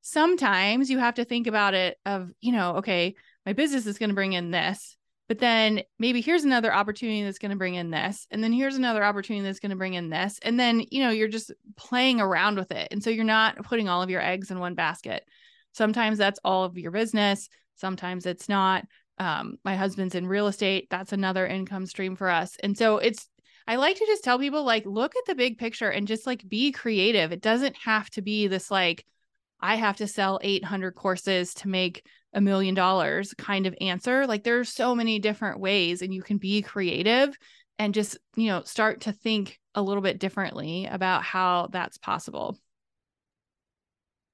sometimes 0.02 0.90
you 0.90 0.98
have 0.98 1.14
to 1.14 1.24
think 1.24 1.46
about 1.46 1.74
it 1.74 1.96
of, 2.04 2.30
you 2.40 2.52
know, 2.52 2.76
okay, 2.76 3.14
my 3.46 3.52
business 3.52 3.86
is 3.86 3.98
going 3.98 4.10
to 4.10 4.14
bring 4.14 4.34
in 4.34 4.50
this, 4.50 4.96
but 5.32 5.38
then 5.38 5.80
maybe 5.98 6.20
here's 6.20 6.44
another 6.44 6.74
opportunity 6.74 7.22
that's 7.22 7.38
going 7.38 7.52
to 7.52 7.56
bring 7.56 7.74
in 7.74 7.90
this, 7.90 8.26
and 8.30 8.44
then 8.44 8.52
here's 8.52 8.76
another 8.76 9.02
opportunity 9.02 9.42
that's 9.42 9.60
going 9.60 9.70
to 9.70 9.76
bring 9.76 9.94
in 9.94 10.10
this, 10.10 10.38
and 10.42 10.60
then, 10.60 10.84
you 10.90 11.02
know, 11.02 11.08
you're 11.08 11.26
just 11.26 11.50
playing 11.74 12.20
around 12.20 12.58
with 12.58 12.70
it. 12.70 12.88
And 12.90 13.02
so 13.02 13.08
you're 13.08 13.24
not 13.24 13.56
putting 13.64 13.88
all 13.88 14.02
of 14.02 14.10
your 14.10 14.20
eggs 14.20 14.50
in 14.50 14.60
one 14.60 14.74
basket. 14.74 15.24
Sometimes 15.72 16.18
that's 16.18 16.38
all 16.44 16.64
of 16.64 16.76
your 16.76 16.90
business, 16.90 17.48
sometimes 17.76 18.26
it's 18.26 18.46
not. 18.46 18.84
Um, 19.16 19.56
my 19.64 19.74
husband's 19.74 20.14
in 20.14 20.26
real 20.26 20.48
estate. 20.48 20.88
That's 20.90 21.14
another 21.14 21.46
income 21.46 21.86
stream 21.86 22.14
for 22.14 22.28
us. 22.28 22.58
And 22.62 22.76
so 22.76 22.98
it's 22.98 23.26
I 23.66 23.76
like 23.76 23.96
to 23.96 24.06
just 24.06 24.24
tell 24.24 24.38
people 24.38 24.64
like 24.64 24.84
look 24.84 25.16
at 25.16 25.24
the 25.26 25.34
big 25.34 25.56
picture 25.56 25.88
and 25.88 26.06
just 26.06 26.26
like 26.26 26.46
be 26.46 26.72
creative. 26.72 27.32
It 27.32 27.40
doesn't 27.40 27.76
have 27.76 28.10
to 28.10 28.20
be 28.20 28.48
this 28.48 28.70
like 28.70 29.06
I 29.60 29.76
have 29.76 29.96
to 29.96 30.06
sell 30.06 30.40
800 30.42 30.94
courses 30.94 31.54
to 31.54 31.68
make 31.68 32.04
a 32.34 32.40
million 32.40 32.74
dollars 32.74 33.34
kind 33.36 33.66
of 33.66 33.74
answer. 33.80 34.26
Like 34.26 34.44
there's 34.44 34.68
so 34.68 34.94
many 34.94 35.18
different 35.18 35.60
ways 35.60 36.02
and 36.02 36.12
you 36.12 36.22
can 36.22 36.38
be 36.38 36.62
creative 36.62 37.36
and 37.78 37.94
just, 37.94 38.18
you 38.36 38.48
know, 38.48 38.62
start 38.64 39.02
to 39.02 39.12
think 39.12 39.58
a 39.74 39.82
little 39.82 40.02
bit 40.02 40.18
differently 40.18 40.86
about 40.86 41.22
how 41.22 41.68
that's 41.72 41.98
possible. 41.98 42.58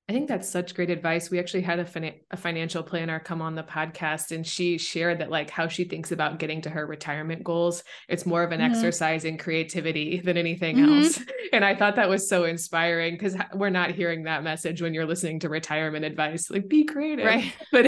I 0.09 0.13
think 0.15 0.27
that's 0.27 0.49
such 0.49 0.75
great 0.75 0.89
advice. 0.89 1.31
We 1.31 1.39
actually 1.39 1.61
had 1.61 1.81
a, 1.81 1.85
fin- 1.85 2.15
a 2.31 2.37
financial 2.37 2.83
planner 2.83 3.21
come 3.21 3.43
on 3.43 3.55
the 3.55 3.63
podcast 3.63 4.33
and 4.33 4.47
she 4.47 4.79
shared 4.79 5.19
that 5.19 5.29
like 5.29 5.51
how 5.51 5.69
she 5.69 5.85
thinks 5.85 6.13
about 6.13 6.39
getting 6.39 6.63
to 6.63 6.71
her 6.71 6.87
retirement 6.87 7.45
goals. 7.45 7.85
It's 8.09 8.25
more 8.25 8.43
of 8.43 8.51
an 8.51 8.61
mm-hmm. 8.61 8.73
exercise 8.73 9.27
in 9.27 9.37
creativity 9.37 10.21
than 10.21 10.39
anything 10.39 10.77
mm-hmm. 10.77 11.03
else. 11.03 11.21
And 11.51 11.65
I 11.65 11.75
thought 11.75 11.97
that 11.97 12.11
was 12.11 12.29
so 12.29 12.45
inspiring 12.45 13.15
because 13.15 13.35
we're 13.55 13.71
not 13.71 13.93
hearing 13.93 14.25
that 14.25 14.45
message 14.45 14.83
when 14.83 14.93
you're 14.93 15.07
listening 15.07 15.41
to 15.41 15.49
retirement 15.49 16.05
advice, 16.05 16.51
like 16.51 16.69
be 16.69 16.85
creative. 16.85 17.25
Right. 17.25 17.55
But 17.73 17.87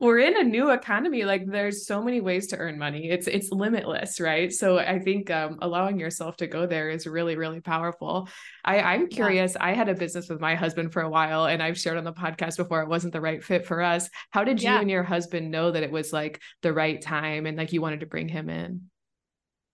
we're 0.00 0.20
in 0.20 0.38
a 0.38 0.42
new 0.42 0.70
economy. 0.70 1.24
Like 1.24 1.46
there's 1.46 1.86
so 1.86 2.02
many 2.02 2.22
ways 2.22 2.46
to 2.48 2.56
earn 2.56 2.78
money. 2.78 3.10
It's 3.10 3.26
it's 3.26 3.50
limitless, 3.50 4.20
right? 4.20 4.50
So 4.50 4.78
I 4.78 4.98
think 5.00 5.30
um, 5.30 5.58
allowing 5.60 6.00
yourself 6.00 6.38
to 6.38 6.46
go 6.46 6.66
there 6.66 6.88
is 6.88 7.06
really, 7.06 7.36
really 7.36 7.60
powerful. 7.60 8.28
I, 8.64 8.80
I'm 8.80 9.08
curious. 9.08 9.52
Yeah. 9.54 9.66
I 9.66 9.72
had 9.72 9.88
a 9.88 9.94
business 9.94 10.28
with 10.28 10.40
my 10.40 10.54
husband 10.54 10.92
for 10.92 11.02
a 11.02 11.10
while 11.10 11.44
and 11.44 11.62
I've 11.62 11.78
shared 11.78 11.98
on 11.98 12.04
the 12.04 12.12
podcast 12.12 12.56
before 12.56 12.80
it 12.82 12.88
wasn't 12.88 13.12
the 13.12 13.20
right 13.20 13.44
fit 13.44 13.66
for 13.66 13.82
us. 13.82 14.08
How 14.30 14.42
did 14.42 14.62
you 14.62 14.70
yeah. 14.70 14.80
and 14.80 14.90
your 14.90 15.02
husband 15.02 15.50
know 15.50 15.70
that 15.70 15.82
it 15.82 15.90
was 15.90 16.12
like 16.12 16.40
the 16.62 16.72
right 16.72 17.00
time 17.00 17.46
and 17.46 17.58
like 17.58 17.72
you 17.72 17.82
wanted 17.82 18.00
to 18.00 18.06
bring 18.06 18.28
him 18.28 18.48
in? 18.48 18.82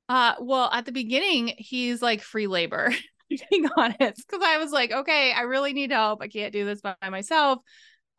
Uh, 0.08 0.34
well, 0.40 0.68
at 0.72 0.86
the 0.86 0.92
beginning, 0.92 1.54
he's 1.56 2.02
like 2.02 2.20
free 2.20 2.48
labor, 2.48 2.92
being 3.28 3.68
honest, 3.76 4.26
because 4.26 4.42
I 4.44 4.58
was 4.58 4.72
like, 4.72 4.90
okay, 4.90 5.32
I 5.32 5.42
really 5.42 5.72
need 5.72 5.92
help. 5.92 6.20
I 6.20 6.26
can't 6.26 6.52
do 6.52 6.64
this 6.64 6.80
by 6.80 6.96
myself. 7.08 7.60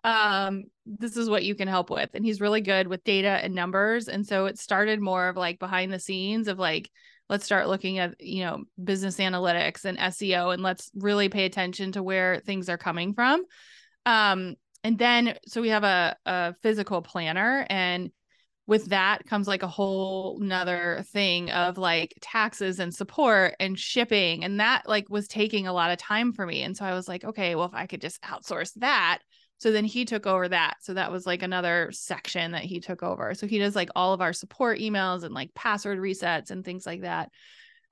Um, 0.06 0.64
this 0.86 1.18
is 1.18 1.30
what 1.30 1.44
you 1.44 1.54
can 1.54 1.68
help 1.68 1.90
with. 1.90 2.10
And 2.14 2.24
he's 2.24 2.40
really 2.40 2.62
good 2.62 2.88
with 2.88 3.04
data 3.04 3.28
and 3.28 3.54
numbers. 3.54 4.08
And 4.08 4.26
so 4.26 4.46
it 4.46 4.58
started 4.58 5.02
more 5.02 5.28
of 5.28 5.36
like 5.36 5.60
behind 5.60 5.92
the 5.92 6.00
scenes 6.00 6.48
of 6.48 6.58
like, 6.58 6.90
let's 7.32 7.46
start 7.46 7.70
looking 7.70 7.98
at 7.98 8.14
you 8.20 8.44
know 8.44 8.64
business 8.84 9.18
analytics 9.18 9.86
and 9.86 9.98
SEO 9.98 10.54
and 10.54 10.62
let's 10.62 10.92
really 10.94 11.30
pay 11.30 11.46
attention 11.46 11.94
to 11.94 12.04
where 12.04 12.42
things 12.46 12.70
are 12.70 12.78
coming 12.78 13.14
from. 13.14 13.44
Um 14.06 14.56
and 14.84 14.98
then 15.00 15.38
so 15.48 15.62
we 15.62 15.70
have 15.70 15.86
a, 15.86 16.16
a 16.26 16.54
physical 16.62 17.02
planner 17.02 17.66
and 17.70 18.12
with 18.68 18.86
that 18.88 19.26
comes 19.26 19.48
like 19.48 19.64
a 19.64 19.68
whole 19.68 20.40
nother 20.40 21.04
thing 21.12 21.50
of 21.52 21.78
like 21.78 22.14
taxes 22.22 22.80
and 22.80 22.94
support 22.94 23.56
and 23.60 23.80
shipping 23.80 24.44
and 24.44 24.60
that 24.60 24.88
like 24.88 25.10
was 25.10 25.28
taking 25.28 25.68
a 25.68 25.74
lot 25.74 25.92
of 25.92 25.98
time 25.98 26.34
for 26.34 26.46
me. 26.46 26.62
And 26.62 26.76
so 26.76 26.84
i 26.86 26.94
was 26.94 27.08
like 27.08 27.24
okay 27.24 27.56
well 27.56 27.66
if 27.66 27.74
i 27.74 27.88
could 27.88 28.02
just 28.02 28.22
outsource 28.24 28.74
that 28.76 29.20
so 29.62 29.72
then 29.72 29.86
he 29.86 30.06
took 30.06 30.26
over 30.26 30.50
that 30.50 30.78
so 30.82 30.94
that 30.96 31.12
was 31.12 31.26
like 31.26 31.44
another 31.44 31.90
section 31.92 32.52
that 32.52 32.64
he 32.64 32.80
took 32.80 33.04
over 33.04 33.34
so 33.36 33.46
he 33.46 33.60
does 33.60 33.76
like 33.76 33.90
all 33.96 34.14
of 34.14 34.22
our 34.22 34.34
support 34.34 34.80
emails 34.80 35.24
and 35.24 35.36
like 35.36 35.54
password 35.54 36.00
resets 36.00 36.50
and 36.50 36.66
things 36.66 36.86
like 36.86 37.02
that 37.02 37.30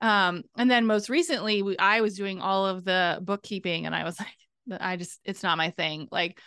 um 0.00 0.42
and 0.56 0.70
then 0.70 0.84
most 0.86 1.08
recently 1.08 1.62
we, 1.62 1.78
i 1.78 2.00
was 2.00 2.16
doing 2.16 2.40
all 2.40 2.66
of 2.66 2.84
the 2.84 3.18
bookkeeping 3.22 3.86
and 3.86 3.94
i 3.94 4.02
was 4.04 4.18
like 4.68 4.80
i 4.80 4.96
just 4.96 5.20
it's 5.24 5.42
not 5.42 5.58
my 5.58 5.70
thing 5.70 6.08
like 6.10 6.40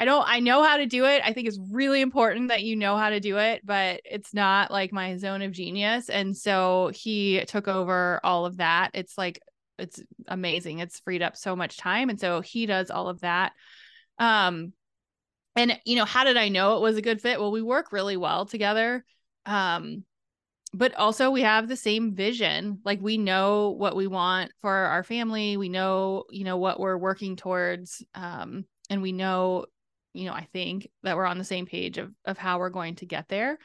I 0.00 0.04
don't 0.04 0.24
I 0.28 0.38
know 0.38 0.62
how 0.62 0.76
to 0.76 0.86
do 0.86 1.06
it. 1.06 1.22
I 1.24 1.32
think 1.32 1.48
it's 1.48 1.58
really 1.72 2.02
important 2.02 2.50
that 2.50 2.62
you 2.62 2.76
know 2.76 2.96
how 2.96 3.10
to 3.10 3.18
do 3.18 3.36
it, 3.36 3.62
but 3.64 4.00
it's 4.04 4.32
not 4.32 4.70
like 4.70 4.92
my 4.92 5.16
zone 5.16 5.42
of 5.42 5.50
genius. 5.50 6.08
And 6.08 6.36
so 6.36 6.92
he 6.94 7.44
took 7.48 7.66
over 7.66 8.20
all 8.22 8.46
of 8.46 8.58
that. 8.58 8.90
It's 8.94 9.18
like 9.18 9.40
it's 9.76 10.00
amazing. 10.28 10.78
It's 10.78 11.00
freed 11.00 11.20
up 11.20 11.36
so 11.36 11.56
much 11.56 11.78
time 11.78 12.10
and 12.10 12.20
so 12.20 12.40
he 12.40 12.64
does 12.64 12.92
all 12.92 13.08
of 13.08 13.22
that. 13.22 13.54
Um 14.18 14.72
and 15.56 15.78
you 15.84 15.96
know, 15.96 16.04
how 16.04 16.24
did 16.24 16.36
I 16.36 16.48
know 16.48 16.76
it 16.76 16.82
was 16.82 16.96
a 16.96 17.02
good 17.02 17.20
fit? 17.20 17.40
Well, 17.40 17.50
we 17.52 17.62
work 17.62 17.92
really 17.92 18.16
well 18.16 18.46
together. 18.46 19.04
Um 19.46 20.04
but 20.74 20.94
also 20.94 21.30
we 21.30 21.42
have 21.42 21.66
the 21.66 21.76
same 21.76 22.14
vision. 22.14 22.80
Like 22.84 23.00
we 23.00 23.16
know 23.16 23.70
what 23.70 23.96
we 23.96 24.06
want 24.06 24.52
for 24.60 24.72
our 24.72 25.02
family. 25.02 25.56
We 25.56 25.70
know, 25.70 26.24
you 26.30 26.44
know, 26.44 26.58
what 26.58 26.78
we're 26.78 26.98
working 26.98 27.36
towards. 27.36 28.04
Um 28.14 28.64
and 28.90 29.02
we 29.02 29.12
know 29.12 29.66
you 30.14 30.24
know, 30.24 30.32
I 30.32 30.48
think 30.52 30.88
that 31.02 31.16
we're 31.16 31.26
on 31.26 31.38
the 31.38 31.44
same 31.44 31.66
page 31.66 31.98
of 31.98 32.12
of 32.24 32.38
how 32.38 32.58
we're 32.58 32.70
going 32.70 32.96
to 32.96 33.06
get 33.06 33.28
there. 33.28 33.58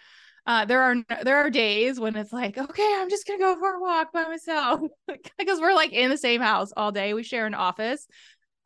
Uh, 0.46 0.66
there 0.66 0.82
are 0.82 0.96
there 1.24 1.38
are 1.38 1.50
days 1.50 2.00
when 2.00 2.16
it's 2.18 2.34
like, 2.34 2.58
okay, 2.58 2.96
I'm 2.98 3.10
just 3.10 3.26
gonna 3.26 3.40
go 3.40 3.56
for 3.58 3.76
a 3.76 3.82
walk 3.82 4.12
by 4.12 4.24
myself 4.24 4.82
because 5.38 5.60
we're 5.62 5.74
like 5.74 5.94
in 5.94 6.10
the 6.10 6.18
same 6.18 6.42
house 6.42 6.74
all 6.76 6.92
day. 6.92 7.14
We 7.14 7.24
share 7.24 7.46
an 7.46 7.54
office. 7.54 8.06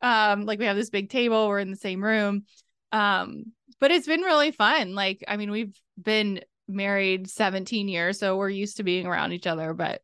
Um, 0.00 0.44
like 0.44 0.58
we 0.58 0.66
have 0.66 0.76
this 0.76 0.90
big 0.90 1.10
table, 1.10 1.48
we're 1.48 1.58
in 1.58 1.70
the 1.70 1.76
same 1.76 2.02
room. 2.02 2.44
Um, 2.92 3.52
but 3.80 3.90
it's 3.90 4.06
been 4.06 4.22
really 4.22 4.50
fun. 4.50 4.94
Like, 4.94 5.24
I 5.28 5.36
mean, 5.36 5.50
we've 5.50 5.78
been 6.00 6.40
married 6.68 7.28
17 7.28 7.88
years, 7.88 8.18
so 8.18 8.36
we're 8.36 8.48
used 8.50 8.78
to 8.78 8.82
being 8.82 9.06
around 9.06 9.32
each 9.32 9.46
other, 9.46 9.74
but 9.74 10.02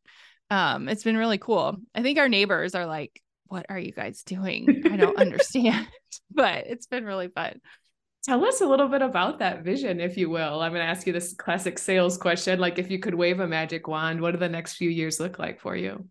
um, 0.50 0.88
it's 0.88 1.04
been 1.04 1.16
really 1.16 1.38
cool. 1.38 1.76
I 1.94 2.02
think 2.02 2.18
our 2.18 2.28
neighbors 2.28 2.74
are 2.74 2.86
like, 2.86 3.20
what 3.46 3.66
are 3.68 3.78
you 3.78 3.92
guys 3.92 4.22
doing? 4.22 4.82
I 4.90 4.96
don't 4.96 5.16
understand, 5.16 5.86
but 6.30 6.66
it's 6.66 6.86
been 6.86 7.04
really 7.04 7.28
fun. 7.28 7.60
Tell 8.24 8.42
us 8.46 8.62
a 8.62 8.66
little 8.66 8.88
bit 8.88 9.02
about 9.02 9.40
that 9.40 9.64
vision, 9.64 10.00
if 10.00 10.16
you 10.16 10.30
will. 10.30 10.62
I'm 10.62 10.72
going 10.72 10.80
to 10.84 10.90
ask 10.90 11.06
you 11.06 11.12
this 11.12 11.34
classic 11.34 11.78
sales 11.78 12.16
question. 12.16 12.58
Like, 12.58 12.78
if 12.78 12.90
you 12.90 12.98
could 12.98 13.14
wave 13.14 13.40
a 13.40 13.46
magic 13.46 13.86
wand, 13.86 14.22
what 14.22 14.30
do 14.30 14.38
the 14.38 14.48
next 14.48 14.76
few 14.76 14.88
years 14.88 15.20
look 15.20 15.38
like 15.38 15.60
for 15.60 15.76
you? 15.76 16.08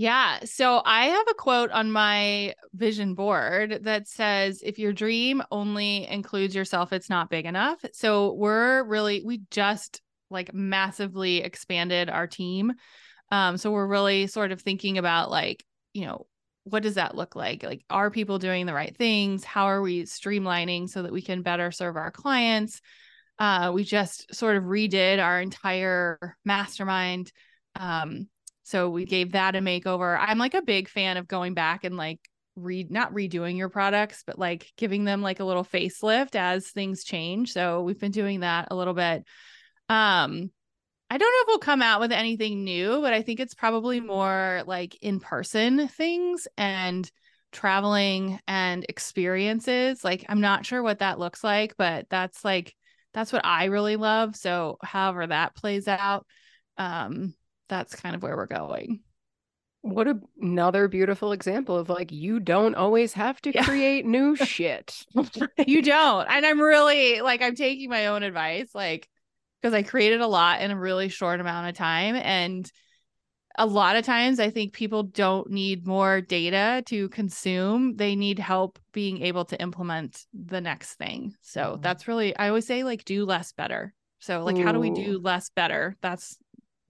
Yeah. 0.00 0.38
So 0.46 0.80
I 0.82 1.08
have 1.08 1.26
a 1.28 1.34
quote 1.34 1.70
on 1.72 1.92
my 1.92 2.54
vision 2.72 3.12
board 3.12 3.80
that 3.82 4.08
says, 4.08 4.62
if 4.64 4.78
your 4.78 4.94
dream 4.94 5.42
only 5.50 6.08
includes 6.08 6.54
yourself, 6.54 6.94
it's 6.94 7.10
not 7.10 7.28
big 7.28 7.44
enough. 7.44 7.84
So 7.92 8.32
we're 8.32 8.82
really, 8.84 9.22
we 9.22 9.42
just 9.50 10.00
like 10.30 10.54
massively 10.54 11.42
expanded 11.42 12.08
our 12.08 12.26
team. 12.26 12.72
Um, 13.30 13.58
so 13.58 13.72
we're 13.72 13.86
really 13.86 14.26
sort 14.26 14.52
of 14.52 14.62
thinking 14.62 14.96
about 14.96 15.30
like, 15.30 15.66
you 15.92 16.06
know, 16.06 16.26
what 16.64 16.82
does 16.82 16.94
that 16.94 17.14
look 17.14 17.36
like? 17.36 17.62
Like, 17.62 17.84
are 17.90 18.10
people 18.10 18.38
doing 18.38 18.64
the 18.64 18.72
right 18.72 18.96
things? 18.96 19.44
How 19.44 19.66
are 19.66 19.82
we 19.82 20.04
streamlining 20.04 20.88
so 20.88 21.02
that 21.02 21.12
we 21.12 21.20
can 21.20 21.42
better 21.42 21.70
serve 21.70 21.98
our 21.98 22.10
clients? 22.10 22.80
Uh, 23.38 23.70
we 23.74 23.84
just 23.84 24.34
sort 24.34 24.56
of 24.56 24.64
redid 24.64 25.22
our 25.22 25.42
entire 25.42 26.38
mastermind. 26.42 27.30
Um, 27.78 28.28
so 28.70 28.88
we 28.88 29.04
gave 29.04 29.32
that 29.32 29.56
a 29.56 29.58
makeover. 29.58 30.16
I'm 30.18 30.38
like 30.38 30.54
a 30.54 30.62
big 30.62 30.88
fan 30.88 31.16
of 31.16 31.26
going 31.26 31.54
back 31.54 31.82
and 31.82 31.96
like 31.96 32.20
read 32.54 32.90
not 32.90 33.12
redoing 33.12 33.56
your 33.56 33.68
products, 33.68 34.22
but 34.24 34.38
like 34.38 34.72
giving 34.76 35.04
them 35.04 35.22
like 35.22 35.40
a 35.40 35.44
little 35.44 35.64
facelift 35.64 36.36
as 36.36 36.68
things 36.68 37.02
change. 37.02 37.52
So 37.52 37.82
we've 37.82 37.98
been 37.98 38.12
doing 38.12 38.40
that 38.40 38.68
a 38.70 38.76
little 38.76 38.94
bit. 38.94 39.24
Um, 39.88 40.50
I 41.10 41.18
don't 41.18 41.28
know 41.28 41.42
if 41.42 41.46
we'll 41.48 41.58
come 41.58 41.82
out 41.82 41.98
with 41.98 42.12
anything 42.12 42.62
new, 42.62 43.00
but 43.00 43.12
I 43.12 43.22
think 43.22 43.40
it's 43.40 43.54
probably 43.54 43.98
more 43.98 44.62
like 44.64 44.96
in 45.02 45.18
person 45.18 45.88
things 45.88 46.46
and 46.56 47.10
traveling 47.50 48.38
and 48.46 48.86
experiences. 48.88 50.04
Like, 50.04 50.24
I'm 50.28 50.40
not 50.40 50.64
sure 50.64 50.80
what 50.80 51.00
that 51.00 51.18
looks 51.18 51.42
like, 51.42 51.74
but 51.76 52.06
that's 52.08 52.44
like, 52.44 52.76
that's 53.12 53.32
what 53.32 53.44
I 53.44 53.64
really 53.64 53.96
love. 53.96 54.36
So, 54.36 54.78
however 54.84 55.26
that 55.26 55.56
plays 55.56 55.88
out, 55.88 56.24
um, 56.78 57.34
that's 57.70 57.96
kind 57.96 58.14
of 58.14 58.22
where 58.22 58.36
we're 58.36 58.46
going. 58.46 59.00
What 59.82 60.08
a, 60.08 60.20
another 60.38 60.88
beautiful 60.88 61.32
example 61.32 61.78
of 61.78 61.88
like 61.88 62.12
you 62.12 62.38
don't 62.38 62.74
always 62.74 63.14
have 63.14 63.40
to 63.42 63.54
yeah. 63.54 63.64
create 63.64 64.04
new 64.04 64.36
shit. 64.36 65.06
you 65.66 65.80
don't. 65.80 66.26
And 66.28 66.44
I'm 66.44 66.60
really 66.60 67.22
like 67.22 67.40
I'm 67.40 67.54
taking 67.54 67.88
my 67.88 68.08
own 68.08 68.22
advice. 68.22 68.74
Like 68.74 69.08
because 69.60 69.74
I 69.74 69.82
created 69.82 70.20
a 70.20 70.26
lot 70.26 70.62
in 70.62 70.70
a 70.70 70.78
really 70.78 71.08
short 71.08 71.40
amount 71.40 71.68
of 71.68 71.74
time. 71.74 72.16
And 72.16 72.70
a 73.58 73.66
lot 73.66 73.96
of 73.96 74.04
times, 74.04 74.40
I 74.40 74.50
think 74.50 74.72
people 74.72 75.02
don't 75.02 75.50
need 75.50 75.86
more 75.86 76.20
data 76.20 76.82
to 76.86 77.08
consume. 77.10 77.96
They 77.96 78.16
need 78.16 78.38
help 78.38 78.78
being 78.92 79.22
able 79.22 79.44
to 79.46 79.60
implement 79.60 80.24
the 80.32 80.60
next 80.60 80.94
thing. 80.94 81.34
So 81.42 81.72
mm-hmm. 81.72 81.82
that's 81.82 82.08
really, 82.08 82.34
I 82.36 82.48
always 82.48 82.66
say, 82.66 82.84
like, 82.84 83.04
do 83.04 83.24
less 83.24 83.52
better. 83.52 83.92
So, 84.20 84.44
like, 84.44 84.56
Ooh. 84.56 84.64
how 84.64 84.72
do 84.72 84.80
we 84.80 84.90
do 84.90 85.18
less 85.18 85.50
better? 85.50 85.96
That's 86.00 86.36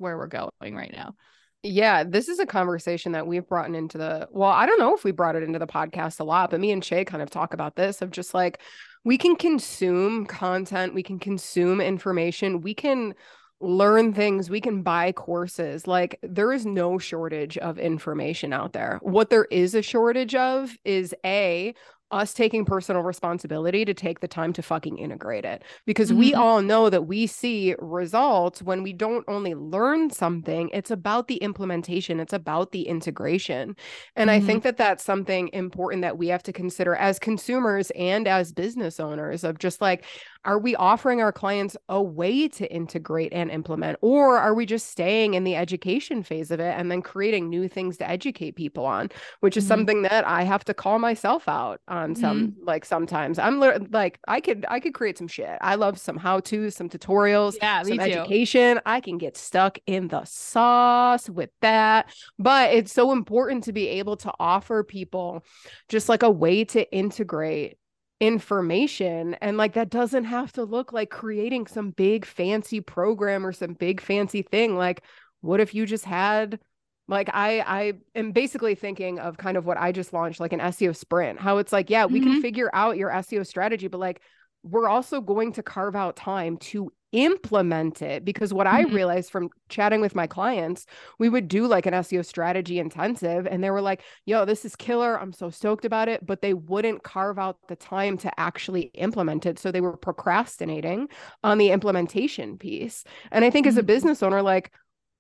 where 0.01 0.17
we're 0.17 0.27
going 0.27 0.75
right 0.75 0.93
now. 0.93 1.15
Yeah, 1.63 2.05
this 2.05 2.29
is 2.29 2.39
a 2.39 2.47
conversation 2.47 3.13
that 3.13 3.27
we've 3.27 3.47
brought 3.47 3.75
into 3.75 3.99
the 3.99 4.29
well, 4.31 4.51
I 4.51 4.65
don't 4.65 4.79
know 4.79 4.95
if 4.95 5.05
we 5.05 5.13
brought 5.13 5.37
it 5.37 5.43
into 5.43 5.59
the 5.59 5.67
podcast 5.67 6.21
a 6.21 6.25
lot, 6.25 6.51
but 6.51 6.61
me 6.61 6.73
and 6.73 6.83
Shay 6.83 7.05
kind 7.05 7.23
of 7.23 7.29
talk 7.29 7.53
about 7.53 7.77
this 7.77 8.01
of 8.01 8.11
just 8.11 8.33
like 8.33 8.61
we 9.05 9.19
can 9.19 9.37
consume 9.37 10.25
content, 10.27 10.95
we 10.95 11.03
can 11.03 11.19
consume 11.19 11.81
information, 11.81 12.63
we 12.63 12.75
can 12.75 13.15
learn 13.61 14.15
things, 14.15 14.49
we 14.49 14.61
can 14.61 14.83
buy 14.83 15.13
courses. 15.13 15.87
Like 15.87 16.19
there 16.23 16.53
is 16.53 16.65
no 16.65 16.99
shortage 16.99 17.59
of 17.59 17.79
information 17.79 18.55
out 18.55 18.73
there. 18.73 18.99
What 19.03 19.29
there 19.29 19.47
is 19.51 19.75
a 19.75 19.83
shortage 19.83 20.35
of 20.35 20.75
is 20.85 21.15
A, 21.25 21.75
us 22.11 22.35
taking 22.35 22.65
personal 22.65 23.03
responsibility 23.03 23.85
to 23.85 23.95
take 23.95 24.21
the 24.21 24.29
time 24.29 24.53
to 24.53 24.63
fucking 24.63 24.99
integrate 24.99 25.45
it 25.45 25.63
because 25.87 26.11
mm-hmm. 26.11 26.19
we 26.19 26.35
all 26.35 26.63
know 26.63 26.91
that 26.91 27.07
we 27.07 27.27
see 27.27 27.75
results 27.79 28.63
when 28.63 28.83
we 28.83 28.93
don't 28.93 29.25
only 29.29 29.55
learn 29.55 30.11
something 30.11 30.69
it's 30.73 30.91
about 30.91 31.29
the 31.29 31.37
implementation 31.37 32.21
it's 32.21 32.33
about 32.33 32.73
the 32.73 32.83
integration 32.83 33.77
and 34.17 34.31
mm-hmm. 34.31 34.43
i 34.43 34.47
think 34.47 34.63
that 34.63 34.77
that's 34.77 35.05
something 35.05 35.49
important 35.53 36.03
that 36.03 36.19
we 36.19 36.29
have 36.29 36.43
to 36.43 36.53
consider 36.53 36.95
as 36.97 37.19
consumers 37.19 37.91
and 37.93 38.27
as 38.27 38.53
business 38.53 38.99
owners 38.99 39.45
of 39.45 39.59
just 39.59 39.81
like 39.81 40.05
are 40.45 40.59
we 40.59 40.77
offering 40.77 41.21
our 41.21 41.33
clients 41.33 41.77
a 41.89 42.03
way 42.03 42.49
to 42.49 42.71
integrate 42.73 43.33
and 43.33 43.51
implement 43.51 43.99
or 44.01 44.37
are 44.39 44.55
we 44.55 44.67
just 44.67 44.91
staying 44.91 45.35
in 45.35 45.45
the 45.45 45.57
education 45.57 46.23
phase 46.23 46.51
of 46.51 46.61
it 46.61 46.75
and 46.77 46.91
then 46.91 47.03
creating 47.03 47.49
new 47.49 47.69
things 47.69 47.97
to 47.97 48.09
educate 48.09 48.53
people 48.53 48.85
on 48.85 49.09
which 49.41 49.57
is 49.57 49.65
mm-hmm. 49.65 49.69
something 49.69 50.03
that 50.03 50.27
i 50.27 50.43
have 50.43 50.65
to 50.65 50.75
call 50.75 50.99
myself 50.99 51.49
out 51.49 51.81
on 51.89 52.15
some 52.15 52.49
mm-hmm. 52.49 52.65
like 52.65 52.85
sometimes. 52.85 53.39
I'm 53.39 53.61
like 53.91 54.19
i 54.29 54.41
could 54.41 54.65
i 54.69 54.81
could 54.81 54.95
create 54.95 55.19
some 55.19 55.29
shit. 55.29 55.59
I 55.61 55.75
love 55.75 55.99
some 55.99 56.17
how 56.17 56.41
to's 56.41 56.75
some 56.75 56.89
tutorials 56.89 57.57
yeah 57.61 57.83
some 57.83 58.01
education. 58.01 58.81
I 58.87 59.01
can 59.01 59.19
get 59.19 59.37
stuck 59.37 59.79
in 59.87 60.09
the 60.09 60.25
sauce 60.25 61.29
with 61.29 61.51
that. 61.61 62.13
But 62.39 62.73
it's 62.73 62.93
so 62.93 63.13
important 63.13 63.65
to 63.65 63.73
be 63.73 63.89
able 63.89 64.17
to 64.19 64.33
offer 64.39 64.83
people 64.85 65.45
just 65.89 66.09
like 66.09 66.23
a 66.23 66.31
way 66.31 66.65
to 66.67 66.91
integrate 66.93 67.79
information 68.21 69.35
and 69.41 69.57
like 69.57 69.73
that 69.73 69.89
doesn't 69.89 70.25
have 70.25 70.53
to 70.53 70.63
look 70.63 70.93
like 70.93 71.09
creating 71.09 71.67
some 71.67 71.91
big 71.91 72.27
fancy 72.27 72.79
program 72.79 73.47
or 73.47 73.53
some 73.53 73.73
big 73.73 73.99
fancy 73.99 74.43
thing 74.43 74.77
like 74.77 75.03
what 75.41 75.59
if 75.59 75.75
you 75.75 75.87
just 75.87 76.05
had 76.05 76.61
like 77.09 77.31
i 77.33 77.61
i 77.61 77.93
am 78.15 78.31
basically 78.33 78.75
thinking 78.75 79.19
of 79.19 79.39
kind 79.39 79.57
of 79.57 79.65
what 79.65 79.79
i 79.79 79.91
just 79.91 80.13
launched 80.13 80.39
like 80.39 80.53
an 80.53 80.61
seo 80.61 80.95
sprint 80.95 81.41
how 81.41 81.57
it's 81.57 81.73
like 81.73 81.89
yeah 81.89 82.05
we 82.05 82.21
mm-hmm. 82.21 82.33
can 82.33 82.43
figure 82.43 82.71
out 82.75 82.99
your 82.99 83.09
seo 83.09 83.47
strategy 83.47 83.89
but 83.89 83.99
like 83.99 84.21
we're 84.63 84.89
also 84.89 85.23
going 85.23 85.55
to 85.55 85.63
carve 85.63 85.97
out 85.97 86.15
time 86.15 86.59
to 86.59 86.93
implement 87.13 88.03
it 88.03 88.25
because 88.25 88.53
what 88.53 88.67
mm-hmm. 88.67 88.91
I 88.91 88.95
realized 88.95 89.31
from 89.31 89.51
chatting 89.69 90.01
with 90.01 90.15
my 90.15 90.27
clients, 90.27 90.87
we 91.19 91.29
would 91.29 91.49
do 91.49 91.67
like 91.67 91.87
an 91.87 91.95
SEO 91.95 92.25
strategy 92.25 92.79
intensive 92.79 93.47
and 93.47 93.63
they 93.63 93.71
were 93.71 93.81
like, 93.81 94.03
yo, 94.27 94.45
this 94.45 94.65
is 94.65 94.77
killer. 94.77 95.19
I'm 95.19 95.33
so 95.33 95.51
stoked 95.51 95.85
about 95.85 96.09
it. 96.09 96.25
But 96.25 96.43
they 96.43 96.55
wouldn't 96.55 97.03
carve 97.03 97.39
out 97.39 97.59
the 97.69 97.77
time 97.77 98.17
to 98.19 98.41
actually 98.41 98.91
implement 98.95 99.47
it. 99.47 99.59
So 99.59 99.71
they 99.71 99.81
were 99.81 99.97
procrastinating 99.97 101.09
on 101.43 101.59
the 101.59 101.71
implementation 101.71 102.59
piece. 102.59 103.05
And 103.31 103.45
I 103.45 103.51
think 103.51 103.65
mm-hmm. 103.65 103.71
as 103.71 103.77
a 103.77 103.81
mm-hmm. 103.81 103.87
business 103.87 104.23
owner, 104.23 104.43
like, 104.43 104.73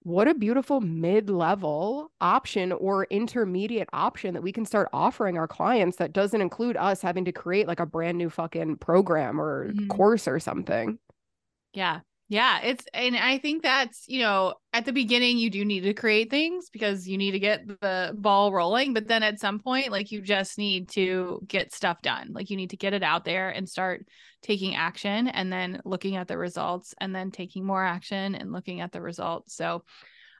what 0.02 0.28
a 0.28 0.34
beautiful 0.34 0.80
mid-level 0.80 2.10
option 2.22 2.72
or 2.72 3.04
intermediate 3.10 3.88
option 3.92 4.32
that 4.32 4.42
we 4.42 4.50
can 4.50 4.64
start 4.64 4.88
offering 4.94 5.36
our 5.36 5.46
clients 5.46 5.98
that 5.98 6.14
doesn't 6.14 6.40
include 6.40 6.76
us 6.78 7.02
having 7.02 7.26
to 7.26 7.32
create 7.32 7.68
like 7.68 7.80
a 7.80 7.86
brand 7.86 8.16
new 8.16 8.30
fucking 8.30 8.76
program 8.76 9.38
or 9.38 9.68
mm-hmm. 9.68 9.88
course 9.88 10.26
or 10.26 10.40
something. 10.40 10.98
Yeah. 11.72 12.00
Yeah, 12.28 12.60
it's 12.62 12.84
and 12.94 13.16
I 13.16 13.38
think 13.38 13.64
that's, 13.64 14.04
you 14.06 14.20
know, 14.20 14.54
at 14.72 14.84
the 14.84 14.92
beginning 14.92 15.36
you 15.36 15.50
do 15.50 15.64
need 15.64 15.80
to 15.80 15.92
create 15.94 16.30
things 16.30 16.70
because 16.70 17.08
you 17.08 17.18
need 17.18 17.32
to 17.32 17.40
get 17.40 17.66
the 17.66 18.14
ball 18.16 18.52
rolling, 18.52 18.94
but 18.94 19.08
then 19.08 19.24
at 19.24 19.40
some 19.40 19.58
point 19.58 19.90
like 19.90 20.12
you 20.12 20.20
just 20.22 20.56
need 20.56 20.90
to 20.90 21.40
get 21.48 21.74
stuff 21.74 22.00
done. 22.02 22.28
Like 22.32 22.48
you 22.48 22.56
need 22.56 22.70
to 22.70 22.76
get 22.76 22.94
it 22.94 23.02
out 23.02 23.24
there 23.24 23.48
and 23.48 23.68
start 23.68 24.06
taking 24.42 24.76
action 24.76 25.26
and 25.26 25.52
then 25.52 25.80
looking 25.84 26.14
at 26.14 26.28
the 26.28 26.38
results 26.38 26.94
and 27.00 27.12
then 27.12 27.32
taking 27.32 27.64
more 27.66 27.84
action 27.84 28.36
and 28.36 28.52
looking 28.52 28.80
at 28.80 28.92
the 28.92 29.02
results. 29.02 29.56
So 29.56 29.82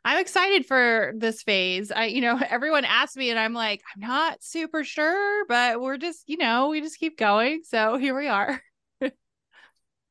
I'm 0.04 0.20
excited 0.20 0.66
for 0.66 1.12
this 1.16 1.42
phase. 1.42 1.90
I, 1.90 2.04
you 2.04 2.20
know, 2.20 2.40
everyone 2.48 2.84
asks 2.84 3.16
me 3.16 3.30
and 3.30 3.38
I'm 3.38 3.52
like, 3.52 3.82
I'm 3.96 4.08
not 4.08 4.44
super 4.44 4.84
sure, 4.84 5.44
but 5.46 5.80
we're 5.80 5.98
just, 5.98 6.22
you 6.28 6.36
know, 6.36 6.68
we 6.68 6.80
just 6.80 7.00
keep 7.00 7.18
going. 7.18 7.62
So 7.64 7.96
here 7.96 8.16
we 8.16 8.28
are. 8.28 8.62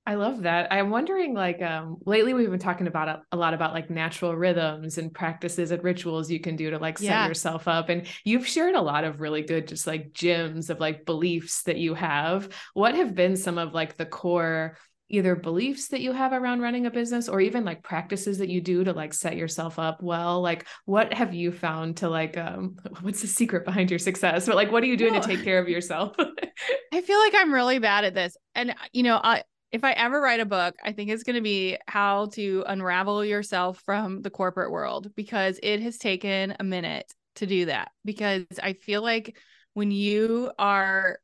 I 0.10 0.16
love 0.16 0.42
that. 0.42 0.74
I'm 0.74 0.90
wondering, 0.90 1.36
like, 1.36 1.62
um, 1.62 1.98
lately 2.04 2.34
we've 2.34 2.50
been 2.50 2.58
talking 2.58 2.88
about 2.88 3.10
a, 3.10 3.22
a, 3.32 3.38
lot 3.38 3.54
about 3.54 3.76
like 3.76 3.92
natural 3.92 4.36
rhythms 4.36 4.98
and 4.98 5.14
practices 5.14 5.70
and 5.70 5.84
rituals 5.84 6.32
you 6.32 6.40
can 6.40 6.56
do 6.56 6.72
to 6.72 6.80
like 6.80 6.98
set 6.98 7.06
yeah. 7.06 7.28
yourself 7.28 7.68
up. 7.68 7.90
And 7.90 8.08
you've 8.24 8.48
shared 8.48 8.74
a 8.74 8.82
lot 8.82 9.04
of 9.04 9.22
really 9.22 9.44
good, 9.44 9.68
just 9.68 9.86
like 9.86 10.12
gems 10.12 10.72
of 10.72 10.80
like 10.80 11.06
beliefs 11.06 11.62
that 11.64 11.78
you 11.78 11.94
have. 11.94 12.50
What 12.74 12.96
have 12.96 13.14
been 13.14 13.36
some 13.36 13.60
of 13.60 13.76
like 13.76 13.98
the 13.98 14.08
core 14.08 14.78
either 15.10 15.36
beliefs 15.36 15.90
that 15.90 16.02
you 16.02 16.12
have 16.12 16.34
around 16.34 16.62
running 16.62 16.88
a 16.88 16.92
business 16.92 17.30
or 17.30 17.40
even 17.40 17.64
like 17.64 17.84
practices 17.84 18.40
that 18.40 18.50
you 18.50 18.62
do 18.62 18.84
to 18.84 18.94
like 18.94 19.14
set 19.14 19.36
yourself 19.36 19.80
up 19.80 20.04
well 20.04 20.40
like 20.40 20.68
what 20.86 21.12
have 21.12 21.34
you 21.34 21.52
found 21.52 21.98
to 21.98 22.08
like 22.08 22.38
um 22.38 22.76
what's 23.02 23.22
the 23.22 23.28
secret 23.28 23.66
behind 23.66 23.90
your 23.90 23.98
success 23.98 24.46
but 24.46 24.56
like 24.56 24.72
what 24.72 24.84
are 24.84 24.86
you 24.86 24.96
doing 24.98 25.20
to 25.20 25.28
take 25.28 25.44
care 25.44 25.58
of 25.58 25.68
yourself 25.68 26.16
i 26.94 27.02
feel 27.02 27.18
like 27.18 27.34
i'm 27.36 27.52
really 27.52 27.80
bad 27.80 28.06
at 28.06 28.14
this 28.14 28.38
and 28.54 28.76
you 28.94 29.02
know 29.02 29.20
i 29.24 29.42
if 29.72 29.84
I 29.84 29.92
ever 29.92 30.20
write 30.20 30.40
a 30.40 30.46
book, 30.46 30.76
I 30.84 30.92
think 30.92 31.10
it's 31.10 31.24
going 31.24 31.36
to 31.36 31.42
be 31.42 31.78
how 31.88 32.28
to 32.34 32.64
unravel 32.68 33.24
yourself 33.24 33.82
from 33.86 34.22
the 34.22 34.30
corporate 34.30 34.72
world 34.72 35.14
because 35.16 35.60
it 35.62 35.82
has 35.82 35.98
taken 35.98 36.56
a 36.60 36.64
minute 36.64 37.14
to 37.36 37.46
do 37.46 37.66
that. 37.66 37.92
Because 38.04 38.46
I 38.62 38.74
feel 38.74 39.02
like 39.02 39.38
when 39.74 39.92
you 39.92 40.52
are 40.58 41.20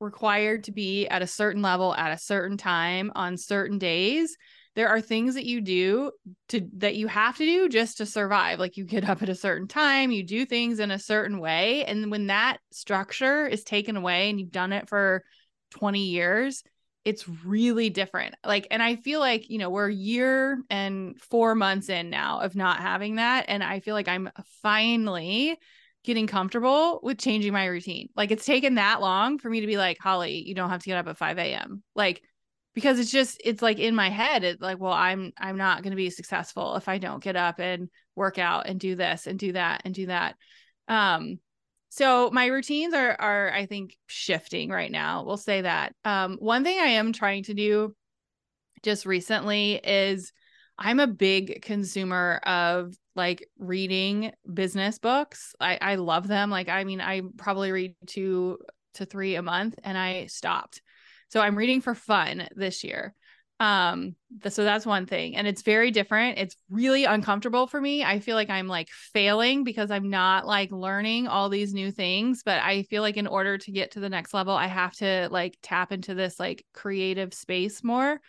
required 0.00 0.64
to 0.64 0.72
be 0.72 1.08
at 1.08 1.22
a 1.22 1.26
certain 1.26 1.60
level 1.60 1.92
at 1.94 2.12
a 2.12 2.18
certain 2.18 2.56
time 2.56 3.10
on 3.16 3.36
certain 3.36 3.78
days, 3.78 4.36
there 4.76 4.88
are 4.88 5.00
things 5.00 5.34
that 5.34 5.44
you 5.44 5.60
do 5.60 6.12
to 6.50 6.68
that 6.74 6.94
you 6.94 7.08
have 7.08 7.36
to 7.38 7.44
do 7.44 7.68
just 7.68 7.98
to 7.98 8.06
survive. 8.06 8.60
Like 8.60 8.76
you 8.76 8.84
get 8.84 9.08
up 9.08 9.22
at 9.22 9.28
a 9.28 9.34
certain 9.34 9.66
time, 9.66 10.12
you 10.12 10.22
do 10.22 10.46
things 10.46 10.78
in 10.78 10.92
a 10.92 11.00
certain 11.00 11.40
way. 11.40 11.84
And 11.84 12.12
when 12.12 12.28
that 12.28 12.58
structure 12.70 13.44
is 13.44 13.64
taken 13.64 13.96
away 13.96 14.30
and 14.30 14.38
you've 14.38 14.52
done 14.52 14.72
it 14.72 14.88
for 14.88 15.24
20 15.72 16.04
years, 16.04 16.62
it's 17.08 17.26
really 17.26 17.88
different. 17.88 18.34
Like, 18.44 18.66
and 18.70 18.82
I 18.82 18.96
feel 18.96 19.18
like, 19.18 19.48
you 19.48 19.56
know, 19.56 19.70
we're 19.70 19.88
a 19.88 19.94
year 19.94 20.62
and 20.68 21.18
four 21.18 21.54
months 21.54 21.88
in 21.88 22.10
now 22.10 22.40
of 22.40 22.54
not 22.54 22.80
having 22.80 23.14
that. 23.14 23.46
And 23.48 23.64
I 23.64 23.80
feel 23.80 23.94
like 23.94 24.08
I'm 24.08 24.28
finally 24.60 25.58
getting 26.04 26.26
comfortable 26.26 27.00
with 27.02 27.16
changing 27.16 27.54
my 27.54 27.64
routine. 27.64 28.10
Like, 28.14 28.30
it's 28.30 28.44
taken 28.44 28.74
that 28.74 29.00
long 29.00 29.38
for 29.38 29.48
me 29.48 29.62
to 29.62 29.66
be 29.66 29.78
like, 29.78 29.96
Holly, 29.98 30.46
you 30.46 30.54
don't 30.54 30.68
have 30.68 30.82
to 30.82 30.86
get 30.86 30.98
up 30.98 31.08
at 31.08 31.16
5 31.16 31.38
a.m. 31.38 31.82
Like, 31.94 32.22
because 32.74 32.98
it's 32.98 33.10
just 33.10 33.40
it's 33.42 33.62
like 33.62 33.78
in 33.78 33.94
my 33.94 34.08
head 34.08 34.44
it's 34.44 34.62
like 34.62 34.78
well 34.78 34.92
i'm 34.92 35.32
i'm 35.36 35.56
not 35.56 35.82
going 35.82 35.90
to 35.90 35.96
be 35.96 36.10
successful 36.10 36.76
if 36.76 36.88
i 36.88 36.96
don't 36.96 37.24
get 37.24 37.34
up 37.34 37.58
and 37.58 37.88
work 38.14 38.38
out 38.38 38.68
and 38.68 38.78
do 38.78 38.94
this 38.94 39.26
and 39.26 39.36
do 39.36 39.50
that 39.50 39.82
and 39.84 39.94
do 39.94 40.06
that 40.06 40.36
um 40.86 41.40
so 41.88 42.30
my 42.30 42.46
routines 42.46 42.94
are 42.94 43.16
are 43.18 43.52
I 43.52 43.66
think 43.66 43.96
shifting 44.06 44.70
right 44.70 44.90
now. 44.90 45.24
We'll 45.24 45.36
say 45.36 45.62
that. 45.62 45.94
Um, 46.04 46.36
one 46.38 46.64
thing 46.64 46.78
I 46.78 46.88
am 46.88 47.12
trying 47.12 47.44
to 47.44 47.54
do 47.54 47.94
just 48.82 49.06
recently 49.06 49.74
is 49.74 50.32
I'm 50.78 51.00
a 51.00 51.06
big 51.06 51.62
consumer 51.62 52.40
of 52.44 52.94
like 53.16 53.48
reading 53.58 54.32
business 54.52 54.98
books. 54.98 55.54
I 55.60 55.78
I 55.80 55.94
love 55.96 56.28
them. 56.28 56.50
Like 56.50 56.68
I 56.68 56.84
mean 56.84 57.00
I 57.00 57.22
probably 57.36 57.72
read 57.72 57.96
two 58.06 58.58
to 58.94 59.04
three 59.04 59.34
a 59.34 59.42
month 59.42 59.78
and 59.82 59.96
I 59.96 60.26
stopped. 60.26 60.82
So 61.30 61.40
I'm 61.40 61.56
reading 61.56 61.80
for 61.80 61.94
fun 61.94 62.48
this 62.54 62.84
year 62.84 63.14
um 63.60 64.14
so 64.48 64.62
that's 64.62 64.86
one 64.86 65.04
thing 65.04 65.34
and 65.34 65.48
it's 65.48 65.62
very 65.62 65.90
different. 65.90 66.38
It's 66.38 66.54
really 66.70 67.04
uncomfortable 67.04 67.66
for 67.66 67.80
me. 67.80 68.04
I 68.04 68.20
feel 68.20 68.36
like 68.36 68.50
i'm 68.50 68.68
like 68.68 68.88
failing 68.90 69.64
because 69.64 69.90
i'm 69.90 70.10
not 70.10 70.46
like 70.46 70.70
learning 70.70 71.26
all 71.26 71.48
these 71.48 71.74
new 71.74 71.90
things 71.90 72.42
but 72.44 72.62
i 72.62 72.82
feel 72.84 73.02
like 73.02 73.16
in 73.16 73.26
order 73.26 73.58
to 73.58 73.72
get 73.72 73.92
to 73.92 74.00
the 74.00 74.08
next 74.08 74.32
level 74.32 74.54
i 74.54 74.66
have 74.66 74.92
to 74.94 75.28
like 75.30 75.56
tap 75.62 75.92
into 75.92 76.14
this 76.14 76.38
like 76.38 76.64
creative 76.72 77.34
space 77.34 77.82
more. 77.82 78.20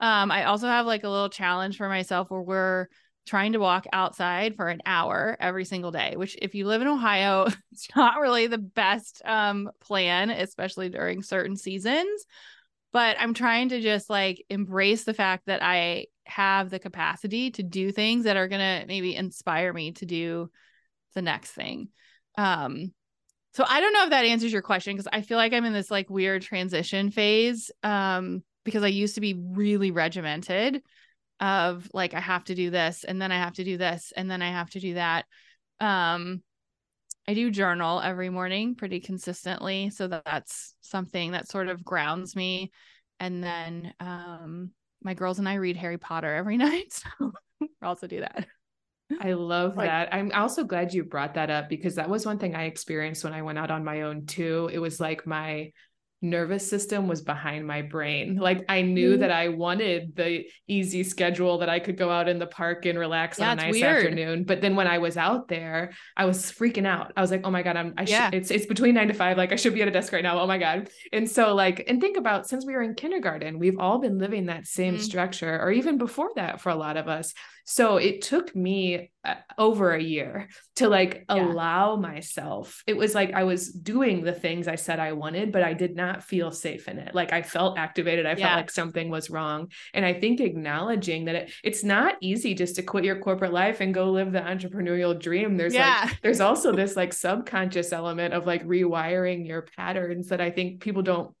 Um 0.00 0.30
i 0.30 0.44
also 0.44 0.66
have 0.66 0.86
like 0.86 1.04
a 1.04 1.08
little 1.10 1.28
challenge 1.28 1.76
for 1.76 1.88
myself 1.88 2.30
where 2.30 2.42
we're 2.42 2.86
trying 3.26 3.52
to 3.52 3.58
walk 3.58 3.86
outside 3.92 4.54
for 4.54 4.68
an 4.68 4.82
hour 4.84 5.36
every 5.40 5.64
single 5.64 5.90
day 5.90 6.14
which 6.16 6.36
if 6.40 6.54
you 6.54 6.66
live 6.66 6.82
in 6.82 6.88
ohio 6.88 7.46
it's 7.72 7.88
not 7.96 8.20
really 8.20 8.46
the 8.46 8.58
best 8.58 9.22
um 9.24 9.70
plan 9.80 10.30
especially 10.30 10.88
during 10.88 11.22
certain 11.22 11.56
seasons 11.56 12.24
but 12.94 13.16
I'm 13.18 13.34
trying 13.34 13.70
to 13.70 13.80
just 13.80 14.08
like 14.08 14.46
embrace 14.48 15.02
the 15.02 15.12
fact 15.12 15.46
that 15.46 15.62
I 15.62 16.06
have 16.26 16.70
the 16.70 16.78
capacity 16.78 17.50
to 17.50 17.62
do 17.64 17.90
things 17.90 18.24
that 18.24 18.36
are 18.36 18.46
going 18.46 18.60
to 18.60 18.86
maybe 18.86 19.16
inspire 19.16 19.72
me 19.72 19.92
to 19.94 20.06
do 20.06 20.48
the 21.14 21.20
next 21.20 21.50
thing. 21.50 21.88
Um 22.38 22.94
so 23.52 23.64
I 23.68 23.80
don't 23.80 23.92
know 23.92 24.04
if 24.04 24.10
that 24.10 24.24
answers 24.24 24.52
your 24.52 24.62
question 24.62 24.94
because 24.94 25.08
I 25.12 25.22
feel 25.22 25.38
like 25.38 25.52
I'm 25.52 25.64
in 25.64 25.72
this 25.72 25.90
like 25.90 26.08
weird 26.08 26.42
transition 26.42 27.10
phase 27.10 27.70
um 27.82 28.44
because 28.64 28.84
I 28.84 28.88
used 28.88 29.16
to 29.16 29.20
be 29.20 29.34
really 29.34 29.90
regimented 29.90 30.80
of 31.40 31.90
like 31.92 32.14
I 32.14 32.20
have 32.20 32.44
to 32.44 32.54
do 32.54 32.70
this 32.70 33.02
and 33.04 33.20
then 33.20 33.32
I 33.32 33.38
have 33.38 33.54
to 33.54 33.64
do 33.64 33.76
this 33.76 34.12
and 34.16 34.30
then 34.30 34.40
I 34.40 34.50
have 34.50 34.70
to 34.70 34.80
do 34.80 34.94
that. 34.94 35.26
Um 35.80 36.43
I 37.26 37.34
do 37.34 37.50
journal 37.50 38.00
every 38.00 38.28
morning 38.28 38.74
pretty 38.74 39.00
consistently, 39.00 39.90
so 39.90 40.06
that 40.08 40.24
that's 40.24 40.74
something 40.80 41.32
that 41.32 41.48
sort 41.48 41.68
of 41.68 41.84
grounds 41.84 42.36
me. 42.36 42.70
And 43.20 43.42
then 43.42 43.94
um 44.00 44.70
my 45.02 45.14
girls 45.14 45.38
and 45.38 45.48
I 45.48 45.54
read 45.54 45.76
Harry 45.76 45.98
Potter 45.98 46.34
every 46.34 46.56
night, 46.58 46.92
so 46.92 47.32
we 47.60 47.68
also 47.82 48.06
do 48.06 48.20
that. 48.20 48.46
I 49.20 49.32
love 49.34 49.76
like, 49.76 49.88
that. 49.88 50.12
I'm 50.12 50.32
also 50.32 50.64
glad 50.64 50.92
you 50.94 51.04
brought 51.04 51.34
that 51.34 51.50
up 51.50 51.68
because 51.68 51.94
that 51.96 52.08
was 52.08 52.24
one 52.24 52.38
thing 52.38 52.54
I 52.54 52.64
experienced 52.64 53.22
when 53.22 53.34
I 53.34 53.42
went 53.42 53.58
out 53.58 53.70
on 53.70 53.84
my 53.84 54.02
own 54.02 54.26
too. 54.26 54.70
It 54.72 54.78
was 54.78 54.98
like 54.98 55.26
my 55.26 55.70
nervous 56.24 56.68
system 56.68 57.06
was 57.06 57.22
behind 57.22 57.66
my 57.66 57.82
brain. 57.82 58.36
Like 58.36 58.64
I 58.68 58.82
knew 58.82 59.12
mm-hmm. 59.12 59.20
that 59.20 59.30
I 59.30 59.48
wanted 59.48 60.16
the 60.16 60.44
easy 60.66 61.04
schedule 61.04 61.58
that 61.58 61.68
I 61.68 61.78
could 61.78 61.96
go 61.96 62.10
out 62.10 62.28
in 62.28 62.38
the 62.38 62.46
park 62.46 62.86
and 62.86 62.98
relax 62.98 63.38
yeah, 63.38 63.50
on 63.50 63.58
a 63.58 63.62
nice 63.62 63.74
weird. 63.74 63.96
afternoon. 63.96 64.44
But 64.44 64.60
then 64.60 64.74
when 64.74 64.86
I 64.86 64.98
was 64.98 65.16
out 65.16 65.48
there, 65.48 65.92
I 66.16 66.24
was 66.24 66.50
freaking 66.50 66.86
out. 66.86 67.12
I 67.16 67.20
was 67.20 67.30
like, 67.30 67.42
oh 67.44 67.50
my 67.50 67.62
God, 67.62 67.76
I'm 67.76 67.94
I 67.96 68.04
yeah. 68.04 68.26
should 68.26 68.34
it's 68.34 68.50
it's 68.50 68.66
between 68.66 68.94
nine 68.94 69.08
to 69.08 69.14
five. 69.14 69.36
Like 69.36 69.52
I 69.52 69.56
should 69.56 69.74
be 69.74 69.82
at 69.82 69.88
a 69.88 69.90
desk 69.90 70.12
right 70.12 70.22
now. 70.22 70.40
Oh 70.40 70.46
my 70.46 70.58
God. 70.58 70.88
And 71.12 71.30
so 71.30 71.54
like, 71.54 71.84
and 71.86 72.00
think 72.00 72.16
about 72.16 72.48
since 72.48 72.64
we 72.66 72.72
were 72.72 72.82
in 72.82 72.94
kindergarten, 72.94 73.58
we've 73.58 73.78
all 73.78 73.98
been 73.98 74.18
living 74.18 74.46
that 74.46 74.66
same 74.66 74.94
mm-hmm. 74.94 75.02
structure, 75.02 75.60
or 75.60 75.70
even 75.70 75.98
before 75.98 76.30
that 76.36 76.60
for 76.60 76.70
a 76.70 76.76
lot 76.76 76.96
of 76.96 77.06
us. 77.06 77.34
So 77.64 77.96
it 77.96 78.22
took 78.22 78.54
me 78.54 79.10
uh, 79.24 79.34
over 79.56 79.92
a 79.92 80.02
year 80.02 80.48
to 80.76 80.88
like 80.88 81.24
yeah. 81.28 81.44
allow 81.44 81.96
myself. 81.96 82.82
It 82.86 82.96
was 82.96 83.14
like 83.14 83.32
I 83.32 83.44
was 83.44 83.72
doing 83.72 84.22
the 84.22 84.34
things 84.34 84.68
I 84.68 84.74
said 84.74 85.00
I 85.00 85.12
wanted, 85.12 85.50
but 85.50 85.62
I 85.62 85.72
did 85.72 85.96
not 85.96 86.22
feel 86.22 86.50
safe 86.50 86.88
in 86.88 86.98
it. 86.98 87.14
Like 87.14 87.32
I 87.32 87.40
felt 87.42 87.78
activated. 87.78 88.26
I 88.26 88.30
yeah. 88.30 88.48
felt 88.48 88.56
like 88.56 88.70
something 88.70 89.08
was 89.08 89.30
wrong. 89.30 89.68
And 89.94 90.04
I 90.04 90.12
think 90.12 90.40
acknowledging 90.40 91.24
that 91.24 91.34
it, 91.34 91.52
it's 91.62 91.82
not 91.82 92.16
easy 92.20 92.54
just 92.54 92.76
to 92.76 92.82
quit 92.82 93.04
your 93.04 93.18
corporate 93.18 93.52
life 93.52 93.80
and 93.80 93.94
go 93.94 94.10
live 94.10 94.32
the 94.32 94.40
entrepreneurial 94.40 95.18
dream. 95.18 95.56
There's 95.56 95.74
yeah. 95.74 96.02
like 96.04 96.20
there's 96.22 96.40
also 96.40 96.72
this 96.72 96.96
like 96.96 97.14
subconscious 97.14 97.92
element 97.92 98.34
of 98.34 98.46
like 98.46 98.64
rewiring 98.66 99.46
your 99.46 99.62
patterns 99.62 100.28
that 100.28 100.40
I 100.40 100.50
think 100.50 100.80
people 100.82 101.02
don't 101.02 101.34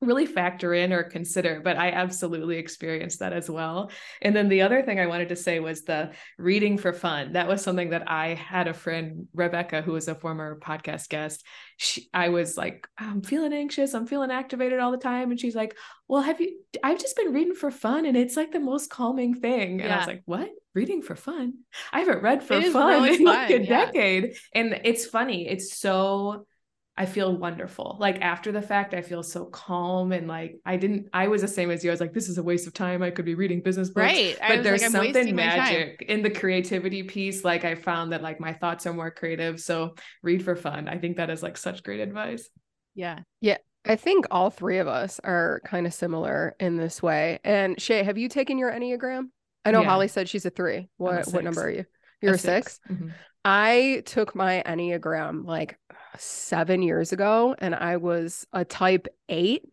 really 0.00 0.24
factor 0.24 0.72
in 0.72 0.92
or 0.92 1.02
consider 1.02 1.60
but 1.62 1.76
i 1.76 1.90
absolutely 1.90 2.56
experienced 2.56 3.18
that 3.18 3.32
as 3.32 3.50
well. 3.50 3.90
And 4.22 4.34
then 4.34 4.48
the 4.48 4.62
other 4.62 4.82
thing 4.82 4.98
i 4.98 5.06
wanted 5.06 5.28
to 5.28 5.36
say 5.36 5.60
was 5.60 5.82
the 5.82 6.12
reading 6.38 6.78
for 6.78 6.92
fun. 6.92 7.34
That 7.34 7.48
was 7.48 7.62
something 7.62 7.90
that 7.90 8.10
i 8.10 8.34
had 8.34 8.66
a 8.66 8.74
friend 8.74 9.28
rebecca 9.34 9.82
who 9.82 9.92
was 9.92 10.08
a 10.08 10.14
former 10.14 10.58
podcast 10.58 11.08
guest. 11.08 11.44
She, 11.76 12.08
i 12.14 12.30
was 12.30 12.56
like 12.56 12.86
oh, 13.00 13.04
i'm 13.04 13.22
feeling 13.22 13.52
anxious. 13.52 13.94
I'm 13.94 14.06
feeling 14.06 14.30
activated 14.30 14.80
all 14.80 14.90
the 14.90 14.96
time. 14.96 15.30
And 15.30 15.38
she's 15.38 15.54
like 15.54 15.76
well 16.08 16.22
have 16.22 16.40
you 16.40 16.58
i've 16.82 16.98
just 16.98 17.16
been 17.16 17.32
reading 17.32 17.54
for 17.54 17.70
fun 17.70 18.06
and 18.06 18.16
it's 18.16 18.36
like 18.36 18.52
the 18.52 18.60
most 18.60 18.90
calming 18.90 19.34
thing. 19.34 19.80
And 19.80 19.90
yeah. 19.90 19.96
i 19.96 19.98
was 19.98 20.06
like 20.06 20.22
what? 20.24 20.50
Reading 20.72 21.02
for 21.02 21.16
fun? 21.16 21.54
I 21.92 22.00
haven't 22.00 22.22
read 22.22 22.44
for 22.44 22.60
fun 22.62 23.02
really 23.02 23.16
in 23.16 23.24
like 23.24 23.50
a 23.50 23.60
yeah. 23.60 23.86
decade. 23.86 24.36
And 24.54 24.80
it's 24.84 25.04
funny. 25.04 25.48
It's 25.48 25.76
so 25.76 26.46
I 26.96 27.06
feel 27.06 27.34
wonderful. 27.36 27.96
Like 27.98 28.20
after 28.20 28.52
the 28.52 28.60
fact, 28.60 28.92
I 28.92 29.00
feel 29.00 29.22
so 29.22 29.46
calm 29.46 30.12
and 30.12 30.28
like 30.28 30.56
I 30.66 30.76
didn't. 30.76 31.08
I 31.12 31.28
was 31.28 31.40
the 31.40 31.48
same 31.48 31.70
as 31.70 31.82
you. 31.82 31.90
I 31.90 31.94
was 31.94 32.00
like, 32.00 32.12
this 32.12 32.28
is 32.28 32.36
a 32.36 32.42
waste 32.42 32.66
of 32.66 32.74
time. 32.74 33.02
I 33.02 33.10
could 33.10 33.24
be 33.24 33.34
reading 33.34 33.62
business 33.62 33.88
books. 33.88 34.04
Right. 34.04 34.36
But 34.46 34.62
there's 34.62 34.82
like, 34.82 34.90
something 34.90 35.34
magic 35.34 36.04
in 36.08 36.22
the 36.22 36.30
creativity 36.30 37.02
piece. 37.02 37.44
Like 37.44 37.64
I 37.64 37.74
found 37.74 38.12
that 38.12 38.22
like 38.22 38.38
my 38.38 38.52
thoughts 38.52 38.86
are 38.86 38.92
more 38.92 39.10
creative. 39.10 39.60
So 39.60 39.94
read 40.22 40.44
for 40.44 40.56
fun. 40.56 40.88
I 40.88 40.98
think 40.98 41.16
that 41.16 41.30
is 41.30 41.42
like 41.42 41.56
such 41.56 41.82
great 41.82 42.00
advice. 42.00 42.50
Yeah. 42.94 43.20
Yeah. 43.40 43.58
I 43.86 43.96
think 43.96 44.26
all 44.30 44.50
three 44.50 44.78
of 44.78 44.88
us 44.88 45.20
are 45.24 45.62
kind 45.64 45.86
of 45.86 45.94
similar 45.94 46.54
in 46.60 46.76
this 46.76 47.02
way. 47.02 47.38
And 47.44 47.80
Shay, 47.80 48.02
have 48.02 48.18
you 48.18 48.28
taken 48.28 48.58
your 48.58 48.70
Enneagram? 48.70 49.30
I 49.64 49.70
know 49.70 49.80
yeah. 49.82 49.88
Holly 49.88 50.08
said 50.08 50.28
she's 50.28 50.44
a 50.44 50.50
three. 50.50 50.88
What 50.96 51.26
what 51.28 51.44
number 51.44 51.62
are 51.62 51.70
you? 51.70 51.84
You're 52.20 52.32
a, 52.32 52.34
a 52.34 52.38
6 52.38 52.66
6? 52.66 52.80
Mm-hmm. 52.90 53.08
I 53.44 54.02
took 54.06 54.34
my 54.34 54.62
Enneagram 54.66 55.46
like 55.46 55.78
seven 56.18 56.82
years 56.82 57.12
ago 57.12 57.54
and 57.58 57.74
I 57.74 57.96
was 57.96 58.46
a 58.52 58.64
type 58.64 59.08
eight. 59.28 59.64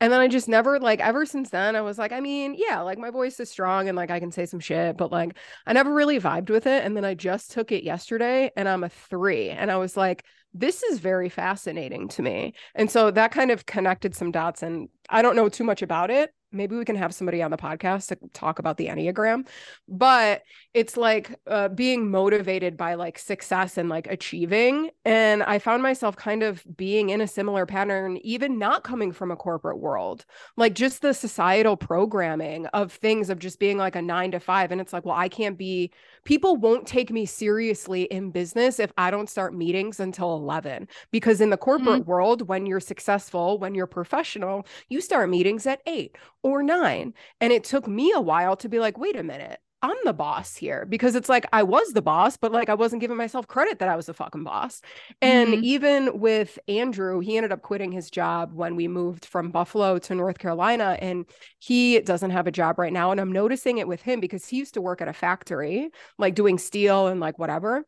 And 0.00 0.12
then 0.12 0.20
I 0.20 0.28
just 0.28 0.46
never 0.46 0.78
like 0.78 1.00
ever 1.00 1.24
since 1.24 1.50
then 1.50 1.74
I 1.74 1.80
was 1.80 1.98
like, 1.98 2.12
I 2.12 2.20
mean, 2.20 2.54
yeah, 2.56 2.82
like 2.82 2.98
my 2.98 3.10
voice 3.10 3.40
is 3.40 3.50
strong 3.50 3.88
and 3.88 3.96
like 3.96 4.10
I 4.10 4.20
can 4.20 4.30
say 4.30 4.46
some 4.46 4.60
shit, 4.60 4.96
but 4.96 5.10
like 5.10 5.36
I 5.66 5.72
never 5.72 5.92
really 5.92 6.20
vibed 6.20 6.50
with 6.50 6.66
it. 6.66 6.84
And 6.84 6.96
then 6.96 7.04
I 7.04 7.14
just 7.14 7.50
took 7.50 7.72
it 7.72 7.82
yesterday 7.82 8.50
and 8.56 8.68
I'm 8.68 8.84
a 8.84 8.90
three. 8.90 9.48
And 9.48 9.70
I 9.70 9.76
was 9.78 9.96
like, 9.96 10.24
this 10.52 10.82
is 10.82 10.98
very 11.00 11.28
fascinating 11.28 12.08
to 12.08 12.22
me. 12.22 12.54
And 12.74 12.90
so 12.90 13.10
that 13.10 13.32
kind 13.32 13.50
of 13.50 13.66
connected 13.66 14.14
some 14.14 14.30
dots. 14.30 14.62
And 14.62 14.88
I 15.08 15.22
don't 15.22 15.36
know 15.36 15.48
too 15.48 15.64
much 15.64 15.82
about 15.82 16.10
it, 16.10 16.30
maybe 16.52 16.76
we 16.76 16.84
can 16.84 16.96
have 16.96 17.14
somebody 17.14 17.42
on 17.42 17.50
the 17.50 17.56
podcast 17.56 18.08
to 18.08 18.18
talk 18.32 18.58
about 18.58 18.76
the 18.76 18.86
enneagram 18.86 19.46
but 19.88 20.42
it's 20.74 20.96
like 20.96 21.34
uh, 21.46 21.68
being 21.68 22.10
motivated 22.10 22.76
by 22.76 22.94
like 22.94 23.18
success 23.18 23.78
and 23.78 23.88
like 23.88 24.06
achieving. 24.06 24.90
And 25.04 25.42
i 25.42 25.58
found 25.58 25.82
myself 25.82 26.16
kind 26.16 26.42
of 26.42 26.64
being 26.76 27.10
in 27.10 27.20
a 27.20 27.26
similar 27.26 27.66
pattern 27.66 28.18
even 28.18 28.58
not 28.58 28.84
coming 28.84 29.12
from 29.12 29.30
a 29.30 29.36
corporate 29.36 29.78
world 29.78 30.24
like 30.56 30.74
just 30.74 31.02
the 31.02 31.14
societal 31.14 31.76
programming 31.76 32.66
of 32.66 32.92
things 32.92 33.30
of 33.30 33.38
just 33.38 33.58
being 33.58 33.78
like 33.78 33.96
a 33.96 34.02
9 34.02 34.32
to 34.32 34.40
5 34.40 34.72
and 34.72 34.80
it's 34.80 34.92
like 34.92 35.04
well 35.04 35.16
i 35.16 35.28
can't 35.28 35.58
be 35.58 35.92
people 36.24 36.56
won't 36.56 36.86
take 36.86 37.10
me 37.10 37.26
seriously 37.26 38.02
in 38.04 38.30
business 38.30 38.78
if 38.78 38.92
i 38.98 39.10
don't 39.10 39.30
start 39.30 39.54
meetings 39.54 40.00
until 40.00 40.36
11 40.36 40.88
because 41.10 41.40
in 41.40 41.50
the 41.50 41.56
corporate 41.56 42.00
mm-hmm. 42.00 42.10
world 42.10 42.48
when 42.48 42.66
you're 42.66 42.80
successful 42.80 43.58
when 43.58 43.74
you're 43.74 43.86
professional 43.86 44.66
you 44.88 45.00
start 45.00 45.28
meetings 45.28 45.66
at 45.66 45.80
8 45.86 46.16
or 46.46 46.62
nine. 46.62 47.14
And 47.40 47.52
it 47.52 47.64
took 47.64 47.88
me 47.88 48.12
a 48.14 48.20
while 48.20 48.56
to 48.56 48.68
be 48.68 48.78
like, 48.78 48.96
wait 48.96 49.16
a 49.16 49.22
minute, 49.22 49.58
I'm 49.82 49.96
the 50.04 50.14
boss 50.14 50.56
here 50.56 50.86
because 50.86 51.14
it's 51.14 51.28
like 51.28 51.44
I 51.52 51.62
was 51.62 51.92
the 51.92 52.02
boss, 52.02 52.36
but 52.36 52.50
like 52.50 52.68
I 52.68 52.74
wasn't 52.74 53.00
giving 53.00 53.16
myself 53.16 53.46
credit 53.46 53.78
that 53.80 53.88
I 53.88 53.96
was 53.96 54.06
the 54.06 54.14
fucking 54.14 54.42
boss. 54.42 54.80
And 55.20 55.50
mm-hmm. 55.50 55.64
even 55.64 56.20
with 56.20 56.58
Andrew, 56.66 57.20
he 57.20 57.36
ended 57.36 57.52
up 57.52 57.62
quitting 57.62 57.92
his 57.92 58.10
job 58.10 58.52
when 58.54 58.74
we 58.74 58.88
moved 58.88 59.26
from 59.26 59.50
Buffalo 59.50 59.98
to 59.98 60.14
North 60.14 60.38
Carolina. 60.38 60.96
And 61.00 61.26
he 61.58 62.00
doesn't 62.00 62.30
have 62.30 62.46
a 62.46 62.52
job 62.52 62.78
right 62.78 62.92
now. 62.92 63.10
And 63.10 63.20
I'm 63.20 63.32
noticing 63.32 63.78
it 63.78 63.88
with 63.88 64.02
him 64.02 64.18
because 64.18 64.46
he 64.46 64.56
used 64.56 64.74
to 64.74 64.80
work 64.80 65.02
at 65.02 65.08
a 65.08 65.12
factory, 65.12 65.90
like 66.18 66.34
doing 66.34 66.58
steel 66.58 67.08
and 67.08 67.20
like 67.20 67.38
whatever 67.38 67.84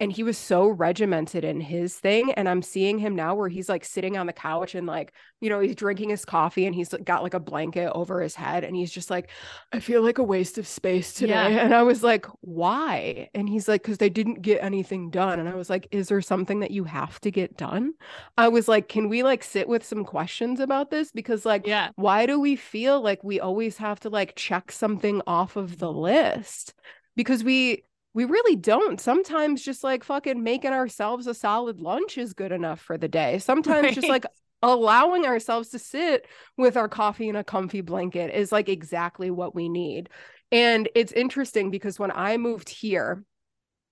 and 0.00 0.12
he 0.12 0.22
was 0.22 0.36
so 0.36 0.66
regimented 0.66 1.44
in 1.44 1.60
his 1.60 1.94
thing 1.94 2.32
and 2.32 2.48
i'm 2.48 2.62
seeing 2.62 2.98
him 2.98 3.14
now 3.14 3.34
where 3.34 3.48
he's 3.48 3.68
like 3.68 3.84
sitting 3.84 4.16
on 4.16 4.26
the 4.26 4.32
couch 4.32 4.74
and 4.74 4.86
like 4.86 5.12
you 5.40 5.48
know 5.48 5.60
he's 5.60 5.76
drinking 5.76 6.10
his 6.10 6.24
coffee 6.24 6.66
and 6.66 6.74
he's 6.74 6.88
got 7.04 7.22
like 7.22 7.34
a 7.34 7.40
blanket 7.40 7.90
over 7.94 8.20
his 8.20 8.34
head 8.34 8.64
and 8.64 8.74
he's 8.74 8.90
just 8.90 9.10
like 9.10 9.30
i 9.72 9.78
feel 9.78 10.02
like 10.02 10.18
a 10.18 10.22
waste 10.22 10.58
of 10.58 10.66
space 10.66 11.12
today. 11.12 11.32
Yeah. 11.32 11.46
and 11.64 11.74
i 11.74 11.82
was 11.82 12.02
like 12.02 12.26
why? 12.40 13.28
And 13.34 13.48
he's 13.48 13.68
like 13.68 13.82
because 13.82 13.98
they 13.98 14.08
didn't 14.08 14.42
get 14.42 14.62
anything 14.62 15.10
done. 15.10 15.38
And 15.38 15.48
i 15.48 15.54
was 15.54 15.70
like 15.70 15.88
is 15.90 16.08
there 16.08 16.20
something 16.20 16.60
that 16.60 16.70
you 16.70 16.84
have 16.84 17.20
to 17.20 17.30
get 17.30 17.56
done? 17.56 17.92
I 18.36 18.48
was 18.48 18.68
like 18.68 18.88
can 18.88 19.08
we 19.08 19.22
like 19.22 19.44
sit 19.44 19.68
with 19.68 19.84
some 19.84 20.04
questions 20.04 20.60
about 20.60 20.90
this? 20.90 21.12
Because 21.12 21.46
like 21.46 21.66
yeah. 21.66 21.90
why 21.96 22.26
do 22.26 22.40
we 22.40 22.56
feel 22.56 23.00
like 23.00 23.22
we 23.22 23.40
always 23.40 23.78
have 23.78 24.00
to 24.00 24.08
like 24.10 24.34
check 24.36 24.72
something 24.72 25.22
off 25.26 25.56
of 25.56 25.78
the 25.78 25.92
list? 25.92 26.74
Because 27.16 27.44
we 27.44 27.84
we 28.14 28.24
really 28.24 28.56
don't. 28.56 29.00
Sometimes 29.00 29.62
just 29.62 29.84
like 29.84 30.04
fucking 30.04 30.42
making 30.42 30.72
ourselves 30.72 31.26
a 31.26 31.34
solid 31.34 31.80
lunch 31.80 32.16
is 32.16 32.32
good 32.32 32.52
enough 32.52 32.80
for 32.80 32.96
the 32.96 33.08
day. 33.08 33.38
Sometimes 33.40 33.84
right. 33.84 33.94
just 33.94 34.08
like 34.08 34.24
allowing 34.62 35.26
ourselves 35.26 35.68
to 35.70 35.78
sit 35.78 36.26
with 36.56 36.76
our 36.76 36.88
coffee 36.88 37.28
and 37.28 37.36
a 37.36 37.44
comfy 37.44 37.82
blanket 37.82 38.34
is 38.34 38.50
like 38.50 38.68
exactly 38.68 39.30
what 39.30 39.54
we 39.54 39.68
need. 39.68 40.08
And 40.50 40.88
it's 40.94 41.12
interesting 41.12 41.70
because 41.70 41.98
when 41.98 42.12
I 42.12 42.36
moved 42.36 42.68
here, 42.68 43.24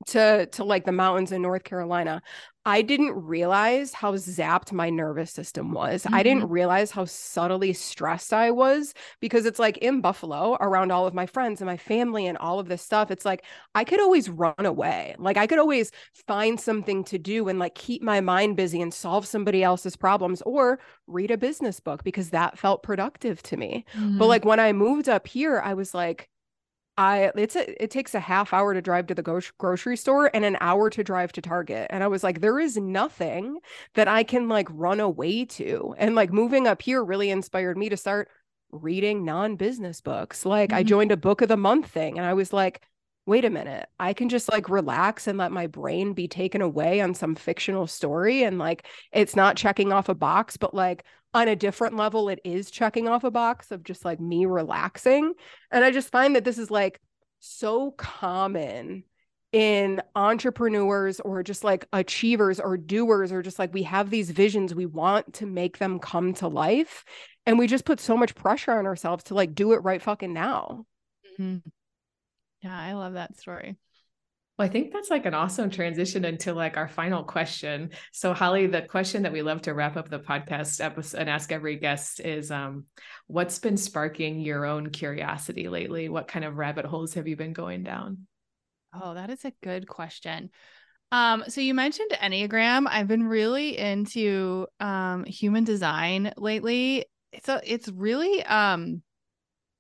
to 0.09 0.47
to 0.47 0.65
like 0.65 0.85
the 0.85 0.93
mountains 0.93 1.33
in 1.33 1.43
North 1.43 1.65
Carolina, 1.65 2.23
I 2.65 2.83
didn't 2.83 3.13
realize 3.13 3.93
how 3.93 4.13
zapped 4.13 4.73
my 4.73 4.89
nervous 4.89 5.33
system 5.33 5.73
was. 5.73 6.05
Mm-hmm. 6.05 6.15
I 6.15 6.23
didn't 6.23 6.45
mm-hmm. 6.45 6.53
realize 6.53 6.93
how 6.93 7.07
subtly 7.07 7.73
stressed 7.73 8.33
I 8.33 8.53
was 8.53 8.95
because 9.21 9.47
it's 9.47 9.59
like 9.59 9.79
in 9.79 10.01
Buffalo 10.01 10.57
around 10.61 10.93
all 10.93 11.07
of 11.07 11.15
my 11.15 11.27
friends 11.27 11.61
and 11.61 11.67
my 11.67 11.77
family 11.77 12.27
and 12.27 12.39
all 12.39 12.61
of 12.61 12.69
this 12.69 12.81
stuff. 12.81 13.11
It's 13.11 13.25
like 13.25 13.45
I 13.75 13.83
could 13.83 14.01
always 14.01 14.29
run 14.29 14.55
away. 14.59 15.17
Like 15.19 15.37
I 15.37 15.49
could 15.49 15.59
always 15.59 15.91
find 16.29 16.61
something 16.61 17.03
to 17.05 17.19
do 17.19 17.49
and 17.49 17.59
like 17.59 17.75
keep 17.75 18.01
my 18.01 18.21
mind 18.21 18.57
busy 18.57 18.81
and 18.81 18.95
solve 18.95 19.27
somebody 19.27 19.65
else's 19.65 19.97
problems 19.97 20.41
or 20.43 20.79
read 21.09 21.33
a 21.33 21.39
business 21.39 21.81
book 21.81 22.05
because 22.05 22.31
that 22.31 22.59
felt 22.59 22.85
productive 22.85 23.43
to 23.45 23.57
me. 23.57 23.85
Mm-hmm. 23.95 24.19
But 24.19 24.27
like 24.27 24.45
when 24.45 24.61
I 24.61 24.73
moved 24.73 25.09
up 25.09 25.27
here, 25.27 25.61
I 25.65 25.75
was 25.75 25.95
like, 25.95 26.29
I 27.03 27.33
it's 27.37 27.57
a 27.57 27.83
it 27.83 27.91
takes 27.91 28.15
a 28.15 28.21
half 28.21 28.53
hour 28.53 28.75
to 28.75 28.81
drive 28.81 29.09
to 29.09 29.15
the 29.15 29.23
go- 29.23 29.41
grocery 29.59 29.97
store 29.97 30.31
and 30.33 30.45
an 30.45 30.57
hour 30.61 30.89
to 30.91 31.03
drive 31.03 31.33
to 31.33 31.43
Target. 31.43 31.89
And 31.91 32.05
I 32.05 32.09
was 32.09 32.23
like, 32.23 32.41
there 32.41 32.61
is 32.61 32.77
nothing 32.77 33.59
that 33.95 34.09
I 34.09 34.23
can 34.23 34.49
like 34.49 34.69
run 34.71 35.01
away 35.01 35.45
to. 35.47 35.95
And 35.99 36.15
like 36.15 36.33
moving 36.33 36.67
up 36.67 36.81
here 36.81 37.03
really 37.05 37.31
inspired 37.31 37.77
me 37.77 37.89
to 37.89 37.97
start 37.97 38.29
reading 38.71 39.25
non-business 39.25 40.01
books. 40.01 40.47
Like 40.47 40.71
mm-hmm. 40.71 40.79
I 40.79 40.83
joined 40.85 41.13
a 41.13 41.17
book 41.17 41.43
of 41.43 41.49
the 41.49 41.57
month 41.57 41.89
thing 41.89 42.19
and 42.19 42.27
I 42.27 42.35
was 42.35 42.53
like, 42.53 42.83
wait 43.27 43.45
a 43.45 43.51
minute, 43.51 43.89
I 43.99 44.13
can 44.13 44.29
just 44.29 44.51
like 44.51 44.69
relax 44.69 45.27
and 45.27 45.39
let 45.39 45.53
my 45.53 45.67
brain 45.67 46.13
be 46.13 46.29
taken 46.29 46.63
away 46.63 47.01
on 47.01 47.15
some 47.15 47.35
fictional 47.35 47.87
story. 47.87 48.43
And 48.45 48.59
like, 48.59 48.87
it's 49.13 49.37
not 49.37 49.57
checking 49.57 49.93
off 49.93 50.09
a 50.09 50.15
box, 50.15 50.57
but 50.57 50.75
like 50.75 51.05
on 51.35 51.49
a 51.49 51.57
different 51.57 51.97
level, 51.97 52.29
it 52.29 52.41
is 52.45 52.71
checking 52.71 53.09
off 53.09 53.25
a 53.25 53.31
box 53.31 53.71
of 53.71 53.85
just 53.85 54.05
like 54.05 54.21
me 54.21 54.47
relaxing. 54.47 55.33
And 55.71 55.85
I 55.85 55.91
just 55.91 56.11
find 56.11 56.37
that 56.37 56.45
this 56.45 56.59
is 56.59 56.71
like 56.71 57.01
so 57.41 57.93
common 57.93 59.05
in 59.53 60.01
entrepreneurs 60.15 61.21
or 61.21 61.43
just 61.43 61.65
like 61.65 61.87
achievers 61.93 62.59
or 62.59 62.77
doers 62.77 63.33
or 63.33 63.43
just 63.43 63.59
like 63.59 63.75
we 63.75 63.83
have 63.83 64.09
these 64.09 64.31
visions 64.31 64.75
we 64.75 64.87
want 64.87 65.35
to 65.35 65.45
make 65.45 65.77
them 65.77 65.99
come 65.99 66.33
to 66.33 66.49
life 66.49 67.05
and 67.45 67.59
we 67.59 67.67
just 67.67 67.85
put 67.85 68.01
so 68.01 68.17
much 68.17 68.35
pressure 68.35 68.73
on 68.73 68.87
ourselves 68.87 69.25
to 69.25 69.35
like 69.35 69.55
do 69.55 69.73
it 69.73 69.83
right 69.83 70.01
fucking 70.01 70.33
now 70.33 70.87
mm-hmm. 71.39 71.59
Yeah, 72.63 72.79
I 72.79 72.93
love 72.93 73.15
that 73.15 73.37
story. 73.37 73.77
Well, 74.59 74.69
I 74.69 74.71
think 74.71 74.93
that's 74.93 75.11
like 75.11 75.25
an 75.25 75.33
awesome 75.33 75.71
transition 75.71 76.27
into 76.27 76.53
like 76.53 76.77
our 76.77 76.89
final 76.89 77.25
question. 77.25 77.91
So, 78.13 78.35
Holly, 78.35 78.67
the 78.67 78.83
question 78.83 79.23
that 79.23 79.33
we 79.33 79.41
love 79.41 79.63
to 79.63 79.73
wrap 79.73 79.97
up 79.97 80.11
the 80.11 80.19
podcast 80.19 80.85
episode 80.85 81.19
and 81.21 81.31
ask 81.31 81.51
every 81.51 81.77
guest 81.77 82.21
is 82.21 82.51
um, 82.51 82.85
what's 83.27 83.59
been 83.59 83.79
sparking 83.79 84.41
your 84.41 84.67
own 84.67 84.91
curiosity 84.91 85.69
lately? 85.69 86.11
What 86.11 86.29
kind 86.29 86.45
of 86.45 86.59
rabbit 86.59 86.85
holes 86.85 87.15
have 87.15 87.27
you 87.27 87.35
been 87.35 87.55
going 87.55 87.83
down? 87.83 88.27
Oh, 88.95 89.15
that 89.15 89.31
is 89.31 89.45
a 89.47 89.55
good 89.63 89.89
question. 89.89 90.51
Um, 91.13 91.45
so 91.49 91.63
you 91.63 91.73
mentioned 91.73 92.11
Enneagram. 92.11 92.87
I've 92.89 93.09
been 93.09 93.25
really 93.25 93.79
into 93.79 94.67
um 94.81 95.25
human 95.25 95.65
design 95.65 96.33
lately. 96.37 97.07
It's 97.33 97.49
a 97.49 97.61
it's 97.65 97.89
really 97.89 98.45
um 98.45 99.03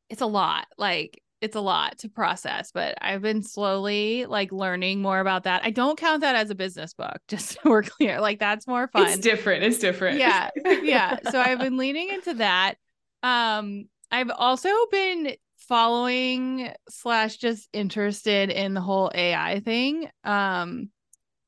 it's 0.08 0.22
a 0.22 0.26
lot. 0.26 0.66
Like 0.78 1.22
it's 1.42 1.56
a 1.56 1.60
lot 1.60 1.98
to 1.98 2.08
process, 2.08 2.70
but 2.70 2.94
I've 3.02 3.20
been 3.20 3.42
slowly 3.42 4.26
like 4.26 4.52
learning 4.52 5.02
more 5.02 5.18
about 5.18 5.42
that. 5.42 5.62
I 5.64 5.70
don't 5.70 5.98
count 5.98 6.20
that 6.20 6.36
as 6.36 6.50
a 6.50 6.54
business 6.54 6.94
book, 6.94 7.16
just 7.28 7.50
so 7.50 7.58
we're 7.64 7.82
clear. 7.82 8.20
Like 8.20 8.38
that's 8.38 8.66
more 8.66 8.86
fun. 8.86 9.08
It's 9.08 9.18
different. 9.18 9.64
It's 9.64 9.78
different. 9.78 10.18
Yeah. 10.18 10.50
Yeah. 10.64 11.18
so 11.30 11.40
I've 11.40 11.58
been 11.58 11.76
leaning 11.76 12.10
into 12.10 12.34
that. 12.34 12.76
Um, 13.24 13.86
I've 14.12 14.30
also 14.30 14.70
been 14.92 15.34
following 15.56 16.72
slash 16.88 17.38
just 17.38 17.68
interested 17.72 18.50
in 18.50 18.74
the 18.74 18.80
whole 18.80 19.10
AI 19.12 19.60
thing. 19.60 20.08
Um, 20.22 20.90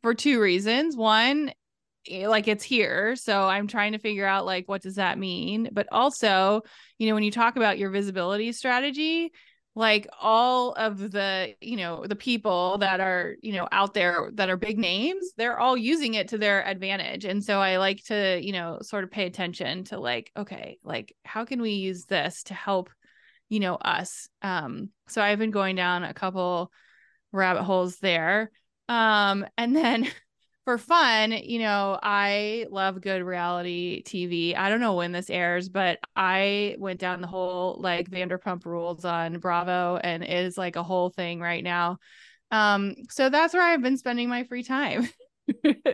for 0.02 0.12
two 0.12 0.40
reasons. 0.40 0.96
One, 0.96 1.52
eh, 2.10 2.28
like 2.28 2.46
it's 2.46 2.62
here 2.62 3.16
so 3.16 3.44
i'm 3.44 3.66
trying 3.66 3.92
to 3.92 3.98
figure 3.98 4.26
out 4.26 4.44
like 4.44 4.68
what 4.68 4.82
does 4.82 4.96
that 4.96 5.18
mean 5.18 5.70
but 5.72 5.88
also 5.90 6.60
you 6.98 7.08
know 7.08 7.14
when 7.14 7.22
you 7.22 7.30
talk 7.30 7.56
about 7.56 7.78
your 7.78 7.88
visibility 7.88 8.52
strategy 8.52 9.32
like 9.76 10.06
all 10.20 10.72
of 10.72 11.10
the 11.10 11.54
you 11.60 11.76
know 11.76 12.06
the 12.06 12.14
people 12.14 12.78
that 12.78 13.00
are 13.00 13.34
you 13.42 13.52
know 13.52 13.66
out 13.72 13.92
there 13.92 14.30
that 14.34 14.48
are 14.48 14.56
big 14.56 14.78
names 14.78 15.32
they're 15.36 15.58
all 15.58 15.76
using 15.76 16.14
it 16.14 16.28
to 16.28 16.38
their 16.38 16.66
advantage. 16.66 17.24
And 17.24 17.42
so 17.42 17.60
i 17.60 17.78
like 17.78 18.04
to 18.04 18.40
you 18.42 18.52
know 18.52 18.78
sort 18.82 19.04
of 19.04 19.10
pay 19.10 19.26
attention 19.26 19.84
to 19.84 19.98
like 19.98 20.30
okay 20.36 20.78
like 20.84 21.14
how 21.24 21.44
can 21.44 21.60
we 21.60 21.72
use 21.72 22.04
this 22.04 22.44
to 22.44 22.54
help 22.54 22.90
you 23.48 23.60
know 23.60 23.74
us? 23.74 24.28
Um 24.42 24.90
so 25.08 25.22
i've 25.22 25.38
been 25.38 25.50
going 25.50 25.76
down 25.76 26.04
a 26.04 26.14
couple 26.14 26.70
rabbit 27.32 27.64
holes 27.64 27.98
there. 27.98 28.50
Um 28.88 29.44
and 29.58 29.74
then 29.74 30.08
for 30.64 30.78
fun, 30.78 31.32
you 31.32 31.58
know, 31.58 31.98
I 32.02 32.66
love 32.70 33.00
good 33.00 33.22
reality 33.22 34.02
TV. 34.02 34.56
I 34.56 34.70
don't 34.70 34.80
know 34.80 34.94
when 34.94 35.12
this 35.12 35.28
airs, 35.28 35.68
but 35.68 35.98
I 36.16 36.76
went 36.78 37.00
down 37.00 37.20
the 37.20 37.26
whole 37.26 37.76
like 37.78 38.10
Vanderpump 38.10 38.64
Rules 38.64 39.04
on 39.04 39.38
Bravo, 39.38 39.96
and 40.02 40.22
it 40.22 40.30
is 40.30 40.56
like 40.56 40.76
a 40.76 40.82
whole 40.82 41.10
thing 41.10 41.40
right 41.40 41.62
now. 41.62 41.98
Um, 42.50 42.94
so 43.10 43.28
that's 43.28 43.52
where 43.52 43.62
I've 43.62 43.82
been 43.82 43.98
spending 43.98 44.28
my 44.28 44.44
free 44.44 44.62
time. 44.62 45.08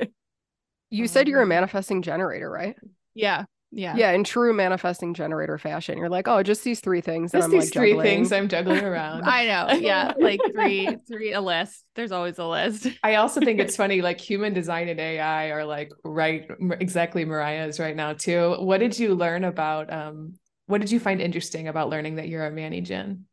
you 0.90 1.08
said 1.08 1.26
you're 1.26 1.42
a 1.42 1.46
manifesting 1.46 2.02
generator, 2.02 2.50
right? 2.50 2.76
Yeah. 3.14 3.46
Yeah. 3.72 3.94
Yeah. 3.96 4.10
In 4.12 4.24
true 4.24 4.52
manifesting 4.52 5.14
generator 5.14 5.56
fashion, 5.58 5.96
you're 5.96 6.08
like, 6.08 6.26
oh, 6.26 6.42
just 6.42 6.64
these 6.64 6.80
three 6.80 7.00
things. 7.00 7.32
Just 7.32 7.44
I'm 7.44 7.50
these 7.50 7.66
like 7.66 7.72
three 7.72 7.90
juggling. 7.90 8.04
things 8.04 8.32
I'm 8.32 8.48
juggling 8.48 8.84
around. 8.84 9.22
I 9.26 9.46
know. 9.46 9.78
Yeah. 9.78 10.12
Like 10.18 10.40
three, 10.52 10.96
three, 11.08 11.32
a 11.32 11.40
list. 11.40 11.84
There's 11.94 12.12
always 12.12 12.38
a 12.38 12.46
list. 12.46 12.86
I 13.02 13.14
also 13.16 13.40
think 13.40 13.60
it's 13.60 13.76
funny, 13.76 14.02
like 14.02 14.20
human 14.20 14.52
design 14.52 14.88
and 14.88 15.00
AI 15.00 15.50
are 15.50 15.64
like 15.64 15.92
right, 16.04 16.46
exactly 16.80 17.24
Mariah's 17.24 17.80
right 17.80 17.96
now 17.96 18.12
too. 18.12 18.56
What 18.58 18.78
did 18.78 18.98
you 18.98 19.14
learn 19.14 19.44
about, 19.44 19.92
um, 19.92 20.34
what 20.66 20.80
did 20.80 20.90
you 20.90 21.00
find 21.00 21.20
interesting 21.20 21.68
about 21.68 21.88
learning 21.88 22.16
that 22.16 22.28
you're 22.28 22.46
a 22.46 22.50
Manny 22.50 22.80
Gen? 22.80 23.24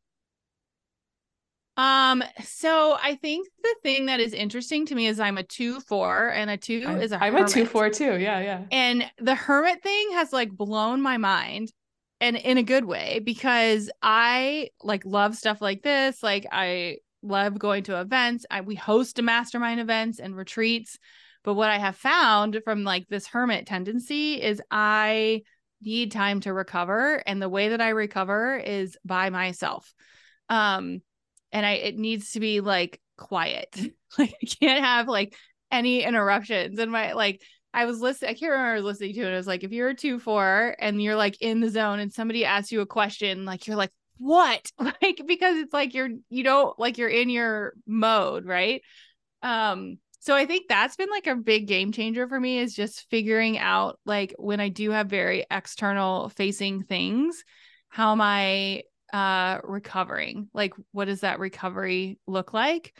Um, 1.77 2.23
so 2.43 2.97
I 3.01 3.15
think 3.15 3.47
the 3.61 3.75
thing 3.83 4.07
that 4.07 4.19
is 4.19 4.33
interesting 4.33 4.87
to 4.87 4.95
me 4.95 5.05
is 5.05 5.19
I'm 5.19 5.37
a 5.37 5.43
two 5.43 5.79
four 5.79 6.29
and 6.29 6.49
a 6.49 6.57
2 6.57 6.83
I'm, 6.87 7.01
is 7.01 7.11
a 7.11 7.23
I'm 7.23 7.33
hermit. 7.33 7.51
a 7.51 7.53
two 7.53 7.65
four 7.65 7.89
too. 7.91 8.17
Yeah, 8.17 8.39
yeah. 8.39 8.63
And 8.71 9.05
the 9.19 9.35
hermit 9.35 9.83
thing 9.83 10.11
has 10.13 10.33
like 10.33 10.51
blown 10.51 11.01
my 11.01 11.17
mind 11.17 11.71
and 12.19 12.35
in 12.35 12.57
a 12.57 12.63
good 12.63 12.85
way 12.85 13.21
because 13.23 13.91
I 14.01 14.71
like 14.81 15.05
love 15.05 15.35
stuff 15.35 15.61
like 15.61 15.83
this. 15.83 16.23
Like 16.23 16.47
I 16.51 16.97
love 17.21 17.59
going 17.59 17.83
to 17.83 18.01
events. 18.01 18.45
I 18.49 18.61
we 18.61 18.73
host 18.73 19.19
a 19.19 19.21
mastermind 19.21 19.79
events 19.79 20.19
and 20.19 20.35
retreats. 20.35 20.97
But 21.43 21.53
what 21.53 21.69
I 21.69 21.77
have 21.77 21.95
found 21.95 22.59
from 22.63 22.83
like 22.83 23.07
this 23.07 23.27
hermit 23.27 23.67
tendency 23.67 24.41
is 24.41 24.61
I 24.71 25.43
need 25.81 26.11
time 26.11 26.41
to 26.41 26.53
recover. 26.53 27.21
And 27.27 27.39
the 27.39 27.49
way 27.49 27.69
that 27.69 27.81
I 27.81 27.89
recover 27.89 28.57
is 28.57 28.97
by 29.05 29.29
myself. 29.29 29.93
Um, 30.49 31.01
and 31.51 31.65
I 31.65 31.73
it 31.73 31.97
needs 31.97 32.31
to 32.31 32.39
be 32.39 32.61
like 32.61 33.01
quiet. 33.17 33.75
like 34.17 34.35
I 34.41 34.45
can't 34.59 34.83
have 34.83 35.07
like 35.07 35.35
any 35.71 36.03
interruptions. 36.03 36.79
And 36.79 36.91
my 36.91 37.13
like 37.13 37.41
I 37.73 37.85
was 37.85 37.99
listening, 37.99 38.31
I 38.31 38.33
can't 38.33 38.51
remember 38.51 38.71
I 38.71 38.75
was 38.75 38.83
listening 38.83 39.13
to 39.15 39.21
it. 39.21 39.33
It 39.33 39.35
was 39.35 39.47
like 39.47 39.63
if 39.63 39.71
you're 39.71 39.89
a 39.89 39.95
two 39.95 40.19
four 40.19 40.75
and 40.79 41.01
you're 41.01 41.15
like 41.15 41.41
in 41.41 41.59
the 41.59 41.69
zone 41.69 41.99
and 41.99 42.11
somebody 42.11 42.45
asks 42.45 42.71
you 42.71 42.81
a 42.81 42.85
question, 42.85 43.45
like 43.45 43.67
you're 43.67 43.75
like, 43.75 43.91
what? 44.17 44.71
Like 44.79 45.21
because 45.25 45.57
it's 45.57 45.73
like 45.73 45.93
you're 45.93 46.09
you 46.29 46.43
don't 46.43 46.77
like 46.79 46.97
you're 46.97 47.09
in 47.09 47.29
your 47.29 47.73
mode, 47.85 48.45
right? 48.45 48.81
Um 49.43 49.99
so 50.19 50.35
I 50.35 50.45
think 50.45 50.67
that's 50.67 50.95
been 50.95 51.09
like 51.09 51.27
a 51.27 51.35
big 51.35 51.67
game 51.67 51.91
changer 51.91 52.27
for 52.27 52.39
me 52.39 52.59
is 52.59 52.73
just 52.73 53.09
figuring 53.09 53.57
out 53.57 53.99
like 54.05 54.33
when 54.37 54.59
I 54.59 54.69
do 54.69 54.91
have 54.91 55.07
very 55.07 55.45
external 55.49 56.29
facing 56.29 56.83
things, 56.83 57.43
how 57.87 58.11
am 58.11 58.21
I 58.21 58.83
uh 59.13 59.59
recovering 59.63 60.49
like 60.53 60.73
what 60.91 61.05
does 61.05 61.21
that 61.21 61.39
recovery 61.39 62.19
look 62.27 62.53
like 62.53 62.93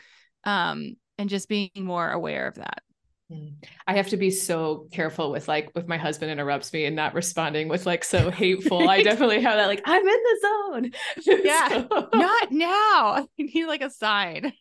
um 0.44 0.96
and 1.18 1.28
just 1.28 1.48
being 1.48 1.70
more 1.76 2.10
aware 2.10 2.46
of 2.46 2.54
that 2.54 2.82
mm. 3.30 3.52
I 3.86 3.94
have 3.94 4.08
to 4.08 4.16
be 4.16 4.30
so 4.30 4.86
careful 4.92 5.30
with 5.30 5.48
like 5.48 5.70
if 5.74 5.86
my 5.86 5.98
husband 5.98 6.30
interrupts 6.30 6.72
me 6.72 6.84
and 6.86 6.96
not 6.96 7.14
responding 7.14 7.68
with 7.68 7.86
like 7.86 8.04
so 8.04 8.30
hateful. 8.30 8.88
I 8.88 9.02
definitely 9.02 9.42
have 9.42 9.56
that 9.56 9.66
like 9.66 9.82
I'm 9.84 10.06
in 10.06 10.06
the 10.06 10.38
zone. 10.42 10.90
Yeah, 11.44 11.68
so. 11.68 12.08
not 12.12 12.52
now. 12.52 12.68
I 13.26 13.26
need 13.38 13.66
like 13.66 13.82
a 13.82 13.90
sign. 13.90 14.52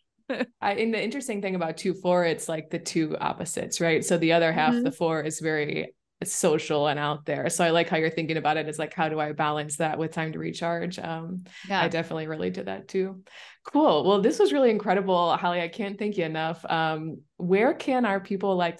I, 0.61 0.73
and 0.73 0.93
the 0.93 1.01
interesting 1.01 1.41
thing 1.41 1.55
about 1.55 1.77
two 1.77 1.93
four, 1.93 2.25
it's 2.25 2.49
like 2.49 2.69
the 2.69 2.79
two 2.79 3.17
opposites, 3.17 3.79
right? 3.79 4.03
So 4.03 4.17
the 4.17 4.33
other 4.33 4.51
half, 4.51 4.73
mm-hmm. 4.73 4.83
the 4.83 4.91
four, 4.91 5.21
is 5.21 5.39
very 5.39 5.93
social 6.23 6.87
and 6.87 6.99
out 6.99 7.25
there. 7.25 7.49
So 7.49 7.63
I 7.63 7.69
like 7.69 7.89
how 7.89 7.97
you're 7.97 8.09
thinking 8.09 8.37
about 8.37 8.57
it. 8.57 8.67
Is 8.67 8.79
like, 8.79 8.93
how 8.93 9.09
do 9.09 9.19
I 9.19 9.33
balance 9.33 9.77
that 9.77 9.99
with 9.99 10.11
time 10.11 10.31
to 10.33 10.39
recharge? 10.39 10.97
Um, 10.99 11.43
yeah. 11.69 11.81
I 11.81 11.87
definitely 11.87 12.27
relate 12.27 12.55
to 12.55 12.63
that 12.63 12.87
too. 12.87 13.23
Cool. 13.63 14.03
Well, 14.03 14.21
this 14.21 14.39
was 14.39 14.53
really 14.53 14.69
incredible, 14.69 15.35
Holly. 15.35 15.61
I 15.61 15.67
can't 15.67 15.99
thank 15.99 16.17
you 16.17 16.25
enough. 16.25 16.65
Um, 16.69 17.21
where 17.35 17.73
can 17.73 18.05
our 18.05 18.19
people 18.19 18.55
like 18.55 18.79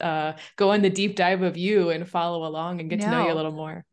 uh, 0.00 0.32
go 0.56 0.72
in 0.72 0.82
the 0.82 0.90
deep 0.90 1.16
dive 1.16 1.42
of 1.42 1.56
you 1.56 1.90
and 1.90 2.08
follow 2.08 2.46
along 2.46 2.80
and 2.80 2.90
get 2.90 2.98
no. 2.98 3.04
to 3.04 3.10
know 3.10 3.26
you 3.26 3.32
a 3.32 3.34
little 3.34 3.52
more? 3.52 3.84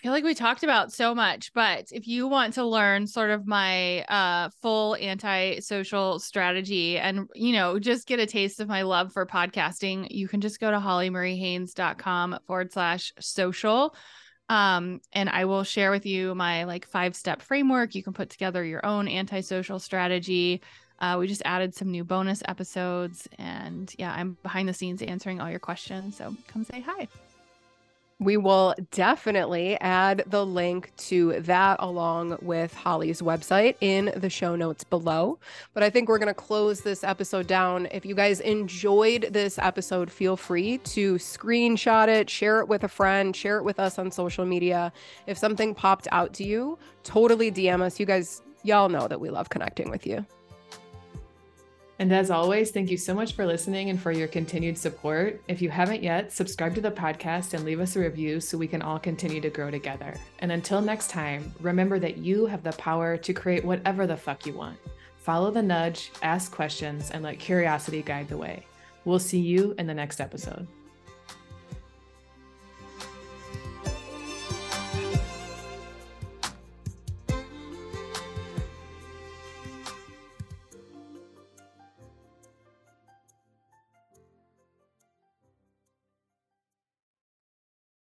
I 0.00 0.02
feel 0.02 0.12
like 0.12 0.24
we 0.24 0.34
talked 0.34 0.62
about 0.62 0.94
so 0.94 1.14
much, 1.14 1.52
but 1.52 1.92
if 1.92 2.08
you 2.08 2.26
want 2.26 2.54
to 2.54 2.64
learn 2.64 3.06
sort 3.06 3.28
of 3.28 3.46
my 3.46 4.00
uh, 4.04 4.48
full 4.62 4.96
anti-social 4.96 6.18
strategy 6.18 6.96
and, 6.96 7.28
you 7.34 7.52
know, 7.52 7.78
just 7.78 8.06
get 8.06 8.18
a 8.18 8.24
taste 8.24 8.60
of 8.60 8.68
my 8.68 8.80
love 8.80 9.12
for 9.12 9.26
podcasting, 9.26 10.06
you 10.10 10.26
can 10.26 10.40
just 10.40 10.58
go 10.58 10.70
to 10.70 10.78
hollymariehaynes.com 10.78 12.38
forward 12.46 12.72
slash 12.72 13.12
social. 13.20 13.94
Um, 14.48 15.02
and 15.12 15.28
I 15.28 15.44
will 15.44 15.64
share 15.64 15.90
with 15.90 16.06
you 16.06 16.34
my 16.34 16.64
like 16.64 16.86
five 16.86 17.14
step 17.14 17.42
framework. 17.42 17.94
You 17.94 18.02
can 18.02 18.14
put 18.14 18.30
together 18.30 18.64
your 18.64 18.84
own 18.86 19.06
anti-social 19.06 19.78
strategy. 19.78 20.62
Uh, 20.98 21.16
we 21.18 21.26
just 21.26 21.42
added 21.44 21.74
some 21.74 21.90
new 21.90 22.04
bonus 22.04 22.42
episodes 22.48 23.28
and 23.38 23.94
yeah, 23.98 24.14
I'm 24.14 24.38
behind 24.42 24.66
the 24.66 24.72
scenes 24.72 25.02
answering 25.02 25.42
all 25.42 25.50
your 25.50 25.60
questions. 25.60 26.16
So 26.16 26.34
come 26.48 26.64
say 26.64 26.80
hi. 26.80 27.06
We 28.20 28.36
will 28.36 28.74
definitely 28.90 29.80
add 29.80 30.24
the 30.26 30.44
link 30.44 30.92
to 31.08 31.40
that 31.40 31.76
along 31.80 32.36
with 32.42 32.74
Holly's 32.74 33.22
website 33.22 33.76
in 33.80 34.12
the 34.14 34.28
show 34.28 34.56
notes 34.56 34.84
below. 34.84 35.38
But 35.72 35.82
I 35.82 35.88
think 35.88 36.10
we're 36.10 36.18
going 36.18 36.28
to 36.28 36.34
close 36.34 36.82
this 36.82 37.02
episode 37.02 37.46
down. 37.46 37.88
If 37.90 38.04
you 38.04 38.14
guys 38.14 38.40
enjoyed 38.40 39.28
this 39.30 39.58
episode, 39.58 40.10
feel 40.10 40.36
free 40.36 40.76
to 40.78 41.14
screenshot 41.14 42.08
it, 42.08 42.28
share 42.28 42.60
it 42.60 42.68
with 42.68 42.84
a 42.84 42.88
friend, 42.88 43.34
share 43.34 43.56
it 43.56 43.64
with 43.64 43.80
us 43.80 43.98
on 43.98 44.10
social 44.10 44.44
media. 44.44 44.92
If 45.26 45.38
something 45.38 45.74
popped 45.74 46.06
out 46.12 46.34
to 46.34 46.44
you, 46.44 46.78
totally 47.04 47.50
DM 47.50 47.80
us. 47.80 47.98
You 47.98 48.04
guys, 48.04 48.42
y'all 48.64 48.90
know 48.90 49.08
that 49.08 49.18
we 49.18 49.30
love 49.30 49.48
connecting 49.48 49.88
with 49.88 50.06
you. 50.06 50.26
And 52.00 52.14
as 52.14 52.30
always, 52.30 52.70
thank 52.70 52.90
you 52.90 52.96
so 52.96 53.14
much 53.14 53.34
for 53.34 53.44
listening 53.44 53.90
and 53.90 54.00
for 54.00 54.10
your 54.10 54.26
continued 54.26 54.78
support. 54.78 55.42
If 55.48 55.60
you 55.60 55.68
haven't 55.68 56.02
yet, 56.02 56.32
subscribe 56.32 56.74
to 56.76 56.80
the 56.80 56.90
podcast 56.90 57.52
and 57.52 57.62
leave 57.62 57.78
us 57.78 57.94
a 57.94 58.00
review 58.00 58.40
so 58.40 58.56
we 58.56 58.66
can 58.66 58.80
all 58.80 58.98
continue 58.98 59.38
to 59.42 59.50
grow 59.50 59.70
together. 59.70 60.14
And 60.38 60.50
until 60.50 60.80
next 60.80 61.10
time, 61.10 61.54
remember 61.60 61.98
that 61.98 62.16
you 62.16 62.46
have 62.46 62.62
the 62.62 62.72
power 62.72 63.18
to 63.18 63.34
create 63.34 63.66
whatever 63.66 64.06
the 64.06 64.16
fuck 64.16 64.46
you 64.46 64.54
want. 64.54 64.78
Follow 65.18 65.50
the 65.50 65.62
nudge, 65.62 66.10
ask 66.22 66.50
questions, 66.50 67.10
and 67.10 67.22
let 67.22 67.38
curiosity 67.38 68.00
guide 68.00 68.28
the 68.28 68.38
way. 68.38 68.64
We'll 69.04 69.18
see 69.18 69.40
you 69.40 69.74
in 69.78 69.86
the 69.86 69.92
next 69.92 70.22
episode. 70.22 70.66